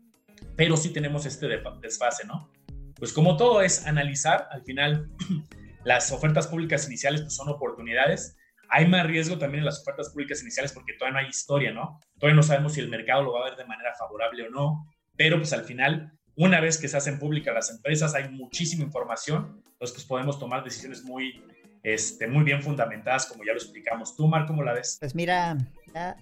pero 0.55 0.77
sí 0.77 0.93
tenemos 0.93 1.25
este 1.25 1.49
desfase, 1.81 2.25
¿no? 2.25 2.49
Pues 2.95 3.11
como 3.11 3.35
todo 3.35 3.61
es 3.61 3.85
analizar, 3.85 4.47
al 4.51 4.63
final 4.63 5.09
las 5.83 6.13
ofertas 6.13 6.47
públicas 6.47 6.87
iniciales 6.87 7.21
pues 7.21 7.35
son 7.35 7.49
oportunidades 7.49 8.37
hay 8.69 8.87
más 8.87 9.05
riesgo 9.05 9.37
también 9.37 9.59
en 9.59 9.65
las 9.65 9.81
ofertas 9.81 10.09
públicas 10.09 10.41
iniciales 10.41 10.71
porque 10.71 10.93
todavía 10.93 11.19
no 11.19 11.25
hay 11.25 11.29
historia, 11.29 11.71
¿no? 11.71 11.99
Todavía 12.19 12.35
no 12.35 12.43
sabemos 12.43 12.73
si 12.73 12.81
el 12.81 12.89
mercado 12.89 13.23
lo 13.23 13.33
va 13.33 13.41
a 13.41 13.49
ver 13.49 13.57
de 13.57 13.65
manera 13.65 13.93
favorable 13.95 14.47
o 14.47 14.49
no, 14.49 14.85
pero 15.15 15.37
pues 15.37 15.53
al 15.53 15.63
final, 15.63 16.11
una 16.35 16.59
vez 16.59 16.77
que 16.77 16.87
se 16.87 16.97
hacen 16.97 17.19
públicas 17.19 17.53
las 17.53 17.71
empresas, 17.71 18.13
hay 18.15 18.29
muchísima 18.29 18.83
información, 18.83 19.61
entonces 19.65 19.95
pues 19.95 20.05
podemos 20.05 20.39
tomar 20.39 20.63
decisiones 20.63 21.03
muy, 21.03 21.43
este, 21.83 22.27
muy 22.27 22.43
bien 22.43 22.61
fundamentadas, 22.61 23.25
como 23.25 23.43
ya 23.43 23.53
lo 23.53 23.59
explicamos. 23.59 24.15
¿Tú, 24.15 24.27
Mar, 24.27 24.45
cómo 24.45 24.63
la 24.63 24.73
ves? 24.73 24.97
Pues 24.99 25.15
mira, 25.15 25.57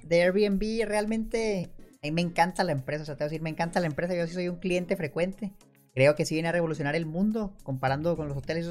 de 0.04 0.22
Airbnb 0.22 0.86
realmente, 0.88 1.70
a 2.04 2.08
mí 2.08 2.12
me 2.12 2.22
encanta 2.22 2.64
la 2.64 2.72
empresa, 2.72 3.04
o 3.04 3.06
sea, 3.06 3.16
te 3.16 3.24
voy 3.24 3.28
a 3.28 3.30
decir, 3.30 3.42
me 3.42 3.50
encanta 3.50 3.80
la 3.80 3.88
empresa, 3.88 4.16
yo 4.16 4.26
sí 4.28 4.34
soy 4.34 4.48
un 4.48 4.58
cliente 4.58 4.96
frecuente. 4.96 5.54
Creo 5.94 6.16
que 6.16 6.26
sí 6.26 6.36
viene 6.36 6.50
a 6.50 6.52
revolucionar 6.52 6.96
el 6.96 7.06
mundo, 7.06 7.56
comparando 7.64 8.18
con 8.18 8.28
los 8.28 8.38
hoteles, 8.38 8.70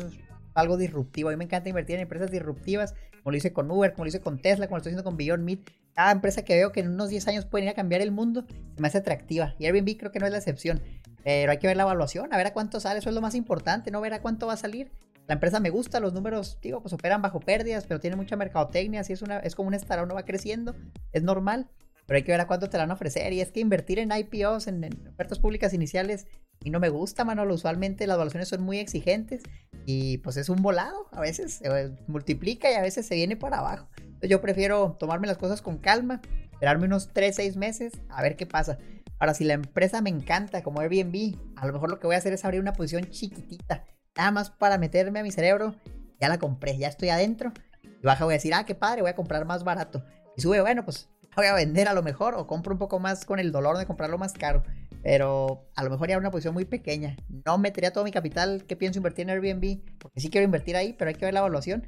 algo 0.55 0.77
disruptivo. 0.77 1.31
A 1.31 1.33
mí 1.33 1.39
me 1.39 1.45
encanta 1.45 1.70
invertir 1.70 1.97
en 1.97 2.03
empresas 2.03 2.31
disruptivas, 2.31 2.95
como 3.25 3.33
lo 3.33 3.39
hice 3.39 3.55
con 3.55 3.70
Uber, 3.70 3.93
como 3.93 4.05
lo 4.05 4.09
hice 4.09 4.20
con 4.20 4.39
Tesla, 4.39 4.66
como 4.66 4.77
lo 4.77 4.81
estoy 4.81 4.91
haciendo 4.91 5.03
con 5.03 5.16
Beyond 5.16 5.43
Meat. 5.43 5.61
Cada 5.95 6.12
empresa 6.12 6.45
que 6.45 6.57
veo 6.57 6.72
que 6.72 6.81
en 6.81 6.91
unos 6.91 7.09
10 7.09 7.27
años 7.29 7.47
pueden 7.47 7.66
ir 7.66 7.70
a 7.70 7.75
cambiar 7.75 8.03
el 8.03 8.11
mundo, 8.11 8.45
se 8.75 8.83
me 8.83 8.89
hace 8.89 8.99
atractiva. 8.99 9.55
Y 9.59 9.64
Airbnb 9.64 9.97
creo 9.97 10.12
que 10.12 10.18
no 10.18 10.27
es 10.27 10.33
la 10.33 10.39
excepción. 10.39 10.83
Pero 11.25 11.51
hay 11.51 11.59
que 11.59 11.66
ver 11.66 11.79
la 11.79 11.85
evaluación, 11.85 12.35
a 12.35 12.37
ver 12.37 12.49
a 12.49 12.53
cuánto 12.53 12.81
sale, 12.81 12.99
eso 12.99 13.09
es 13.09 13.14
lo 13.14 13.22
más 13.22 13.35
importante, 13.35 13.91
no 13.91 14.03
ver 14.03 14.12
a 14.12 14.20
cuánto 14.20 14.47
va 14.47 14.53
a 14.53 14.59
salir. 14.59 14.93
La 15.27 15.35
empresa 15.35 15.59
me 15.59 15.70
gusta, 15.70 16.01
los 16.01 16.12
números, 16.12 16.59
digo, 16.61 16.83
pues 16.83 16.93
operan 16.93 17.22
bajo 17.22 17.41
pérdidas, 17.41 17.87
pero 17.87 17.99
tiene 17.99 18.14
mucha 18.14 18.37
mercadotecnia, 18.37 19.01
así 19.01 19.14
es, 19.14 19.22
una, 19.22 19.39
es 19.39 19.55
como 19.55 19.68
una 19.68 19.79
startup, 19.79 20.07
no 20.07 20.14
va 20.14 20.27
creciendo, 20.27 20.75
es 21.12 21.22
normal 21.22 21.70
pero 22.07 22.18
hay 22.18 22.22
que 22.22 22.33
ver 22.33 22.41
a 22.41 22.47
cuánto 22.47 22.68
te 22.68 22.77
la 22.77 22.85
van 22.85 22.91
a 22.91 22.95
ofrecer. 22.95 23.33
Y 23.33 23.41
es 23.41 23.51
que 23.51 23.61
invertir 23.61 23.99
en 23.99 24.11
IPOs, 24.12 24.66
en, 24.66 24.85
ofertas 25.09 25.39
públicas 25.39 25.72
iniciales, 25.72 26.27
y 26.62 26.70
no 26.70 26.81
me 26.81 26.89
gusta, 26.89 27.25
Manolo. 27.25 27.55
Usualmente 27.55 28.07
las 28.07 28.16
evaluaciones 28.16 28.49
son 28.49 28.62
muy 28.62 28.79
exigentes 28.79 29.43
y 29.87 30.18
pues 30.18 30.37
es 30.37 30.49
un 30.49 30.62
volado. 30.62 31.07
A 31.12 31.20
veces 31.20 31.55
se 31.55 31.93
multiplica 32.07 32.70
y 32.70 32.74
a 32.74 32.82
veces 32.82 33.07
se 33.07 33.14
viene 33.14 33.37
para 33.37 33.59
abajo. 33.59 33.89
Entonces 33.99 34.30
yo 34.30 34.41
prefiero 34.41 34.97
tomarme 34.99 35.26
las 35.26 35.39
cosas 35.39 35.62
con 35.62 35.78
calma, 35.78 36.20
esperarme 36.53 36.87
unos 36.87 37.12
3, 37.12 37.35
6 37.35 37.57
meses 37.57 37.93
a 38.09 38.22
ver 38.22 38.37
qué 38.37 38.47
pasa. 38.47 38.78
Ahora, 39.18 39.35
si 39.35 39.45
la 39.45 39.55
empresa 39.55 40.03
me 40.03 40.11
encanta 40.11 40.62
como 40.62 40.80
Airbnb, 40.80 41.37
a 41.57 41.66
lo 41.66 41.72
mejor 41.72 41.91
lo 41.91 41.99
que 42.01 42.07
voy 42.07 42.16
a 42.16 42.18
hacer 42.18 42.32
es 42.32 42.45
abrir 42.45 42.61
una 42.61 42.72
posición 42.72 43.09
chiquitita, 43.11 43.85
nada 44.16 44.30
más 44.32 44.51
para 44.51 44.76
meterme 44.76 45.20
a 45.20 45.22
mi 45.22 45.30
cerebro. 45.30 45.74
Ya 46.20 46.28
la 46.28 46.39
compré, 46.39 46.76
ya 46.78 46.89
estoy 46.89 47.11
adentro. 47.11 47.53
Y 47.82 48.07
baja 48.07 48.24
voy 48.24 48.35
a 48.35 48.37
decir, 48.37 48.55
ah, 48.55 48.64
qué 48.64 48.74
padre, 48.74 49.03
voy 49.03 49.11
a 49.11 49.16
comprar 49.16 49.45
más 49.45 49.64
barato. 49.64 50.05
Y 50.37 50.43
sube, 50.43 50.61
bueno, 50.61 50.85
pues 50.85 51.09
voy 51.37 51.47
a 51.47 51.55
vender 51.55 51.89
a 51.89 51.95
lo 51.95 52.03
mejor 52.03 52.35
o 52.35 52.47
compro 52.47 52.72
un 52.72 52.78
poco 52.78 52.99
más 52.99 53.24
con 53.24 53.39
el 53.39 53.53
dolor 53.53 53.78
de 53.78 53.87
comprarlo 53.87 54.18
más 54.18 54.32
caro. 54.32 54.62
Pero 55.05 55.71
a 55.77 55.85
lo 55.85 55.91
mejor 55.91 56.09
ya 56.09 56.19
una 56.19 56.31
posición 56.33 56.55
muy 56.55 56.65
pequeña. 56.65 57.17
No 57.47 57.59
metería 57.59 57.93
todo 57.93 58.03
mi 58.03 58.11
capital 58.11 58.65
que 58.67 58.75
pienso 58.75 58.99
invertir 58.99 59.29
en 59.29 59.31
Airbnb, 59.31 59.81
porque 59.99 60.19
sí 60.19 60.31
quiero 60.31 60.47
invertir 60.47 60.77
ahí, 60.77 60.95
pero 60.95 61.11
hay 61.11 61.15
que 61.15 61.27
ver 61.27 61.35
la 61.35 61.41
evaluación. 61.41 61.87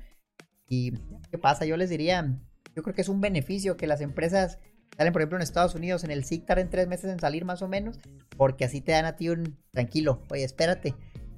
Y 0.68 0.92
qué 1.30 1.38
pasa, 1.38 1.64
yo 1.64 1.76
les 1.76 1.90
diría, 1.90 2.38
yo 2.74 2.82
creo 2.82 2.94
que 2.94 3.00
es 3.00 3.08
un 3.08 3.20
beneficio 3.20 3.76
que 3.76 3.86
las 3.86 4.02
empresas 4.02 4.58
salen, 4.96 5.12
por 5.12 5.22
ejemplo, 5.22 5.38
en 5.38 5.42
Estados 5.42 5.74
Unidos, 5.74 6.04
en 6.04 6.10
el 6.10 6.24
SIC 6.24 6.48
en 6.50 6.70
tres 6.70 6.88
meses 6.88 7.10
en 7.10 7.18
salir 7.18 7.44
más 7.44 7.62
o 7.62 7.68
menos, 7.68 7.98
porque 8.36 8.66
así 8.66 8.82
te 8.82 8.92
dan 8.92 9.06
a 9.06 9.16
ti 9.16 9.30
un 9.30 9.58
tranquilo, 9.72 10.22
oye, 10.30 10.44
espérate. 10.44 10.94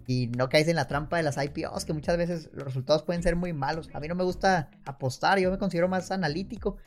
Y 0.06 0.28
no 0.28 0.48
caes 0.48 0.66
en 0.68 0.76
la 0.76 0.88
trampa 0.88 1.18
de 1.18 1.22
las 1.22 1.36
IPOs, 1.36 1.84
que 1.84 1.92
muchas 1.92 2.16
veces 2.16 2.50
los 2.52 2.64
resultados 2.64 3.02
pueden 3.04 3.22
ser 3.22 3.36
muy 3.36 3.52
malos. 3.52 3.88
A 3.92 4.00
mí 4.00 4.08
no 4.08 4.14
me 4.14 4.24
gusta 4.24 4.70
apostar, 4.84 5.38
yo 5.38 5.50
me 5.50 5.58
considero 5.58 5.86
más 5.86 6.10
analítico 6.10 6.78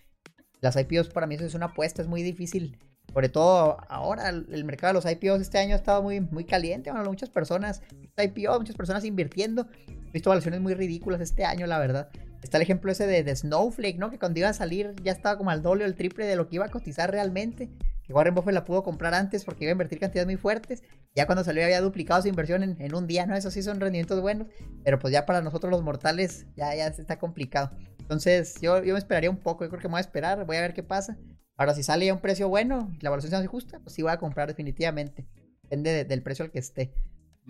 las 0.62 0.76
IPOs 0.76 1.10
para 1.10 1.28
mí 1.28 1.36
eso 1.36 1.46
es 1.46 1.56
una 1.56 1.68
apuesta, 1.68 2.02
es 2.02 2.08
muy 2.08 2.22
difícil. 2.22 2.78
Sobre 3.14 3.30
todo 3.30 3.78
ahora 3.89 4.30
el 4.30 4.64
mercado 4.64 4.93
de 4.93 5.01
los 5.01 5.12
IPOs 5.12 5.41
este 5.41 5.57
año 5.57 5.74
ha 5.74 5.78
estado 5.78 6.01
muy, 6.01 6.22
muy 6.22 6.45
caliente. 6.45 6.91
Bueno, 6.91 7.09
muchas 7.09 7.30
personas, 7.30 7.82
IPO, 8.18 8.57
muchas 8.59 8.76
personas 8.76 9.03
invirtiendo. 9.03 9.68
He 9.88 10.12
visto 10.14 10.30
valuaciones 10.30 10.62
muy 10.62 10.74
ridículas 10.74 11.20
este 11.20 11.43
año, 11.43 11.68
la 11.68 11.80
verdad. 11.80 12.09
Está 12.41 12.57
el 12.57 12.64
ejemplo 12.64 12.91
ese 12.91 13.05
de, 13.05 13.24
de, 13.24 13.36
Snowflake, 13.36 13.97
¿no? 13.97 14.09
Que 14.09 14.18
cuando 14.18 14.39
iba 14.39 14.49
a 14.49 14.53
salir 14.53 14.95
ya 15.03 15.12
estaba 15.12 15.38
como 15.38 15.51
al 15.51 15.62
doble 15.62 15.84
o 15.84 15.88
el 15.88 15.95
triple 15.95 16.26
de 16.26 16.36
lo 16.36 16.47
que 16.47 16.55
iba 16.55 16.66
a 16.66 16.70
cotizar 16.70 17.12
realmente. 17.12 17.70
Que 18.03 18.14
Warren 18.14 18.34
Buffett 18.34 18.53
la 18.53 18.66
pudo 18.66 18.84
comprar 18.84 19.14
antes 19.14 19.45
porque 19.45 19.66
iba 19.66 19.72
a 19.72 19.74
invertir 19.74 19.99
cantidades 19.99 20.26
muy 20.26 20.38
fuertes. 20.38 20.82
Ya 21.14 21.28
cuando 21.28 21.43
salió 21.43 21.64
había 21.64 21.82
duplicado 21.82 22.22
su 22.22 22.30
inversión 22.30 22.64
en, 22.64 22.95
un 22.95 23.07
día, 23.07 23.26
¿no? 23.28 23.36
Eso 23.36 23.51
sí 23.51 23.62
son 23.62 23.80
rendimientos 23.80 24.20
buenos. 24.22 24.47
Pero 24.84 24.97
pues 24.99 25.14
ya 25.14 25.26
para 25.26 25.41
nosotros 25.41 25.70
los 25.70 25.84
mortales 25.84 26.47
ya, 26.55 26.74
ya 26.76 26.88
está 26.88 27.20
complicado. 27.20 27.72
Entonces 27.99 28.55
yo, 28.59 28.84
yo 28.84 28.93
me 28.93 28.99
esperaría 28.99 29.30
un 29.30 29.38
poco. 29.38 29.64
Yo 29.64 29.70
creo 29.70 29.82
que 29.82 29.88
me 29.88 29.93
voy 29.93 29.99
a 29.99 30.01
esperar. 30.01 30.45
Voy 30.45 30.57
a 30.57 30.62
ver 30.62 30.74
qué 30.74 30.82
pasa. 30.82 31.18
Ahora, 31.62 31.76
si 31.76 31.84
sale 31.84 32.09
a 32.09 32.14
un 32.16 32.22
precio 32.22 32.49
bueno, 32.49 32.91
la 33.01 33.09
evaluación 33.09 33.39
se 33.39 33.47
justa, 33.47 33.80
pues 33.82 33.93
sí 33.93 34.01
voy 34.01 34.12
a 34.12 34.18
comprar 34.18 34.47
definitivamente. 34.47 35.28
Depende 35.62 36.05
del 36.05 36.24
precio 36.24 36.43
al 36.43 36.49
que 36.49 36.57
esté. 36.57 36.91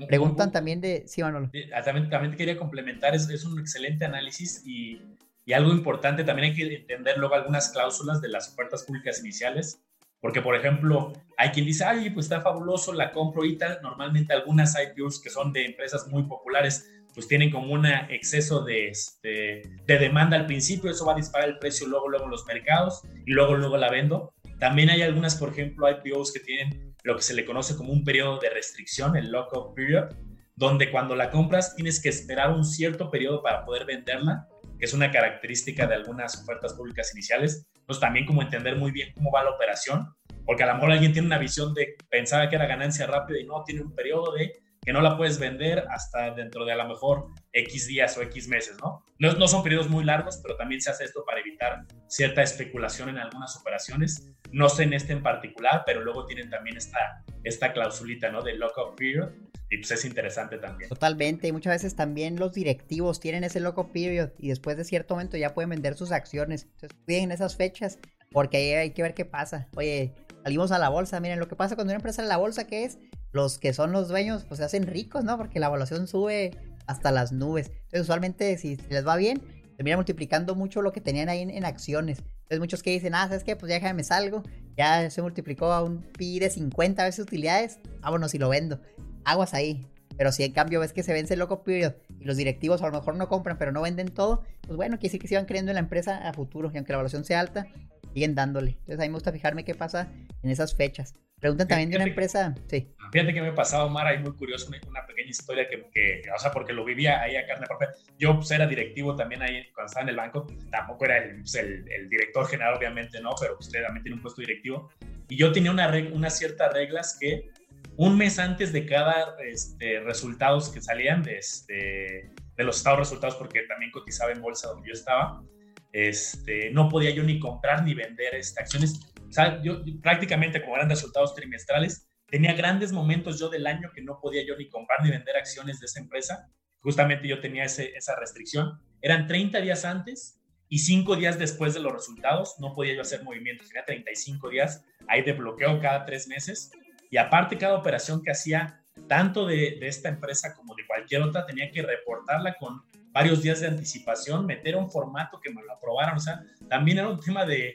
Preguntan 0.05 0.51
también 0.51 0.81
de. 0.81 1.05
Sí, 1.07 1.23
Manolo. 1.23 1.49
Ah, 1.73 1.81
también, 1.81 2.09
también 2.09 2.35
quería 2.35 2.57
complementar, 2.57 3.15
es, 3.15 3.29
es 3.29 3.45
un 3.45 3.57
excelente 3.57 4.03
análisis 4.03 4.63
y, 4.65 5.01
y, 5.45 5.53
algo 5.53 5.71
importante, 5.71 6.25
también 6.25 6.49
hay 6.49 6.57
que 6.57 6.75
entender 6.75 7.19
luego 7.19 7.35
algunas 7.35 7.69
cláusulas 7.69 8.19
de 8.19 8.27
las 8.27 8.49
ofertas 8.49 8.83
públicas 8.83 9.21
iniciales, 9.21 9.79
porque 10.19 10.41
por 10.41 10.57
ejemplo, 10.57 11.13
hay 11.37 11.51
quien 11.51 11.65
dice, 11.65 11.85
ay, 11.85 12.09
pues 12.09 12.25
está 12.25 12.41
fabuloso, 12.41 12.91
la 12.91 13.13
compro 13.13 13.43
ahorita. 13.43 13.79
Normalmente 13.81 14.33
algunas 14.33 14.75
IPOs 14.77 15.21
que 15.21 15.29
son 15.29 15.53
de 15.53 15.63
empresas 15.67 16.09
muy 16.09 16.23
populares, 16.23 16.91
pues 17.13 17.27
tienen 17.27 17.51
como 17.51 17.73
un 17.73 17.85
exceso 17.85 18.63
de, 18.63 18.89
este, 18.89 19.61
de 19.85 19.99
demanda 19.99 20.37
al 20.37 20.45
principio, 20.45 20.89
eso 20.89 21.05
va 21.05 21.13
a 21.13 21.17
disparar 21.17 21.49
el 21.49 21.57
precio 21.57 21.87
luego, 21.87 22.09
luego 22.09 22.25
en 22.25 22.31
los 22.31 22.45
mercados 22.45 23.01
y 23.25 23.31
luego, 23.31 23.55
luego 23.55 23.77
la 23.77 23.89
vendo. 23.89 24.33
También 24.59 24.89
hay 24.89 25.01
algunas, 25.01 25.35
por 25.35 25.49
ejemplo, 25.49 25.89
IPOs 25.89 26.31
que 26.31 26.39
tienen 26.39 26.95
lo 27.03 27.15
que 27.15 27.23
se 27.23 27.33
le 27.33 27.45
conoce 27.45 27.75
como 27.75 27.91
un 27.91 28.03
periodo 28.03 28.39
de 28.39 28.49
restricción, 28.49 29.15
el 29.17 29.31
lock-up 29.31 29.73
period, 29.73 30.09
donde 30.55 30.91
cuando 30.91 31.15
la 31.15 31.31
compras 31.31 31.75
tienes 31.75 32.01
que 32.01 32.09
esperar 32.09 32.51
un 32.51 32.63
cierto 32.63 33.09
periodo 33.09 33.41
para 33.41 33.65
poder 33.65 33.85
venderla, 33.85 34.47
que 34.77 34.85
es 34.85 34.93
una 34.93 35.11
característica 35.11 35.87
de 35.87 35.95
algunas 35.95 36.41
ofertas 36.41 36.73
públicas 36.73 37.11
iniciales. 37.13 37.67
Entonces 37.75 37.99
también 37.99 38.25
como 38.25 38.41
entender 38.41 38.75
muy 38.77 38.91
bien 38.91 39.11
cómo 39.13 39.31
va 39.31 39.43
la 39.43 39.51
operación, 39.51 40.13
porque 40.45 40.63
a 40.63 40.67
lo 40.67 40.75
mejor 40.75 40.91
alguien 40.91 41.13
tiene 41.13 41.27
una 41.27 41.39
visión 41.39 41.73
de 41.73 41.95
pensaba 42.09 42.49
que 42.49 42.55
era 42.55 42.67
ganancia 42.67 43.07
rápida 43.07 43.39
y 43.39 43.45
no, 43.45 43.63
tiene 43.63 43.81
un 43.81 43.93
periodo 43.95 44.33
de 44.33 44.53
que 44.83 44.93
no 44.93 45.01
la 45.01 45.15
puedes 45.15 45.37
vender 45.37 45.85
hasta 45.89 46.31
dentro 46.31 46.65
de 46.65 46.71
a 46.71 46.75
lo 46.75 46.87
mejor 46.87 47.27
X 47.53 47.87
días 47.87 48.17
o 48.17 48.23
X 48.23 48.47
meses, 48.47 48.77
¿no? 48.81 49.03
¿no? 49.19 49.47
Son 49.47 49.61
periodos 49.61 49.89
muy 49.89 50.03
largos, 50.03 50.39
pero 50.41 50.57
también 50.57 50.81
se 50.81 50.89
hace 50.89 51.03
esto 51.03 51.23
para 51.23 51.39
evitar 51.39 51.85
cierta 52.07 52.41
especulación 52.41 53.09
en 53.09 53.17
algunas 53.19 53.55
operaciones. 53.55 54.31
No 54.51 54.69
sé 54.69 54.83
en 54.83 54.93
este 54.93 55.13
en 55.13 55.21
particular, 55.21 55.83
pero 55.85 56.01
luego 56.03 56.25
tienen 56.25 56.49
también 56.49 56.77
esta, 56.77 57.23
esta 57.43 57.73
clausulita, 57.73 58.31
¿no? 58.31 58.41
De 58.41 58.55
lock-up 58.55 58.95
period. 58.95 59.29
Y 59.69 59.77
pues 59.77 59.91
es 59.91 60.03
interesante 60.03 60.57
también. 60.57 60.89
Totalmente. 60.89 61.47
Y 61.47 61.51
muchas 61.51 61.75
veces 61.75 61.95
también 61.95 62.37
los 62.37 62.53
directivos 62.53 63.19
tienen 63.19 63.43
ese 63.43 63.59
lock-up 63.59 63.91
period 63.93 64.31
y 64.37 64.49
después 64.49 64.75
de 64.75 64.83
cierto 64.83 65.13
momento 65.13 65.37
ya 65.37 65.53
pueden 65.53 65.69
vender 65.69 65.95
sus 65.95 66.11
acciones. 66.11 66.63
Entonces 66.63 66.97
cuiden 67.05 67.31
esas 67.31 67.55
fechas 67.55 67.99
porque 68.31 68.57
ahí 68.57 68.73
hay 68.73 68.91
que 68.91 69.01
ver 69.01 69.13
qué 69.13 69.25
pasa. 69.25 69.69
Oye, 69.75 70.13
salimos 70.43 70.71
a 70.71 70.79
la 70.79 70.89
bolsa. 70.89 71.19
Miren, 71.19 71.39
lo 71.39 71.47
que 71.47 71.55
pasa 71.55 71.75
cuando 71.75 71.91
una 71.91 71.97
empresa 71.97 72.21
en 72.21 72.27
la 72.27 72.37
bolsa, 72.37 72.67
¿qué 72.67 72.83
es? 72.83 72.97
Los 73.31 73.57
que 73.57 73.73
son 73.73 73.91
los 73.91 74.09
dueños, 74.09 74.43
pues 74.43 74.59
se 74.59 74.65
hacen 74.65 74.87
ricos, 74.87 75.23
¿no? 75.23 75.37
Porque 75.37 75.59
la 75.59 75.67
evaluación 75.67 76.07
sube 76.07 76.51
hasta 76.85 77.11
las 77.11 77.31
nubes. 77.31 77.67
Entonces, 77.67 78.01
usualmente, 78.01 78.57
si 78.57 78.77
les 78.89 79.07
va 79.07 79.15
bien, 79.15 79.41
termina 79.77 79.95
multiplicando 79.95 80.55
mucho 80.55 80.81
lo 80.81 80.91
que 80.91 81.01
tenían 81.01 81.29
ahí 81.29 81.41
en, 81.41 81.65
acciones. 81.65 82.19
Entonces, 82.19 82.59
muchos 82.59 82.83
que 82.83 82.91
dicen, 82.91 83.15
ah, 83.15 83.27
¿sabes 83.27 83.43
qué? 83.43 83.55
Pues 83.55 83.69
ya 83.69 83.75
déjame 83.75 84.03
salgo. 84.03 84.43
Ya 84.77 85.09
se 85.09 85.21
multiplicó 85.21 85.71
a 85.71 85.83
un 85.83 86.01
pi 86.01 86.39
de 86.39 86.49
50 86.49 87.03
veces 87.03 87.19
utilidades. 87.19 87.79
Vámonos 88.01 88.33
y 88.33 88.37
lo 88.37 88.49
vendo. 88.49 88.81
Aguas 89.23 89.53
ahí. 89.53 89.85
Pero 90.17 90.31
si 90.31 90.43
en 90.43 90.51
cambio 90.51 90.81
ves 90.81 90.93
que 90.93 91.03
se 91.03 91.13
vence 91.13 91.33
el 91.33 91.39
loco 91.39 91.63
period 91.63 91.93
y 92.19 92.25
los 92.25 92.37
directivos 92.37 92.81
a 92.81 92.87
lo 92.87 92.91
mejor 92.91 93.15
no 93.15 93.29
compran, 93.29 93.57
pero 93.57 93.71
no 93.71 93.81
venden 93.81 94.09
todo, 94.09 94.43
pues 94.61 94.75
bueno, 94.75 94.97
quiere 94.97 95.07
decir 95.07 95.21
que 95.21 95.27
se 95.27 95.35
van 95.35 95.45
creyendo 95.45 95.71
en 95.71 95.75
la 95.75 95.81
empresa 95.81 96.17
a 96.27 96.33
futuro. 96.33 96.69
Y 96.73 96.77
aunque 96.77 96.91
la 96.91 96.97
evaluación 96.97 97.23
sea 97.23 97.39
alta, 97.39 97.65
siguen 98.13 98.35
dándole. 98.35 98.71
Entonces, 98.71 98.99
a 98.99 99.03
mí 99.03 99.09
me 99.09 99.15
gusta 99.15 99.31
fijarme 99.31 99.63
qué 99.63 99.73
pasa 99.73 100.11
en 100.43 100.49
esas 100.49 100.75
fechas. 100.75 101.15
Preguntan 101.41 101.67
también 101.67 101.89
de 101.89 101.95
una 101.95 102.05
empresa. 102.05 102.53
Sí. 102.67 102.87
Fíjate 103.11 103.33
que 103.33 103.41
me 103.41 103.47
ha 103.47 103.55
pasado, 103.55 103.89
Mara, 103.89 104.13
y 104.13 104.19
muy 104.19 104.31
curioso, 104.33 104.71
una, 104.87 105.05
pequeña 105.07 105.31
historia 105.31 105.67
que, 105.67 105.89
que, 105.91 106.21
o 106.33 106.39
sea, 106.39 106.51
porque 106.51 106.71
lo 106.71 106.85
vivía 106.85 107.19
ahí 107.19 107.35
a 107.35 107.47
carne 107.47 107.65
propia. 107.65 107.89
Yo 108.19 108.35
pues, 108.35 108.51
era 108.51 108.67
directivo 108.67 109.15
también 109.15 109.41
ahí 109.41 109.67
cuando 109.73 109.87
estaba 109.87 110.03
en 110.03 110.09
el 110.09 110.15
banco. 110.15 110.45
Tampoco 110.69 111.05
era 111.05 111.17
el, 111.17 111.37
pues, 111.37 111.55
el, 111.55 112.09
director 112.09 112.47
general, 112.47 112.75
obviamente, 112.75 113.19
no, 113.19 113.31
pero 113.41 113.57
usted 113.59 113.83
también 113.83 114.03
tiene 114.03 114.15
un 114.17 114.21
puesto 114.21 114.39
directivo. 114.39 114.91
Y 115.27 115.35
yo 115.35 115.51
tenía 115.51 115.71
una 115.71 115.91
unas 116.13 116.37
ciertas 116.37 116.71
reglas 116.73 117.17
que 117.19 117.49
un 117.97 118.17
mes 118.17 118.37
antes 118.37 118.71
de 118.71 118.85
cada 118.85 119.35
este, 119.43 119.99
resultados 120.01 120.69
que 120.69 120.79
salían 120.79 121.23
de, 121.23 121.39
este, 121.39 122.29
de 122.55 122.63
los 122.63 122.77
estados 122.77 122.99
resultados, 122.99 123.35
porque 123.35 123.63
también 123.63 123.91
cotizaba 123.91 124.31
en 124.31 124.41
bolsa 124.41 124.67
donde 124.67 124.87
yo 124.87 124.93
estaba, 124.93 125.43
este, 125.91 126.69
no 126.71 126.87
podía 126.87 127.09
yo 127.09 127.23
ni 127.23 127.39
comprar 127.39 127.83
ni 127.83 127.93
vender 127.93 128.35
este, 128.35 128.61
acciones 128.61 129.10
o 129.31 129.33
sea, 129.33 129.61
yo, 129.63 129.81
prácticamente 130.01 130.61
como 130.61 130.75
eran 130.75 130.89
resultados 130.89 131.33
trimestrales, 131.33 132.05
tenía 132.27 132.53
grandes 132.53 132.91
momentos 132.91 133.39
yo 133.39 133.47
del 133.47 133.65
año 133.65 133.89
que 133.95 134.01
no 134.01 134.19
podía 134.19 134.45
yo 134.45 134.57
ni 134.57 134.67
comprar 134.67 135.01
ni 135.01 135.09
vender 135.09 135.37
acciones 135.37 135.79
de 135.79 135.85
esa 135.85 136.01
empresa. 136.01 136.49
Justamente 136.81 137.29
yo 137.29 137.39
tenía 137.39 137.63
ese, 137.63 137.95
esa 137.95 138.13
restricción. 138.19 138.81
Eran 139.01 139.27
30 139.27 139.61
días 139.61 139.85
antes 139.85 140.41
y 140.67 140.79
5 140.79 141.15
días 141.15 141.39
después 141.39 141.73
de 141.73 141.79
los 141.79 141.93
resultados 141.93 142.55
no 142.59 142.73
podía 142.73 142.93
yo 142.93 143.01
hacer 143.03 143.23
movimientos. 143.23 143.69
Tenía 143.69 143.85
35 143.85 144.49
días 144.49 144.83
ahí 145.07 145.21
de 145.21 145.31
bloqueo 145.31 145.79
cada 145.79 146.03
3 146.03 146.27
meses. 146.27 146.71
Y 147.09 147.15
aparte 147.15 147.57
cada 147.57 147.75
operación 147.75 148.21
que 148.21 148.31
hacía, 148.31 148.83
tanto 149.07 149.45
de, 149.45 149.77
de 149.79 149.87
esta 149.87 150.09
empresa 150.09 150.53
como 150.57 150.75
de 150.75 150.85
cualquier 150.85 151.21
otra, 151.21 151.45
tenía 151.45 151.71
que 151.71 151.83
reportarla 151.83 152.55
con 152.55 152.81
varios 153.13 153.41
días 153.41 153.61
de 153.61 153.67
anticipación, 153.67 154.45
meter 154.45 154.75
un 154.75 154.91
formato 154.91 155.39
que 155.39 155.53
me 155.53 155.63
lo 155.63 155.71
aprobaran. 155.71 156.17
O 156.17 156.19
sea, 156.19 156.43
también 156.67 156.97
era 156.97 157.07
un 157.07 157.19
tema 157.19 157.45
de, 157.45 157.71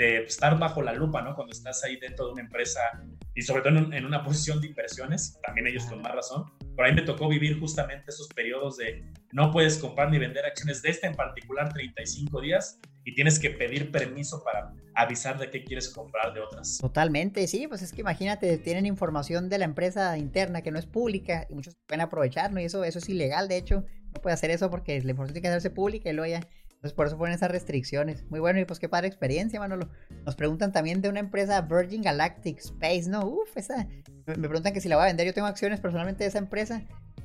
de 0.00 0.24
estar 0.24 0.58
bajo 0.58 0.80
la 0.80 0.94
lupa, 0.94 1.20
¿no? 1.20 1.34
Cuando 1.34 1.52
estás 1.52 1.84
ahí 1.84 1.96
dentro 1.96 2.24
de 2.24 2.32
una 2.32 2.42
empresa 2.42 2.80
y 3.34 3.42
sobre 3.42 3.60
todo 3.60 3.92
en, 3.92 4.06
una 4.06 4.24
posición 4.24 4.58
de 4.58 4.68
inversiones, 4.68 5.38
también 5.44 5.66
ellos 5.66 5.84
con 5.84 6.00
más 6.00 6.14
razón. 6.14 6.46
Por 6.74 6.86
ahí 6.86 6.94
me 6.94 7.02
tocó 7.02 7.28
vivir 7.28 7.60
justamente 7.60 8.06
esos 8.08 8.28
periodos 8.28 8.78
de 8.78 9.04
no 9.32 9.50
puedes 9.50 9.76
comprar 9.76 10.10
ni 10.10 10.18
vender 10.18 10.46
acciones 10.46 10.80
de 10.80 10.88
esta 10.88 11.06
en 11.06 11.14
particular 11.14 11.70
35 11.74 12.40
días 12.40 12.80
y 13.04 13.14
tienes 13.14 13.38
que 13.38 13.50
pedir 13.50 13.90
permiso 13.90 14.42
para 14.42 14.72
avisar 14.94 15.38
de 15.38 15.50
qué 15.50 15.64
quieres 15.64 15.90
comprar 15.90 16.32
de 16.32 16.40
otras. 16.40 16.78
Totalmente, 16.78 17.46
sí, 17.46 17.68
pues 17.68 17.82
es 17.82 17.92
que 17.92 18.00
imagínate, 18.00 18.56
tienen 18.56 18.86
información 18.86 19.50
de 19.50 19.58
la 19.58 19.66
empresa 19.66 20.16
interna 20.16 20.62
que 20.62 20.70
no 20.70 20.78
es 20.78 20.86
pública 20.86 21.46
y 21.50 21.54
muchos 21.54 21.76
pueden 21.86 22.00
aprovechar, 22.00 22.54
¿no? 22.54 22.60
Y 22.60 22.64
eso, 22.64 22.84
eso 22.84 22.98
es 22.98 23.08
ilegal, 23.10 23.48
de 23.48 23.58
hecho, 23.58 23.84
no 24.14 24.22
puede 24.22 24.32
hacer 24.32 24.50
eso 24.50 24.70
porque 24.70 24.98
la 25.02 25.10
información 25.10 25.34
tiene 25.34 25.42
que 25.42 25.48
hacerse 25.48 25.70
pública 25.70 26.08
y 26.08 26.14
luego 26.14 26.30
ya 26.30 26.48
entonces 26.80 26.96
por 26.96 27.06
eso 27.06 27.18
ponen 27.18 27.34
esas 27.34 27.50
restricciones. 27.50 28.24
Muy 28.30 28.40
bueno 28.40 28.58
y 28.58 28.64
pues 28.64 28.78
qué 28.78 28.88
padre 28.88 29.06
experiencia, 29.06 29.60
Manolo. 29.60 29.90
Nos 30.24 30.34
preguntan 30.34 30.72
también 30.72 31.02
de 31.02 31.10
una 31.10 31.20
empresa 31.20 31.60
Virgin 31.60 32.00
Galactic 32.00 32.56
Space, 32.56 33.06
¿no? 33.06 33.26
Uf, 33.26 33.54
esa. 33.54 33.86
Me, 34.24 34.48
preguntan 34.48 34.72
que 34.72 34.80
si 34.80 34.88
la 34.88 34.96
voy 34.96 35.02
a 35.02 35.08
vender. 35.08 35.26
Yo 35.26 35.34
tengo 35.34 35.46
acciones 35.46 35.78
personalmente 35.78 36.24
de 36.24 36.28
esa 36.28 36.38
empresa 36.38 36.82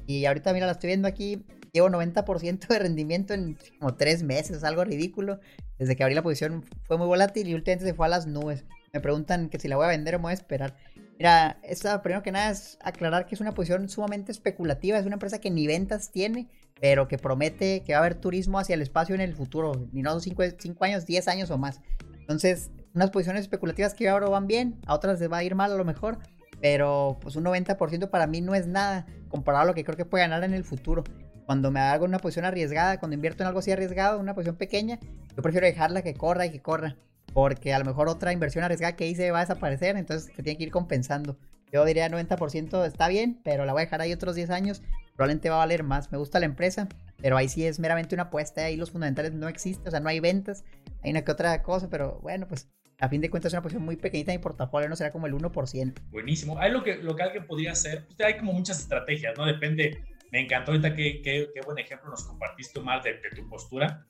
y 0.08 0.26
ahorita, 0.26 0.52
mira, 0.52 0.66
la 0.66 0.74
estoy 0.74 0.90
viendo 0.90 1.08
aquí. 1.08 1.46
Llevo 1.72 1.88
90% 1.88 2.68
de 2.68 2.80
rendimiento 2.80 3.34
en 3.34 3.58
como 3.80 3.96
tres 3.96 4.24
meses, 4.24 4.66
algo 4.66 4.84
ridículo. 4.84 5.40
Desde 5.80 5.96
que 5.96 6.04
abrí 6.04 6.16
la 6.16 6.22
posición 6.22 6.66
fue 6.84 6.98
muy 6.98 7.08
volátil 7.08 7.48
y 7.48 7.54
últimamente 7.54 7.86
se 7.86 7.94
fue 7.94 8.08
a 8.08 8.10
las 8.10 8.28
nubes. 8.28 8.66
Me 8.92 9.00
preguntan 9.00 9.48
que 9.48 9.58
si 9.58 9.70
la 9.70 9.78
voy 9.78 9.86
a 9.86 9.90
vender 9.90 10.16
o 10.16 10.20
me 10.20 10.24
voy 10.24 10.32
a 10.32 10.34
esperar. 10.34 10.76
Mira, 11.18 11.62
esta 11.64 12.02
primero 12.02 12.24
que 12.24 12.34
nada 12.34 12.52
es 12.52 12.78
aclarar 12.82 13.26
que 13.26 13.36
es 13.36 13.42
una 13.42 13.54
posición 13.54 13.88
sumamente 13.88 14.34
especulativa. 14.34 14.98
Es 14.98 15.06
una 15.06 15.16
empresa 15.16 15.40
que 15.40 15.50
ni 15.50 15.66
ventas 15.66 16.12
tiene 16.12 16.50
pero 16.80 17.08
que 17.08 17.18
promete 17.18 17.84
que 17.84 17.94
va 17.94 18.00
a 18.00 18.02
haber 18.02 18.16
turismo 18.16 18.60
hacia 18.60 18.76
el 18.76 18.82
espacio 18.82 19.16
en 19.16 19.22
el 19.22 19.34
futuro, 19.34 19.88
ni 19.92 20.02
no 20.02 20.20
5 20.20 20.44
años, 20.82 21.06
10 21.06 21.28
años 21.28 21.52
o 21.52 21.58
más. 21.58 21.82
Entonces, 22.20 22.72
unas 22.94 23.12
posiciones 23.12 23.42
especulativas 23.42 23.94
que 23.94 24.10
ahora 24.10 24.28
van 24.28 24.48
bien, 24.48 24.80
a 24.86 24.94
otras 24.94 25.20
les 25.20 25.32
va 25.32 25.38
a 25.38 25.44
ir 25.44 25.56
mal 25.56 25.72
a 25.72 25.76
lo 25.76 25.86
mejor, 25.86 26.20
pero 26.62 27.18
pues 27.22 27.36
un 27.36 27.46
90% 27.46 28.10
para 28.10 28.28
mí 28.28 28.42
no 28.42 28.56
es 28.56 28.68
nada 28.68 29.06
comparado 29.30 29.64
a 29.64 29.68
lo 29.68 29.74
que 29.74 29.84
creo 29.84 29.98
que 29.98 30.06
puede 30.06 30.24
ganar 30.24 30.44
en 30.44 30.54
el 30.54 30.64
futuro. 30.64 31.04
Cuando 31.46 31.70
me 31.70 31.80
hago 31.80 32.06
una 32.06 32.20
posición 32.20 32.46
arriesgada, 32.46 33.00
cuando 33.00 33.14
invierto 33.14 33.44
en 33.44 33.48
algo 33.48 33.60
así 33.60 33.72
arriesgado, 33.72 34.20
una 34.20 34.34
posición 34.34 34.56
pequeña, 34.56 35.00
yo 35.36 35.44
prefiero 35.44 35.68
dejarla 35.68 36.02
que 36.02 36.16
corra 36.16 36.46
y 36.48 36.52
que 36.52 36.62
corra, 36.62 36.98
porque 37.34 37.74
a 37.74 37.80
lo 37.80 37.86
mejor 37.86 38.10
otra 38.10 38.34
inversión 38.34 38.64
arriesgada 38.64 38.96
que 38.96 39.08
hice 39.08 39.30
va 39.32 39.40
a 39.40 39.42
desaparecer, 39.42 39.96
entonces 39.98 40.34
te 40.34 40.42
tiene 40.42 40.58
que 40.58 40.64
ir 40.64 40.72
compensando. 40.72 41.38
Yo 41.72 41.86
diría 41.86 42.10
90% 42.10 42.86
está 42.86 43.08
bien, 43.08 43.40
pero 43.44 43.66
la 43.66 43.74
voy 43.74 43.82
a 43.82 43.86
dejar 43.86 44.02
ahí 44.02 44.14
otros 44.14 44.36
10 44.36 44.50
años 44.50 44.82
probablemente 45.16 45.50
va 45.50 45.56
a 45.56 45.60
valer 45.60 45.84
más. 45.84 46.12
Me 46.12 46.18
gusta 46.18 46.40
la 46.40 46.46
empresa, 46.46 46.88
pero 47.22 47.38
ahí 47.38 47.48
sí 47.48 47.66
es 47.66 47.80
meramente 47.80 48.16
una 48.16 48.24
apuesta. 48.24 48.66
Ahí 48.66 48.76
los 48.78 48.92
fundamentales 48.92 49.34
no 49.34 49.48
existen, 49.48 49.88
o 49.88 49.92
sea, 49.92 50.00
no 50.00 50.10
hay 50.10 50.20
ventas. 50.20 50.64
Hay 51.04 51.12
una 51.12 51.24
que 51.24 51.32
otra 51.32 51.62
cosa, 51.64 51.90
pero 51.90 52.20
bueno, 52.22 52.48
pues 52.48 52.70
a 53.00 53.10
fin 53.10 53.22
de 53.22 53.30
cuentas 53.30 53.50
es 53.50 53.54
una 53.54 53.62
posición 53.62 53.84
muy 53.84 53.98
pequeñita 53.98 54.32
en 54.32 54.40
mi 54.40 54.44
portafolio, 54.44 54.88
no 54.88 54.96
será 54.96 55.12
como 55.12 55.28
el 55.28 55.34
1%. 55.34 55.94
Buenísimo. 56.12 56.58
Hay 56.60 56.72
lo 56.72 56.84
que, 56.84 56.98
lo 56.98 57.16
que 57.16 57.24
alguien 57.24 57.46
podría 57.46 57.72
hacer, 57.72 58.06
pues, 58.06 58.20
hay 58.22 58.38
como 58.38 58.54
muchas 58.54 58.80
estrategias, 58.80 59.38
¿no? 59.38 59.46
Depende. 59.46 60.04
Me 60.32 60.42
encantó 60.42 60.72
ahorita 60.72 60.96
qué, 60.96 61.22
qué, 61.22 61.50
buen 61.66 61.78
ejemplo 61.78 62.10
nos 62.10 62.24
compartiste, 62.24 62.80
más 62.82 63.04
de, 63.04 63.14
de, 63.14 63.30
tu 63.36 63.48
postura. 63.48 64.06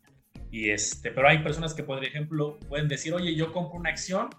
Y 0.49 0.69
este, 0.69 1.11
pero 1.11 1.27
hay 1.27 1.39
personas 1.39 1.73
que, 1.73 1.83
por 1.83 2.03
ejemplo, 2.03 2.59
pueden 2.67 2.87
decir, 2.87 3.13
oye, 3.13 3.35
yo 3.35 3.51
compro 3.51 3.77
una 3.77 3.89
acción 3.89 4.29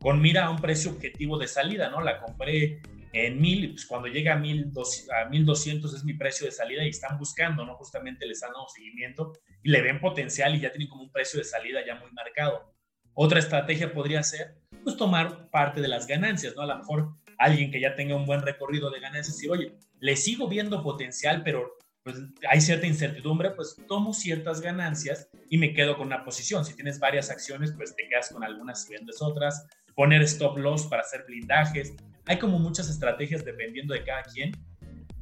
con 0.00 0.20
mira 0.20 0.46
a 0.46 0.50
un 0.50 0.58
precio 0.58 0.90
objetivo 0.90 1.38
de 1.38 1.46
salida, 1.46 1.90
¿no? 1.90 2.00
La 2.00 2.20
compré 2.20 2.80
en 3.12 3.40
1000, 3.40 3.70
pues 3.70 3.86
cuando 3.86 4.08
llega 4.08 4.34
a, 4.34 4.38
1200, 4.38 5.10
a 5.10 5.28
1200 5.28 5.94
es 5.94 6.04
mi 6.04 6.14
precio 6.14 6.46
de 6.46 6.52
salida 6.52 6.84
y 6.84 6.88
están 6.88 7.18
buscando, 7.18 7.64
¿no? 7.64 7.74
Justamente 7.76 8.26
les 8.26 8.42
han 8.42 8.52
dado 8.52 8.66
seguimiento 8.68 9.32
y 9.62 9.70
le 9.70 9.82
ven 9.82 10.00
potencial 10.00 10.54
y 10.54 10.60
ya 10.60 10.70
tienen 10.70 10.88
como 10.88 11.04
un 11.04 11.12
precio 11.12 11.38
de 11.38 11.44
salida 11.44 11.84
ya 11.86 11.94
muy 11.96 12.10
marcado. 12.12 12.74
Otra 13.14 13.38
estrategia 13.38 13.92
podría 13.92 14.22
ser, 14.22 14.58
pues, 14.84 14.96
tomar 14.96 15.50
parte 15.50 15.80
de 15.80 15.88
las 15.88 16.06
ganancias, 16.06 16.54
¿no? 16.54 16.62
A 16.62 16.66
lo 16.66 16.78
mejor 16.78 17.08
alguien 17.38 17.70
que 17.70 17.80
ya 17.80 17.94
tenga 17.94 18.14
un 18.14 18.26
buen 18.26 18.42
recorrido 18.42 18.90
de 18.90 19.00
ganancias, 19.00 19.36
decir, 19.36 19.50
oye, 19.50 19.72
le 20.00 20.16
sigo 20.16 20.48
viendo 20.48 20.82
potencial, 20.82 21.42
pero 21.42 21.76
pues 22.04 22.16
hay 22.48 22.60
cierta 22.60 22.86
incertidumbre, 22.86 23.50
pues 23.50 23.76
tomo 23.86 24.14
ciertas 24.14 24.60
ganancias 24.60 25.28
y 25.50 25.58
me 25.58 25.74
quedo 25.74 25.96
con 25.96 26.06
una 26.06 26.24
posición. 26.24 26.64
Si 26.64 26.74
tienes 26.74 26.98
varias 26.98 27.30
acciones, 27.30 27.72
pues 27.72 27.94
te 27.94 28.08
quedas 28.08 28.30
con 28.32 28.42
algunas 28.44 28.88
y 28.88 28.94
vendes 28.94 29.20
otras. 29.20 29.66
Poner 29.94 30.22
stop 30.22 30.56
loss 30.56 30.86
para 30.86 31.02
hacer 31.02 31.24
blindajes. 31.26 31.94
Hay 32.28 32.38
como 32.38 32.58
muchas 32.58 32.90
estrategias 32.90 33.42
dependiendo 33.42 33.94
de 33.94 34.04
cada 34.04 34.22
quien. 34.22 34.52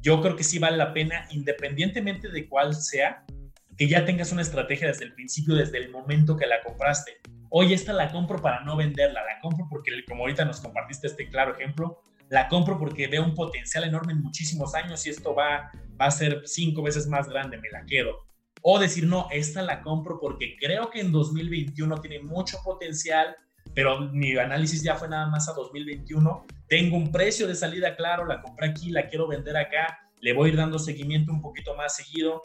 Yo 0.01 0.21
creo 0.21 0.35
que 0.35 0.43
sí 0.43 0.59
vale 0.59 0.75
la 0.75 0.93
pena, 0.93 1.25
independientemente 1.31 2.27
de 2.27 2.49
cuál 2.49 2.75
sea, 2.75 3.23
que 3.77 3.87
ya 3.87 4.03
tengas 4.03 4.33
una 4.33 4.41
estrategia 4.41 4.87
desde 4.87 5.05
el 5.05 5.13
principio, 5.13 5.55
desde 5.55 5.77
el 5.77 5.89
momento 5.89 6.35
que 6.35 6.45
la 6.45 6.61
compraste. 6.61 7.13
Hoy 7.49 7.71
esta 7.71 7.93
la 7.93 8.11
compro 8.11 8.41
para 8.41 8.59
no 8.65 8.75
venderla, 8.75 9.23
la 9.23 9.39
compro 9.41 9.67
porque, 9.69 10.03
como 10.05 10.23
ahorita 10.23 10.43
nos 10.43 10.59
compartiste 10.59 11.07
este 11.07 11.29
claro 11.29 11.55
ejemplo, 11.55 12.01
la 12.27 12.49
compro 12.49 12.77
porque 12.77 13.07
veo 13.07 13.23
un 13.23 13.35
potencial 13.35 13.85
enorme 13.85 14.11
en 14.11 14.21
muchísimos 14.21 14.75
años 14.75 15.05
y 15.07 15.11
esto 15.11 15.33
va, 15.33 15.71
va 15.99 16.07
a 16.07 16.11
ser 16.11 16.41
cinco 16.43 16.83
veces 16.83 17.07
más 17.07 17.29
grande, 17.29 17.57
me 17.57 17.69
la 17.69 17.85
quedo. 17.85 18.27
O 18.63 18.79
decir, 18.79 19.05
no, 19.07 19.29
esta 19.31 19.61
la 19.61 19.81
compro 19.81 20.19
porque 20.19 20.57
creo 20.59 20.89
que 20.89 20.99
en 20.99 21.13
2021 21.13 22.01
tiene 22.01 22.19
mucho 22.19 22.57
potencial, 22.65 23.33
pero 23.77 23.99
mi 23.99 24.35
análisis 24.35 24.81
ya 24.81 24.95
fue 24.95 25.07
nada 25.07 25.27
más 25.27 25.47
a 25.47 25.53
2021. 25.53 26.47
Tengo 26.67 26.97
un 26.97 27.11
precio 27.11 27.47
de 27.47 27.53
salida 27.53 27.95
claro, 27.95 28.25
la 28.25 28.41
compré 28.41 28.69
aquí, 28.69 28.89
la 28.89 29.07
quiero 29.07 29.27
vender 29.27 29.55
acá, 29.55 29.99
le 30.19 30.33
voy 30.33 30.49
a 30.49 30.53
ir 30.53 30.57
dando 30.57 30.79
seguimiento 30.79 31.31
un 31.31 31.43
poquito 31.43 31.75
más 31.75 31.95
seguido, 31.95 32.41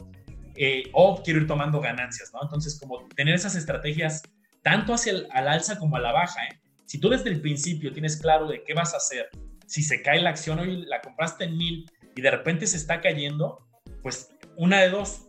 eh, 0.55 0.83
o 0.93 1.23
quiero 1.23 1.39
ir 1.39 1.47
tomando 1.47 1.81
ganancias, 1.81 2.29
¿no? 2.35 2.39
Entonces, 2.43 2.79
como 2.79 3.07
tener 3.15 3.33
esas 3.33 3.55
estrategias 3.55 4.21
tanto 4.61 4.93
hacia 4.93 5.13
el 5.13 5.27
al 5.31 5.47
alza 5.47 5.79
como 5.79 5.95
a 5.95 6.01
la 6.01 6.11
baja, 6.11 6.39
¿eh? 6.45 6.59
Si 6.85 6.99
tú 6.99 7.09
desde 7.09 7.31
el 7.31 7.41
principio 7.41 7.91
tienes 7.91 8.15
claro 8.17 8.47
de 8.47 8.63
qué 8.63 8.75
vas 8.75 8.93
a 8.93 8.97
hacer, 8.97 9.27
si 9.65 9.81
se 9.81 10.03
cae 10.03 10.21
la 10.21 10.29
acción 10.29 10.59
hoy, 10.59 10.85
la 10.85 11.01
compraste 11.01 11.45
en 11.45 11.57
mil 11.57 11.89
y 12.15 12.21
de 12.21 12.29
repente 12.29 12.67
se 12.67 12.77
está 12.77 13.01
cayendo, 13.01 13.67
pues 14.03 14.29
una 14.55 14.81
de 14.81 14.89
dos, 14.89 15.25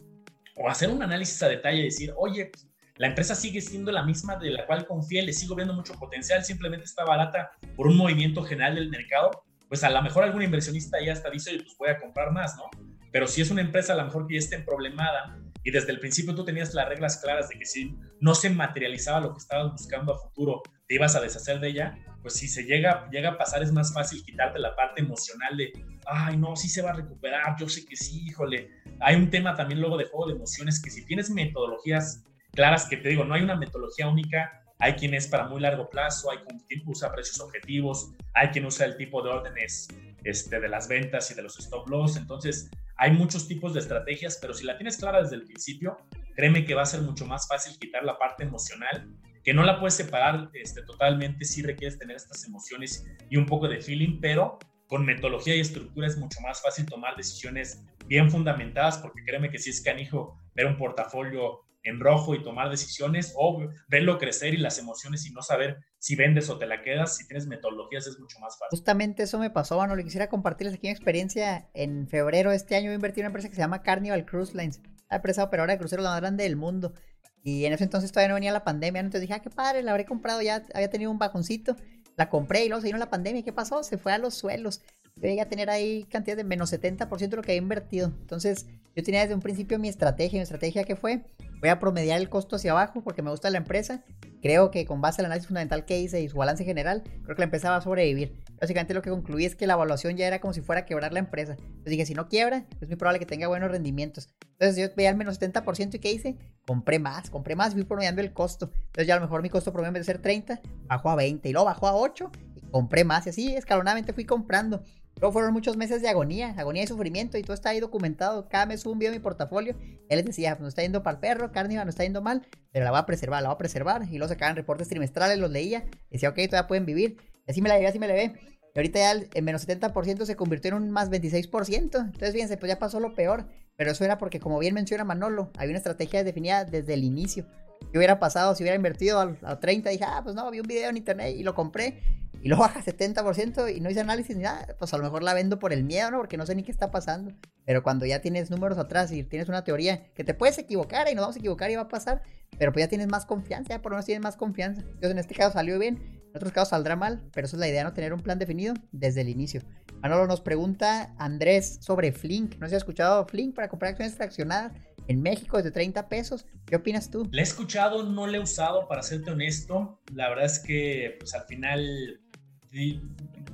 o 0.54 0.68
hacer 0.68 0.90
un 0.90 1.02
análisis 1.02 1.42
a 1.42 1.48
detalle 1.48 1.78
y 1.80 1.84
decir, 1.84 2.12
oye, 2.18 2.52
la 2.96 3.08
empresa 3.08 3.34
sigue 3.34 3.60
siendo 3.60 3.90
la 3.90 4.04
misma 4.04 4.36
de 4.36 4.50
la 4.50 4.66
cual 4.66 4.86
confié, 4.86 5.22
le 5.22 5.32
sigo 5.32 5.56
viendo 5.56 5.74
mucho 5.74 5.94
potencial, 5.94 6.44
simplemente 6.44 6.84
está 6.84 7.04
barata 7.04 7.50
por 7.76 7.88
un 7.88 7.96
movimiento 7.96 8.42
general 8.44 8.76
del 8.76 8.88
mercado, 8.88 9.44
pues 9.68 9.82
a 9.82 9.90
lo 9.90 10.00
mejor 10.02 10.22
algún 10.22 10.42
inversionista 10.42 10.98
ya 11.04 11.12
hasta 11.12 11.30
dice, 11.30 11.50
pues 11.56 11.76
voy 11.76 11.88
a 11.88 11.98
comprar 11.98 12.30
más, 12.30 12.56
¿no? 12.56 12.64
Pero 13.10 13.26
si 13.26 13.40
es 13.40 13.50
una 13.50 13.62
empresa 13.62 13.94
a 13.94 13.96
lo 13.96 14.04
mejor 14.04 14.26
que 14.26 14.34
ya 14.34 14.38
esté 14.38 14.58
problemada 14.60 15.38
y 15.64 15.70
desde 15.72 15.90
el 15.90 15.98
principio 15.98 16.34
tú 16.34 16.44
tenías 16.44 16.74
las 16.74 16.88
reglas 16.88 17.16
claras 17.16 17.48
de 17.48 17.58
que 17.58 17.64
si 17.64 17.96
no 18.20 18.34
se 18.34 18.50
materializaba 18.50 19.20
lo 19.20 19.32
que 19.32 19.38
estabas 19.38 19.72
buscando 19.72 20.14
a 20.14 20.18
futuro, 20.18 20.62
te 20.86 20.94
ibas 20.94 21.16
a 21.16 21.20
deshacer 21.20 21.58
de 21.58 21.68
ella, 21.68 21.98
pues 22.22 22.34
si 22.34 22.46
se 22.46 22.62
llega, 22.62 23.08
llega 23.10 23.30
a 23.30 23.38
pasar 23.38 23.62
es 23.62 23.72
más 23.72 23.92
fácil 23.92 24.22
quitarte 24.24 24.58
la 24.58 24.76
parte 24.76 25.00
emocional 25.00 25.56
de, 25.56 25.72
ay, 26.06 26.36
no, 26.36 26.54
sí 26.54 26.68
se 26.68 26.82
va 26.82 26.90
a 26.90 26.94
recuperar, 26.94 27.56
yo 27.58 27.68
sé 27.68 27.84
que 27.86 27.96
sí, 27.96 28.24
híjole. 28.26 28.70
Hay 29.00 29.16
un 29.16 29.30
tema 29.30 29.54
también 29.54 29.80
luego 29.80 29.96
de 29.96 30.04
juego 30.04 30.28
de 30.28 30.34
emociones 30.34 30.80
que 30.80 30.90
si 30.90 31.04
tienes 31.04 31.30
metodologías 31.30 32.24
claras, 32.54 32.88
que 32.88 32.96
te 32.96 33.08
digo, 33.08 33.24
no 33.24 33.34
hay 33.34 33.42
una 33.42 33.56
metodología 33.56 34.08
única, 34.08 34.62
hay 34.78 34.94
quien 34.94 35.14
es 35.14 35.28
para 35.28 35.48
muy 35.48 35.60
largo 35.60 35.88
plazo, 35.88 36.30
hay 36.30 36.38
quien 36.68 36.82
usa 36.86 37.12
precios 37.12 37.40
objetivos, 37.40 38.12
hay 38.34 38.48
quien 38.48 38.64
usa 38.66 38.86
el 38.86 38.96
tipo 38.96 39.22
de 39.22 39.30
órdenes 39.30 39.88
este, 40.24 40.60
de 40.60 40.68
las 40.68 40.88
ventas 40.88 41.30
y 41.30 41.34
de 41.34 41.42
los 41.42 41.58
stop 41.58 41.88
loss, 41.88 42.16
entonces 42.16 42.70
hay 42.96 43.10
muchos 43.12 43.48
tipos 43.48 43.74
de 43.74 43.80
estrategias, 43.80 44.38
pero 44.40 44.54
si 44.54 44.64
la 44.64 44.76
tienes 44.76 44.96
clara 44.96 45.22
desde 45.22 45.36
el 45.36 45.44
principio, 45.44 45.96
créeme 46.36 46.64
que 46.64 46.74
va 46.74 46.82
a 46.82 46.86
ser 46.86 47.00
mucho 47.02 47.26
más 47.26 47.48
fácil 47.48 47.78
quitar 47.78 48.04
la 48.04 48.18
parte 48.18 48.44
emocional, 48.44 49.08
que 49.42 49.52
no 49.52 49.62
la 49.62 49.78
puedes 49.78 49.94
separar 49.94 50.48
este, 50.54 50.82
totalmente, 50.82 51.44
si 51.44 51.62
requieres 51.62 51.98
tener 51.98 52.16
estas 52.16 52.44
emociones 52.44 53.06
y 53.28 53.36
un 53.36 53.46
poco 53.46 53.68
de 53.68 53.80
feeling, 53.80 54.20
pero 54.20 54.58
con 54.86 55.04
metodología 55.04 55.54
y 55.56 55.60
estructura 55.60 56.06
es 56.06 56.16
mucho 56.16 56.40
más 56.40 56.62
fácil 56.62 56.86
tomar 56.86 57.16
decisiones 57.16 57.84
bien 58.06 58.30
fundamentadas, 58.30 58.98
porque 58.98 59.24
créeme 59.24 59.50
que 59.50 59.58
si 59.58 59.70
es 59.70 59.80
canijo 59.80 60.38
ver 60.54 60.66
un 60.66 60.76
portafolio 60.76 61.63
en 61.84 62.00
rojo 62.00 62.34
y 62.34 62.42
tomar 62.42 62.70
decisiones 62.70 63.32
o 63.36 63.68
verlo 63.88 64.18
crecer 64.18 64.54
y 64.54 64.56
las 64.56 64.78
emociones 64.78 65.26
y 65.26 65.32
no 65.32 65.42
saber 65.42 65.78
si 65.98 66.16
vendes 66.16 66.50
o 66.50 66.58
te 66.58 66.66
la 66.66 66.82
quedas, 66.82 67.16
si 67.16 67.26
tienes 67.26 67.46
metodologías 67.46 68.06
es 68.06 68.18
mucho 68.18 68.38
más 68.40 68.58
fácil. 68.58 68.70
Justamente 68.70 69.22
eso 69.22 69.38
me 69.38 69.50
pasó, 69.50 69.76
bueno, 69.76 69.94
le 69.94 70.04
quisiera 70.04 70.28
compartirles 70.28 70.74
aquí 70.74 70.88
una 70.88 70.92
experiencia. 70.92 71.68
En 71.74 72.08
febrero 72.08 72.50
de 72.50 72.56
este 72.56 72.74
año 72.76 72.92
invertí 72.92 73.20
en 73.20 73.24
una 73.24 73.28
empresa 73.28 73.48
que 73.48 73.54
se 73.54 73.60
llama 73.60 73.82
Carnival 73.82 74.24
Cruise 74.24 74.54
Lines, 74.54 74.80
la 75.08 75.16
empresa 75.16 75.44
operadora 75.44 75.74
de 75.74 75.78
cruceros 75.78 76.02
la 76.02 76.10
más 76.10 76.20
grande 76.20 76.44
del 76.44 76.56
mundo. 76.56 76.94
Y 77.42 77.66
en 77.66 77.74
ese 77.74 77.84
entonces 77.84 78.10
todavía 78.10 78.28
no 78.28 78.34
venía 78.34 78.52
la 78.52 78.64
pandemia, 78.64 79.00
entonces 79.00 79.20
dije, 79.20 79.34
ah, 79.34 79.40
qué 79.40 79.50
padre, 79.50 79.82
la 79.82 79.90
habré 79.90 80.06
comprado, 80.06 80.40
ya 80.40 80.62
había 80.72 80.88
tenido 80.88 81.10
un 81.10 81.18
bajoncito. 81.18 81.76
La 82.16 82.30
compré 82.30 82.64
y 82.64 82.68
luego 82.68 82.80
se 82.80 82.88
vino 82.88 82.98
la 82.98 83.10
pandemia, 83.10 83.42
¿qué 83.42 83.52
pasó? 83.52 83.82
Se 83.82 83.98
fue 83.98 84.12
a 84.12 84.18
los 84.18 84.34
suelos. 84.34 84.82
Llegué 85.20 85.40
a 85.40 85.48
tener 85.48 85.70
ahí 85.70 86.04
cantidad 86.04 86.36
de 86.36 86.44
menos 86.44 86.72
70% 86.72 87.30
de 87.30 87.36
lo 87.36 87.42
que 87.42 87.52
había 87.52 87.62
invertido. 87.62 88.08
Entonces, 88.20 88.66
yo 88.94 89.02
tenía 89.02 89.22
desde 89.22 89.34
un 89.34 89.40
principio 89.40 89.78
mi 89.78 89.88
estrategia. 89.88 90.38
Mi 90.38 90.42
estrategia 90.42 90.84
que 90.84 90.96
fue, 90.96 91.24
voy 91.60 91.68
a 91.68 91.78
promediar 91.78 92.20
el 92.20 92.28
costo 92.28 92.56
hacia 92.56 92.72
abajo 92.72 93.02
porque 93.02 93.22
me 93.22 93.30
gusta 93.30 93.48
la 93.50 93.58
empresa. 93.58 94.04
Creo 94.42 94.70
que 94.70 94.84
con 94.84 95.00
base 95.00 95.22
al 95.22 95.26
análisis 95.26 95.48
fundamental 95.48 95.86
que 95.86 95.98
hice 95.98 96.20
y 96.20 96.28
su 96.28 96.36
balance 96.36 96.64
general, 96.64 97.02
creo 97.22 97.34
que 97.34 97.40
la 97.40 97.44
empresa 97.44 97.70
va 97.70 97.76
a 97.76 97.80
sobrevivir. 97.80 98.44
Básicamente 98.60 98.92
lo 98.92 99.00
que 99.00 99.08
concluí 99.08 99.46
es 99.46 99.56
que 99.56 99.66
la 99.66 99.72
evaluación 99.72 100.16
ya 100.16 100.26
era 100.26 100.40
como 100.40 100.52
si 100.52 100.60
fuera 100.60 100.82
a 100.82 100.84
quebrar 100.84 101.12
la 101.14 101.20
empresa. 101.20 101.56
Entonces 101.58 101.90
dije, 101.90 102.04
si 102.04 102.14
no 102.14 102.28
quiebra, 102.28 102.66
es 102.80 102.88
muy 102.88 102.96
probable 102.96 103.20
que 103.20 103.26
tenga 103.26 103.48
buenos 103.48 103.70
rendimientos. 103.70 104.28
Entonces 104.52 104.76
yo 104.76 104.94
veía 104.94 105.08
al 105.08 105.16
menos 105.16 105.40
70% 105.40 105.94
y 105.94 105.98
¿qué 105.98 106.12
hice? 106.12 106.36
Compré 106.66 106.98
más, 106.98 107.30
compré 107.30 107.56
más 107.56 107.72
fui 107.72 107.84
promediando 107.84 108.20
el 108.20 108.34
costo. 108.34 108.70
Entonces 108.74 109.06
ya 109.06 109.14
a 109.14 109.16
lo 109.16 109.22
mejor 109.22 109.40
mi 109.42 109.48
costo 109.48 109.72
promedio 109.72 109.88
en 109.88 109.94
vez 109.94 110.06
de 110.06 110.12
ser 110.12 110.20
30, 110.20 110.60
bajó 110.86 111.08
a 111.08 111.16
20 111.16 111.48
y 111.48 111.52
luego 111.52 111.64
bajó 111.64 111.86
a 111.86 111.94
8 111.94 112.30
y 112.54 112.60
compré 112.70 113.04
más 113.04 113.26
y 113.26 113.30
así 113.30 113.56
escalonadamente 113.56 114.12
fui 114.12 114.26
comprando. 114.26 114.82
Luego 115.20 115.32
fueron 115.32 115.52
muchos 115.52 115.76
meses 115.76 116.02
de 116.02 116.08
agonía, 116.08 116.54
agonía 116.58 116.82
y 116.82 116.86
sufrimiento, 116.86 117.38
y 117.38 117.42
todo 117.42 117.54
está 117.54 117.70
ahí 117.70 117.80
documentado. 117.80 118.48
Cada 118.48 118.66
mes 118.66 118.80
subo 118.80 118.92
un 118.92 118.98
video 118.98 119.12
en 119.12 119.18
mi 119.18 119.22
portafolio. 119.22 119.76
Él 120.08 120.16
les 120.18 120.24
decía, 120.24 120.56
nos 120.60 120.68
está 120.68 120.82
yendo 120.82 121.02
para 121.02 121.14
el 121.14 121.20
perro, 121.20 121.52
Carnival 121.52 121.86
nos 121.86 121.94
está 121.94 122.02
yendo 122.02 122.20
mal, 122.20 122.46
pero 122.72 122.84
la 122.84 122.90
va 122.90 122.98
a 122.98 123.06
preservar, 123.06 123.42
la 123.42 123.48
va 123.48 123.54
a 123.54 123.58
preservar. 123.58 124.02
Y 124.10 124.18
luego 124.18 124.28
sacaban 124.28 124.56
reportes 124.56 124.88
trimestrales, 124.88 125.38
los 125.38 125.50
leía. 125.50 125.84
Decía, 126.10 126.30
ok, 126.30 126.36
todavía 126.46 126.66
pueden 126.66 126.84
vivir. 126.84 127.16
Y 127.46 127.50
así 127.50 127.62
me 127.62 127.68
la 127.68 127.76
llevé, 127.76 127.88
así 127.88 127.98
me 127.98 128.08
la 128.08 128.14
ve. 128.14 128.34
Y 128.74 128.78
ahorita 128.78 128.98
ya 128.98 129.12
el, 129.12 129.42
menos 129.42 129.66
70% 129.66 130.24
se 130.24 130.36
convirtió 130.36 130.70
en 130.70 130.82
un 130.82 130.90
más 130.90 131.10
26%. 131.10 131.72
Entonces, 131.72 132.32
fíjense, 132.32 132.56
pues 132.56 132.70
ya 132.70 132.78
pasó 132.78 132.98
lo 132.98 133.14
peor. 133.14 133.46
Pero 133.76 133.92
eso 133.92 134.04
era 134.04 134.18
porque, 134.18 134.40
como 134.40 134.58
bien 134.58 134.74
menciona 134.74 135.04
Manolo, 135.04 135.50
había 135.56 135.70
una 135.70 135.78
estrategia 135.78 136.24
definida 136.24 136.64
desde 136.64 136.94
el 136.94 137.04
inicio. 137.04 137.46
¿Qué 137.92 137.98
hubiera 137.98 138.18
pasado 138.18 138.54
si 138.54 138.62
hubiera 138.62 138.76
invertido 138.76 139.20
a, 139.20 139.36
a 139.42 139.60
30? 139.60 139.90
Dije, 139.90 140.04
ah, 140.06 140.20
pues 140.22 140.34
no, 140.34 140.50
vi 140.50 140.60
un 140.60 140.66
video 140.66 140.90
en 140.90 140.96
internet 140.96 141.34
y 141.36 141.42
lo 141.44 141.54
compré 141.54 142.23
y 142.44 142.48
luego 142.48 142.64
baja 142.64 142.84
70% 142.84 143.74
y 143.74 143.80
no 143.80 143.88
hice 143.88 144.00
análisis 144.00 144.36
ni 144.36 144.42
nada, 144.42 144.66
pues 144.78 144.92
a 144.92 144.98
lo 144.98 145.02
mejor 145.02 145.22
la 145.22 145.32
vendo 145.32 145.58
por 145.58 145.72
el 145.72 145.82
miedo, 145.82 146.10
¿no? 146.10 146.18
Porque 146.18 146.36
no 146.36 146.44
sé 146.44 146.54
ni 146.54 146.62
qué 146.62 146.70
está 146.70 146.90
pasando. 146.90 147.32
Pero 147.64 147.82
cuando 147.82 148.04
ya 148.04 148.20
tienes 148.20 148.50
números 148.50 148.76
atrás 148.76 149.10
y 149.12 149.24
tienes 149.24 149.48
una 149.48 149.64
teoría 149.64 150.12
que 150.12 150.24
te 150.24 150.34
puedes 150.34 150.58
equivocar 150.58 151.08
y 151.10 151.14
nos 151.14 151.22
vamos 151.22 151.36
a 151.36 151.38
equivocar 151.38 151.70
y 151.70 151.76
va 151.76 151.82
a 151.82 151.88
pasar, 151.88 152.20
pero 152.58 152.70
pues 152.70 152.84
ya 152.84 152.88
tienes 152.90 153.08
más 153.08 153.24
confianza, 153.24 153.70
ya 153.70 153.80
por 153.80 153.92
lo 153.92 153.96
menos 153.96 154.04
tienes 154.04 154.22
más 154.22 154.36
confianza. 154.36 154.82
Entonces 154.82 155.12
en 155.12 155.18
este 155.20 155.34
caso 155.34 155.54
salió 155.54 155.78
bien, 155.78 155.96
en 155.96 156.36
otros 156.36 156.52
casos 156.52 156.68
saldrá 156.68 156.96
mal, 156.96 157.22
pero 157.32 157.46
eso 157.46 157.56
es 157.56 157.60
la 157.60 157.68
idea, 157.68 157.82
¿no? 157.82 157.94
Tener 157.94 158.12
un 158.12 158.20
plan 158.20 158.38
definido 158.38 158.74
desde 158.92 159.22
el 159.22 159.30
inicio. 159.30 159.62
Manolo 160.02 160.26
nos 160.26 160.42
pregunta 160.42 161.14
Andrés 161.16 161.78
sobre 161.80 162.12
Flink. 162.12 162.56
¿No 162.58 162.68
se 162.68 162.74
ha 162.74 162.78
escuchado 162.78 163.24
Flink 163.26 163.54
para 163.54 163.68
comprar 163.70 163.92
acciones 163.92 164.16
fraccionadas? 164.16 164.72
en 165.06 165.20
México 165.20 165.58
desde 165.58 165.70
30 165.70 166.08
pesos. 166.08 166.46
¿Qué 166.64 166.76
opinas 166.76 167.10
tú? 167.10 167.28
Le 167.30 167.40
he 167.40 167.42
escuchado, 167.42 168.04
no 168.04 168.26
le 168.26 168.38
he 168.38 168.40
usado, 168.40 168.88
para 168.88 169.02
serte 169.02 169.30
honesto. 169.30 170.00
La 170.14 170.30
verdad 170.30 170.46
es 170.46 170.58
que, 170.58 171.16
pues 171.18 171.34
al 171.34 171.44
final, 171.44 172.23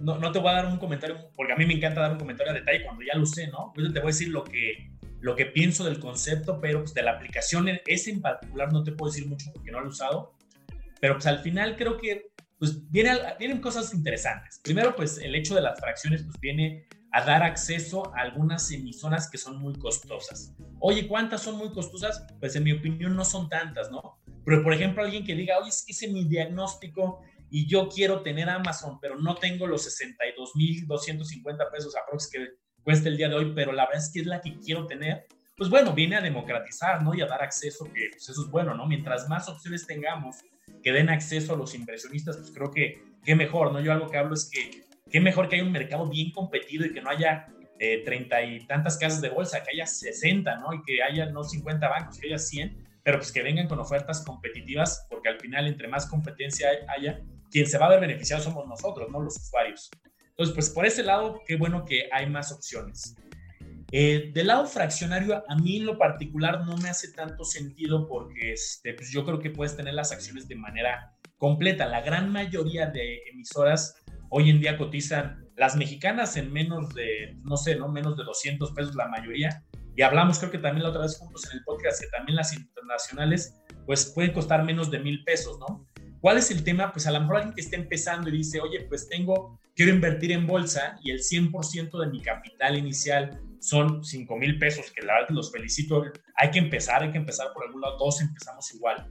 no, 0.01 0.33
te 0.33 0.39
voy 0.39 0.49
a 0.51 0.55
dar 0.55 0.67
un 0.67 0.79
comentario, 0.79 1.31
porque 1.37 1.53
a 1.53 1.57
mí 1.57 1.67
me 1.67 1.75
encanta 1.75 2.01
dar 2.01 2.13
un 2.13 2.19
comentario 2.19 2.53
a 2.53 2.55
detalle 2.55 2.85
cuando 2.85 3.03
ya 3.03 3.19
lo 3.19 3.27
sé, 3.27 3.49
¿no? 3.49 3.73
Pues 3.75 3.93
te 3.93 4.01
voy 4.01 4.09
a 4.09 4.13
decir 4.13 4.29
lo 4.29 4.45
que, 4.45 4.91
lo 5.21 5.37
que 5.37 5.47
pienso 5.47 5.85
del 5.85 6.01
concepto, 6.01 6.61
pero 6.61 6.81
pues 6.81 6.95
de 6.95 7.03
la 7.03 7.13
aplicación, 7.13 7.69
ese 7.87 8.11
en 8.11 8.21
particular 8.21 8.73
no 8.73 8.83
te 8.83 8.93
puedo 8.93 9.13
decir 9.13 9.29
mucho 9.29 9.51
porque 9.53 9.71
no 9.71 9.81
lo 9.81 9.87
he 9.87 9.91
usado, 9.91 10.35
pero 11.01 11.15
pues 11.15 11.27
al 11.27 11.41
final 11.41 11.77
creo 11.77 11.99
que 11.99 12.31
pues 12.59 12.91
viene, 12.91 13.13
vienen 13.39 13.61
cosas 13.61 13.95
interesantes. 13.95 14.61
Primero, 14.63 14.95
pues 14.95 15.19
el 15.19 15.35
hecho 15.35 15.55
de 15.55 15.63
las 15.63 15.81
fracciones 15.81 16.23
pues 16.23 16.39
viene 16.41 16.87
a 17.13 17.25
dar 17.25 17.43
acceso 17.43 18.15
a 18.15 18.21
algunas 18.21 18.71
emisoras 18.71 19.31
que 19.31 19.39
son 19.39 19.59
muy 19.59 19.75
costosas. 19.79 20.55
Oye, 20.79 21.09
¿cuántas 21.09 21.43
son 21.43 21.57
muy 21.57 21.73
costosas? 21.73 22.27
Pues 22.39 22.55
en 22.57 22.65
mi 22.65 22.73
opinión 22.73 23.17
no 23.17 23.25
son 23.25 23.49
tantas, 23.49 23.91
¿no? 23.91 24.19
Pero 24.45 24.63
por 24.63 24.73
ejemplo, 24.73 25.03
alguien 25.03 25.25
que 25.25 25.35
diga, 25.35 25.59
oye, 25.59 25.71
es 25.71 25.89
hice 25.89 26.09
mi 26.09 26.25
diagnóstico 26.25 27.23
y 27.51 27.66
yo 27.66 27.89
quiero 27.89 28.22
tener 28.22 28.48
Amazon, 28.48 28.98
pero 29.01 29.18
no 29.18 29.35
tengo 29.35 29.66
los 29.66 29.86
62.250 29.86 31.70
pesos 31.70 31.94
aprox 31.97 32.31
que 32.31 32.48
cuesta 32.82 33.09
el 33.09 33.16
día 33.16 33.28
de 33.28 33.35
hoy, 33.35 33.52
pero 33.55 33.72
la 33.72 33.86
verdad 33.86 34.02
es 34.02 34.10
que 34.12 34.20
es 34.20 34.27
la 34.27 34.40
que 34.40 34.59
quiero 34.59 34.86
tener, 34.86 35.27
pues 35.56 35.68
bueno, 35.68 35.93
viene 35.93 36.16
a 36.16 36.20
democratizar, 36.20 37.02
¿no? 37.02 37.14
Y 37.14 37.20
a 37.20 37.27
dar 37.27 37.43
acceso, 37.43 37.85
que 37.85 38.09
pues 38.12 38.28
eso 38.28 38.43
es 38.43 38.51
bueno, 38.51 38.74
¿no? 38.74 38.86
Mientras 38.86 39.28
más 39.28 39.48
opciones 39.48 39.86
tengamos 39.86 40.36
que 40.82 40.93
den 40.93 41.10
acceso 41.10 41.55
a 41.55 41.56
los 41.56 41.74
inversionistas, 41.74 42.36
pues 42.36 42.51
creo 42.51 42.70
que, 42.70 43.02
qué 43.24 43.35
mejor, 43.35 43.72
¿no? 43.72 43.81
Yo 43.81 43.93
algo 43.93 44.09
que 44.09 44.16
hablo 44.16 44.35
es 44.35 44.48
que 44.48 44.85
qué 45.10 45.20
mejor 45.20 45.48
que 45.48 45.56
haya 45.56 45.64
un 45.64 45.72
mercado 45.72 46.09
bien 46.09 46.31
competido 46.31 46.86
y 46.86 46.93
que 46.93 47.02
no 47.02 47.10
haya 47.10 47.47
eh, 47.78 48.02
treinta 48.05 48.43
y 48.43 48.66
tantas 48.66 48.97
casas 48.97 49.20
de 49.20 49.31
bolsa, 49.31 49.62
que 49.62 49.70
haya 49.74 49.86
60, 49.86 50.56
¿no? 50.56 50.72
Y 50.72 50.82
que 50.82 51.02
haya 51.02 51.27
no 51.27 51.43
50 51.43 51.89
bancos, 51.89 52.18
que 52.18 52.28
haya 52.28 52.39
100, 52.39 53.01
pero 53.02 53.18
pues 53.18 53.32
que 53.32 53.43
vengan 53.43 53.68
con 53.68 53.78
ofertas 53.78 54.24
competitivas, 54.24 55.06
porque 55.10 55.28
al 55.28 55.40
final, 55.40 55.66
entre 55.66 55.89
más 55.89 56.06
competencia 56.06 56.68
haya, 56.89 57.20
quien 57.51 57.66
se 57.66 57.78
va 57.78 57.86
a 57.86 57.90
ver 57.90 58.01
beneficiado 58.01 58.43
somos 58.43 58.66
nosotros, 58.66 59.09
¿no? 59.10 59.20
Los 59.20 59.36
usuarios. 59.36 59.90
Entonces, 60.31 60.55
pues 60.55 60.70
por 60.70 60.86
ese 60.86 61.02
lado, 61.02 61.43
qué 61.47 61.56
bueno 61.56 61.85
que 61.85 62.09
hay 62.12 62.28
más 62.28 62.52
opciones. 62.52 63.14
Eh, 63.93 64.31
del 64.32 64.47
lado 64.47 64.66
fraccionario, 64.66 65.43
a 65.48 65.56
mí 65.56 65.78
en 65.78 65.86
lo 65.86 65.98
particular 65.98 66.64
no 66.64 66.77
me 66.77 66.89
hace 66.89 67.12
tanto 67.12 67.44
sentido 67.44 68.06
porque 68.06 68.52
este, 68.52 68.94
pues 68.94 69.10
yo 69.10 69.24
creo 69.24 69.40
que 69.40 69.51
puedes 69.51 69.77
tener 69.77 69.94
las 69.94 70.12
acciones 70.12 70.47
de 70.47 70.55
manera 70.55 71.12
completa. 71.36 71.86
La 71.86 72.01
gran 72.01 72.31
mayoría 72.31 72.86
de 72.86 73.18
emisoras 73.32 73.97
hoy 74.31 74.48
en 74.48 74.60
día 74.60 74.78
cotizan 74.78 75.48
las 75.56 75.77
mexicanas 75.77 76.36
en 76.36 76.52
menos 76.52 76.94
de, 76.94 77.36
no 77.43 77.56
sé, 77.56 77.74
no 77.77 77.89
menos 77.89 78.16
de 78.16 78.24
200 78.24 78.72
pesos 78.72 78.94
la 78.94 79.09
mayoría. 79.09 79.64
Y 79.97 80.02
hablamos, 80.02 80.39
creo 80.39 80.52
que 80.52 80.59
también 80.59 80.85
la 80.85 80.90
otra 80.90 81.02
vez 81.02 81.18
juntos 81.18 81.44
en 81.51 81.59
el 81.59 81.64
podcast, 81.64 82.01
que 82.01 82.09
también 82.09 82.36
las 82.36 82.55
internacionales, 82.55 83.56
pues 83.86 84.06
pueden 84.14 84.32
costar 84.32 84.64
menos 84.64 84.90
de 84.90 85.01
mil 85.01 85.24
pesos, 85.24 85.59
¿no? 85.59 85.86
¿Cuál 86.21 86.37
es 86.37 86.51
el 86.51 86.63
tema? 86.63 86.93
Pues 86.93 87.07
a 87.07 87.13
lo 87.13 87.21
mejor 87.21 87.37
alguien 87.37 87.55
que 87.55 87.63
está 87.63 87.77
empezando 87.77 88.29
y 88.29 88.33
dice, 88.33 88.61
oye, 88.61 88.83
pues 88.83 89.09
tengo, 89.09 89.59
quiero 89.75 89.93
invertir 89.93 90.33
en 90.33 90.47
bolsa 90.47 90.99
y 91.03 91.11
el 91.11 91.21
100% 91.21 91.99
de 91.99 92.07
mi 92.09 92.21
capital 92.21 92.77
inicial 92.77 93.41
son 93.59 94.05
5 94.05 94.37
mil 94.37 94.59
pesos, 94.59 94.91
que 94.91 95.03
la 95.03 95.15
verdad 95.15 95.31
los 95.31 95.51
felicito. 95.51 96.05
Hay 96.37 96.51
que 96.51 96.59
empezar, 96.59 97.03
hay 97.03 97.13
que 97.13 97.19
empezar 97.19 97.49
por 97.55 97.65
algún 97.65 97.81
lado, 97.81 97.97
todos 97.97 98.21
empezamos 98.21 98.73
igual. 98.75 99.11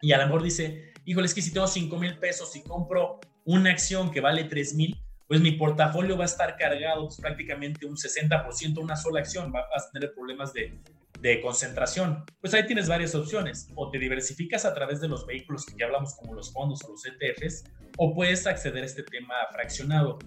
Y 0.00 0.12
a 0.12 0.18
lo 0.18 0.24
mejor 0.24 0.42
dice, 0.42 0.92
híjole, 1.04 1.26
es 1.26 1.34
que 1.34 1.42
si 1.42 1.52
tengo 1.52 1.66
5 1.66 1.98
mil 1.98 2.18
pesos 2.18 2.54
y 2.56 2.62
compro 2.62 3.20
una 3.44 3.70
acción 3.70 4.10
que 4.10 4.20
vale 4.20 4.44
3 4.44 4.74
mil, 4.74 4.98
pues 5.26 5.42
mi 5.42 5.52
portafolio 5.52 6.16
va 6.16 6.24
a 6.24 6.26
estar 6.26 6.56
cargado 6.56 7.08
pues, 7.08 7.20
prácticamente 7.20 7.84
un 7.84 7.96
60% 7.96 8.78
una 8.78 8.96
sola 8.96 9.20
acción, 9.20 9.52
vas 9.52 9.86
a 9.88 9.90
tener 9.92 10.14
problemas 10.14 10.54
de, 10.54 10.80
de 11.20 11.40
concentración. 11.40 12.24
Pues 12.40 12.54
ahí 12.54 12.66
tienes 12.66 12.88
varias 12.88 13.14
opciones. 13.14 13.68
O 13.74 13.90
te 13.90 13.98
diversificas 13.98 14.64
a 14.64 14.74
través 14.74 15.00
de 15.00 15.08
los 15.08 15.26
vehículos 15.26 15.64
que 15.66 15.74
ya 15.78 15.86
hablamos 15.86 16.14
como 16.14 16.34
los 16.34 16.52
fondos 16.52 16.82
o 16.84 16.92
los 16.92 17.04
ETFs, 17.06 17.64
o 17.96 18.14
puedes 18.14 18.46
acceder 18.46 18.82
a 18.82 18.86
este 18.86 19.02
tema 19.02 19.34
fraccionado. 19.52 20.18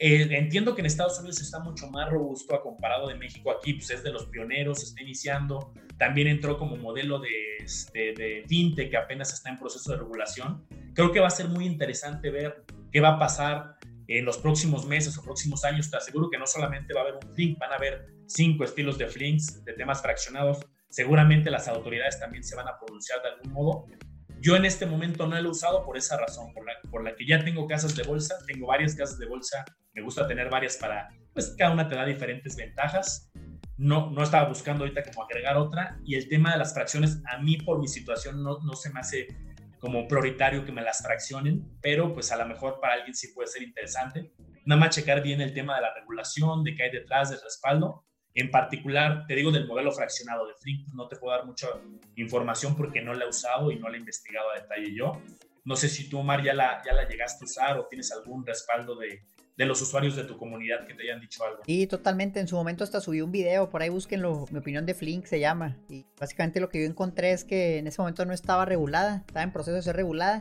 Eh, 0.00 0.28
entiendo 0.30 0.74
que 0.74 0.80
en 0.80 0.86
Estados 0.86 1.18
Unidos 1.18 1.40
está 1.40 1.58
mucho 1.58 1.90
más 1.90 2.08
robusto 2.08 2.54
a 2.54 2.62
comparado 2.62 3.08
de 3.08 3.16
México. 3.16 3.50
Aquí 3.50 3.74
pues, 3.74 3.90
es 3.90 4.02
de 4.02 4.12
los 4.12 4.26
pioneros, 4.26 4.82
está 4.82 5.02
iniciando. 5.02 5.72
También 5.98 6.28
entró 6.28 6.56
como 6.56 6.76
modelo 6.76 7.18
de, 7.18 7.56
este, 7.58 8.12
de 8.14 8.44
fintech 8.46 8.90
que 8.90 8.96
apenas 8.96 9.32
está 9.34 9.50
en 9.50 9.58
proceso 9.58 9.90
de 9.90 9.98
regulación. 9.98 10.64
Creo 10.94 11.10
que 11.10 11.20
va 11.20 11.26
a 11.26 11.30
ser 11.30 11.48
muy 11.48 11.66
interesante 11.66 12.30
ver 12.30 12.64
qué 12.92 13.00
va 13.00 13.10
a 13.10 13.18
pasar 13.18 13.76
en 14.06 14.24
los 14.24 14.38
próximos 14.38 14.86
meses 14.86 15.18
o 15.18 15.22
próximos 15.22 15.64
años. 15.64 15.90
Te 15.90 15.96
aseguro 15.96 16.30
que 16.30 16.38
no 16.38 16.46
solamente 16.46 16.94
va 16.94 17.00
a 17.00 17.02
haber 17.02 17.14
un 17.16 17.34
Flink, 17.34 17.58
van 17.58 17.72
a 17.72 17.74
haber 17.74 18.17
cinco 18.28 18.64
estilos 18.64 18.98
de 18.98 19.06
Flinks, 19.06 19.64
de 19.64 19.72
temas 19.72 20.02
fraccionados. 20.02 20.58
Seguramente 20.88 21.50
las 21.50 21.68
autoridades 21.68 22.18
también 22.20 22.44
se 22.44 22.56
van 22.56 22.68
a 22.68 22.78
pronunciar 22.78 23.20
de 23.22 23.28
algún 23.28 23.52
modo. 23.52 23.86
Yo 24.40 24.54
en 24.54 24.64
este 24.64 24.86
momento 24.86 25.26
no 25.26 25.40
lo 25.40 25.48
he 25.48 25.50
usado 25.50 25.84
por 25.84 25.96
esa 25.96 26.16
razón, 26.16 26.52
por 26.54 26.64
la, 26.64 26.72
por 26.90 27.02
la 27.02 27.16
que 27.16 27.26
ya 27.26 27.44
tengo 27.44 27.66
casas 27.66 27.96
de 27.96 28.04
bolsa, 28.04 28.36
tengo 28.46 28.68
varias 28.68 28.94
casas 28.94 29.18
de 29.18 29.26
bolsa, 29.26 29.64
me 29.92 30.02
gusta 30.02 30.28
tener 30.28 30.48
varias 30.48 30.76
para, 30.76 31.08
pues 31.32 31.54
cada 31.58 31.72
una 31.72 31.88
te 31.88 31.96
da 31.96 32.04
diferentes 32.04 32.54
ventajas. 32.54 33.32
No, 33.76 34.10
no 34.10 34.22
estaba 34.22 34.48
buscando 34.48 34.84
ahorita 34.84 35.02
como 35.04 35.24
agregar 35.24 35.56
otra 35.56 35.98
y 36.04 36.16
el 36.16 36.28
tema 36.28 36.52
de 36.52 36.58
las 36.58 36.74
fracciones 36.74 37.20
a 37.26 37.38
mí 37.38 37.58
por 37.58 37.78
mi 37.78 37.86
situación 37.86 38.42
no, 38.42 38.58
no 38.60 38.74
se 38.74 38.92
me 38.92 39.00
hace 39.00 39.28
como 39.78 40.08
prioritario 40.08 40.64
que 40.64 40.72
me 40.72 40.82
las 40.82 41.02
fraccionen, 41.02 41.78
pero 41.80 42.12
pues 42.12 42.32
a 42.32 42.36
lo 42.36 42.46
mejor 42.46 42.80
para 42.80 42.94
alguien 42.94 43.14
sí 43.14 43.28
puede 43.32 43.48
ser 43.48 43.62
interesante. 43.62 44.32
Nada 44.64 44.80
más 44.80 44.94
checar 44.94 45.22
bien 45.22 45.40
el 45.40 45.54
tema 45.54 45.76
de 45.76 45.82
la 45.82 45.94
regulación, 45.94 46.64
de 46.64 46.74
qué 46.74 46.84
hay 46.84 46.90
detrás 46.90 47.30
del 47.30 47.40
respaldo. 47.42 48.04
En 48.38 48.52
particular, 48.52 49.26
te 49.26 49.34
digo 49.34 49.50
del 49.50 49.66
modelo 49.66 49.90
fraccionado 49.90 50.46
de 50.46 50.54
Flink, 50.54 50.86
no 50.94 51.08
te 51.08 51.16
puedo 51.16 51.36
dar 51.36 51.44
mucha 51.44 51.66
información 52.14 52.76
porque 52.76 53.02
no 53.02 53.12
la 53.12 53.24
he 53.24 53.28
usado 53.28 53.72
y 53.72 53.80
no 53.80 53.88
la 53.88 53.96
he 53.96 53.98
investigado 53.98 54.50
a 54.52 54.60
detalle 54.60 54.94
yo. 54.94 55.20
No 55.64 55.74
sé 55.74 55.88
si 55.88 56.08
tú, 56.08 56.20
Omar, 56.20 56.44
ya 56.44 56.54
la, 56.54 56.80
ya 56.86 56.92
la 56.92 57.08
llegaste 57.08 57.42
a 57.42 57.46
usar 57.46 57.78
o 57.78 57.86
tienes 57.86 58.12
algún 58.12 58.46
respaldo 58.46 58.94
de, 58.94 59.24
de 59.56 59.66
los 59.66 59.82
usuarios 59.82 60.14
de 60.14 60.22
tu 60.22 60.38
comunidad 60.38 60.86
que 60.86 60.94
te 60.94 61.02
hayan 61.02 61.20
dicho 61.20 61.44
algo. 61.44 61.64
Sí, 61.66 61.88
totalmente. 61.88 62.38
En 62.38 62.46
su 62.46 62.54
momento 62.54 62.84
hasta 62.84 63.00
subí 63.00 63.20
un 63.22 63.32
video, 63.32 63.70
por 63.70 63.82
ahí 63.82 63.88
búsquenlo, 63.88 64.46
mi 64.52 64.58
opinión 64.60 64.86
de 64.86 64.94
Flink 64.94 65.26
se 65.26 65.40
llama. 65.40 65.76
Y 65.88 66.06
básicamente 66.16 66.60
lo 66.60 66.68
que 66.68 66.82
yo 66.82 66.86
encontré 66.86 67.32
es 67.32 67.42
que 67.42 67.78
en 67.78 67.88
ese 67.88 68.00
momento 68.00 68.24
no 68.24 68.32
estaba 68.32 68.64
regulada, 68.64 69.24
estaba 69.26 69.42
en 69.42 69.50
proceso 69.50 69.74
de 69.74 69.82
ser 69.82 69.96
regulada. 69.96 70.38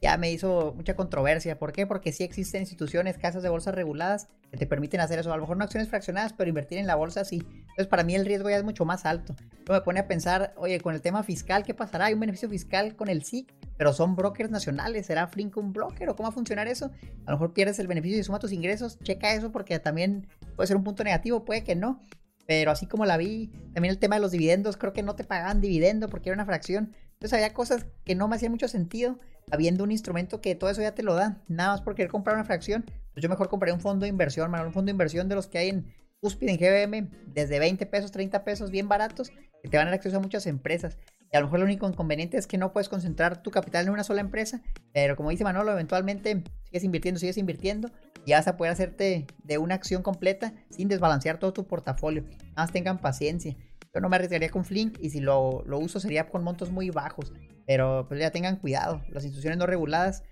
Ya 0.00 0.16
me 0.16 0.32
hizo 0.32 0.72
mucha 0.74 0.96
controversia. 0.96 1.58
¿Por 1.58 1.72
qué? 1.72 1.86
Porque 1.86 2.10
sí 2.10 2.24
existen 2.24 2.62
instituciones, 2.62 3.18
casas 3.18 3.42
de 3.42 3.50
bolsa 3.50 3.70
reguladas 3.70 4.28
te 4.56 4.66
permiten 4.66 5.00
hacer 5.00 5.18
eso. 5.18 5.32
A 5.32 5.36
lo 5.36 5.42
mejor 5.42 5.56
no 5.56 5.64
acciones 5.64 5.88
fraccionadas, 5.88 6.32
pero 6.32 6.48
invertir 6.48 6.78
en 6.78 6.86
la 6.86 6.94
bolsa 6.94 7.24
sí. 7.24 7.42
Entonces 7.46 7.86
para 7.86 8.02
mí 8.02 8.14
el 8.14 8.26
riesgo 8.26 8.50
ya 8.50 8.56
es 8.56 8.64
mucho 8.64 8.84
más 8.84 9.04
alto. 9.04 9.34
Me 9.68 9.80
pone 9.80 10.00
a 10.00 10.08
pensar, 10.08 10.54
oye, 10.56 10.80
con 10.80 10.94
el 10.94 11.00
tema 11.00 11.22
fiscal, 11.22 11.64
¿qué 11.64 11.74
pasará? 11.74 12.06
¿Hay 12.06 12.14
un 12.14 12.20
beneficio 12.20 12.48
fiscal 12.48 12.96
con 12.96 13.08
el 13.08 13.24
SIC? 13.24 13.52
pero 13.76 13.92
son 13.92 14.16
brokers 14.16 14.50
nacionales. 14.50 15.06
¿Será 15.06 15.26
Flink 15.26 15.56
un 15.56 15.72
broker 15.72 16.08
o 16.08 16.16
cómo 16.16 16.28
va 16.28 16.30
a 16.30 16.34
funcionar 16.34 16.68
eso? 16.68 16.90
A 17.26 17.30
lo 17.30 17.36
mejor 17.36 17.52
pierdes 17.52 17.78
el 17.78 17.86
beneficio 17.86 18.18
y 18.18 18.22
suma 18.22 18.38
tus 18.38 18.52
ingresos. 18.52 18.98
Checa 19.00 19.34
eso 19.34 19.52
porque 19.52 19.78
también 19.78 20.26
puede 20.56 20.66
ser 20.66 20.76
un 20.76 20.84
punto 20.84 21.04
negativo, 21.04 21.44
puede 21.44 21.64
que 21.64 21.74
no. 21.74 22.00
Pero 22.46 22.70
así 22.70 22.86
como 22.86 23.06
la 23.06 23.16
vi, 23.16 23.48
también 23.72 23.92
el 23.92 23.98
tema 23.98 24.16
de 24.16 24.20
los 24.20 24.30
dividendos, 24.30 24.76
creo 24.76 24.92
que 24.92 25.02
no 25.02 25.16
te 25.16 25.24
pagaban 25.24 25.60
dividendo 25.60 26.08
porque 26.08 26.28
era 26.28 26.34
una 26.34 26.44
fracción. 26.44 26.94
Entonces 27.24 27.38
había 27.42 27.54
cosas 27.54 27.86
que 28.04 28.14
no 28.14 28.28
me 28.28 28.36
hacían 28.36 28.52
mucho 28.52 28.68
sentido, 28.68 29.18
habiendo 29.50 29.82
un 29.82 29.90
instrumento 29.90 30.42
que 30.42 30.54
todo 30.54 30.68
eso 30.68 30.82
ya 30.82 30.94
te 30.94 31.02
lo 31.02 31.14
da. 31.14 31.40
Nada 31.48 31.70
más 31.70 31.80
por 31.80 31.94
querer 31.94 32.10
comprar 32.10 32.36
una 32.36 32.44
fracción, 32.44 32.84
pues 33.14 33.22
yo 33.22 33.30
mejor 33.30 33.48
compré 33.48 33.72
un 33.72 33.80
fondo 33.80 34.04
de 34.04 34.10
inversión, 34.10 34.54
un 34.54 34.72
fondo 34.74 34.88
de 34.88 34.90
inversión 34.90 35.26
de 35.26 35.34
los 35.34 35.46
que 35.46 35.56
hay 35.56 35.70
en 35.70 35.86
Cúspide, 36.20 36.50
en 36.50 36.58
GBM, 36.58 37.10
desde 37.32 37.58
20 37.58 37.86
pesos, 37.86 38.12
30 38.12 38.44
pesos, 38.44 38.70
bien 38.70 38.90
baratos, 38.90 39.30
que 39.62 39.70
te 39.70 39.78
van 39.78 39.86
a 39.86 39.90
dar 39.90 40.00
acceso 40.00 40.18
a 40.18 40.20
muchas 40.20 40.46
empresas. 40.46 40.98
Y 41.32 41.36
a 41.38 41.40
lo 41.40 41.46
mejor 41.46 41.60
el 41.60 41.64
único 41.64 41.88
inconveniente 41.88 42.36
es 42.36 42.46
que 42.46 42.58
no 42.58 42.74
puedes 42.74 42.90
concentrar 42.90 43.42
tu 43.42 43.50
capital 43.50 43.86
en 43.86 43.92
una 43.94 44.04
sola 44.04 44.20
empresa, 44.20 44.60
pero 44.92 45.16
como 45.16 45.30
dice 45.30 45.44
Manolo, 45.44 45.72
eventualmente 45.72 46.44
sigues 46.64 46.84
invirtiendo, 46.84 47.18
sigues 47.18 47.38
invirtiendo 47.38 47.90
y 48.26 48.32
vas 48.32 48.48
a 48.48 48.58
poder 48.58 48.74
hacerte 48.74 49.26
de 49.42 49.56
una 49.56 49.76
acción 49.76 50.02
completa 50.02 50.52
sin 50.68 50.88
desbalancear 50.88 51.38
todo 51.38 51.54
tu 51.54 51.66
portafolio. 51.66 52.22
Nada 52.22 52.52
más 52.54 52.72
tengan 52.72 52.98
paciencia. 52.98 53.56
Yo 53.94 54.00
no 54.00 54.08
me 54.08 54.16
arriesgaría 54.16 54.50
con 54.50 54.64
Flink 54.64 54.98
y 55.00 55.10
si 55.10 55.20
lo, 55.20 55.62
uso 55.66 56.00
sería 56.00 56.28
con 56.28 56.42
montos 56.42 56.70
muy 56.70 56.90
bajos. 56.90 57.32
Pero 57.66 58.06
pues 58.08 58.20
ya 58.20 58.30
tengan 58.30 58.56
cuidado. 58.56 59.02
Las 59.08 59.24
instituciones 59.24 59.58
no 59.58 59.66
reguladas 59.66 60.24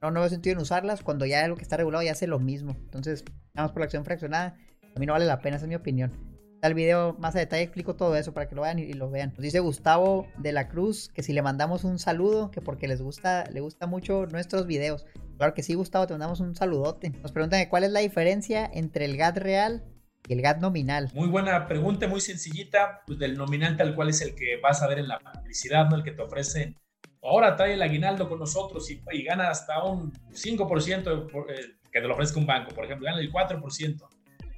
no, 0.00 0.10
no 0.10 0.20
veo 0.20 0.28
sentido 0.28 0.54
en 0.54 0.62
usarlas 0.62 1.02
cuando 1.02 1.26
ya 1.26 1.46
lo 1.46 1.56
que 1.56 1.62
está 1.62 1.76
regulado 1.76 2.02
ya 2.02 2.12
hace 2.12 2.26
lo 2.26 2.38
mismo. 2.38 2.76
Entonces, 2.84 3.24
nada 3.54 3.66
más 3.66 3.72
por 3.72 3.80
la 3.80 3.84
acción 3.84 4.04
fraccionada, 4.04 4.56
a 4.94 4.98
mí 4.98 5.06
no 5.06 5.12
vale 5.12 5.26
la 5.26 5.40
pena, 5.40 5.56
esa 5.56 5.66
es 5.66 5.68
mi 5.68 5.74
opinión 5.74 6.30
el 6.68 6.74
video 6.74 7.16
más 7.18 7.34
a 7.36 7.38
detalle, 7.38 7.62
explico 7.62 7.96
todo 7.96 8.16
eso 8.16 8.34
para 8.34 8.48
que 8.48 8.54
lo 8.54 8.62
vean 8.62 8.78
y, 8.78 8.92
lo 8.92 9.10
vean. 9.10 9.30
Nos 9.30 9.40
dice 9.40 9.60
Gustavo 9.60 10.26
de 10.38 10.52
la 10.52 10.68
Cruz 10.68 11.10
que 11.14 11.22
si 11.22 11.32
le 11.32 11.42
mandamos 11.42 11.84
un 11.84 11.98
saludo, 11.98 12.50
que 12.50 12.60
porque 12.60 12.88
les 12.88 13.00
gusta, 13.00 13.44
le 13.50 13.60
gusta 13.60 13.86
mucho 13.86 14.26
nuestros 14.26 14.66
videos. 14.66 15.06
Claro 15.38 15.54
que 15.54 15.62
sí, 15.62 15.74
Gustavo, 15.74 16.06
te 16.06 16.14
mandamos 16.14 16.40
un 16.40 16.54
saludote. 16.54 17.10
Nos 17.22 17.32
preguntan 17.32 17.66
cuál 17.68 17.84
es 17.84 17.92
la 17.92 18.00
diferencia 18.00 18.68
entre 18.72 19.06
el 19.06 19.16
GAT 19.16 19.38
real 19.38 19.84
y 20.28 20.32
el 20.32 20.42
GAT 20.42 20.58
nominal. 20.58 21.10
Muy 21.14 21.28
buena 21.28 21.66
pregunta, 21.66 22.06
muy 22.06 22.20
sencillita. 22.20 23.02
Pues 23.06 23.18
del 23.18 23.36
nominal 23.36 23.76
tal 23.76 23.94
cual 23.94 24.10
es 24.10 24.20
el 24.20 24.34
que 24.34 24.58
vas 24.62 24.82
a 24.82 24.88
ver 24.88 24.98
en 24.98 25.08
la 25.08 25.18
publicidad, 25.18 25.88
¿no? 25.88 25.96
El 25.96 26.02
que 26.02 26.12
te 26.12 26.22
ofrece. 26.22 26.74
Ahora 27.22 27.56
trae 27.56 27.74
el 27.74 27.82
aguinaldo 27.82 28.28
con 28.28 28.38
nosotros 28.38 28.90
y, 28.90 29.22
gana 29.22 29.50
hasta 29.50 29.82
un 29.84 30.12
5% 30.32 31.28
eh, 31.50 31.76
que 31.92 32.00
te 32.00 32.06
lo 32.06 32.14
ofrezca 32.14 32.38
un 32.38 32.46
banco, 32.46 32.74
por 32.74 32.84
ejemplo, 32.84 33.06
gana 33.06 33.20
el 33.20 33.30
4%. 33.30 34.08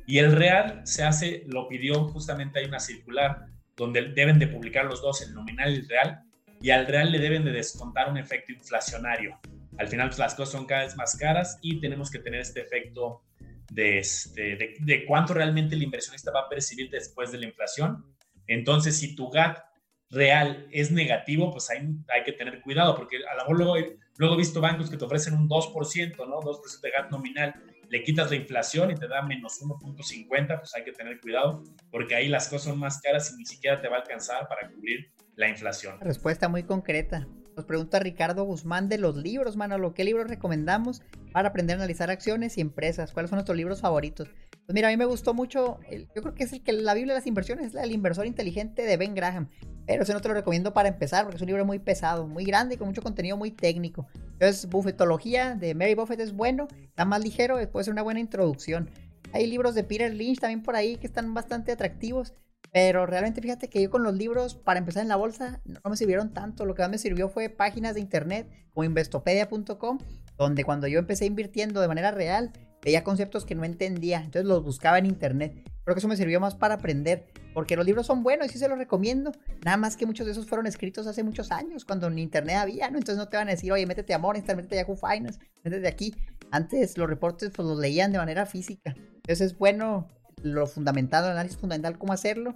Y 0.06 0.18
el 0.18 0.32
real 0.32 0.82
se 0.84 1.02
hace, 1.02 1.44
lo 1.48 1.68
pidió 1.68 2.08
justamente 2.08 2.60
hay 2.60 2.66
una 2.66 2.78
circular 2.78 3.46
donde 3.76 4.02
deben 4.10 4.38
de 4.38 4.46
publicar 4.46 4.84
los 4.84 5.00
dos, 5.00 5.22
el 5.22 5.34
nominal 5.34 5.72
y 5.72 5.76
el 5.76 5.88
real, 5.88 6.22
y 6.60 6.70
al 6.70 6.86
real 6.86 7.10
le 7.10 7.18
deben 7.18 7.44
de 7.44 7.52
descontar 7.52 8.10
un 8.10 8.18
efecto 8.18 8.52
inflacionario. 8.52 9.38
Al 9.78 9.88
final 9.88 10.08
pues, 10.08 10.18
las 10.18 10.34
cosas 10.34 10.52
son 10.52 10.66
cada 10.66 10.82
vez 10.84 10.96
más 10.96 11.16
caras 11.16 11.58
y 11.62 11.80
tenemos 11.80 12.10
que 12.10 12.18
tener 12.18 12.40
este 12.40 12.60
efecto 12.60 13.22
de, 13.72 13.98
este, 13.98 14.76
de, 14.80 15.04
cuánto 15.06 15.32
realmente 15.32 15.74
el 15.74 15.82
inversionista 15.82 16.30
va 16.30 16.40
a 16.40 16.48
percibir 16.48 16.90
después 16.90 17.32
de 17.32 17.38
la 17.38 17.46
inflación. 17.46 18.04
Entonces, 18.46 18.98
si 18.98 19.14
tu 19.14 19.30
GAT 19.30 19.58
real 20.10 20.66
es 20.70 20.90
negativo, 20.90 21.50
pues 21.50 21.70
hay, 21.70 21.88
hay 22.08 22.22
que 22.24 22.32
tener 22.32 22.60
cuidado, 22.60 22.94
porque 22.94 23.16
a 23.16 23.34
lo 23.34 23.42
mejor 23.42 23.56
luego, 23.56 23.96
luego 24.18 24.34
he 24.34 24.38
visto 24.38 24.60
bancos 24.60 24.90
que 24.90 24.98
te 24.98 25.04
ofrecen 25.04 25.34
un 25.34 25.48
2%, 25.48 26.16
¿no? 26.28 26.40
2% 26.40 26.80
de 26.80 26.90
GAT 26.90 27.10
nominal 27.10 27.54
le 27.88 28.02
quitas 28.02 28.30
la 28.30 28.36
inflación 28.36 28.90
y 28.90 28.94
te 28.94 29.06
da 29.06 29.20
menos 29.20 29.60
1.50, 29.60 30.58
pues 30.58 30.74
hay 30.74 30.82
que 30.82 30.92
tener 30.92 31.20
cuidado, 31.20 31.62
porque 31.90 32.14
ahí 32.14 32.26
las 32.26 32.48
cosas 32.48 32.68
son 32.68 32.78
más 32.78 33.02
caras 33.02 33.30
y 33.34 33.36
ni 33.36 33.44
siquiera 33.44 33.82
te 33.82 33.88
va 33.88 33.96
a 33.96 34.00
alcanzar 34.00 34.48
para 34.48 34.70
cubrir 34.70 35.12
la 35.36 35.48
inflación. 35.48 36.00
Respuesta 36.00 36.48
muy 36.48 36.62
concreta. 36.62 37.26
Nos 37.56 37.66
pregunta 37.66 37.98
Ricardo 37.98 38.44
Guzmán 38.44 38.88
de 38.88 38.96
los 38.96 39.16
libros, 39.16 39.56
Manolo. 39.56 39.92
¿Qué 39.92 40.04
libros 40.04 40.26
recomendamos 40.26 41.02
para 41.32 41.50
aprender 41.50 41.74
a 41.74 41.80
analizar 41.80 42.10
acciones 42.10 42.56
y 42.56 42.62
empresas? 42.62 43.12
¿Cuáles 43.12 43.28
son 43.28 43.36
nuestros 43.36 43.56
libros 43.56 43.82
favoritos? 43.82 44.28
Pues 44.64 44.74
mira, 44.74 44.88
a 44.88 44.90
mí 44.90 44.96
me 44.96 45.04
gustó 45.04 45.34
mucho, 45.34 45.78
yo 46.14 46.22
creo 46.22 46.34
que 46.34 46.44
es 46.44 46.52
el 46.52 46.62
que 46.62 46.72
la 46.72 46.94
Biblia 46.94 47.12
de 47.12 47.20
las 47.20 47.26
inversiones, 47.26 47.66
es 47.66 47.74
la 47.74 47.86
inversor 47.86 48.26
inteligente 48.26 48.82
de 48.82 48.96
Ben 48.96 49.14
Graham. 49.14 49.50
pero 49.86 50.04
ese 50.04 50.14
no 50.14 50.20
te 50.20 50.28
lo 50.28 50.34
recomiendo 50.34 50.72
para 50.72 50.88
empezar 50.88 51.24
porque 51.24 51.36
es 51.36 51.42
un 51.42 51.48
libro 51.48 51.66
muy 51.66 51.78
pesado, 51.78 52.26
muy 52.26 52.44
grande 52.44 52.76
y 52.76 52.78
con 52.78 52.88
mucho 52.88 53.02
contenido 53.02 53.36
muy 53.36 53.50
técnico. 53.50 54.06
Entonces, 54.32 54.66
Buffetología 54.70 55.54
de 55.54 55.74
Mary 55.74 55.94
Buffett 55.94 56.20
es 56.20 56.32
bueno, 56.32 56.68
está 56.84 57.04
más 57.04 57.22
ligero, 57.22 57.58
puede 57.70 57.84
ser 57.84 57.92
una 57.92 58.02
buena 58.02 58.20
introducción. 58.20 58.88
Hay 59.32 59.46
libros 59.46 59.74
de 59.74 59.84
Peter 59.84 60.14
Lynch 60.14 60.38
también 60.38 60.62
por 60.62 60.76
ahí 60.76 60.96
que 60.96 61.06
están 61.06 61.34
bastante 61.34 61.72
atractivos, 61.72 62.34
pero 62.72 63.04
realmente 63.04 63.42
fíjate 63.42 63.68
que 63.68 63.82
yo 63.82 63.90
con 63.90 64.02
los 64.02 64.14
libros 64.14 64.54
para 64.54 64.78
empezar 64.78 65.02
en 65.02 65.08
la 65.08 65.16
bolsa 65.16 65.60
no 65.64 65.90
me 65.90 65.96
sirvieron 65.96 66.32
tanto. 66.32 66.64
Lo 66.64 66.74
que 66.74 66.82
más 66.82 66.90
me 66.90 66.98
sirvió 66.98 67.28
fue 67.28 67.50
páginas 67.50 67.94
de 67.94 68.00
internet 68.00 68.48
como 68.70 68.84
investopedia.com, 68.84 69.98
donde 70.38 70.64
cuando 70.64 70.86
yo 70.86 70.98
empecé 70.98 71.26
invirtiendo 71.26 71.82
de 71.82 71.88
manera 71.88 72.10
real, 72.10 72.50
veía 72.82 73.04
conceptos 73.04 73.44
que 73.44 73.54
no 73.54 73.64
entendía, 73.64 74.18
entonces 74.18 74.46
los 74.46 74.64
buscaba 74.64 74.98
en 74.98 75.06
internet. 75.06 75.70
Creo 75.84 75.94
que 75.94 75.98
eso 75.98 76.08
me 76.08 76.16
sirvió 76.16 76.40
más 76.40 76.54
para 76.54 76.74
aprender, 76.74 77.26
porque 77.52 77.76
los 77.76 77.84
libros 77.84 78.06
son 78.06 78.22
buenos 78.22 78.46
y 78.46 78.50
sí 78.50 78.58
se 78.58 78.68
los 78.68 78.78
recomiendo. 78.78 79.32
Nada 79.64 79.76
más 79.76 79.96
que 79.96 80.06
muchos 80.06 80.24
de 80.26 80.32
esos 80.32 80.46
fueron 80.46 80.66
escritos 80.66 81.06
hace 81.06 81.22
muchos 81.22 81.50
años, 81.52 81.84
cuando 81.84 82.06
en 82.06 82.18
internet 82.18 82.56
había, 82.56 82.90
¿no? 82.90 82.98
Entonces 82.98 83.18
no 83.18 83.28
te 83.28 83.36
van 83.36 83.48
a 83.48 83.50
decir, 83.50 83.70
oye, 83.70 83.84
métete 83.84 84.14
a 84.14 84.18
Morningstar, 84.18 84.56
métete 84.56 84.78
a 84.78 84.82
Yahoo 84.82 84.96
Finance, 84.96 85.38
métete 85.62 85.88
aquí. 85.88 86.14
Antes 86.50 86.96
los 86.96 87.08
reportes 87.08 87.50
pues 87.54 87.66
los 87.66 87.78
leían 87.78 88.12
de 88.12 88.18
manera 88.18 88.46
física. 88.46 88.94
Entonces 88.96 89.40
es 89.40 89.58
bueno 89.58 90.08
lo 90.42 90.66
fundamentado, 90.66 91.26
el 91.26 91.32
análisis 91.32 91.58
fundamental, 91.58 91.98
cómo 91.98 92.12
hacerlo. 92.12 92.54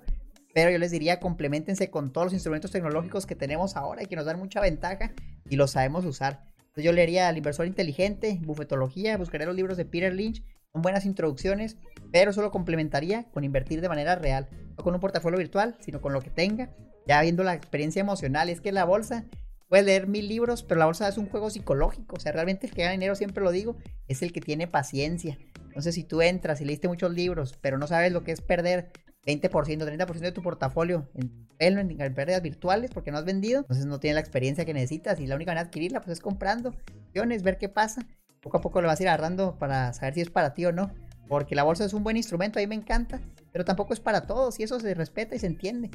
Pero 0.54 0.70
yo 0.70 0.78
les 0.78 0.90
diría, 0.90 1.20
complementense 1.20 1.90
con 1.90 2.12
todos 2.12 2.26
los 2.26 2.32
instrumentos 2.32 2.70
tecnológicos 2.70 3.26
que 3.26 3.34
tenemos 3.34 3.76
ahora 3.76 4.02
y 4.02 4.06
que 4.06 4.16
nos 4.16 4.24
dan 4.24 4.38
mucha 4.38 4.60
ventaja 4.60 5.12
y 5.48 5.56
los 5.56 5.72
sabemos 5.72 6.04
usar. 6.04 6.44
Yo 6.76 6.92
leería 6.92 7.28
El 7.30 7.38
inversor 7.38 7.66
inteligente, 7.66 8.38
Bufetología, 8.42 9.16
buscaría 9.16 9.46
los 9.46 9.56
libros 9.56 9.76
de 9.76 9.86
Peter 9.86 10.14
Lynch, 10.14 10.42
son 10.72 10.82
buenas 10.82 11.06
introducciones, 11.06 11.78
pero 12.12 12.34
solo 12.34 12.50
complementaría 12.50 13.24
con 13.32 13.44
invertir 13.44 13.80
de 13.80 13.88
manera 13.88 14.14
real, 14.14 14.48
no 14.76 14.84
con 14.84 14.94
un 14.94 15.00
portafolio 15.00 15.38
virtual, 15.38 15.76
sino 15.80 16.02
con 16.02 16.12
lo 16.12 16.20
que 16.20 16.28
tenga, 16.28 16.70
ya 17.06 17.22
viendo 17.22 17.42
la 17.44 17.54
experiencia 17.54 18.00
emocional. 18.00 18.50
Es 18.50 18.60
que 18.60 18.72
la 18.72 18.84
bolsa, 18.84 19.24
puedes 19.68 19.86
leer 19.86 20.06
mil 20.06 20.28
libros, 20.28 20.62
pero 20.62 20.78
la 20.78 20.86
bolsa 20.86 21.08
es 21.08 21.16
un 21.16 21.30
juego 21.30 21.48
psicológico, 21.48 22.16
o 22.16 22.20
sea, 22.20 22.32
realmente 22.32 22.66
el 22.66 22.74
que 22.74 22.82
gana 22.82 22.92
dinero, 22.92 23.14
siempre 23.14 23.42
lo 23.42 23.52
digo, 23.52 23.76
es 24.06 24.20
el 24.20 24.32
que 24.32 24.42
tiene 24.42 24.66
paciencia. 24.66 25.38
Entonces, 25.76 25.94
si 25.94 26.04
tú 26.04 26.22
entras 26.22 26.62
y 26.62 26.64
leíste 26.64 26.88
muchos 26.88 27.12
libros, 27.12 27.58
pero 27.60 27.76
no 27.76 27.86
sabes 27.86 28.10
lo 28.10 28.24
que 28.24 28.32
es 28.32 28.40
perder 28.40 28.92
20%, 29.26 29.50
30% 29.50 30.20
de 30.20 30.32
tu 30.32 30.40
portafolio 30.40 31.06
en, 31.12 31.46
en, 31.58 32.00
en 32.00 32.14
pérdidas 32.14 32.40
virtuales 32.40 32.90
porque 32.94 33.10
no 33.10 33.18
has 33.18 33.26
vendido, 33.26 33.60
entonces 33.60 33.84
no 33.84 34.00
tienes 34.00 34.14
la 34.14 34.20
experiencia 34.20 34.64
que 34.64 34.72
necesitas 34.72 35.20
y 35.20 35.26
la 35.26 35.34
única 35.34 35.50
manera 35.50 35.64
de 35.64 35.68
adquirirla 35.68 36.00
pues 36.00 36.12
es 36.16 36.20
comprando 36.22 36.72
acciones, 37.08 37.42
ver 37.42 37.58
qué 37.58 37.68
pasa. 37.68 38.06
Poco 38.40 38.56
a 38.56 38.60
poco 38.62 38.80
lo 38.80 38.88
vas 38.88 39.00
a 39.00 39.02
ir 39.02 39.08
agarrando 39.10 39.58
para 39.58 39.92
saber 39.92 40.14
si 40.14 40.22
es 40.22 40.30
para 40.30 40.54
ti 40.54 40.64
o 40.64 40.72
no. 40.72 40.94
Porque 41.28 41.54
la 41.54 41.62
bolsa 41.62 41.84
es 41.84 41.92
un 41.92 42.02
buen 42.02 42.16
instrumento, 42.16 42.58
a 42.58 42.62
mí 42.62 42.68
me 42.68 42.74
encanta, 42.74 43.20
pero 43.52 43.66
tampoco 43.66 43.92
es 43.92 44.00
para 44.00 44.22
todos 44.22 44.58
y 44.58 44.62
eso 44.62 44.80
se 44.80 44.94
respeta 44.94 45.36
y 45.36 45.40
se 45.40 45.46
entiende. 45.46 45.90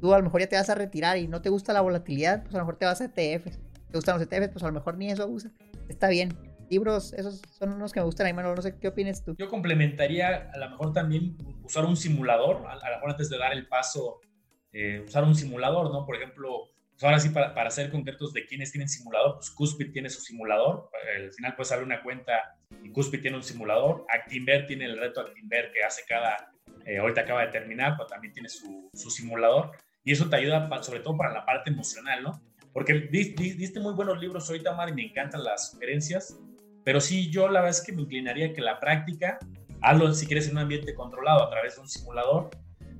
Tú 0.00 0.14
a 0.14 0.18
lo 0.18 0.22
mejor 0.22 0.42
ya 0.42 0.48
te 0.48 0.54
vas 0.54 0.70
a 0.70 0.76
retirar 0.76 1.18
y 1.18 1.26
no 1.26 1.42
te 1.42 1.48
gusta 1.48 1.72
la 1.72 1.80
volatilidad, 1.80 2.44
pues 2.44 2.54
a 2.54 2.58
lo 2.58 2.64
mejor 2.66 2.76
te 2.76 2.86
vas 2.86 3.00
a 3.00 3.06
ETFs. 3.06 3.58
Te 3.90 3.98
gustan 3.98 4.16
los 4.16 4.28
ETFs, 4.28 4.52
pues 4.52 4.62
a 4.62 4.68
lo 4.68 4.74
mejor 4.74 4.96
ni 4.96 5.10
eso 5.10 5.26
usas. 5.26 5.50
Está 5.88 6.06
bien, 6.06 6.36
libros, 6.74 7.12
esos 7.14 7.40
son 7.50 7.72
unos 7.72 7.92
que 7.92 8.00
me 8.00 8.06
gustan, 8.06 8.34
Manuel, 8.34 8.54
no 8.54 8.62
sé 8.62 8.78
qué 8.78 8.88
opinas 8.88 9.24
tú. 9.24 9.34
Yo 9.38 9.48
complementaría 9.48 10.50
a 10.52 10.58
lo 10.58 10.70
mejor 10.70 10.92
también 10.92 11.36
usar 11.62 11.84
un 11.84 11.96
simulador, 11.96 12.66
a, 12.66 12.74
lo 12.74 12.96
mejor 12.96 13.10
antes 13.10 13.30
de 13.30 13.38
dar 13.38 13.52
el 13.52 13.66
paso, 13.66 14.20
eh, 14.72 15.02
usar 15.06 15.24
un 15.24 15.34
simulador, 15.34 15.90
¿no? 15.92 16.04
Por 16.04 16.16
ejemplo, 16.16 16.70
pues 16.90 17.04
ahora 17.04 17.18
sí, 17.18 17.30
para, 17.30 17.54
para 17.54 17.70
ser 17.70 17.90
concretos 17.90 18.32
de 18.32 18.46
quienes 18.46 18.72
tienen 18.72 18.88
simulador, 18.88 19.36
pues 19.36 19.50
Cuspid 19.50 19.92
tiene 19.92 20.10
su 20.10 20.20
simulador, 20.20 20.90
al 21.16 21.32
final 21.32 21.54
puedes 21.56 21.72
abrir 21.72 21.86
una 21.86 22.02
cuenta 22.02 22.56
y 22.82 22.90
Cuspid 22.90 23.20
tiene 23.20 23.36
un 23.36 23.42
simulador, 23.42 24.04
Actinver 24.08 24.66
tiene 24.66 24.84
el 24.84 24.98
reto 24.98 25.20
Actinver 25.20 25.70
que 25.72 25.82
hace 25.82 26.02
cada, 26.08 26.52
eh, 26.84 26.98
ahorita 26.98 27.22
acaba 27.22 27.46
de 27.46 27.52
terminar, 27.52 27.94
pero 27.96 28.08
también 28.08 28.32
tiene 28.32 28.48
su, 28.48 28.90
su 28.92 29.10
simulador, 29.10 29.72
y 30.04 30.12
eso 30.12 30.28
te 30.28 30.36
ayuda 30.36 30.68
sobre 30.82 31.00
todo 31.00 31.16
para 31.16 31.32
la 31.32 31.46
parte 31.46 31.70
emocional, 31.70 32.22
¿no? 32.22 32.40
Porque 32.72 32.94
diste 32.94 33.78
muy 33.78 33.94
buenos 33.94 34.20
libros 34.20 34.48
ahorita, 34.50 34.74
Mar, 34.74 34.88
y 34.88 34.92
me 34.92 35.06
encantan 35.06 35.44
las 35.44 35.70
sugerencias, 35.70 36.36
pero 36.84 37.00
sí, 37.00 37.30
yo 37.30 37.48
la 37.48 37.60
verdad 37.60 37.78
es 37.78 37.84
que 37.84 37.92
me 37.92 38.02
inclinaría 38.02 38.52
que 38.52 38.60
la 38.60 38.78
práctica, 38.78 39.38
hazlo 39.80 40.12
si 40.14 40.26
quieres 40.26 40.46
en 40.46 40.52
un 40.52 40.58
ambiente 40.58 40.94
controlado 40.94 41.44
a 41.44 41.50
través 41.50 41.76
de 41.76 41.82
un 41.82 41.88
simulador. 41.88 42.50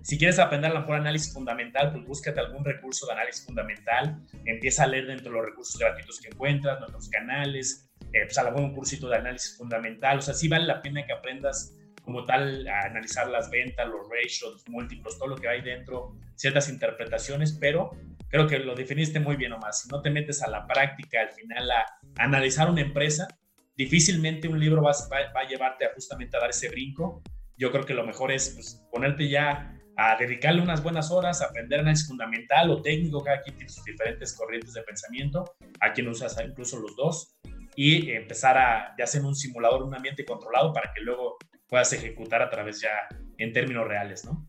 Si 0.02 0.18
quieres 0.18 0.38
aprender 0.38 0.70
a 0.70 0.74
lo 0.74 0.80
mejor 0.80 0.96
análisis 0.96 1.32
fundamental, 1.32 1.92
pues 1.92 2.04
búscate 2.04 2.40
algún 2.40 2.64
recurso 2.64 3.06
de 3.06 3.12
análisis 3.12 3.46
fundamental, 3.46 4.20
empieza 4.44 4.84
a 4.84 4.86
leer 4.86 5.06
dentro 5.06 5.30
de 5.30 5.38
los 5.38 5.46
recursos 5.46 5.78
gratuitos 5.78 6.20
que 6.20 6.28
encuentras, 6.28 6.78
nuestros 6.78 7.08
canales, 7.08 7.90
eh, 8.12 8.20
pues 8.24 8.36
a 8.36 8.50
lo 8.50 8.56
un 8.56 8.74
cursito 8.74 9.08
de 9.08 9.16
análisis 9.16 9.56
fundamental, 9.56 10.18
o 10.18 10.22
sea, 10.22 10.34
sí 10.34 10.46
vale 10.46 10.66
la 10.66 10.82
pena 10.82 11.06
que 11.06 11.12
aprendas 11.12 11.74
como 12.04 12.24
tal 12.26 12.68
a 12.68 12.80
analizar 12.80 13.28
las 13.28 13.50
ventas, 13.50 13.88
los 13.88 14.06
ratios, 14.10 14.42
los 14.42 14.68
múltiplos, 14.68 15.18
todo 15.18 15.28
lo 15.28 15.36
que 15.36 15.48
hay 15.48 15.62
dentro, 15.62 16.14
ciertas 16.34 16.68
interpretaciones, 16.68 17.56
pero 17.58 17.92
creo 18.28 18.46
que 18.46 18.58
lo 18.58 18.74
definiste 18.74 19.20
muy 19.20 19.36
bien 19.36 19.52
nomás. 19.52 19.82
Si 19.82 19.88
no 19.88 20.02
te 20.02 20.10
metes 20.10 20.42
a 20.42 20.50
la 20.50 20.66
práctica, 20.66 21.22
al 21.22 21.30
final 21.30 21.70
a 21.70 21.86
analizar 22.18 22.68
una 22.68 22.82
empresa, 22.82 23.26
difícilmente 23.76 24.48
un 24.48 24.58
libro 24.58 24.82
va, 24.82 24.90
a 24.90 25.48
llevarte 25.48 25.86
a 25.86 25.92
justamente 25.94 26.36
a 26.36 26.40
dar 26.40 26.50
ese 26.50 26.68
brinco. 26.68 27.22
Yo 27.56 27.70
creo 27.70 27.84
que 27.84 27.94
lo 27.94 28.04
mejor 28.04 28.32
es 28.32 28.50
pues, 28.50 28.82
ponerte 28.90 29.28
ya 29.28 29.70
a 29.96 30.16
dedicarle 30.16 30.60
unas 30.60 30.82
buenas 30.82 31.10
horas, 31.10 31.40
a 31.40 31.46
aprender 31.46 31.80
análisis 31.80 32.08
fundamental 32.08 32.70
o 32.70 32.82
técnico, 32.82 33.22
cada 33.22 33.40
quien 33.42 33.56
tiene 33.56 33.70
sus 33.70 33.84
diferentes 33.84 34.36
corrientes 34.36 34.72
de 34.72 34.82
pensamiento, 34.82 35.44
a 35.80 35.92
quien 35.92 36.08
usas 36.08 36.36
incluso 36.44 36.80
los 36.80 36.96
dos, 36.96 37.36
y 37.76 38.10
empezar 38.10 38.58
a 38.58 38.94
ya 38.98 39.04
hacer 39.04 39.22
un 39.22 39.34
simulador, 39.34 39.82
un 39.82 39.94
ambiente 39.94 40.24
controlado 40.24 40.72
para 40.72 40.92
que 40.92 41.00
luego 41.00 41.36
puedas 41.68 41.92
ejecutar 41.92 42.42
a 42.42 42.50
través 42.50 42.80
ya 42.80 42.90
en 43.38 43.52
términos 43.52 43.86
reales, 43.86 44.24
¿no? 44.24 44.48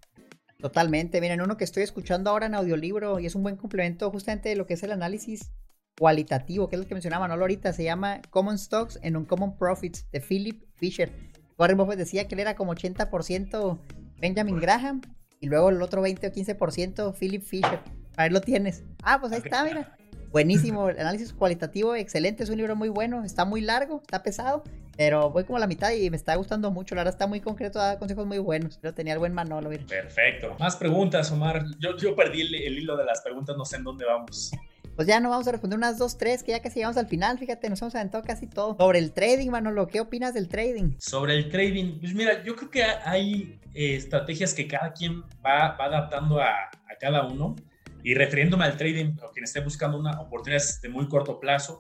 Totalmente, 0.59 1.21
miren, 1.21 1.41
uno 1.41 1.57
que 1.57 1.63
estoy 1.63 1.83
escuchando 1.83 2.29
ahora 2.29 2.47
en 2.47 2.55
audiolibro 2.55 3.19
y 3.19 3.27
es 3.27 3.35
un 3.35 3.43
buen 3.43 3.55
complemento 3.55 4.09
justamente 4.09 4.49
de 4.49 4.55
lo 4.55 4.65
que 4.65 4.75
es 4.75 4.83
el 4.83 4.91
análisis 4.91 5.51
cualitativo, 5.97 6.67
que 6.67 6.75
es 6.75 6.81
lo 6.81 6.87
que 6.87 6.95
mencionaba 6.95 7.27
Manolo 7.27 7.43
ahorita, 7.43 7.73
se 7.73 7.83
llama 7.83 8.21
Common 8.29 8.57
Stocks 8.57 8.99
and 9.03 9.15
Uncommon 9.15 9.57
Profits 9.57 10.09
de 10.11 10.19
Philip 10.19 10.63
Fisher. 10.75 11.11
Warren 11.57 11.77
Buffett 11.77 11.97
decía 11.97 12.27
que 12.27 12.35
él 12.35 12.41
era 12.41 12.55
como 12.55 12.73
80% 12.73 13.79
Benjamin 14.19 14.59
Graham 14.59 15.01
y 15.39 15.47
luego 15.47 15.69
el 15.69 15.81
otro 15.81 16.01
20 16.01 16.27
o 16.27 16.31
15% 16.31 17.17
Philip 17.17 17.43
Fisher. 17.43 17.79
A 18.17 18.23
ver, 18.23 18.31
lo 18.33 18.41
tienes. 18.41 18.83
Ah, 19.03 19.19
pues 19.19 19.31
ahí 19.31 19.41
está, 19.43 19.63
mira. 19.63 19.95
Buenísimo, 20.31 20.89
el 20.89 20.99
análisis 20.99 21.31
cualitativo, 21.31 21.95
excelente, 21.95 22.43
es 22.43 22.49
un 22.49 22.57
libro 22.57 22.75
muy 22.75 22.89
bueno, 22.89 23.23
está 23.23 23.45
muy 23.45 23.61
largo, 23.61 24.01
está 24.01 24.21
pesado, 24.21 24.63
pero 24.97 25.29
voy 25.29 25.45
como 25.45 25.55
a 25.55 25.59
la 25.61 25.67
mitad 25.67 25.91
y 25.93 26.09
me 26.09 26.17
está 26.17 26.35
gustando 26.35 26.71
mucho, 26.71 26.93
la 26.93 27.01
verdad 27.01 27.13
está 27.13 27.25
muy 27.25 27.39
concreto, 27.39 27.79
da 27.79 27.97
consejos 27.99 28.25
muy 28.25 28.39
buenos, 28.39 28.77
pero 28.81 28.93
tenía 28.93 29.13
el 29.13 29.19
buen 29.19 29.33
Manolo. 29.33 29.69
Mira. 29.69 29.85
Perfecto. 29.85 30.53
Más 30.59 30.75
preguntas, 30.75 31.31
Omar. 31.31 31.63
Yo, 31.79 31.95
yo 31.95 32.17
perdí 32.17 32.41
el, 32.41 32.53
el 32.53 32.79
hilo 32.79 32.97
de 32.97 33.05
las 33.05 33.21
preguntas, 33.21 33.55
no 33.55 33.63
sé 33.63 33.77
en 33.77 33.85
dónde 33.85 34.03
vamos 34.03 34.51
pues 34.95 35.07
ya 35.07 35.19
no 35.19 35.29
vamos 35.29 35.47
a 35.47 35.51
responder 35.51 35.77
unas 35.77 35.97
dos, 35.97 36.17
tres, 36.17 36.41
que 36.41 36.51
ya 36.51 36.61
casi 36.61 36.75
llegamos 36.75 36.97
al 36.97 37.07
final, 37.07 37.37
fíjate, 37.37 37.69
nos 37.69 37.81
hemos 37.81 37.95
aventado 37.95 38.23
casi 38.23 38.47
todo. 38.47 38.75
Sobre 38.77 38.99
el 38.99 39.11
trading, 39.11 39.49
Manolo, 39.49 39.87
¿qué 39.87 39.99
opinas 39.99 40.33
del 40.33 40.47
trading? 40.47 40.95
Sobre 40.99 41.35
el 41.35 41.49
trading, 41.49 41.99
pues 41.99 42.13
mira, 42.13 42.43
yo 42.43 42.55
creo 42.55 42.71
que 42.71 42.83
hay 42.83 43.59
eh, 43.73 43.95
estrategias 43.95 44.53
que 44.53 44.67
cada 44.67 44.93
quien 44.93 45.21
va, 45.45 45.75
adaptando 45.75 46.39
a, 46.39 46.69
cada 46.99 47.27
uno. 47.27 47.55
Y 48.03 48.13
refiriéndome 48.13 48.63
al 48.65 48.77
trading, 48.77 49.15
o 49.23 49.31
quien 49.31 49.43
esté 49.43 49.59
buscando 49.59 49.97
una 49.97 50.21
oportunidad 50.21 50.61
de 50.81 50.89
muy 50.89 51.07
corto 51.09 51.39
plazo, 51.39 51.79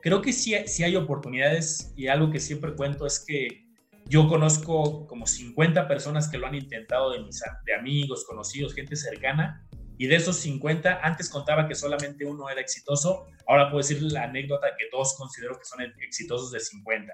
creo 0.00 0.22
que 0.22 0.32
sí, 0.32 0.54
sí 0.66 0.82
hay 0.82 0.96
oportunidades 0.96 1.92
y 1.96 2.08
algo 2.08 2.30
que 2.30 2.40
siempre 2.40 2.74
cuento 2.74 3.06
es 3.06 3.22
que 3.24 3.66
yo 4.08 4.26
conozco 4.26 5.06
como 5.06 5.26
50 5.26 5.86
personas 5.86 6.28
que 6.28 6.38
lo 6.38 6.46
han 6.46 6.54
intentado 6.54 7.10
de 7.12 7.20
mis 7.22 7.42
de 7.64 7.74
amigos, 7.74 8.24
conocidos, 8.24 8.72
gente 8.72 8.96
cercana, 8.96 9.66
y 9.98 10.06
de 10.06 10.16
esos 10.16 10.36
50, 10.36 11.00
antes 11.02 11.30
contaba 11.30 11.66
que 11.66 11.74
solamente 11.74 12.24
uno 12.24 12.50
era 12.50 12.60
exitoso, 12.60 13.26
ahora 13.46 13.70
puedo 13.70 13.78
decir 13.78 14.02
la 14.02 14.24
anécdota 14.24 14.68
que 14.78 14.86
todos 14.90 15.14
considero 15.16 15.58
que 15.58 15.64
son 15.64 15.80
exitosos 16.00 16.50
de 16.50 16.60
50. 16.60 17.12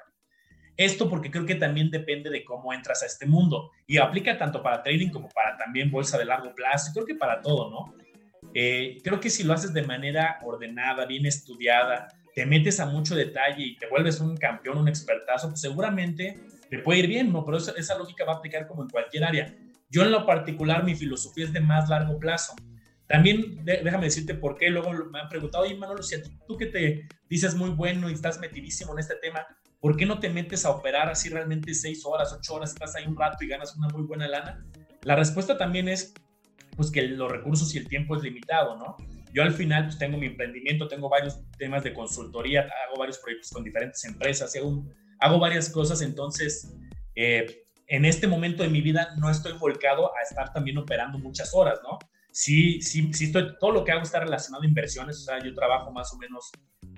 Esto 0.77 1.09
porque 1.09 1.31
creo 1.31 1.45
que 1.45 1.55
también 1.55 1.91
depende 1.91 2.31
de 2.31 2.45
cómo 2.45 2.73
entras 2.73 3.03
a 3.03 3.07
este 3.07 3.27
mundo 3.27 3.71
y 3.87 3.99
aplica 3.99 4.39
tanto 4.39 4.63
para 4.63 4.83
trading 4.83 5.11
como 5.11 5.29
para 5.29 5.57
también 5.57 5.91
bolsa 5.91 6.19
de 6.19 6.25
largo 6.25 6.55
plazo, 6.55 6.93
creo 6.93 7.07
que 7.07 7.15
para 7.15 7.41
todo, 7.41 7.71
¿no? 7.71 7.95
Eh, 8.55 8.99
creo 9.05 9.21
que 9.21 9.31
si 9.31 9.45
lo 9.45 9.53
haces 9.53 9.73
de 9.73 9.83
manera 9.83 10.41
ordenada, 10.43 11.07
bien 11.07 11.27
estudiada, 11.27 12.09
te 12.35 12.47
metes 12.47 12.81
a 12.81 12.87
mucho 12.87 13.15
detalle 13.15 13.63
y 13.63 13.77
te 13.77 13.87
vuelves 13.87 14.21
un 14.21 14.37
campeón, 14.37 14.79
un 14.79 14.89
expertazo, 14.89 15.49
pues 15.49 15.61
seguramente 15.61 16.41
te 16.71 16.79
puede 16.79 17.01
ir 17.01 17.07
bien, 17.07 17.33
¿no? 17.33 17.45
Pero 17.45 17.59
esa, 17.59 17.73
esa 17.73 17.97
lógica 17.97 18.25
va 18.25 18.33
a 18.33 18.37
aplicar 18.37 18.67
como 18.67 18.83
en 18.83 18.89
cualquier 18.89 19.25
área. 19.25 19.55
Yo 19.91 20.03
en 20.03 20.11
lo 20.11 20.25
particular, 20.25 20.85
mi 20.85 20.95
filosofía 20.95 21.45
es 21.45 21.53
de 21.53 21.61
más 21.61 21.91
largo 21.91 22.19
plazo. 22.19 22.55
También 23.13 23.63
déjame 23.63 24.07
decirte 24.07 24.35
por 24.35 24.57
qué. 24.57 24.71
Luego 24.71 24.91
me 25.11 25.21
han 25.21 25.29
preguntado, 25.29 25.65
oye, 25.65 25.75
Manolo, 25.75 26.03
si 26.03 26.17
tú 26.49 26.57
que 26.57 26.65
te 26.65 27.07
dices 27.29 27.55
muy 27.55 27.69
bueno 27.69 28.09
y 28.09 28.15
estás 28.15 28.41
metidísimo 28.41 28.95
en 28.95 29.01
este 29.01 29.17
tema, 29.17 29.47
¿por 29.81 29.99
qué 29.99 30.07
no 30.07 30.19
te 30.19 30.31
metes 30.31 30.65
a 30.65 30.71
operar 30.71 31.11
así 31.11 31.29
realmente 31.29 31.75
seis 31.75 32.07
horas, 32.07 32.33
ocho 32.33 32.55
horas, 32.55 32.73
estás 32.73 32.97
ahí 32.97 33.07
un 33.07 33.15
rato 33.15 33.45
y 33.45 33.49
ganas 33.49 33.77
una 33.77 33.89
muy 33.89 34.05
buena 34.05 34.27
lana? 34.29 34.65
La 35.03 35.15
respuesta 35.15 35.59
también 35.59 35.89
es, 35.89 36.15
pues 36.75 36.91
que 36.91 37.03
los 37.03 37.31
recursos 37.31 37.75
y 37.75 37.79
el 37.79 37.87
tiempo 37.87 38.17
es 38.17 38.23
limitado, 38.23 38.79
¿no? 38.79 38.97
Yo 39.35 39.43
al 39.43 39.53
final 39.53 39.85
pues 39.85 39.99
tengo 39.99 40.17
mi 40.17 40.29
emprendimiento, 40.29 40.89
tengo 40.89 41.11
varios 41.11 41.39
temas 41.59 41.85
de 41.85 41.93
consultoría, 41.93 42.67
hago 42.89 42.99
varios 42.99 43.19
proyectos 43.19 43.51
con 43.51 43.63
diferentes 43.63 44.03
empresas, 44.07 44.57
hago, 44.57 44.87
hago 45.21 45.39
varias 45.39 45.69
cosas, 45.69 46.01
entonces 46.01 46.75
eh, 47.15 47.67
en 47.89 48.07
este 48.07 48.27
momento 48.27 48.63
de 48.63 48.71
mi 48.71 48.81
vida 48.81 49.11
no 49.19 49.29
estoy 49.29 49.53
volcado 49.59 50.17
a 50.17 50.23
estar 50.23 50.51
también 50.55 50.79
operando 50.79 51.19
muchas 51.19 51.53
horas, 51.53 51.79
¿no? 51.83 51.99
Sí, 52.33 52.81
sí, 52.81 53.13
sí 53.13 53.27
estoy, 53.27 53.57
todo 53.61 53.73
lo 53.73 53.85
que 53.85 53.93
hago 53.93 54.03
está 54.03 54.21
relacionado 54.21 54.65
a 54.65 54.67
inversiones, 54.67 55.19
o 55.19 55.25
sea, 55.25 55.39
yo 55.39 55.55
trabajo 55.55 55.93
más 55.93 56.13
o 56.13 56.19
menos, 56.19 56.51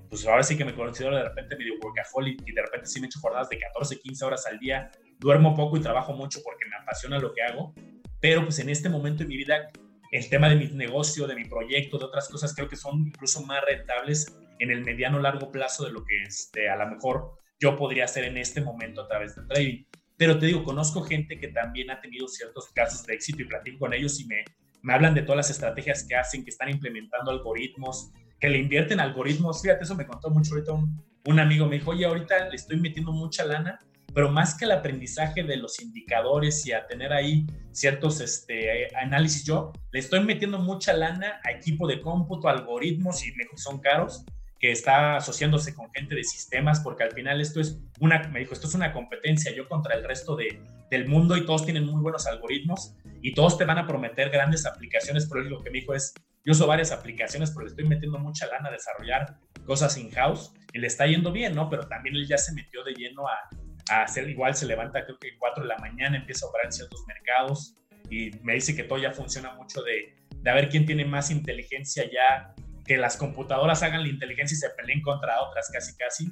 pues 0.09 0.27
ahora 0.27 0.43
sí 0.43 0.56
que 0.56 0.65
me 0.65 0.74
considero 0.74 1.16
de 1.16 1.24
repente 1.24 1.56
medio 1.56 1.74
workaholic 1.82 2.43
y 2.47 2.52
de 2.52 2.62
repente 2.62 2.86
sí 2.86 3.01
me 3.01 3.09
echo 3.09 3.20
jornadas 3.20 3.48
de 3.48 3.59
14, 3.59 4.01
15 4.01 4.24
horas 4.24 4.47
al 4.47 4.59
día, 4.59 4.90
duermo 5.19 5.55
poco 5.55 5.77
y 5.77 5.81
trabajo 5.81 6.15
mucho 6.15 6.40
porque 6.43 6.65
me 6.69 6.77
apasiona 6.77 7.19
lo 7.19 7.32
que 7.35 7.43
hago, 7.43 7.74
pero 8.20 8.43
pues 8.43 8.59
en 8.61 8.70
este 8.70 8.89
momento 8.89 9.23
de 9.23 9.28
mi 9.28 9.36
vida 9.36 9.69
el 10.15 10.28
tema 10.28 10.48
de 10.48 10.55
mi 10.55 10.66
negocio, 10.69 11.27
de 11.27 11.35
mi 11.35 11.44
proyecto, 11.44 11.98
de 11.98 12.05
otras 12.05 12.28
cosas, 12.28 12.55
creo 12.55 12.69
que 12.69 12.77
son 12.77 13.09
incluso 13.09 13.43
más 13.43 13.65
rentables 13.65 14.32
en 14.61 14.70
el 14.70 14.85
mediano 14.85 15.19
largo 15.19 15.51
plazo 15.51 15.85
de 15.85 15.90
lo 15.90 16.05
que 16.05 16.23
este, 16.23 16.69
a 16.69 16.77
lo 16.77 16.89
mejor 16.89 17.32
yo 17.59 17.77
podría 17.77 18.05
hacer 18.05 18.24
en 18.24 18.36
este 18.36 18.61
momento 18.61 19.02
a 19.02 19.09
través 19.09 19.35
del 19.35 19.48
trading. 19.48 19.85
Pero 20.16 20.39
te 20.39 20.47
digo, 20.47 20.62
conozco 20.62 21.02
gente 21.02 21.36
que 21.36 21.48
también 21.48 21.90
ha 21.90 22.01
tenido 22.01 22.28
ciertos 22.28 22.70
casos 22.73 23.05
de 23.05 23.15
éxito 23.15 23.43
y 23.43 23.47
platico 23.47 23.81
con 23.81 23.93
ellos 23.93 24.20
y 24.20 24.27
me, 24.27 24.44
me 24.85 24.93
hablan 24.93 25.15
de 25.15 25.23
todas 25.23 25.39
las 25.39 25.51
estrategias 25.51 26.05
que 26.06 26.15
hacen, 26.15 26.44
que 26.44 26.51
están 26.51 26.69
implementando 26.69 27.31
algoritmos, 27.31 28.12
que 28.39 28.51
le 28.51 28.59
invierten 28.59 29.01
algoritmos. 29.01 29.62
Fíjate, 29.62 29.85
eso 29.85 29.94
me 29.94 30.06
contó 30.06 30.28
mucho 30.28 30.52
ahorita 30.52 30.73
un, 30.73 31.40
amigo. 31.40 31.66
Me 31.66 31.78
dijo, 31.78 31.93
oye, 31.93 32.05
ahorita 32.05 32.51
le 32.51 32.55
estoy 32.55 32.78
metiendo 32.78 33.11
mucha 33.11 33.47
lana 33.47 33.78
pero 34.15 34.31
más 34.31 34.55
que 34.56 34.65
el 34.65 34.70
aprendizaje 34.70 35.43
de 35.43 35.56
los 35.56 35.81
indicadores 35.81 36.65
y 36.66 36.73
a 36.73 36.86
tener 36.86 37.12
ahí 37.12 37.47
ciertos 37.73 38.20
este, 38.20 38.94
análisis, 38.97 39.44
yo 39.44 39.73
le 39.90 39.98
estoy 39.98 40.20
metiendo 40.20 40.59
mucha 40.61 40.93
lana 40.93 41.40
a 41.43 41.51
equipo 41.51 41.89
de 41.89 42.01
cómputo, 42.01 42.48
algoritmos 42.48 43.27
y 43.27 43.32
son 43.56 43.81
caros, 43.81 44.24
que 44.61 44.70
está 44.70 45.16
asociándose 45.16 45.74
con 45.74 45.90
gente 45.93 46.15
de 46.15 46.23
sistemas, 46.23 46.78
porque 46.78 47.02
al 47.02 47.11
final 47.11 47.40
esto 47.40 47.61
es 47.61 47.81
una, 47.98 48.20
me 48.28 48.39
dijo, 48.39 48.55
esto 48.55 48.69
es 48.69 48.74
una 48.74 48.93
competencia 48.93 49.52
yo 49.52 49.69
contra 49.69 49.97
el 49.97 50.05
resto 50.05 50.36
de, 50.36 50.62
del 50.90 51.09
mundo 51.09 51.36
y 51.36 51.44
todos 51.44 51.65
tienen 51.65 51.85
muy 51.85 52.01
buenos 52.01 52.28
algoritmos 52.28 52.94
y 53.25 53.33
todos 53.33 53.57
te 53.57 53.65
van 53.65 53.79
a 53.79 53.87
prometer 53.87 54.29
grandes 54.29 54.67
aplicaciones, 54.67 55.27
pero 55.27 55.43
lo 55.45 55.63
que 55.63 55.71
me 55.71 55.79
dijo 55.79 55.95
es, 55.95 56.13
yo 56.45 56.53
uso 56.53 56.67
varias 56.67 56.93
aplicaciones, 56.93 57.53
pero 57.53 57.63
le 57.63 57.71
estoy 57.71 57.87
metiendo 57.87 58.19
mucha 58.19 58.47
lana 58.49 58.69
a 58.69 58.73
desarrollar 58.73 59.39
cosas 59.65 59.97
in-house 59.97 60.53
y 60.75 60.79
le 60.79 60.89
está 60.89 61.07
yendo 61.07 61.33
bien, 61.33 61.55
¿no? 61.55 61.71
Pero 61.71 61.89
también 61.89 62.17
él 62.17 62.29
ya 62.29 62.37
se 62.37 62.53
metió 62.53 62.85
de 62.85 62.93
lleno 62.93 63.27
a, 63.27 63.49
a 63.89 64.03
hacer 64.03 64.29
igual, 64.29 64.55
se 64.55 64.67
levanta 64.67 65.07
creo 65.07 65.19
que 65.19 65.39
4 65.39 65.63
de 65.63 65.69
la 65.71 65.79
mañana, 65.79 66.19
empieza 66.19 66.45
a 66.45 66.51
operar 66.51 66.67
en 66.67 66.73
ciertos 66.73 67.03
mercados 67.07 67.75
y 68.11 68.31
me 68.43 68.53
dice 68.53 68.77
que 68.77 68.85
todo 68.85 68.99
ya 68.99 69.11
funciona 69.13 69.55
mucho 69.55 69.81
de, 69.81 70.15
de 70.43 70.51
a 70.51 70.55
ver 70.55 70.69
quién 70.69 70.85
tiene 70.85 71.07
más 71.07 71.31
inteligencia 71.31 72.05
ya, 72.05 72.55
que 72.85 72.99
las 72.99 73.17
computadoras 73.17 73.83
hagan 73.83 74.03
la 74.03 74.09
inteligencia 74.09 74.55
y 74.55 74.59
se 74.59 74.69
peleen 74.77 75.01
contra 75.01 75.41
otras 75.41 75.71
casi 75.73 75.97
casi. 75.97 76.31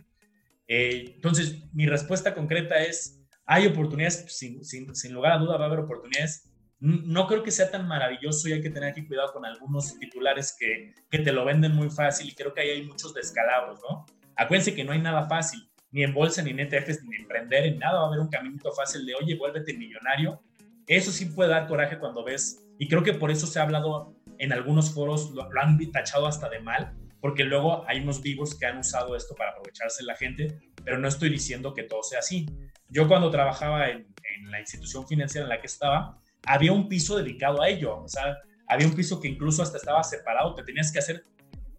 Eh, 0.69 1.13
entonces, 1.15 1.65
mi 1.73 1.87
respuesta 1.87 2.35
concreta 2.35 2.83
es, 2.83 3.19
hay 3.47 3.67
oportunidades, 3.67 4.27
sin, 4.29 4.63
sin, 4.63 4.95
sin, 4.95 5.15
lugar 5.15 5.33
a 5.33 5.39
duda 5.39 5.57
va 5.57 5.65
a 5.65 5.69
haber 5.69 5.81
oportunidades. 5.81 6.52
No 6.83 7.29
creo 7.29 7.45
que 7.45 7.53
sea 7.53 7.71
tan 7.71 7.87
maravilloso 7.87 8.49
y 8.49 8.55
hay 8.55 8.61
que 8.61 8.71
tener 8.71 8.91
aquí 8.91 9.07
cuidado 9.07 9.33
con 9.33 9.45
algunos 9.45 9.97
titulares 10.01 10.57
que, 10.59 10.93
que 11.09 11.21
te 11.21 11.31
lo 11.31 11.45
venden 11.45 11.77
muy 11.77 11.91
fácil 11.91 12.29
y 12.29 12.35
creo 12.35 12.53
que 12.53 12.61
ahí 12.61 12.71
hay 12.71 12.83
muchos 12.85 13.15
descalabros, 13.15 13.79
¿no? 13.89 14.05
Acuérdense 14.37 14.75
que 14.75 14.83
no 14.83 14.93
hay 14.93 15.01
nada 15.01 15.29
fácil 15.29 15.71
ni 15.93 16.03
en 16.03 16.13
bolsa, 16.15 16.43
ni 16.43 16.51
en 16.51 16.61
ETFs, 16.61 17.05
ni 17.05 17.15
en 17.15 17.23
emprender, 17.23 17.67
en 17.67 17.79
nada 17.79 17.99
va 17.99 18.05
a 18.05 18.09
haber 18.09 18.21
un 18.21 18.29
caminito 18.29 18.73
fácil 18.73 19.07
de, 19.07 19.15
oye, 19.15 19.37
vuélvete 19.37 19.75
millonario. 19.75 20.43
Eso 20.87 21.13
sí 21.13 21.27
puede 21.27 21.51
dar 21.51 21.69
coraje 21.69 21.99
cuando 21.99 22.25
ves, 22.25 22.67
y 22.79 22.89
creo 22.89 23.03
que 23.03 23.13
por 23.13 23.31
eso 23.31 23.47
se 23.47 23.61
ha 23.61 23.63
hablado 23.63 24.17
en 24.39 24.53
algunos 24.53 24.93
foros, 24.93 25.31
lo, 25.31 25.49
han 25.61 25.79
tachado 25.93 26.27
hasta 26.27 26.49
de 26.49 26.61
mal, 26.61 26.97
porque 27.21 27.45
luego 27.45 27.85
hay 27.87 28.01
unos 28.01 28.21
vivos 28.23 28.59
que 28.59 28.67
han 28.67 28.79
usado 28.79 29.15
esto 29.15 29.35
para 29.37 29.51
aprovecharse 29.51 30.03
la 30.03 30.17
gente, 30.17 30.59
pero 30.83 30.99
no 30.99 31.07
estoy 31.07 31.29
diciendo 31.29 31.75
que 31.75 31.85
todo 31.85 32.03
sea 32.03 32.19
así. 32.19 32.47
Yo 32.89 33.07
cuando 33.07 33.31
trabajaba 33.31 33.91
en, 33.91 34.09
en 34.35 34.51
la 34.51 34.61
institución 34.61 35.07
financiera 35.07 35.45
en 35.45 35.51
la 35.51 35.61
que 35.61 35.67
estaba, 35.67 36.21
había 36.47 36.73
un 36.73 36.89
piso 36.89 37.17
dedicado 37.17 37.63
a 37.63 37.69
ello, 37.69 37.99
o 37.99 38.09
sea, 38.09 38.39
había 38.69 38.87
un 38.87 38.95
piso 38.95 39.21
que 39.21 39.29
incluso 39.29 39.63
hasta 39.63 39.79
estaba 39.79 40.03
separado, 40.03 40.55
te 40.55 40.63
tenías 40.63 40.93
que 40.93 40.99
hacer 40.99 41.25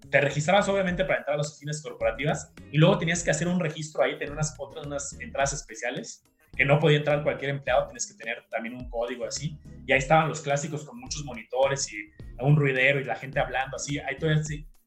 te 0.10 0.22
registrabas 0.22 0.70
obviamente 0.70 1.06
para 1.06 1.18
entrar 1.20 1.34
a 1.34 1.38
las 1.38 1.50
oficinas 1.50 1.82
corporativas 1.82 2.54
y 2.72 2.78
luego 2.78 3.00
tenías 3.00 3.24
que 3.24 3.32
hacer 3.32 3.48
un 3.48 3.60
registro 3.60 4.04
ahí, 4.04 4.16
tener 4.20 4.32
unas 4.32 4.54
otras 4.60 4.86
unas 4.86 5.20
entradas 5.20 5.54
especiales 5.54 6.24
que 6.56 6.66
no 6.66 6.80
podía 6.80 6.98
entrar 6.98 7.24
cualquier 7.24 7.50
empleado, 7.50 7.88
tienes 7.88 8.06
que 8.06 8.14
tener 8.16 8.46
también 8.52 8.76
un 8.76 8.88
código 8.92 9.26
así. 9.26 9.58
Y 9.88 9.92
ahí 9.92 9.98
estaban 9.98 10.30
los 10.30 10.42
clásicos 10.42 10.86
con 10.86 11.00
muchos 11.00 11.26
monitores 11.26 11.92
y 11.92 12.12
un 12.40 12.56
ruidero 12.56 13.00
y 13.00 13.06
la 13.06 13.16
gente 13.16 13.40
hablando 13.40 13.78
así. 13.78 13.98
Ahí 14.00 14.18
todo 14.18 14.30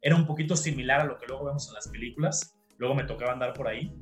era 0.01 0.15
un 0.15 0.27
poquito 0.27 0.55
similar 0.57 1.01
a 1.01 1.05
lo 1.05 1.19
que 1.19 1.27
luego 1.27 1.47
vemos 1.47 1.67
en 1.67 1.75
las 1.75 1.89
películas. 1.89 2.57
Luego 2.79 2.95
me 2.95 3.03
tocaba 3.03 3.33
andar 3.33 3.53
por 3.53 3.67
ahí. 3.67 3.93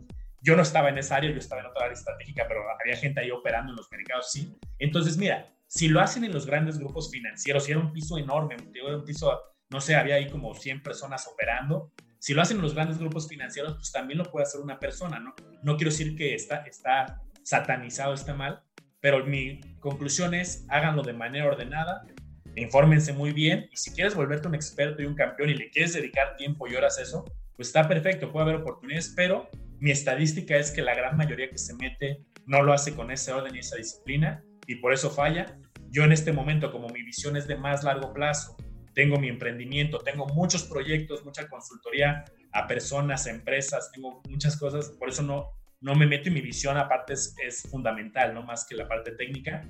Yo 0.43 0.57
no 0.57 0.63
estaba 0.63 0.91
en 0.91 0.99
esa 0.99 1.17
área, 1.17 1.31
yo 1.31 1.39
estaba 1.39 1.63
en 1.63 1.69
otra 1.69 1.87
área 1.87 1.95
estratégica, 1.95 2.45
pero 2.47 2.61
había 2.79 2.97
gente 2.97 3.21
ahí 3.21 3.31
operando 3.31 3.73
en 3.73 3.77
los 3.77 3.91
mercados, 3.91 4.31
sí. 4.31 4.55
Entonces, 4.79 5.17
mira, 5.17 5.54
si 5.75 5.89
lo 5.89 6.01
hacen 6.01 6.25
en 6.25 6.33
los 6.33 6.47
grandes 6.47 6.79
grupos 6.79 7.11
financieros, 7.11 7.69
y 7.69 7.73
era 7.73 7.81
un 7.81 7.93
piso 7.93 8.17
enorme, 8.17 8.57
era 8.75 8.97
un 8.97 9.05
piso 9.05 9.41
no 9.71 9.81
sé, 9.81 9.97
había 9.97 10.15
ahí 10.15 10.29
como 10.29 10.55
100 10.55 10.85
personas 10.85 11.27
operando. 11.27 11.93
Si 12.21 12.33
lo 12.33 12.43
hacen 12.43 12.63
los 12.63 12.75
grandes 12.75 12.99
grupos 12.99 13.29
financieros, 13.29 13.75
pues 13.75 13.91
también 13.91 14.19
lo 14.19 14.31
puede 14.31 14.45
hacer 14.45 14.61
una 14.61 14.79
persona, 14.79 15.19
¿no? 15.19 15.35
No 15.65 15.77
quiero 15.77 15.91
decir 15.91 16.17
que 16.17 16.35
está, 16.35 16.59
está 16.59 17.21
satanizado, 17.43 18.15
está 18.15 18.35
mal, 18.35 18.63
pero 19.01 19.27
mi 19.27 19.61
conclusión 19.81 20.33
es, 20.33 20.65
háganlo 20.69 21.03
de 21.03 21.13
manera 21.13 21.47
ordenada, 21.47 22.07
infórmense 22.55 23.13
muy 23.13 23.33
bien 23.33 23.69
y 23.73 23.77
si 23.77 23.91
quieres 23.91 24.15
volverte 24.15 24.47
un 24.47 24.55
experto 24.55 25.03
y 25.03 25.07
un 25.07 25.17
campeón 25.17 25.51
y 25.51 25.55
le 25.55 25.71
quieres 25.71 25.93
dedicar 25.93 26.37
tiempo 26.37 26.69
y 26.69 26.77
horas 26.77 26.99
a 26.99 27.03
eso, 27.03 27.25
pues 27.57 27.69
está 27.69 27.89
perfecto, 27.89 28.31
puede 28.31 28.45
haber 28.45 28.61
oportunidades, 28.63 29.13
pero 29.17 29.51
mi 29.81 29.91
estadística 29.91 30.57
es 30.57 30.71
que 30.71 30.83
la 30.83 30.95
gran 30.95 31.17
mayoría 31.17 31.51
que 31.51 31.59
se 31.59 31.75
mete 31.75 32.25
no 32.47 32.63
lo 32.63 32.73
hace 32.73 32.95
con 32.95 33.11
ese 33.11 33.33
orden 33.33 33.57
y 33.57 33.59
esa 33.59 33.77
disciplina 33.77 34.43
y 34.67 34.77
por 34.77 34.93
eso 34.95 35.11
falla. 35.11 35.59
Yo 35.95 36.03
en 36.03 36.11
este 36.11 36.33
momento, 36.33 36.73
como 36.73 36.89
mi 36.89 37.05
visión 37.05 37.37
es 37.37 37.47
de 37.47 37.55
más 37.55 37.85
largo 37.85 38.13
plazo 38.13 38.57
tengo 38.95 39.17
mi 39.17 39.29
emprendimiento, 39.29 39.99
tengo 39.99 40.27
muchos 40.27 40.65
proyectos, 40.65 41.25
mucha 41.25 41.49
consultoría 41.49 42.25
a 42.53 42.67
personas, 42.67 43.29
empresas, 43.29 43.93
tengo 43.93 44.21
muchas 44.29 44.57
cosas, 44.57 44.91
por 44.91 45.09
eso 45.09 45.23
no, 45.23 45.51
no 45.81 45.95
me 45.95 46.07
meto 46.07 46.29
y 46.29 46.33
mi 46.33 46.41
visión 46.41 46.77
aparte 46.77 47.13
es, 47.13 47.35
es 47.45 47.63
fundamental, 47.63 48.35
no 48.35 48.43
más 48.43 48.67
que 48.67 48.75
la 48.75 48.89
parte 48.89 49.13
técnica. 49.13 49.63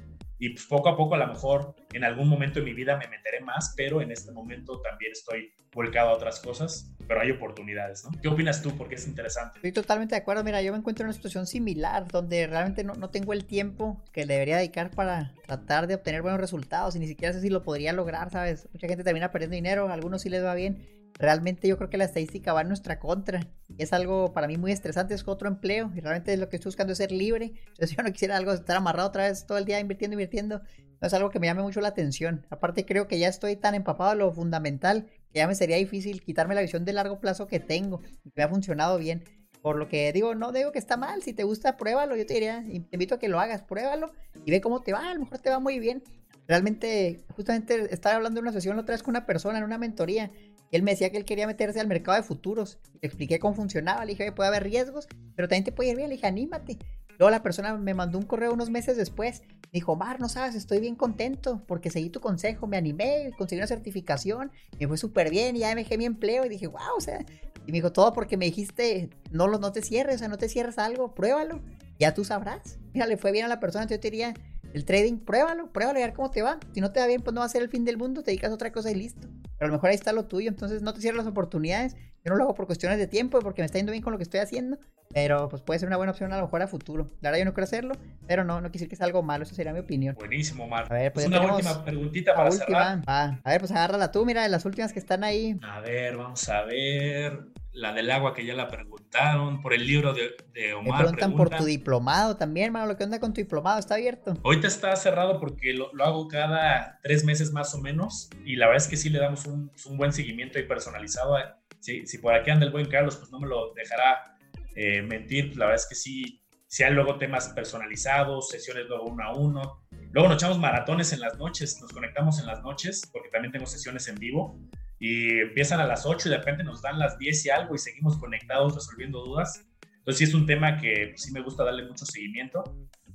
Y 0.44 0.50
pues 0.50 0.66
poco 0.66 0.90
a 0.90 0.96
poco 0.98 1.14
a 1.14 1.18
lo 1.18 1.26
mejor 1.26 1.74
en 1.94 2.04
algún 2.04 2.28
momento 2.28 2.60
de 2.60 2.66
mi 2.66 2.74
vida 2.74 2.98
me 2.98 3.08
meteré 3.08 3.40
más, 3.40 3.72
pero 3.78 4.02
en 4.02 4.10
este 4.10 4.30
momento 4.30 4.78
también 4.82 5.12
estoy 5.12 5.54
volcado 5.72 6.10
a 6.10 6.12
otras 6.12 6.38
cosas, 6.38 6.92
pero 7.08 7.22
hay 7.22 7.30
oportunidades, 7.30 8.04
¿no? 8.04 8.10
¿Qué 8.20 8.28
opinas 8.28 8.60
tú? 8.60 8.76
Porque 8.76 8.96
es 8.96 9.08
interesante. 9.08 9.56
Estoy 9.56 9.72
totalmente 9.72 10.14
de 10.14 10.20
acuerdo. 10.20 10.44
Mira, 10.44 10.60
yo 10.60 10.72
me 10.72 10.76
encuentro 10.76 11.02
en 11.02 11.06
una 11.06 11.14
situación 11.14 11.46
similar 11.46 12.08
donde 12.08 12.46
realmente 12.46 12.84
no, 12.84 12.92
no 12.92 13.08
tengo 13.08 13.32
el 13.32 13.46
tiempo 13.46 14.02
que 14.12 14.26
debería 14.26 14.58
dedicar 14.58 14.90
para 14.90 15.32
tratar 15.46 15.86
de 15.86 15.94
obtener 15.94 16.20
buenos 16.20 16.38
resultados 16.38 16.94
y 16.94 16.98
ni 16.98 17.06
siquiera 17.06 17.32
sé 17.32 17.40
si 17.40 17.48
lo 17.48 17.62
podría 17.62 17.94
lograr, 17.94 18.28
¿sabes? 18.28 18.68
Mucha 18.74 18.86
gente 18.86 19.02
termina 19.02 19.32
perdiendo 19.32 19.54
dinero, 19.54 19.88
a 19.88 19.94
algunos 19.94 20.20
sí 20.20 20.28
les 20.28 20.44
va 20.44 20.54
bien. 20.54 21.03
Realmente 21.18 21.68
yo 21.68 21.76
creo 21.76 21.90
que 21.90 21.96
la 21.96 22.04
estadística 22.04 22.52
va 22.52 22.62
en 22.62 22.68
nuestra 22.68 22.98
contra. 22.98 23.46
Es 23.78 23.92
algo 23.92 24.32
para 24.32 24.48
mí 24.48 24.56
muy 24.56 24.72
estresante, 24.72 25.14
es 25.14 25.26
otro 25.26 25.48
empleo 25.48 25.92
y 25.94 26.00
realmente 26.00 26.36
lo 26.36 26.48
que 26.48 26.56
estoy 26.56 26.70
buscando 26.70 26.92
es 26.92 26.98
ser 26.98 27.12
libre. 27.12 27.52
Entonces 27.68 27.90
yo 27.96 28.02
no 28.02 28.12
quisiera 28.12 28.36
algo 28.36 28.52
estar 28.52 28.76
amarrado 28.76 29.08
otra 29.08 29.28
vez 29.28 29.46
todo 29.46 29.58
el 29.58 29.64
día 29.64 29.78
invirtiendo, 29.78 30.14
invirtiendo. 30.14 30.60
No 31.00 31.06
es 31.06 31.14
algo 31.14 31.30
que 31.30 31.38
me 31.38 31.46
llame 31.46 31.62
mucho 31.62 31.80
la 31.80 31.88
atención. 31.88 32.46
Aparte 32.50 32.84
creo 32.84 33.06
que 33.06 33.18
ya 33.18 33.28
estoy 33.28 33.56
tan 33.56 33.74
empapado 33.74 34.10
de 34.10 34.16
lo 34.16 34.32
fundamental 34.32 35.06
que 35.30 35.38
ya 35.38 35.46
me 35.46 35.54
sería 35.54 35.76
difícil 35.76 36.22
quitarme 36.22 36.54
la 36.54 36.62
visión 36.62 36.84
de 36.84 36.92
largo 36.92 37.20
plazo 37.20 37.46
que 37.46 37.60
tengo 37.60 38.00
y 38.24 38.32
me 38.34 38.42
ha 38.42 38.48
funcionado 38.48 38.98
bien. 38.98 39.22
Por 39.62 39.76
lo 39.76 39.88
que 39.88 40.12
digo, 40.12 40.34
no 40.34 40.52
digo 40.52 40.72
que 40.72 40.78
está 40.78 40.96
mal, 40.96 41.22
si 41.22 41.32
te 41.32 41.42
gusta, 41.42 41.76
pruébalo. 41.76 42.16
Yo 42.16 42.26
te 42.26 42.34
diría, 42.34 42.62
te 42.62 42.88
invito 42.92 43.14
a 43.14 43.18
que 43.18 43.28
lo 43.28 43.40
hagas, 43.40 43.62
pruébalo 43.62 44.12
y 44.44 44.50
ve 44.50 44.60
cómo 44.60 44.82
te 44.82 44.92
va. 44.92 45.10
A 45.10 45.14
lo 45.14 45.20
mejor 45.20 45.38
te 45.38 45.48
va 45.48 45.58
muy 45.58 45.78
bien. 45.78 46.02
Realmente, 46.46 47.24
justamente 47.34 47.94
estaba 47.94 48.16
hablando 48.16 48.40
de 48.40 48.42
una 48.42 48.52
sesión 48.52 48.76
la 48.76 48.82
otra 48.82 48.94
vez 48.94 49.02
con 49.02 49.12
una 49.12 49.24
persona 49.24 49.58
en 49.58 49.64
una 49.64 49.78
mentoría 49.78 50.30
él 50.76 50.82
me 50.82 50.92
decía 50.92 51.10
que 51.10 51.16
él 51.16 51.24
quería 51.24 51.46
meterse 51.46 51.80
al 51.80 51.86
mercado 51.86 52.16
de 52.16 52.22
futuros. 52.22 52.78
Le 53.00 53.06
expliqué 53.06 53.38
cómo 53.38 53.54
funcionaba, 53.54 54.04
le 54.04 54.12
dije, 54.12 54.32
puede 54.32 54.48
haber 54.48 54.64
riesgos, 54.64 55.06
pero 55.36 55.48
también 55.48 55.64
te 55.64 55.72
puede 55.72 55.90
ir 55.90 55.96
bien. 55.96 56.08
Le 56.08 56.16
dije, 56.16 56.26
anímate. 56.26 56.78
Luego 57.18 57.30
la 57.30 57.42
persona 57.42 57.76
me 57.76 57.94
mandó 57.94 58.18
un 58.18 58.24
correo 58.24 58.52
unos 58.52 58.70
meses 58.70 58.96
después. 58.96 59.42
Me 59.64 59.78
dijo, 59.78 59.96
Mar, 59.96 60.20
no 60.20 60.28
sabes, 60.28 60.54
estoy 60.54 60.80
bien 60.80 60.96
contento 60.96 61.62
porque 61.66 61.90
seguí 61.90 62.10
tu 62.10 62.20
consejo, 62.20 62.66
me 62.66 62.76
animé, 62.76 63.30
conseguí 63.36 63.60
una 63.60 63.66
certificación, 63.66 64.50
me 64.78 64.88
fue 64.88 64.96
súper 64.96 65.30
bien 65.30 65.56
y 65.56 65.60
ya 65.60 65.68
me 65.74 65.82
dejé 65.82 65.98
mi 65.98 66.04
empleo 66.04 66.44
y 66.44 66.48
dije, 66.48 66.66
wow, 66.66 66.96
o 66.96 67.00
sea, 67.00 67.24
y 67.66 67.72
me 67.72 67.78
dijo, 67.78 67.92
todo 67.92 68.12
porque 68.12 68.36
me 68.36 68.44
dijiste, 68.44 69.10
no, 69.30 69.46
no 69.46 69.72
te 69.72 69.82
cierres, 69.82 70.16
o 70.16 70.18
sea, 70.18 70.28
no 70.28 70.38
te 70.38 70.48
cierres 70.48 70.78
algo, 70.78 71.14
pruébalo, 71.14 71.60
ya 71.98 72.14
tú 72.14 72.24
sabrás. 72.24 72.78
Mira, 72.92 73.06
le 73.06 73.16
fue 73.16 73.32
bien 73.32 73.44
a 73.44 73.48
la 73.48 73.60
persona, 73.60 73.84
entonces 73.84 73.98
yo 73.98 74.02
te 74.02 74.10
diría, 74.10 74.34
el 74.74 74.84
trading, 74.84 75.18
pruébalo, 75.18 75.72
pruébalo 75.72 75.98
a 76.00 76.02
ver 76.02 76.12
cómo 76.12 76.30
te 76.30 76.42
va. 76.42 76.58
Si 76.72 76.80
no 76.80 76.92
te 76.92 77.00
va 77.00 77.06
bien, 77.06 77.22
pues 77.22 77.32
no 77.32 77.40
va 77.40 77.46
a 77.46 77.48
ser 77.48 77.62
el 77.62 77.68
fin 77.68 77.84
del 77.84 77.96
mundo, 77.96 78.22
te 78.22 78.32
dedicas 78.32 78.50
a 78.50 78.54
otra 78.54 78.72
cosa 78.72 78.90
y 78.90 78.96
listo. 78.96 79.28
Pero 79.64 79.72
a 79.72 79.76
lo 79.76 79.78
mejor 79.78 79.88
ahí 79.88 79.94
está 79.96 80.12
lo 80.12 80.26
tuyo, 80.26 80.50
entonces 80.50 80.82
no 80.82 80.92
te 80.92 81.00
cierres 81.00 81.16
las 81.16 81.26
oportunidades. 81.26 81.96
Yo 82.22 82.30
no 82.30 82.36
lo 82.36 82.44
hago 82.44 82.54
por 82.54 82.66
cuestiones 82.66 82.98
de 82.98 83.06
tiempo, 83.06 83.38
porque 83.38 83.62
me 83.62 83.66
está 83.66 83.78
yendo 83.78 83.92
bien 83.92 84.04
con 84.04 84.12
lo 84.12 84.18
que 84.18 84.22
estoy 84.22 84.40
haciendo, 84.40 84.76
pero 85.14 85.48
pues 85.48 85.62
puede 85.62 85.80
ser 85.80 85.86
una 85.86 85.96
buena 85.96 86.12
opción 86.12 86.34
a 86.34 86.36
lo 86.36 86.42
mejor 86.42 86.60
a 86.60 86.68
futuro. 86.68 87.08
La 87.22 87.30
verdad 87.30 87.38
yo 87.38 87.44
no 87.46 87.54
quiero 87.54 87.64
hacerlo, 87.64 87.94
pero 88.26 88.44
no, 88.44 88.60
no 88.60 88.70
quisiera 88.70 88.90
que 88.90 88.96
sea 88.96 89.06
algo 89.06 89.22
malo, 89.22 89.44
esa 89.44 89.54
sería 89.54 89.72
mi 89.72 89.78
opinión. 89.78 90.16
Buenísimo, 90.16 90.68
Mar. 90.68 90.86
A 90.90 90.94
ver, 90.96 91.14
pues, 91.14 91.26
una 91.28 91.40
última 91.40 91.82
preguntita 91.82 92.34
para 92.34 92.50
última. 92.50 92.66
cerrar. 92.66 93.40
A 93.42 93.50
ver, 93.50 93.60
pues 93.60 93.70
agárrala 93.70 94.12
tú, 94.12 94.26
mira, 94.26 94.42
de 94.42 94.50
las 94.50 94.66
últimas 94.66 94.92
que 94.92 94.98
están 94.98 95.24
ahí. 95.24 95.58
A 95.62 95.80
ver, 95.80 96.14
vamos 96.18 96.46
a 96.50 96.62
ver. 96.64 97.38
La 97.74 97.92
del 97.92 98.10
agua 98.10 98.34
que 98.34 98.46
ya 98.46 98.54
la 98.54 98.68
preguntaron, 98.68 99.60
por 99.60 99.74
el 99.74 99.86
libro 99.86 100.14
de, 100.14 100.34
de 100.52 100.74
Omar. 100.74 100.92
Me 100.92 100.98
preguntan, 101.10 101.34
por 101.34 101.50
tu 101.50 101.64
diplomado 101.64 102.36
también, 102.36 102.66
hermano, 102.66 102.86
lo 102.86 102.96
que 102.96 103.04
onda 103.04 103.18
con 103.18 103.34
tu 103.34 103.40
diplomado, 103.40 103.80
¿está 103.80 103.94
abierto? 103.94 104.34
Ahorita 104.44 104.68
está 104.68 104.94
cerrado 104.96 105.40
porque 105.40 105.74
lo, 105.74 105.90
hago 106.02 106.28
cada 106.28 107.00
tres 107.02 107.24
meses 107.24 107.52
más 107.52 107.74
o 107.74 107.80
menos 107.80 108.30
y 108.44 108.56
la 108.56 108.66
verdad 108.66 108.84
es 108.84 108.88
que 108.88 108.96
sí 108.96 109.10
le 109.10 109.18
damos 109.18 109.46
un, 109.46 109.70
buen 109.96 110.12
seguimiento 110.12 110.58
y 110.58 110.62
personalizado. 110.62 111.36
Si, 111.80 112.06
si, 112.06 112.18
por 112.18 112.34
aquí 112.34 112.50
anda 112.50 112.64
el 112.64 112.72
buen 112.72 112.86
Carlos, 112.86 113.16
pues 113.16 113.30
no 113.30 113.40
me 113.40 113.48
lo 113.48 113.74
dejará 113.74 114.36
eh, 114.76 115.02
mentir, 115.02 115.56
la 115.56 115.66
verdad 115.66 115.82
es 115.82 115.88
que 115.88 115.96
sí, 115.96 116.42
si 116.66 116.84
hay 116.84 116.92
luego 116.92 117.18
temas 117.18 117.48
personalizados, 117.48 118.48
sesiones 118.48 118.86
luego 118.88 119.04
uno 119.04 119.24
a 119.24 119.34
uno. 119.34 119.84
Luego 120.12 120.28
nos 120.28 120.40
echamos 120.40 120.58
maratones 120.58 121.12
en 121.12 121.20
las 121.20 121.36
noches, 121.38 121.80
nos 121.80 121.92
conectamos 121.92 122.38
en 122.38 122.46
las 122.46 122.62
noches 122.62 123.02
porque 123.12 123.30
también 123.30 123.50
tengo 123.50 123.66
sesiones 123.66 124.06
en 124.06 124.14
vivo 124.14 124.60
y 125.06 125.38
empiezan 125.38 125.80
a 125.80 125.86
las 125.86 126.06
8 126.06 126.28
y 126.28 126.30
de 126.30 126.38
repente 126.38 126.64
nos 126.64 126.80
dan 126.80 126.98
las 126.98 127.18
10 127.18 127.44
y 127.44 127.50
algo 127.50 127.74
y 127.74 127.78
seguimos 127.78 128.16
conectados 128.16 128.74
resolviendo 128.74 129.22
dudas. 129.22 129.62
Entonces 129.98 130.16
sí 130.16 130.24
es 130.24 130.32
un 130.32 130.46
tema 130.46 130.78
que 130.78 131.12
sí 131.16 131.30
me 131.30 131.42
gusta 131.42 131.62
darle 131.62 131.84
mucho 131.84 132.06
seguimiento, 132.06 132.64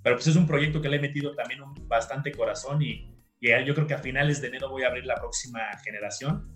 pero 0.03 0.16
pues 0.16 0.28
es 0.28 0.36
un 0.36 0.45
proyecto 0.45 0.84
que 0.84 0.88
le 0.88 0.98
he 0.98 0.99
metido 0.99 1.34
también 1.34 1.64
un 1.64 1.74
bastante 1.88 2.32
corazón 2.32 2.80
y, 2.84 3.11
y 3.40 3.49
yo 3.66 3.74
creo 3.74 3.88
que 3.88 3.95
a 3.95 3.98
finales 3.98 4.40
de 4.40 4.49
enero 4.49 4.70
voy 4.70 4.84
a 4.84 4.90
abrir 4.90 5.07
la 5.07 5.16
próxima 5.16 5.61
generación, 5.84 6.53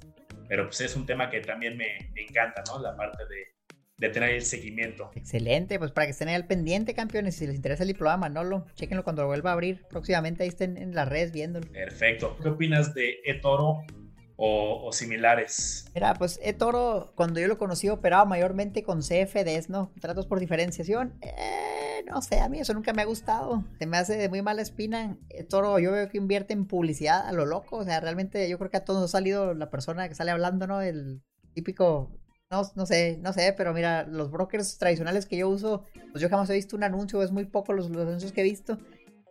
pero 0.48 0.68
pues 0.68 0.82
es 0.82 0.96
un 0.96 1.08
tema 1.08 1.32
que 1.32 1.42
también 1.42 1.78
me, 1.78 2.12
me 2.14 2.22
encanta, 2.22 2.64
¿no? 2.68 2.80
La 2.80 2.96
parte 2.96 3.24
de, 3.26 3.56
de 3.98 4.10
tener 4.10 4.30
el 4.30 4.44
seguimiento. 4.44 5.10
Excelente, 5.16 5.80
pues 5.80 5.92
para 5.92 6.06
que 6.06 6.12
estén 6.12 6.28
ahí 6.28 6.36
al 6.36 6.46
pendiente, 6.46 6.94
campeones, 6.94 7.38
si 7.38 7.48
les 7.48 7.56
interesa 7.56 7.82
el 7.82 7.88
diploma, 7.88 8.18
Manolo, 8.18 8.68
chequenlo 8.76 9.04
cuando 9.04 9.24
lo 9.24 9.30
vuelva 9.30 9.50
a 9.50 9.54
abrir 9.54 9.82
próximamente, 9.90 10.44
ahí 10.44 10.50
estén 10.50 10.78
en 10.78 10.94
las 10.94 11.10
redes 11.10 11.32
viéndolo. 11.32 11.68
Perfecto. 11.72 12.38
¿Qué 12.40 12.50
opinas 12.50 12.94
de 12.94 13.20
eToro 13.26 13.84
o, 14.45 14.91
similares? 14.91 15.86
Mira, 15.95 16.14
pues 16.15 16.40
eToro, 16.44 17.14
cuando 17.15 17.40
yo 17.40 17.48
lo 17.48 17.57
conocí, 17.57 17.90
operaba 17.90 18.26
mayormente 18.26 18.84
con 18.84 19.02
CFDs, 19.02 19.70
¿no? 19.70 19.91
Tratos 20.02 20.28
por 20.28 20.40
diferenciación. 20.40 21.14
Eh, 21.22 22.03
no 22.06 22.22
sé, 22.22 22.40
a 22.40 22.49
mí 22.49 22.60
eso 22.60 22.74
nunca 22.74 22.94
me 22.94 23.02
ha 23.02 23.06
gustado. 23.06 23.64
Se 23.80 23.86
me 23.86 23.98
hace 23.98 24.18
de 24.18 24.30
muy 24.30 24.41
mala 24.41 24.61
espina. 24.61 25.18
eToro, 25.30 25.80
yo 25.80 25.91
veo 25.91 26.10
que 26.10 26.18
invierte 26.18 26.53
en 26.53 26.65
publicidad 26.65 27.26
a 27.28 27.32
lo 27.32 27.45
loco. 27.45 27.78
O 27.78 27.84
sea, 27.84 27.99
realmente 27.99 28.49
yo 28.49 28.57
creo 28.57 28.70
que 28.70 28.78
a 28.78 28.86
todos 28.86 29.02
nos 29.02 29.11
ha 29.11 29.18
salido 29.18 29.53
la 29.53 29.70
persona 29.70 30.10
que 30.10 30.15
sale 30.15 30.32
hablando, 30.32 30.68
¿no? 30.68 30.82
El 30.82 31.22
típico 31.53 32.11
no, 32.76 32.86
sé, 32.86 33.18
no 33.22 33.34
sé, 33.34 33.53
pero 33.57 33.74
mira, 33.74 34.03
los 34.03 34.30
brokers 34.30 34.78
tradicionales 34.78 35.26
que 35.26 35.38
yo 35.38 35.49
uso, 35.49 35.86
pues 36.11 36.22
yo 36.22 36.30
jamás 36.30 36.49
he 36.49 36.53
visto 36.53 36.76
un 36.76 36.84
anuncio, 36.84 37.24
es 37.24 37.32
muy 37.32 37.45
poco 37.45 37.74
los, 37.74 37.88
anuncios 37.88 38.32
que 38.32 38.41
he 38.41 38.44
visto. 38.44 38.78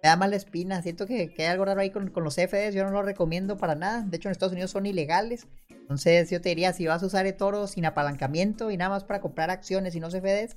Me 0.03 0.09
da 0.09 0.17
mala 0.17 0.35
espina, 0.35 0.83
siento 0.83 1.07
que, 1.07 1.33
hay 1.39 1.45
algo 1.45 1.65
raro 1.65 1.81
ahí 1.81 1.91
con, 1.91 2.11
los 2.13 2.35
CFDs, 2.35 2.75
yo 2.75 2.83
no 2.83 2.91
lo 2.91 3.03
recomiendo 3.03 3.57
para 3.57 3.77
nada. 3.77 4.03
De 4.03 4.17
hecho, 4.17 4.29
en 4.29 4.33
Estados 4.33 4.53
Unidos 4.53 4.73
son 4.73 4.85
ilegales. 4.85 5.47
Entonces, 5.71 6.29
yo 6.29 6.41
te 6.41 6.49
diría, 6.49 6.73
si 6.73 6.87
vas 6.89 7.05
a 7.05 7.07
usar 7.07 7.25
eToro 7.27 7.69
sin 7.69 7.85
apalancamiento 7.85 8.73
y 8.73 8.77
nada 8.77 8.91
más 8.91 9.05
para 9.05 9.21
comprar 9.21 9.51
acciones 9.51 9.95
y 9.95 10.01
no 10.01 10.09
CFDs, 10.09 10.57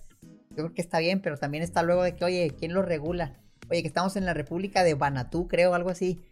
yo 0.50 0.56
creo 0.56 0.74
que 0.74 0.82
está 0.82 0.98
bien, 0.98 1.22
pero 1.22 1.38
también 1.38 1.64
está 1.64 1.84
luego 1.84 2.02
de 2.02 2.16
que, 2.16 2.26
oye, 2.26 2.56
¿quién 2.58 2.74
lo 2.74 2.82
regula? 2.82 3.34
Oye, 3.70 3.84
que 3.84 3.88
estamos 3.88 4.16
en 4.16 4.26
la 4.26 4.34
República 4.34 4.84
de 4.84 4.96
Banatú, 4.96 5.48
creo, 5.48 5.76
algo 5.76 5.92
así. 5.92 6.24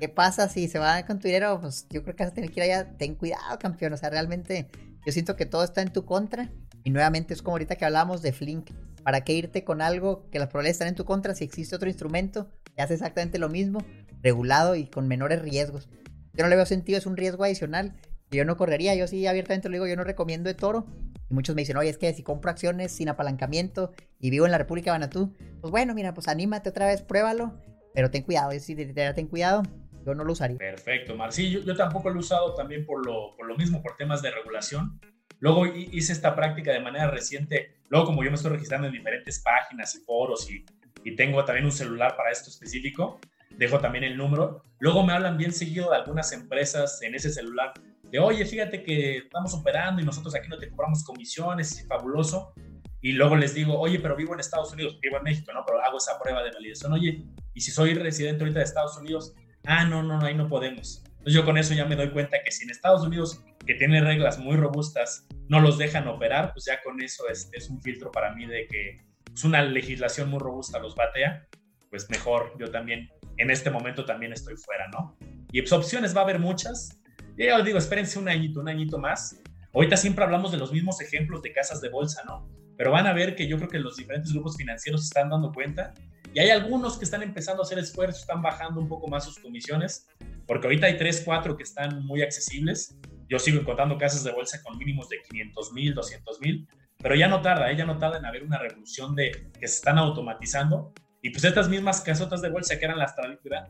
¿Qué 0.00 0.08
pasa 0.08 0.48
si 0.48 0.66
se 0.68 0.78
va 0.78 1.04
con 1.04 1.18
tu 1.18 1.28
dinero? 1.28 1.60
Pues 1.60 1.86
yo 1.90 2.02
creo 2.02 2.16
que 2.16 2.24
vas 2.24 2.32
a 2.32 2.34
tener 2.34 2.50
que 2.50 2.60
ir 2.60 2.64
allá. 2.64 2.96
Ten 2.96 3.14
cuidado, 3.14 3.58
campeón. 3.58 3.92
O 3.92 3.96
sea, 3.98 4.08
realmente 4.08 4.68
yo 5.04 5.12
siento 5.12 5.36
que 5.36 5.44
todo 5.44 5.64
está 5.64 5.82
en 5.82 5.92
tu 5.92 6.06
contra. 6.06 6.50
Y 6.82 6.90
nuevamente 6.90 7.34
es 7.34 7.42
como 7.42 7.56
ahorita 7.56 7.76
que 7.76 7.84
hablábamos 7.84 8.22
de 8.22 8.32
Flink. 8.32 8.70
¿Para 9.04 9.22
qué 9.22 9.34
irte 9.34 9.64
con 9.64 9.82
algo 9.82 10.28
que 10.30 10.38
las 10.38 10.48
probabilidades 10.48 10.76
están 10.76 10.88
en 10.88 10.94
tu 10.94 11.04
contra 11.04 11.34
si 11.34 11.44
existe 11.44 11.76
otro 11.76 11.88
instrumento 11.88 12.50
que 12.74 12.82
hace 12.82 12.94
exactamente 12.94 13.38
lo 13.38 13.48
mismo, 13.48 13.84
regulado 14.22 14.74
y 14.74 14.86
con 14.86 15.06
menores 15.06 15.42
riesgos? 15.42 15.88
Yo 16.32 16.42
no 16.42 16.48
le 16.48 16.56
veo 16.56 16.66
sentido, 16.66 16.98
es 16.98 17.06
un 17.06 17.16
riesgo 17.16 17.44
adicional 17.44 17.94
que 18.30 18.38
yo 18.38 18.44
no 18.44 18.56
correría. 18.56 18.94
Yo 18.94 19.06
sí 19.06 19.26
abiertamente 19.26 19.68
lo 19.68 19.74
digo, 19.74 19.86
yo 19.86 19.96
no 19.96 20.04
recomiendo 20.04 20.48
de 20.48 20.54
toro. 20.54 20.86
Y 21.30 21.34
muchos 21.34 21.54
me 21.54 21.62
dicen, 21.62 21.76
oye, 21.76 21.90
es 21.90 21.98
que 21.98 22.12
si 22.12 22.22
compro 22.22 22.50
acciones 22.50 22.92
sin 22.92 23.08
apalancamiento 23.08 23.92
y 24.18 24.30
vivo 24.30 24.46
en 24.46 24.52
la 24.52 24.58
República 24.58 24.90
de 24.90 24.94
Banatú, 24.96 25.34
pues 25.60 25.70
bueno, 25.70 25.94
mira, 25.94 26.12
pues 26.14 26.26
anímate 26.26 26.70
otra 26.70 26.86
vez, 26.86 27.02
pruébalo. 27.02 27.60
Pero 27.94 28.10
ten 28.10 28.22
cuidado, 28.22 28.50
decir, 28.50 28.92
ten 29.14 29.28
cuidado 29.28 29.62
yo 30.04 30.14
no 30.14 30.24
lo 30.24 30.32
usaría. 30.32 30.58
Perfecto, 30.58 31.16
Mar. 31.16 31.32
Sí, 31.32 31.50
yo, 31.50 31.76
tampoco 31.76 32.10
lo 32.10 32.16
he 32.16 32.18
usado 32.20 32.54
también 32.54 32.84
por 32.84 33.04
lo, 33.04 33.34
por 33.36 33.46
lo 33.46 33.56
mismo, 33.56 33.82
por 33.82 33.96
temas 33.96 34.22
de 34.22 34.30
regulación. 34.30 35.00
Luego 35.40 35.66
hice 35.66 36.12
esta 36.12 36.34
práctica 36.34 36.72
de 36.72 36.80
manera 36.80 37.10
reciente. 37.10 37.73
Luego, 37.88 38.06
como 38.06 38.24
yo 38.24 38.30
me 38.30 38.36
estoy 38.36 38.52
registrando 38.52 38.86
en 38.86 38.92
diferentes 38.92 39.40
páginas 39.40 39.94
y 39.94 40.00
foros 40.00 40.50
y, 40.50 40.64
y 41.04 41.14
tengo 41.16 41.44
también 41.44 41.66
un 41.66 41.72
celular 41.72 42.16
para 42.16 42.30
esto 42.30 42.50
específico, 42.50 43.20
dejo 43.50 43.78
también 43.78 44.04
el 44.04 44.16
número. 44.16 44.62
Luego 44.78 45.04
me 45.04 45.12
hablan 45.12 45.36
bien 45.36 45.52
seguido 45.52 45.90
de 45.90 45.96
algunas 45.96 46.32
empresas 46.32 47.00
en 47.02 47.14
ese 47.14 47.30
celular 47.30 47.72
de, 48.10 48.18
oye, 48.18 48.44
fíjate 48.44 48.82
que 48.82 49.18
estamos 49.18 49.54
operando 49.54 50.00
y 50.02 50.04
nosotros 50.04 50.34
aquí 50.34 50.48
no 50.48 50.58
te 50.58 50.70
cobramos 50.70 51.04
comisiones, 51.04 51.78
es 51.78 51.86
fabuloso. 51.86 52.52
Y 53.00 53.12
luego 53.12 53.36
les 53.36 53.54
digo, 53.54 53.78
oye, 53.78 54.00
pero 54.00 54.16
vivo 54.16 54.32
en 54.32 54.40
Estados 54.40 54.72
Unidos, 54.72 54.98
vivo 55.00 55.18
en 55.18 55.24
México, 55.24 55.52
¿no? 55.52 55.62
Pero 55.66 55.78
hago 55.84 55.98
esa 55.98 56.18
prueba 56.18 56.42
de 56.42 56.50
validación. 56.52 56.92
Oye, 56.94 57.22
y 57.52 57.60
si 57.60 57.70
soy 57.70 57.92
residente 57.92 58.42
ahorita 58.42 58.60
de 58.60 58.64
Estados 58.64 58.96
Unidos, 58.96 59.34
ah, 59.66 59.84
no, 59.84 60.02
no, 60.02 60.24
ahí 60.24 60.34
no 60.34 60.48
podemos. 60.48 61.03
Entonces 61.24 61.40
yo 61.40 61.46
con 61.46 61.56
eso 61.56 61.72
ya 61.72 61.86
me 61.86 61.96
doy 61.96 62.10
cuenta 62.10 62.42
que 62.44 62.52
si 62.52 62.64
en 62.64 62.70
Estados 62.70 63.00
Unidos, 63.00 63.42
que 63.64 63.72
tiene 63.76 63.98
reglas 64.02 64.38
muy 64.38 64.56
robustas, 64.56 65.26
no 65.48 65.58
los 65.58 65.78
dejan 65.78 66.06
operar, 66.06 66.52
pues 66.52 66.66
ya 66.66 66.82
con 66.82 67.02
eso 67.02 67.24
es, 67.30 67.70
un 67.70 67.80
filtro 67.80 68.12
para 68.12 68.34
mí 68.34 68.44
de 68.44 68.66
que 68.66 68.90
es 68.90 69.02
pues, 69.24 69.44
una 69.44 69.62
legislación 69.62 70.28
muy 70.28 70.38
robusta 70.38 70.78
los 70.80 70.94
batea, 70.94 71.48
pues 71.88 72.10
mejor 72.10 72.52
yo 72.58 72.70
también 72.70 73.08
en 73.38 73.50
este 73.50 73.70
momento 73.70 74.04
también 74.04 74.34
estoy 74.34 74.54
fuera, 74.58 74.86
¿no? 74.92 75.16
Y 75.50 75.62
pues 75.62 75.72
opciones 75.72 76.14
va 76.14 76.20
a 76.20 76.24
haber 76.24 76.40
muchas. 76.40 77.00
Ya 77.38 77.56
os 77.56 77.64
digo, 77.64 77.78
espérense 77.78 78.18
un 78.18 78.28
añito, 78.28 78.60
un 78.60 78.68
añito 78.68 78.98
más. 78.98 79.40
Ahorita 79.72 79.96
siempre 79.96 80.24
hablamos 80.24 80.52
de 80.52 80.58
los 80.58 80.72
mismos 80.72 81.00
ejemplos 81.00 81.40
de 81.40 81.54
casas 81.54 81.80
de 81.80 81.88
bolsa, 81.88 82.22
¿no? 82.26 82.46
Pero 82.76 82.90
van 82.90 83.06
a 83.06 83.14
ver 83.14 83.34
que 83.34 83.48
yo 83.48 83.56
creo 83.56 83.70
que 83.70 83.78
los 83.78 83.96
diferentes 83.96 84.30
grupos 84.34 84.58
financieros 84.58 85.00
se 85.00 85.06
están 85.06 85.30
dando 85.30 85.52
cuenta 85.52 85.94
y 86.34 86.40
hay 86.40 86.50
algunos 86.50 86.98
que 86.98 87.06
están 87.06 87.22
empezando 87.22 87.62
a 87.62 87.64
hacer 87.64 87.78
esfuerzos, 87.78 88.20
están 88.20 88.42
bajando 88.42 88.78
un 88.78 88.88
poco 88.88 89.08
más 89.08 89.24
sus 89.24 89.38
comisiones, 89.38 90.06
porque 90.46 90.66
ahorita 90.66 90.86
hay 90.86 90.96
3, 90.96 91.22
4 91.24 91.56
que 91.56 91.62
están 91.62 92.04
muy 92.04 92.22
accesibles. 92.22 92.98
Yo 93.28 93.38
sigo 93.38 93.60
encontrando 93.60 93.96
casas 93.98 94.24
de 94.24 94.32
bolsa 94.32 94.62
con 94.62 94.78
mínimos 94.78 95.08
de 95.08 95.18
500 95.28 95.72
mil, 95.72 95.94
200 95.94 96.40
mil, 96.40 96.68
pero 96.98 97.14
ya 97.14 97.28
no 97.28 97.40
tarda, 97.42 97.70
¿eh? 97.70 97.76
ya 97.76 97.86
no 97.86 97.98
tarda 97.98 98.18
en 98.18 98.26
haber 98.26 98.44
una 98.44 98.58
revolución 98.58 99.14
de 99.14 99.30
que 99.58 99.68
se 99.68 99.76
están 99.76 99.98
automatizando. 99.98 100.92
Y 101.22 101.30
pues 101.30 101.44
estas 101.44 101.68
mismas 101.70 102.02
casotas 102.02 102.42
de 102.42 102.50
bolsa 102.50 102.78
que 102.78 102.84
eran 102.84 102.98
las 102.98 103.14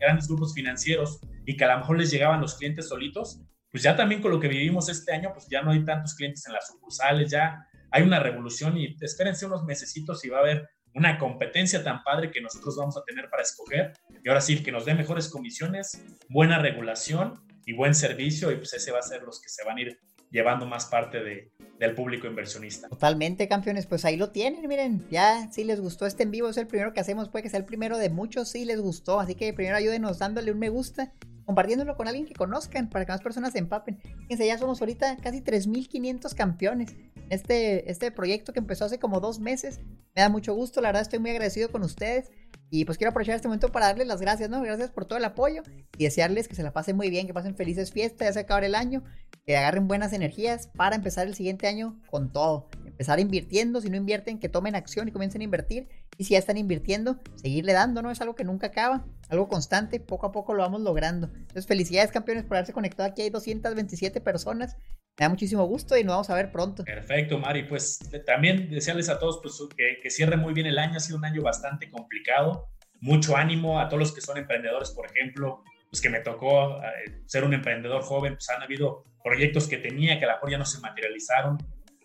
grandes 0.01 0.27
grupos 0.27 0.55
financieros 0.55 1.21
y 1.47 1.57
que 1.57 1.65
a 1.65 1.73
lo 1.73 1.79
mejor 1.79 1.99
les 1.99 2.11
llegaban 2.11 2.41
los 2.41 2.57
clientes 2.57 2.89
solitos, 2.89 3.41
pues 3.71 3.83
ya 3.83 3.95
también 3.95 4.21
con 4.21 4.33
lo 4.33 4.41
que 4.41 4.49
vivimos 4.49 4.89
este 4.89 5.13
año, 5.13 5.31
pues 5.33 5.47
ya 5.49 5.63
no 5.63 5.71
hay 5.71 5.85
tantos 5.85 6.15
clientes 6.15 6.45
en 6.47 6.53
las 6.53 6.67
sucursales, 6.67 7.31
ya 7.31 7.65
hay 7.93 8.03
una 8.03 8.19
revolución 8.19 8.77
y 8.77 8.97
espérense 9.01 9.47
unos 9.47 9.65
mesecitos 9.65 10.25
y 10.25 10.29
va 10.29 10.39
a 10.39 10.41
haber 10.41 10.69
una 10.95 11.19
competencia 11.19 11.83
tan 11.83 12.03
padre 12.03 12.31
que 12.31 12.41
nosotros 12.41 12.77
vamos 12.77 12.97
a 12.97 13.03
tener 13.05 13.29
para 13.29 13.43
escoger. 13.43 13.93
Y 14.23 14.29
ahora 14.29 14.41
sí, 14.41 14.63
que 14.63 14.73
nos 14.73 14.85
dé 14.85 14.95
mejores 14.95 15.29
comisiones, 15.29 16.03
buena 16.29 16.59
regulación 16.59 17.35
y 17.67 17.75
buen 17.75 17.95
servicio, 17.95 18.51
y 18.51 18.57
pues 18.57 18.73
ese 18.75 18.93
va 18.93 19.01
a 19.01 19.03
ser 19.03 19.23
los 19.23 19.41
que 19.41 19.49
se 19.49 19.65
van 19.65 19.79
a 19.79 19.81
ir 19.81 19.99
llevando 20.31 20.67
más 20.67 20.87
parte 20.87 21.23
de, 21.23 21.53
del 21.79 21.95
público 21.95 22.27
inversionista. 22.27 22.89
Totalmente, 22.89 23.49
campeones, 23.49 23.87
pues 23.87 24.05
ahí 24.05 24.17
lo 24.17 24.31
tienen, 24.31 24.67
miren, 24.69 25.07
ya 25.09 25.51
si 25.53 25.65
les 25.65 25.81
gustó 25.81 26.07
este 26.07 26.25
en 26.25 26.33
vivo, 26.33 26.49
es 26.49 26.57
el 26.57 26.67
primero 26.67 26.93
que 26.93 27.01
hacemos, 27.01 27.29
puede 27.29 27.45
que 27.45 27.51
sea 27.51 27.61
el 27.61 27.65
primero 27.65 27.99
de 27.99 28.11
muchos, 28.11 28.49
si 28.51 28.65
les 28.65 28.81
gustó, 28.81 29.21
así 29.21 29.37
que 29.37 29.53
primero 29.53 29.77
ayúdenos 29.77 30.19
dándole 30.19 30.51
un 30.51 30.59
me 30.59 30.71
gusta, 30.71 31.13
compartiéndolo 31.45 31.97
con 31.97 32.09
alguien 32.09 32.27
que 32.27 32.35
conozcan, 32.35 32.91
para 32.91 33.05
que 33.05 33.13
más 33.13 33.21
personas 33.21 33.53
se 33.53 33.59
empapen. 33.59 34.01
Fíjense, 34.23 34.47
ya 34.47 34.59
somos 34.59 34.81
ahorita 34.81 35.19
casi 35.19 35.41
3.500 35.41 36.35
campeones. 36.35 36.97
Este, 37.31 37.91
este 37.91 38.11
proyecto 38.11 38.53
que 38.53 38.61
empezó 38.61 38.85
hace 38.85 38.99
como 38.99 39.21
dos 39.21 39.41
meses, 39.41 39.81
me 40.15 40.23
da 40.23 40.29
mucho 40.29 40.55
gusto, 40.55 40.81
la 40.81 40.89
verdad 40.89 41.03
estoy 41.03 41.19
muy 41.19 41.31
agradecido 41.31 41.71
con 41.71 41.83
ustedes. 41.83 42.31
Y 42.71 42.85
pues 42.85 42.99
quiero 42.99 43.11
aprovechar 43.11 43.37
este 43.37 43.47
momento 43.47 43.71
para 43.71 43.87
darles 43.87 44.09
las 44.09 44.21
gracias, 44.21 44.51
¿no? 44.51 44.61
Gracias 44.61 44.91
por 44.91 45.05
todo 45.05 45.19
el 45.19 45.25
apoyo 45.25 45.63
y 45.97 46.05
desearles 46.05 46.49
que 46.49 46.57
se 46.57 46.63
la 46.63 46.73
pasen 46.73 46.97
muy 46.97 47.09
bien, 47.09 47.27
que 47.27 47.35
pasen 47.35 47.55
felices 47.55 47.93
fiestas, 47.93 48.29
ya 48.29 48.33
se 48.33 48.41
acaba 48.41 48.67
el 48.67 48.75
año, 48.75 49.05
que 49.47 49.57
agarren 49.57 49.87
buenas 49.87 50.13
energías 50.13 50.69
para 50.75 50.97
empezar 50.97 51.27
el 51.27 51.35
siguiente 51.35 51.69
año 51.69 52.01
con 52.11 52.33
todo. 52.33 52.69
Empezar 52.85 53.21
invirtiendo, 53.21 53.81
si 53.81 53.91
no 53.91 53.97
invierten, 53.97 54.39
que 54.39 54.49
tomen 54.49 54.75
acción 54.75 55.07
y 55.07 55.13
comiencen 55.13 55.43
a 55.43 55.45
invertir. 55.45 55.89
Y 56.17 56.25
si 56.25 56.33
ya 56.33 56.39
están 56.39 56.57
invirtiendo, 56.57 57.21
seguirle 57.37 57.73
dando, 57.73 58.03
¿no? 58.03 58.11
Es 58.11 58.21
algo 58.21 58.35
que 58.35 58.45
nunca 58.45 58.69
acaba, 58.69 59.05
algo 59.29 59.49
constante, 59.49 60.01
poco 60.01 60.27
a 60.27 60.33
poco 60.33 60.55
lo 60.55 60.63
vamos 60.63 60.81
logrando. 60.81 61.29
Entonces, 61.33 61.67
felicidades 61.67 62.13
campeones 62.13 62.45
por 62.45 62.57
haberse 62.57 62.73
conectado 62.73 63.09
aquí, 63.09 63.23
hay 63.23 63.31
227 63.31 64.21
personas. 64.21 64.77
Me 65.19 65.25
da 65.25 65.29
muchísimo 65.29 65.65
gusto 65.65 65.97
y 65.97 66.03
nos 66.03 66.15
vamos 66.15 66.31
a 66.31 66.35
ver 66.35 66.51
pronto. 66.51 66.83
Perfecto, 66.85 67.39
Mari. 67.39 67.65
Pues 67.65 68.01
también 68.27 68.69
desearles 68.69 69.09
a 69.09 69.19
todos 69.19 69.39
pues, 69.41 69.61
que, 69.77 70.01
que 70.03 70.11
cierre 70.11 70.37
muy 70.37 70.53
bien 70.53 70.67
el 70.67 70.79
año. 70.79 70.97
Ha 70.97 71.01
sido 71.01 71.19
un 71.19 71.25
año 71.25 71.41
bastante 71.41 71.89
complicado. 71.89 72.69
Mucho 73.01 73.37
ánimo 73.37 73.79
a 73.79 73.89
todos 73.89 74.01
los 74.01 74.13
que 74.13 74.21
son 74.21 74.39
emprendedores, 74.39 74.91
por 74.91 75.07
ejemplo, 75.07 75.63
pues 75.89 76.01
que 76.01 76.09
me 76.09 76.21
tocó 76.21 76.83
eh, 76.83 77.23
ser 77.27 77.45
un 77.45 77.55
emprendedor 77.55 78.03
joven. 78.03 78.35
Pues 78.35 78.51
han 78.51 78.63
habido 78.63 79.05
proyectos 79.23 79.69
que 79.69 79.77
tenía 79.77 80.19
que 80.19 80.25
a 80.25 80.29
lo 80.29 80.35
mejor 80.35 80.51
ya 80.51 80.59
no 80.59 80.65
se 80.65 80.81
materializaron. 80.81 81.59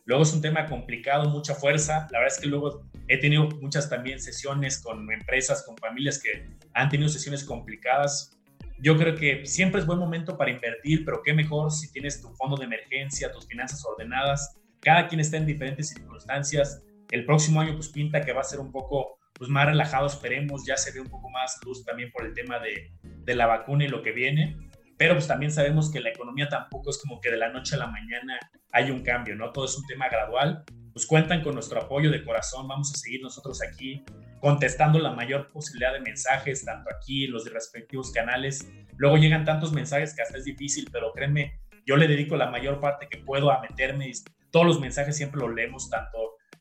Luego 0.05 0.23
es 0.23 0.33
un 0.33 0.41
tema 0.41 0.67
complicado, 0.67 1.29
mucha 1.29 1.55
fuerza. 1.55 2.07
La 2.11 2.19
verdad 2.19 2.35
es 2.35 2.39
que 2.39 2.47
luego 2.47 2.83
he 3.07 3.17
tenido 3.17 3.49
muchas 3.59 3.89
también 3.89 4.19
sesiones 4.19 4.81
con 4.83 5.11
empresas, 5.11 5.63
con 5.65 5.75
familias 5.77 6.21
que 6.21 6.47
han 6.73 6.89
tenido 6.89 7.09
sesiones 7.09 7.43
complicadas 7.43 8.38
yo 8.81 8.97
creo 8.97 9.15
que 9.15 9.45
siempre 9.45 9.81
es 9.81 9.87
buen 9.87 9.99
momento 9.99 10.37
para 10.37 10.51
invertir, 10.51 11.03
pero 11.05 11.21
qué 11.23 11.33
mejor 11.33 11.71
si 11.71 11.91
tienes 11.91 12.21
tu 12.21 12.29
fondo 12.35 12.55
de 12.55 12.65
emergencia, 12.65 13.31
tus 13.31 13.47
finanzas 13.47 13.83
ordenadas, 13.85 14.57
cada 14.79 15.07
quien 15.07 15.19
está 15.19 15.37
en 15.37 15.45
diferentes 15.45 15.89
circunstancias. 15.89 16.81
El 17.11 17.25
próximo 17.25 17.61
año 17.61 17.73
pues 17.73 17.89
pinta 17.89 18.21
que 18.21 18.33
va 18.33 18.41
a 18.41 18.45
ser 18.45 18.59
un 18.59 18.71
poco 18.71 19.19
pues 19.33 19.49
más 19.49 19.65
relajado, 19.65 20.07
esperemos, 20.07 20.65
ya 20.65 20.77
se 20.77 20.91
ve 20.91 20.99
un 20.99 21.09
poco 21.09 21.29
más 21.29 21.57
luz 21.65 21.83
también 21.85 22.11
por 22.11 22.25
el 22.25 22.33
tema 22.33 22.59
de, 22.59 22.91
de 23.03 23.35
la 23.35 23.47
vacuna 23.47 23.85
y 23.85 23.87
lo 23.87 24.01
que 24.01 24.11
viene, 24.11 24.57
pero 24.97 25.13
pues 25.13 25.27
también 25.27 25.51
sabemos 25.51 25.91
que 25.91 26.01
la 26.01 26.09
economía 26.09 26.49
tampoco 26.49 26.89
es 26.89 26.97
como 26.97 27.21
que 27.21 27.31
de 27.31 27.37
la 27.37 27.49
noche 27.49 27.75
a 27.75 27.79
la 27.79 27.87
mañana 27.87 28.37
hay 28.71 28.91
un 28.91 29.01
cambio, 29.01 29.35
¿no? 29.35 29.51
Todo 29.53 29.65
es 29.65 29.77
un 29.77 29.85
tema 29.87 30.09
gradual, 30.09 30.65
pues 30.99 31.07
cuentan 31.07 31.41
con 31.41 31.53
nuestro 31.53 31.81
apoyo 31.81 32.11
de 32.11 32.25
corazón, 32.25 32.67
vamos 32.67 32.91
a 32.93 32.97
seguir 32.97 33.21
nosotros 33.21 33.61
aquí 33.63 34.03
contestando 34.41 34.99
la 34.99 35.13
mayor 35.13 35.49
posibilidad 35.49 35.93
de 35.93 36.01
mensajes, 36.01 36.65
tanto 36.65 36.89
aquí, 36.93 37.25
los 37.25 37.45
de 37.45 37.51
respectivos 37.51 38.11
canales. 38.11 38.69
Luego 38.97 39.15
llegan 39.15 39.45
tantos 39.45 39.71
mensajes 39.71 40.13
que 40.13 40.23
hasta 40.23 40.37
es 40.37 40.43
difícil, 40.43 40.89
pero 40.91 41.13
créeme, 41.13 41.57
yo 41.85 41.95
le 41.95 42.05
dedico 42.05 42.35
la 42.35 42.51
mayor 42.51 42.81
parte 42.81 43.07
que 43.09 43.19
puedo 43.19 43.49
a 43.49 43.61
meterme. 43.61 44.11
Todos 44.51 44.65
los 44.65 44.81
mensajes 44.81 45.15
siempre 45.15 45.39
los 45.39 45.55
leemos, 45.55 45.89
tanto 45.89 46.17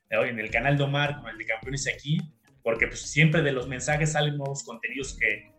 en 0.09 0.39
el 0.39 0.49
canal 0.49 0.77
de 0.77 0.83
Omar 0.83 1.17
como 1.17 1.27
el 1.27 1.37
de 1.37 1.45
Campeones 1.45 1.85
aquí, 1.93 2.17
porque 2.63 2.87
pues 2.87 3.01
siempre 3.01 3.41
de 3.41 3.51
los 3.51 3.67
mensajes 3.67 4.13
salen 4.13 4.37
nuevos 4.37 4.63
contenidos 4.63 5.17
que 5.19 5.53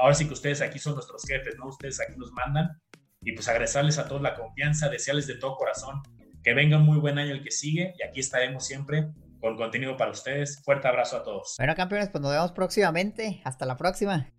ahora 0.00 0.14
sí 0.14 0.26
que 0.26 0.32
ustedes 0.32 0.60
aquí 0.60 0.80
son 0.80 0.94
nuestros 0.94 1.22
jefes, 1.24 1.54
¿no? 1.56 1.68
Ustedes 1.68 2.00
aquí 2.00 2.18
nos 2.18 2.32
mandan. 2.32 2.80
Y 3.20 3.30
pues 3.30 3.46
agradecerles 3.46 3.98
a 3.98 4.08
todos 4.08 4.22
la 4.22 4.34
confianza, 4.34 4.88
desearles 4.88 5.28
de 5.28 5.36
todo 5.36 5.54
corazón 5.54 6.02
que 6.44 6.54
venga 6.54 6.76
un 6.76 6.84
muy 6.84 6.98
buen 6.98 7.18
año 7.18 7.32
el 7.32 7.42
que 7.42 7.50
sigue 7.50 7.94
y 7.98 8.06
aquí 8.06 8.20
estaremos 8.20 8.64
siempre 8.64 9.08
con 9.40 9.56
contenido 9.56 9.96
para 9.96 10.10
ustedes. 10.10 10.62
Fuerte 10.62 10.86
abrazo 10.86 11.16
a 11.16 11.22
todos. 11.24 11.54
Bueno, 11.58 11.74
campeones, 11.74 12.10
pues 12.10 12.22
nos 12.22 12.30
vemos 12.30 12.52
próximamente. 12.52 13.40
Hasta 13.44 13.66
la 13.66 13.76
próxima. 13.76 14.28